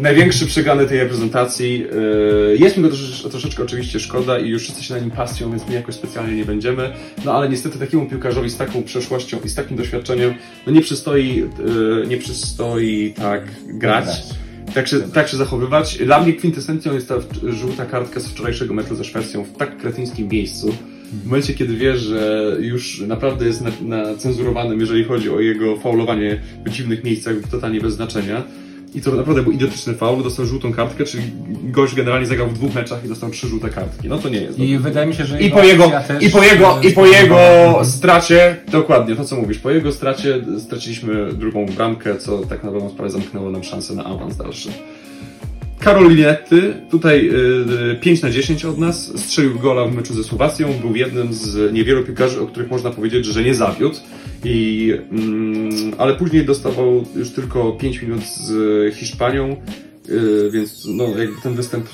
największy 0.00 0.46
przegrany 0.46 0.86
tej 0.86 0.98
reprezentacji. 0.98 1.78
Yy, 2.50 2.56
Jest 2.58 2.76
mi 2.76 2.82
go 2.82 2.88
troszeczkę, 2.88 3.30
troszeczkę 3.30 3.62
oczywiście 3.62 4.00
szkoda 4.00 4.38
i 4.38 4.48
już 4.48 4.62
wszyscy 4.62 4.82
się 4.82 4.94
na 4.94 5.00
nim 5.00 5.10
pasją, 5.10 5.50
więc 5.50 5.68
my 5.68 5.74
jakoś 5.74 5.94
specjalnie 5.94 6.36
nie 6.36 6.44
będziemy. 6.44 6.92
No 7.24 7.32
ale 7.32 7.48
niestety 7.48 7.78
takiemu 7.78 8.06
piłkarzowi 8.06 8.50
z 8.50 8.56
taką 8.56 8.82
przeszłością 8.82 9.38
i 9.44 9.48
z 9.48 9.54
takim 9.54 9.76
doświadczeniem, 9.76 10.34
no 10.66 10.72
nie 10.72 10.80
przystoi, 10.80 11.36
yy, 11.36 12.06
nie 12.08 12.16
przystoi 12.16 13.14
tak 13.16 13.42
grać. 13.66 14.06
Tak 14.74 14.88
się, 14.88 15.00
tak 15.00 15.28
się 15.28 15.36
zachowywać. 15.36 15.98
Dla 15.98 16.22
mnie 16.22 16.32
kwintesencją 16.32 16.94
jest 16.94 17.08
ta 17.08 17.14
żółta 17.42 17.86
kartka 17.86 18.20
z 18.20 18.26
wczorajszego 18.28 18.74
meczu 18.74 18.94
ze 18.94 19.04
Szwecją 19.04 19.44
w 19.44 19.52
tak 19.52 19.78
kretyńskim 19.78 20.28
miejscu. 20.28 20.74
W 21.12 21.26
momencie, 21.26 21.54
kiedy 21.54 21.76
wiesz, 21.76 22.00
że 22.00 22.56
już 22.60 23.00
naprawdę 23.00 23.46
jest 23.46 23.60
na, 23.60 23.70
na 23.80 24.16
cenzurowanym, 24.16 24.80
jeżeli 24.80 25.04
chodzi 25.04 25.30
o 25.30 25.40
jego 25.40 25.76
faulowanie 25.76 26.40
w 26.66 26.70
dziwnych 26.70 27.04
miejscach, 27.04 27.34
totalnie 27.50 27.80
bez 27.80 27.94
znaczenia. 27.94 28.42
I 28.96 29.02
to 29.02 29.10
naprawdę 29.10 29.42
był 29.42 29.52
idiotyczny 29.52 29.94
faul, 29.94 30.22
dostał 30.22 30.46
żółtą 30.46 30.72
kartkę, 30.72 31.04
czyli 31.04 31.24
gość 31.62 31.94
generalnie 31.94 32.26
zagrał 32.26 32.48
w 32.48 32.54
dwóch 32.54 32.74
meczach 32.74 33.04
i 33.04 33.08
dostał 33.08 33.30
trzy 33.30 33.48
żółte 33.48 33.68
kartki. 33.68 34.08
No 34.08 34.18
to 34.18 34.28
nie 34.28 34.38
jest. 34.38 34.58
I 34.58 34.72
dobre. 34.72 34.78
wydaje 34.88 35.06
mi 35.06 35.14
się, 35.14 35.24
że 35.24 35.40
I 35.40 35.50
po 35.50 35.62
jego, 35.62 35.90
i 36.20 36.30
po 36.30 36.42
jego, 36.42 36.80
i 36.82 36.92
po 36.92 37.06
jego 37.06 37.38
stracie, 37.84 38.56
dokładnie 38.72 39.16
to 39.16 39.24
co 39.24 39.36
mówisz, 39.36 39.58
po 39.58 39.70
jego 39.70 39.92
stracie 39.92 40.44
straciliśmy 40.58 41.32
drugą 41.32 41.66
bramkę, 41.66 42.16
co 42.16 42.38
tak 42.38 42.64
na 42.64 42.72
dobrą 42.72 42.90
sprawę 42.90 43.10
zamknęło 43.10 43.50
nam 43.50 43.64
szansę 43.64 43.94
na 43.94 44.04
awans 44.04 44.36
dalszy. 44.36 44.68
Karol 45.86 46.08
Linetty, 46.08 46.74
tutaj 46.90 47.30
y, 47.92 47.96
5 48.00 48.22
na 48.22 48.30
10 48.30 48.64
od 48.64 48.78
nas, 48.78 49.12
strzelił 49.20 49.58
gola 49.58 49.84
w 49.84 49.94
meczu 49.94 50.14
ze 50.14 50.24
Słowacją, 50.24 50.72
był 50.80 50.96
jednym 50.96 51.34
z 51.34 51.72
niewielu 51.72 52.04
piłkarzy, 52.04 52.40
o 52.40 52.46
których 52.46 52.70
można 52.70 52.90
powiedzieć, 52.90 53.26
że 53.26 53.42
nie 53.42 53.54
zawiódł. 53.54 53.96
I, 54.44 54.92
mm, 55.10 55.70
ale 55.98 56.14
później 56.14 56.44
dostawał 56.44 57.04
już 57.16 57.30
tylko 57.30 57.72
5 57.72 58.02
minut 58.02 58.20
z 58.24 58.94
Hiszpanią, 58.94 59.56
y, 60.08 60.50
więc 60.52 60.86
no, 60.90 61.08
jakby 61.08 61.40
ten 61.42 61.54
występ, 61.54 61.86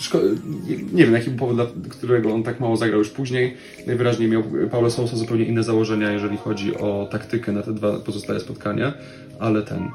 nie 0.93 1.05
wiem 1.05 1.14
jaki 1.14 1.31
był 1.31 1.39
powód, 1.39 1.56
dla 1.56 1.66
którego 1.89 2.35
on 2.35 2.43
tak 2.43 2.60
mało 2.60 2.77
zagrał 2.77 2.98
już 2.98 3.10
później. 3.10 3.56
Najwyraźniej 3.86 4.28
miał 4.28 4.43
Paulo 4.70 4.90
Sousa 4.90 5.16
zupełnie 5.16 5.44
inne 5.44 5.64
założenia, 5.64 6.12
jeżeli 6.12 6.36
chodzi 6.36 6.77
o 6.77 7.09
taktykę 7.10 7.52
na 7.52 7.62
te 7.62 7.73
dwa 7.73 7.98
pozostałe 7.98 8.40
spotkania, 8.40 8.93
ale 9.39 9.62
ten... 9.62 9.90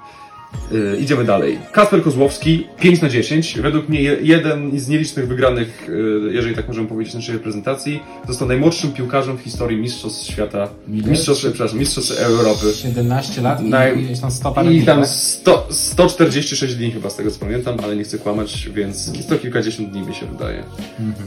Yy, 0.71 0.97
idziemy 1.01 1.25
dalej. 1.25 1.59
Kasper 1.71 2.03
Kozłowski, 2.03 2.67
5 2.79 3.01
na 3.01 3.09
10. 3.09 3.57
Według 3.61 3.89
mnie 3.89 4.01
je- 4.01 4.17
jeden 4.21 4.79
z 4.79 4.87
nielicznych 4.87 5.27
wygranych, 5.27 5.89
yy, 6.23 6.33
jeżeli 6.33 6.55
tak 6.55 6.67
możemy 6.67 6.87
powiedzieć, 6.87 7.13
naszej 7.13 7.33
reprezentacji. 7.33 7.99
Został 8.27 8.47
najmłodszym 8.47 8.91
piłkarzem 8.93 9.37
w 9.37 9.41
historii 9.41 9.77
Mistrzostw 9.77 10.31
Świata. 10.31 10.69
Mistrzostw, 10.87 11.43
przepraszam, 11.43 11.79
Mistrzostw 11.79 12.19
Europy. 12.21 12.65
17 12.75 13.41
lat 13.41 13.61
i, 13.63 13.69
Naj- 13.69 14.11
i 14.17 14.21
tam 14.21 14.31
100 14.31 14.51
parę 14.51 14.73
I 14.73 14.81
tam 14.83 14.99
tak? 15.01 15.09
100, 15.09 15.67
146 15.69 16.75
dni 16.75 16.91
chyba 16.91 17.09
z 17.09 17.15
tego 17.15 17.31
co 17.31 17.39
pamiętam, 17.39 17.77
ale 17.83 17.95
nie 17.95 18.03
chcę 18.03 18.17
kłamać, 18.17 18.69
więc 18.75 19.23
sto 19.23 19.35
kilkadziesiąt 19.35 19.91
dni 19.91 20.01
mi 20.01 20.15
się 20.15 20.25
wydaje. 20.25 20.63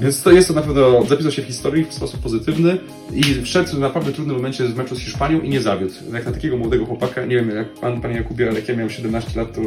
Więc 0.01 0.23
to 0.23 0.31
jest 0.31 0.48
to 0.48 0.55
na 0.55 0.62
pewno, 0.62 1.05
zapisał 1.09 1.32
się 1.32 1.43
w 1.43 1.47
historii 1.47 1.85
w 1.85 1.94
sposób 1.94 2.20
pozytywny 2.20 2.78
i 3.15 3.23
wszedł 3.43 3.70
w 3.77 3.78
naprawdę 3.78 4.12
trudnym 4.12 4.36
momencie 4.36 4.65
w 4.65 4.77
meczu 4.77 4.94
z 4.94 4.98
Hiszpanią 4.98 5.40
i 5.40 5.48
nie 5.48 5.61
zawiódł. 5.61 5.94
Jak 6.12 6.27
na 6.27 6.32
takiego 6.32 6.57
młodego 6.57 6.86
chłopaka, 6.86 7.24
nie 7.27 7.36
wiem 7.36 7.51
jak 7.51 7.69
pan, 7.74 8.01
panie 8.01 8.15
Jakubie, 8.16 8.48
ale 8.48 8.59
jak 8.61 8.69
ja 8.69 8.74
miałem 8.74 8.90
17 8.90 9.19
lat, 9.36 9.55
to 9.55 9.60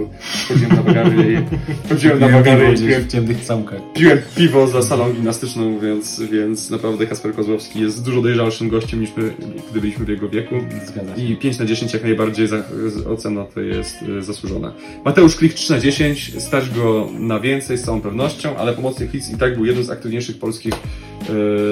chodziłem 0.47 0.75
na 0.75 0.83
bagary 0.83 1.33
i 1.33 1.37
chodziłem 1.89 2.19
na 2.19 2.29
bagary 2.29 2.73
i 2.73 2.77
piłem, 2.77 3.03
w 3.03 3.07
ciemnych 3.07 3.41
całkach. 3.41 3.79
piłem 3.93 4.17
piwo 4.35 4.67
za 4.67 4.81
salą 4.81 5.13
gimnastyczną, 5.13 5.79
więc, 5.79 6.21
więc 6.31 6.69
naprawdę 6.69 7.07
Kasper 7.07 7.33
Kozłowski 7.33 7.81
jest 7.81 8.05
dużo 8.05 8.21
dojrzalszym 8.21 8.69
gościem 8.69 9.01
niż 9.01 9.09
my, 9.17 9.33
gdy 9.71 9.81
byliśmy 9.81 10.05
w 10.05 10.09
jego 10.09 10.29
wieku. 10.29 10.55
Zgadza 10.85 11.15
się. 11.15 11.21
I 11.21 11.35
5 11.35 11.59
na 11.59 11.65
10 11.65 11.93
jak 11.93 12.03
najbardziej 12.03 12.47
za, 12.47 12.63
ocena 13.09 13.45
to 13.45 13.61
jest 13.61 14.01
y, 14.01 14.21
zasłużona. 14.21 14.73
Mateusz 15.05 15.35
Klich 15.35 15.53
3 15.53 15.73
na 15.73 15.79
10, 15.79 16.43
stać 16.43 16.69
go 16.69 17.09
na 17.19 17.39
więcej 17.39 17.77
z 17.77 17.83
całą 17.83 18.01
pewnością, 18.01 18.57
ale 18.57 18.73
pomocnik 18.73 19.11
Klich 19.11 19.31
i 19.33 19.37
tak 19.37 19.55
był 19.55 19.65
jednym 19.65 19.85
z 19.85 19.89
aktywniejszych 19.89 20.39
polskich 20.39 20.73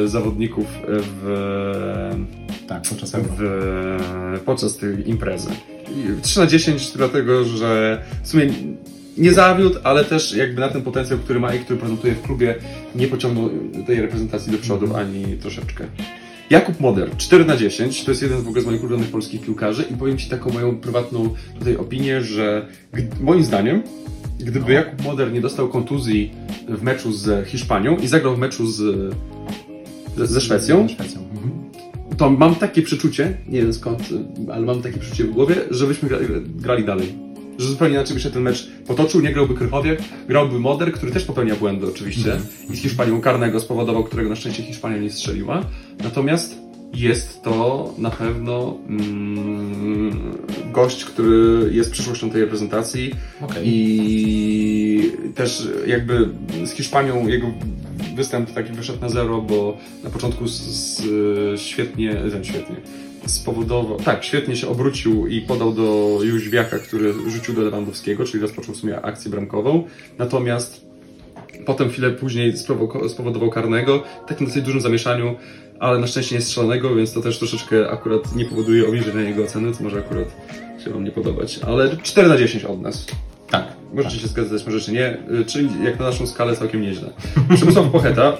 y, 0.03 0.07
zawodników 0.07 0.65
w, 0.87 2.11
Tak, 2.67 2.83
podczas 2.89 3.15
w, 3.15 4.39
podczas 4.45 4.77
tej 4.77 5.09
imprezy. 5.09 5.49
I 5.95 6.21
3 6.21 6.39
na 6.39 6.47
10 6.47 6.91
dlatego, 6.91 7.45
że 7.45 8.01
w 8.23 8.27
sumie 8.27 8.49
nie 9.17 9.33
zawiódł, 9.33 9.79
ale 9.83 10.05
też 10.05 10.33
jakby 10.33 10.61
na 10.61 10.69
ten 10.69 10.81
potencjał, 10.81 11.19
który 11.19 11.39
ma 11.39 11.53
i 11.53 11.59
który 11.59 11.79
prezentuje 11.79 12.13
w 12.13 12.21
klubie, 12.21 12.55
nie 12.95 13.07
pociągnął 13.07 13.49
tej 13.87 14.01
reprezentacji 14.01 14.51
do 14.51 14.57
przodu 14.57 14.95
ani 14.95 15.37
troszeczkę. 15.37 15.85
Jakub 16.49 16.79
Moder, 16.79 17.09
4 17.17 17.45
na 17.45 17.57
10, 17.57 18.03
to 18.03 18.11
jest 18.11 18.21
jeden 18.21 18.39
z 18.39 18.43
w 18.43 18.47
ogóle 18.47 18.61
z 18.61 18.65
moich 18.65 18.81
ulubionych 18.81 19.11
polskich 19.11 19.41
piłkarzy 19.41 19.83
i 19.91 19.93
powiem 19.93 20.17
Ci 20.17 20.29
taką 20.29 20.49
moją 20.49 20.77
prywatną 20.77 21.35
tutaj 21.59 21.75
opinię, 21.75 22.21
że 22.21 22.67
moim 23.21 23.43
zdaniem, 23.43 23.83
gdyby 24.39 24.73
Jakub 24.73 25.03
Moder 25.03 25.31
nie 25.31 25.41
dostał 25.41 25.69
kontuzji 25.69 26.31
w 26.69 26.83
meczu 26.83 27.13
z 27.13 27.47
Hiszpanią 27.47 27.97
i 27.97 28.07
zagrał 28.07 28.35
w 28.35 28.39
meczu 28.39 28.67
z, 28.67 29.13
ze, 30.17 30.27
ze 30.27 30.41
Szwecją, 30.41 30.87
Ze 30.87 30.93
Szwecją. 30.93 31.21
Mhm. 31.21 31.60
To 32.21 32.29
mam 32.29 32.55
takie 32.55 32.81
przeczucie, 32.81 33.37
nie 33.47 33.61
wiem 33.61 33.73
skąd, 33.73 34.09
ale 34.53 34.65
mam 34.65 34.81
takie 34.81 34.97
przeczucie 34.97 35.23
w 35.23 35.31
głowie, 35.31 35.55
że 35.71 35.87
byśmy 35.87 36.09
grali, 36.09 36.25
grali 36.55 36.85
dalej. 36.85 37.13
Że 37.57 37.67
zupełnie 37.67 37.93
inaczej 37.93 38.15
by 38.15 38.21
się 38.21 38.31
ten 38.31 38.41
mecz 38.41 38.71
potoczył, 38.87 39.21
nie 39.21 39.33
grałby 39.33 39.55
Krychowiak, 39.55 39.99
grałby 40.27 40.59
Moder, 40.59 40.93
który 40.93 41.11
też 41.11 41.25
popełnia 41.25 41.55
błędy 41.55 41.87
oczywiście 41.87 42.37
i 42.69 42.75
z 42.75 42.79
Hiszpanią 42.79 43.21
karnego 43.21 43.59
spowodował, 43.59 44.03
którego 44.03 44.29
na 44.29 44.35
szczęście 44.35 44.63
Hiszpania 44.63 44.97
nie 44.97 45.09
strzeliła. 45.09 45.65
Natomiast 46.03 46.57
jest 46.93 47.43
to 47.43 47.93
na 47.97 48.09
pewno 48.09 48.77
mm, 48.89 50.37
gość, 50.73 51.05
który 51.05 51.69
jest 51.73 51.91
przyszłością 51.91 52.29
tej 52.29 52.41
reprezentacji 52.41 53.11
Okej. 53.41 53.63
i 53.65 55.11
też 55.35 55.67
jakby 55.87 56.29
z 56.65 56.71
Hiszpanią 56.71 57.27
jego 57.27 57.47
występ 58.21 58.53
taki 58.53 58.73
wyszedł 58.73 59.01
na 59.01 59.09
zero, 59.09 59.41
bo 59.41 59.77
na 60.03 60.09
początku 60.09 60.47
z, 60.47 60.61
z, 60.61 61.61
świetnie, 61.61 62.05
nie, 62.37 62.43
świetnie, 62.43 62.75
spowodował, 63.25 63.97
tak, 63.97 64.23
świetnie 64.23 64.55
się 64.55 64.67
obrócił 64.67 65.27
i 65.27 65.41
podał 65.41 65.73
do 65.73 66.19
Jóźwiaka, 66.23 66.79
który 66.79 67.13
rzucił 67.27 67.53
do 67.53 67.61
Lewandowskiego, 67.61 68.25
czyli 68.25 68.41
rozpoczął 68.41 68.75
w 68.75 68.77
sumie 68.77 69.01
akcję 69.01 69.31
bramkową. 69.31 69.83
Natomiast 70.17 70.85
potem 71.65 71.89
chwilę 71.89 72.11
później 72.11 72.53
spowodował 73.07 73.49
karnego, 73.49 74.03
takim 74.27 74.47
dosyć 74.47 74.63
dużym 74.65 74.81
zamieszaniu, 74.81 75.35
ale 75.79 75.99
na 75.99 76.07
szczęście 76.07 76.35
nie 76.35 76.41
strzelonego, 76.41 76.95
więc 76.95 77.13
to 77.13 77.21
też 77.21 77.39
troszeczkę 77.39 77.91
akurat 77.91 78.35
nie 78.35 78.45
powoduje 78.45 78.87
obniżenia 78.87 79.21
jego 79.21 79.43
oceny, 79.43 79.73
co 79.73 79.83
może 79.83 79.99
akurat 79.99 80.27
się 80.83 80.89
Wam 80.89 81.03
nie 81.03 81.11
podobać. 81.11 81.59
Ale 81.67 81.97
4 81.97 82.27
na 82.27 82.37
10 82.37 82.65
od 82.65 82.81
nas. 82.81 83.05
Tak. 83.95 84.03
Możecie 84.05 84.21
się 84.21 84.27
zgadzać, 84.27 84.65
możecie 84.65 84.91
nie, 84.91 85.17
y, 85.41 85.45
czyli 85.45 85.69
jak 85.83 85.99
na 85.99 86.05
naszą 86.05 86.27
skalę 86.27 86.55
całkiem 86.55 86.81
nieźle. 86.81 87.09
Przemysław 87.55 87.85
Pocheta, 87.87 88.33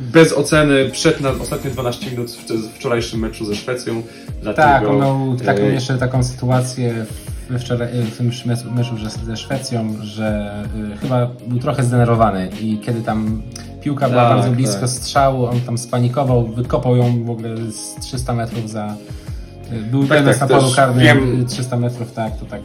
bez 0.00 0.32
oceny, 0.32 0.90
przed 0.92 1.20
na 1.20 1.30
ostatnie 1.30 1.70
12 1.70 2.10
minut 2.10 2.30
w, 2.30 2.50
w 2.52 2.74
wczorajszym 2.74 3.20
meczu 3.20 3.44
ze 3.46 3.54
Szwecją. 3.54 4.02
Dlatego, 4.42 4.68
Tak, 4.68 4.88
on 4.88 4.98
miał 4.98 5.36
taką 5.44 5.60
e, 5.62 5.72
jeszcze 5.72 5.98
taką 5.98 6.22
sytuację 6.24 7.06
we 7.50 7.58
wczoraj, 7.58 7.88
w 8.12 8.16
tym 8.16 8.30
meczu- 8.30 9.08
ze- 9.26 9.36
Szwecją, 9.36 9.94
że 10.02 10.54
y, 10.94 10.96
chyba 10.98 11.30
był 11.46 11.58
trochę 11.58 11.82
zdenerwowany 11.84 12.48
i 12.60 12.78
kiedy 12.78 13.02
tam 13.02 13.42
piłka 13.82 14.08
była 14.08 14.22
Tak, 14.28 14.36
bardzo 14.36 14.50
blisko 14.52 14.80
tak. 14.80 14.88
strzału, 14.90 15.44
on 15.46 15.60
tam 15.60 15.78
spanikował, 15.78 16.46
wykopał 16.46 16.96
ją 16.96 17.24
w 17.24 17.30
ogóle 17.30 17.56
z 17.70 17.94
300 18.00 18.34
metrów 18.34 18.70
za... 18.70 18.96
y, 19.72 19.76
Był 19.90 20.06
Tak, 20.06 20.24
tak, 20.24 20.38
tak, 20.38 20.50
na 20.50 20.58
polu 20.58 20.72
karnym 20.76 21.04
wiem. 21.04 21.40
y, 21.42 21.44
300 21.44 21.76
metrów, 21.76 22.12
tak, 22.12 22.38
to 22.38 22.46
tak. 22.46 22.60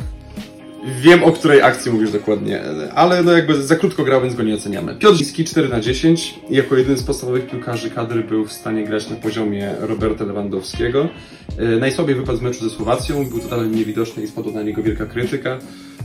Wiem, 0.90 1.24
o 1.24 1.32
której 1.32 1.62
akcji 1.62 1.92
mówisz 1.92 2.12
dokładnie, 2.12 2.62
ale 2.96 3.24
no 3.24 3.32
jakby 3.32 3.64
za 3.64 3.76
krótko 3.76 4.04
grał, 4.04 4.22
więc 4.22 4.36
go 4.36 4.44
nie 4.44 4.56
oceniamy. 4.56 4.96
Piotr 4.96 5.18
Ziski 5.18 5.46
4 5.46 5.70
na 5.70 5.80
10 5.80 6.40
jako 6.50 6.78
jeden 6.78 6.98
z 6.98 7.04
podstawowych 7.04 7.48
piłkarzy 7.48 7.90
kadry 7.90 8.24
był 8.24 8.46
w 8.46 8.54
stanie 8.54 8.84
grać 8.84 9.10
na 9.10 9.16
poziomie 9.16 9.76
Roberta 9.80 10.26
Lewandowskiego. 10.26 11.10
E, 11.58 11.66
Najsłabiej 11.66 12.16
wypadł 12.16 12.38
z 12.38 12.42
meczu 12.42 12.70
ze 12.70 12.76
Słowacją, 12.76 13.26
był 13.26 13.40
totalnie 13.40 13.78
niewidoczny 13.78 14.24
i 14.24 14.28
spadła 14.28 14.52
na 14.52 14.64
niego 14.64 14.84
wielka 14.84 15.06
krytyka, 15.06 15.60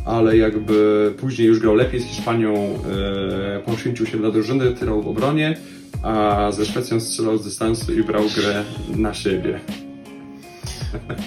ale 0.04 0.36
jakby 0.36 1.12
później 1.16 1.48
już 1.48 1.60
grał 1.60 1.74
lepiej 1.74 2.00
z 2.00 2.04
Hiszpanią, 2.04 2.54
e, 2.54 3.60
poświęcił 3.66 4.06
się 4.06 4.18
dla 4.18 4.30
drużyny, 4.30 4.72
tyrał 4.72 5.02
w 5.02 5.08
obronie, 5.08 5.56
a 6.02 6.48
ze 6.52 6.66
Szwecją 6.66 7.00
strzelał 7.00 7.38
z 7.38 7.44
dystansu 7.44 7.92
i 7.92 8.02
brał 8.02 8.22
grę 8.36 8.64
na 8.96 9.14
siebie. 9.14 9.60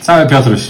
Cały 0.01 0.27
Piotruś. 0.27 0.67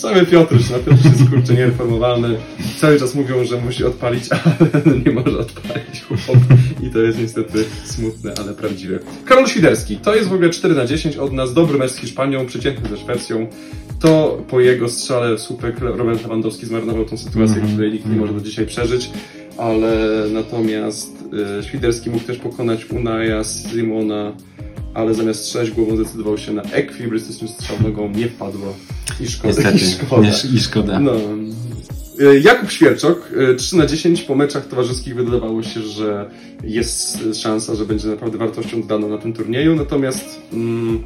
Cały 0.00 0.26
Piotruś, 0.26 0.70
na 0.70 0.78
Piotruś 0.78 1.04
jest 1.04 1.30
kurczę 1.30 1.54
niereformowalny. 1.54 2.36
Cały 2.78 2.98
czas 3.00 3.14
mówią, 3.14 3.44
że 3.44 3.56
musi 3.60 3.84
odpalić, 3.84 4.24
ale 4.32 4.98
nie 5.06 5.12
może 5.12 5.38
odpalić 5.38 6.02
chłop. 6.08 6.36
I 6.82 6.90
to 6.90 6.98
jest 6.98 7.18
niestety 7.18 7.64
smutne, 7.84 8.32
ale 8.44 8.52
prawdziwe. 8.54 8.98
Karol 9.24 9.46
Świderski, 9.46 9.96
to 9.96 10.14
jest 10.14 10.28
w 10.28 10.32
ogóle 10.32 10.50
4 10.50 10.74
na 10.74 10.86
10 10.86 11.16
od 11.16 11.32
nas, 11.32 11.54
dobry 11.54 11.78
mecz 11.78 11.90
z 11.90 11.96
Hiszpanią, 11.96 12.46
przeciętny 12.46 12.88
ze 12.88 12.96
Szwecją. 12.96 13.46
To 14.00 14.42
po 14.48 14.60
jego 14.60 14.88
strzale 14.88 15.38
słupek 15.38 15.80
Robert 15.80 16.22
Lewandowski 16.22 16.66
zmarnował 16.66 17.04
tą 17.04 17.16
sytuację, 17.16 17.54
Mhm. 17.54 17.72
której 17.72 17.92
nikt 17.92 18.06
nie 18.06 18.16
może 18.16 18.32
do 18.32 18.40
dzisiaj 18.40 18.66
przeżyć. 18.66 19.10
Ale 19.58 20.24
natomiast 20.32 21.12
y, 21.60 21.64
Świderski 21.64 22.10
mógł 22.10 22.24
też 22.24 22.38
pokonać 22.38 22.84
Unaja, 22.90 23.44
Simona, 23.44 24.32
ale 24.94 25.14
zamiast 25.14 25.44
strzelać 25.44 25.70
głową 25.70 25.96
zdecydował 25.96 26.38
się 26.38 26.52
na 26.52 26.62
ekwibrystycznym 26.62 27.50
strzał 27.50 27.76
nogą, 27.82 28.08
nie 28.10 28.28
wpadło. 28.28 28.74
I 29.20 29.26
szkoda. 29.28 29.70
I 29.70 29.78
szkoda. 29.78 30.28
i 30.54 30.58
szkoda. 30.60 31.00
No. 31.00 31.12
E, 32.20 32.38
Jakub 32.38 32.70
Świerczok, 32.70 33.30
e, 33.52 33.54
3 33.54 33.76
na 33.76 33.86
10 33.86 34.22
po 34.22 34.34
meczach 34.34 34.66
towarzyskich 34.66 35.14
wydawało 35.14 35.62
się, 35.62 35.82
że 35.82 36.30
jest 36.64 37.18
szansa, 37.34 37.74
że 37.74 37.84
będzie 37.86 38.08
naprawdę 38.08 38.38
wartością 38.38 38.80
dodaną 38.80 39.08
na 39.08 39.18
tym 39.18 39.32
turnieju, 39.32 39.76
natomiast 39.76 40.40
mm, 40.52 41.04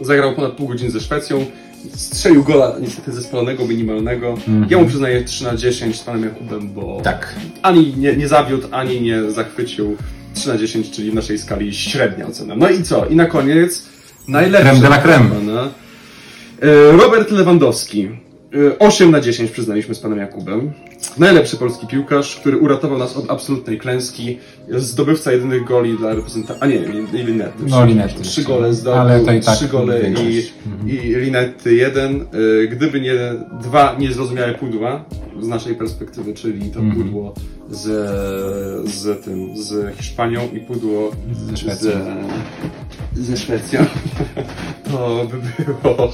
zagrał 0.00 0.34
ponad 0.34 0.52
pół 0.52 0.68
godziny 0.68 0.90
ze 0.90 1.00
Szwecją, 1.00 1.46
strzelił 1.94 2.44
gola 2.44 2.76
niestety 2.80 3.12
ze 3.12 3.22
spalonego 3.22 3.66
minimalnego. 3.66 4.34
Ja 4.70 4.78
mu 4.78 4.86
przyznaję 4.86 5.24
3 5.24 5.44
na 5.44 5.56
10 5.56 5.96
z 5.96 6.04
panem 6.04 6.24
Jakubem, 6.24 6.72
bo 6.72 7.00
Tak. 7.04 7.34
ani 7.62 7.94
nie, 7.96 8.16
nie 8.16 8.28
zawiódł, 8.28 8.68
ani 8.70 9.00
nie 9.00 9.30
zachwycił. 9.30 9.96
3 10.34 10.48
na 10.48 10.58
10, 10.58 10.90
czyli 10.90 11.10
w 11.10 11.14
naszej 11.14 11.38
skali 11.38 11.74
średnia 11.74 12.26
ocena. 12.26 12.54
No 12.56 12.70
i 12.70 12.82
co? 12.82 13.06
I 13.06 13.16
na 13.16 13.26
koniec 13.26 13.82
najlepszy. 14.28 14.68
Creme 14.68 14.80
de 14.80 14.88
la 14.88 14.98
creme. 14.98 15.30
e, 16.62 16.92
Robert 16.92 17.30
Lewandowski. 17.30 18.08
Y, 18.54 18.78
8 18.78 19.10
na 19.10 19.20
10 19.20 19.50
przyznaliśmy 19.50 19.94
z 19.94 19.98
panem 20.00 20.18
Jakubem. 20.18 20.72
Najlepszy 21.18 21.56
polski 21.56 21.86
piłkarz, 21.86 22.36
który 22.40 22.58
uratował 22.58 22.98
nas 22.98 23.16
od 23.16 23.30
absolutnej 23.30 23.78
klęski. 23.78 24.38
Zdobywca 24.68 25.32
jedynych 25.32 25.64
goli 25.64 25.98
dla 25.98 26.14
reprezentacji. 26.14 26.62
A 26.62 26.66
nie, 26.66 26.74
i 26.76 27.24
Linety. 27.26 27.62
No, 27.68 27.84
Linety. 27.86 28.22
Trzy 28.22 28.42
gole 28.44 28.74
zdobył, 28.74 29.00
Ale 29.00 29.20
to 29.20 29.32
i 29.32 29.40
tak 29.40 29.56
trzy 29.56 29.68
gole 29.68 30.00
i, 30.00 30.02
większość. 30.02 30.52
i 30.86 30.90
Linety 30.96 31.74
jeden. 31.74 32.20
Y, 32.62 32.68
Gdyby 32.68 33.00
nie 33.00 33.14
dwa 33.62 33.96
niezrozumiałe 33.98 34.54
pudła 34.54 35.04
z 35.40 35.46
naszej 35.48 35.74
perspektywy, 35.74 36.34
czyli 36.34 36.70
to 36.70 36.80
Mhm. 36.80 37.02
pudło 37.02 37.34
z, 37.70 37.80
z 38.94 39.24
tym, 39.24 39.56
z 39.56 39.96
Hiszpanią 39.96 40.40
i 40.52 40.60
pudło 40.60 41.10
Ze 41.50 41.56
Szwecją. 41.56 41.90
ze, 43.14 43.22
ze 43.22 43.36
Szwecją, 43.36 43.84
to 44.92 45.26
by 45.30 45.64
było, 45.64 46.12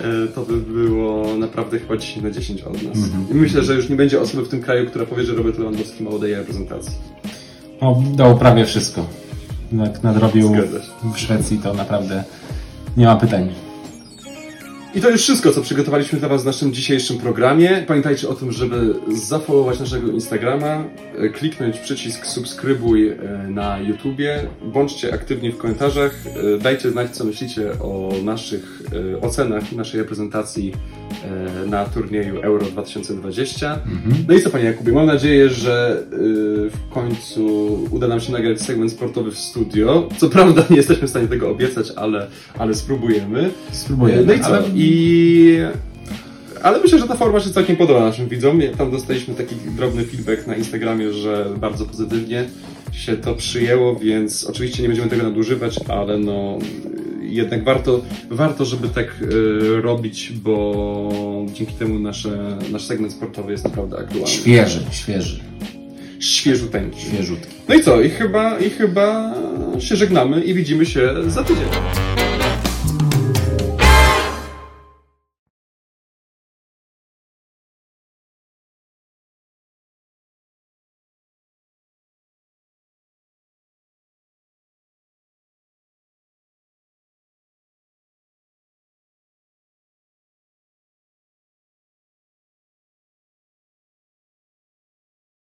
e, 0.00 0.28
to 0.34 0.42
by 0.42 0.56
było 0.56 1.36
naprawdę 1.36 1.78
chyba 1.78 1.96
10 1.96 2.22
na 2.24 2.30
10 2.30 2.62
od 2.62 2.72
nas. 2.82 2.96
Mhm. 2.96 3.26
I 3.30 3.34
myślę, 3.34 3.62
że 3.62 3.74
już 3.74 3.88
nie 3.88 3.96
będzie 3.96 4.20
osoby 4.30 4.44
w 4.46 4.48
tym 4.48 4.62
kraju, 4.62 4.86
która 4.86 5.06
powie, 5.06 5.24
że 5.24 5.34
Robert 5.34 5.58
Lewandowski 5.58 6.04
mało 6.04 6.18
daje 6.18 6.36
reprezentacji. 6.36 6.92
No, 7.82 8.02
dał 8.14 8.38
prawie 8.38 8.66
wszystko. 8.66 9.06
Jak 9.72 10.02
nadrobił 10.02 10.52
w 11.14 11.18
Szwecji, 11.18 11.58
to 11.58 11.74
naprawdę 11.74 12.24
nie 12.96 13.06
ma 13.06 13.16
pytań. 13.16 13.48
I 14.94 15.00
to 15.00 15.10
już 15.10 15.22
wszystko, 15.22 15.52
co 15.52 15.62
przygotowaliśmy 15.62 16.18
dla 16.18 16.28
Was 16.28 16.42
w 16.42 16.46
naszym 16.46 16.72
dzisiejszym 16.72 17.18
programie. 17.18 17.84
Pamiętajcie 17.86 18.28
o 18.28 18.34
tym, 18.34 18.52
żeby 18.52 18.94
zafollowować 19.08 19.80
naszego 19.80 20.12
Instagrama, 20.12 20.84
e, 21.18 21.28
kliknąć 21.28 21.78
przycisk 21.78 22.26
subskrybuj 22.26 23.08
e, 23.08 23.16
na 23.48 23.78
YouTubie, 23.78 24.42
bądźcie 24.62 25.14
aktywni 25.14 25.52
w 25.52 25.58
komentarzach, 25.58 26.14
e, 26.54 26.58
dajcie 26.58 26.90
znać, 26.90 27.10
co 27.10 27.24
myślicie 27.24 27.72
o 27.80 28.12
naszych 28.24 28.82
ocenach 29.20 29.72
i 29.72 29.76
naszej 29.76 30.00
reprezentacji 30.00 30.72
na 31.66 31.84
turnieju 31.84 32.40
Euro 32.40 32.66
2020. 32.66 33.78
No 34.28 34.34
i 34.34 34.42
co, 34.42 34.50
Panie 34.50 34.64
Jakubie, 34.64 34.92
mam 34.92 35.06
nadzieję, 35.06 35.48
że 35.48 36.02
w 36.70 36.94
końcu 36.94 37.78
uda 37.90 38.08
nam 38.08 38.20
się 38.20 38.32
nagrać 38.32 38.60
segment 38.60 38.92
sportowy 38.92 39.30
w 39.30 39.38
studio. 39.38 40.08
Co 40.16 40.28
prawda 40.28 40.64
nie 40.70 40.76
jesteśmy 40.76 41.06
w 41.06 41.10
stanie 41.10 41.28
tego 41.28 41.50
obiecać, 41.50 41.86
ale, 41.96 42.26
ale 42.58 42.74
spróbujemy. 42.74 43.50
Spróbuję. 43.70 44.22
No 44.26 44.32
i 44.32 44.40
co? 44.40 44.62
Ale 44.80 44.86
I... 44.86 45.58
Ale 46.62 46.80
myślę, 46.80 46.98
że 46.98 47.08
ta 47.08 47.16
forma 47.16 47.40
się 47.40 47.50
całkiem 47.50 47.76
podoba 47.76 48.00
naszym 48.00 48.28
widzom. 48.28 48.60
Tam 48.78 48.90
dostaliśmy 48.90 49.34
taki 49.34 49.54
drobny 49.76 50.04
feedback 50.04 50.46
na 50.46 50.56
Instagramie, 50.56 51.12
że 51.12 51.46
bardzo 51.56 51.86
pozytywnie 51.86 52.44
się 52.92 53.16
to 53.16 53.34
przyjęło, 53.34 53.96
więc 53.96 54.44
oczywiście 54.44 54.82
nie 54.82 54.88
będziemy 54.88 55.10
tego 55.10 55.22
nadużywać, 55.22 55.80
ale 55.88 56.18
no 56.18 56.58
jednak 57.22 57.64
warto, 57.64 58.00
warto 58.30 58.64
żeby 58.64 58.88
tak 58.88 59.06
e, 59.06 59.80
robić, 59.80 60.32
bo 60.32 61.12
dzięki 61.54 61.72
temu 61.72 61.98
nasze, 61.98 62.58
nasz 62.72 62.86
segment 62.86 63.12
sportowy 63.12 63.52
jest 63.52 63.64
naprawdę 63.64 63.98
aktualny. 63.98 64.28
Świeży, 64.28 64.80
świeży, 64.90 65.40
Świeżuteńki. 66.20 67.00
świeżutki. 67.00 67.54
No 67.68 67.74
i 67.74 67.82
co? 67.82 68.00
I 68.00 68.10
chyba, 68.10 68.58
I 68.58 68.70
chyba 68.70 69.34
się 69.78 69.96
żegnamy 69.96 70.44
i 70.44 70.54
widzimy 70.54 70.86
się 70.86 71.14
za 71.26 71.44
tydzień. 71.44 71.64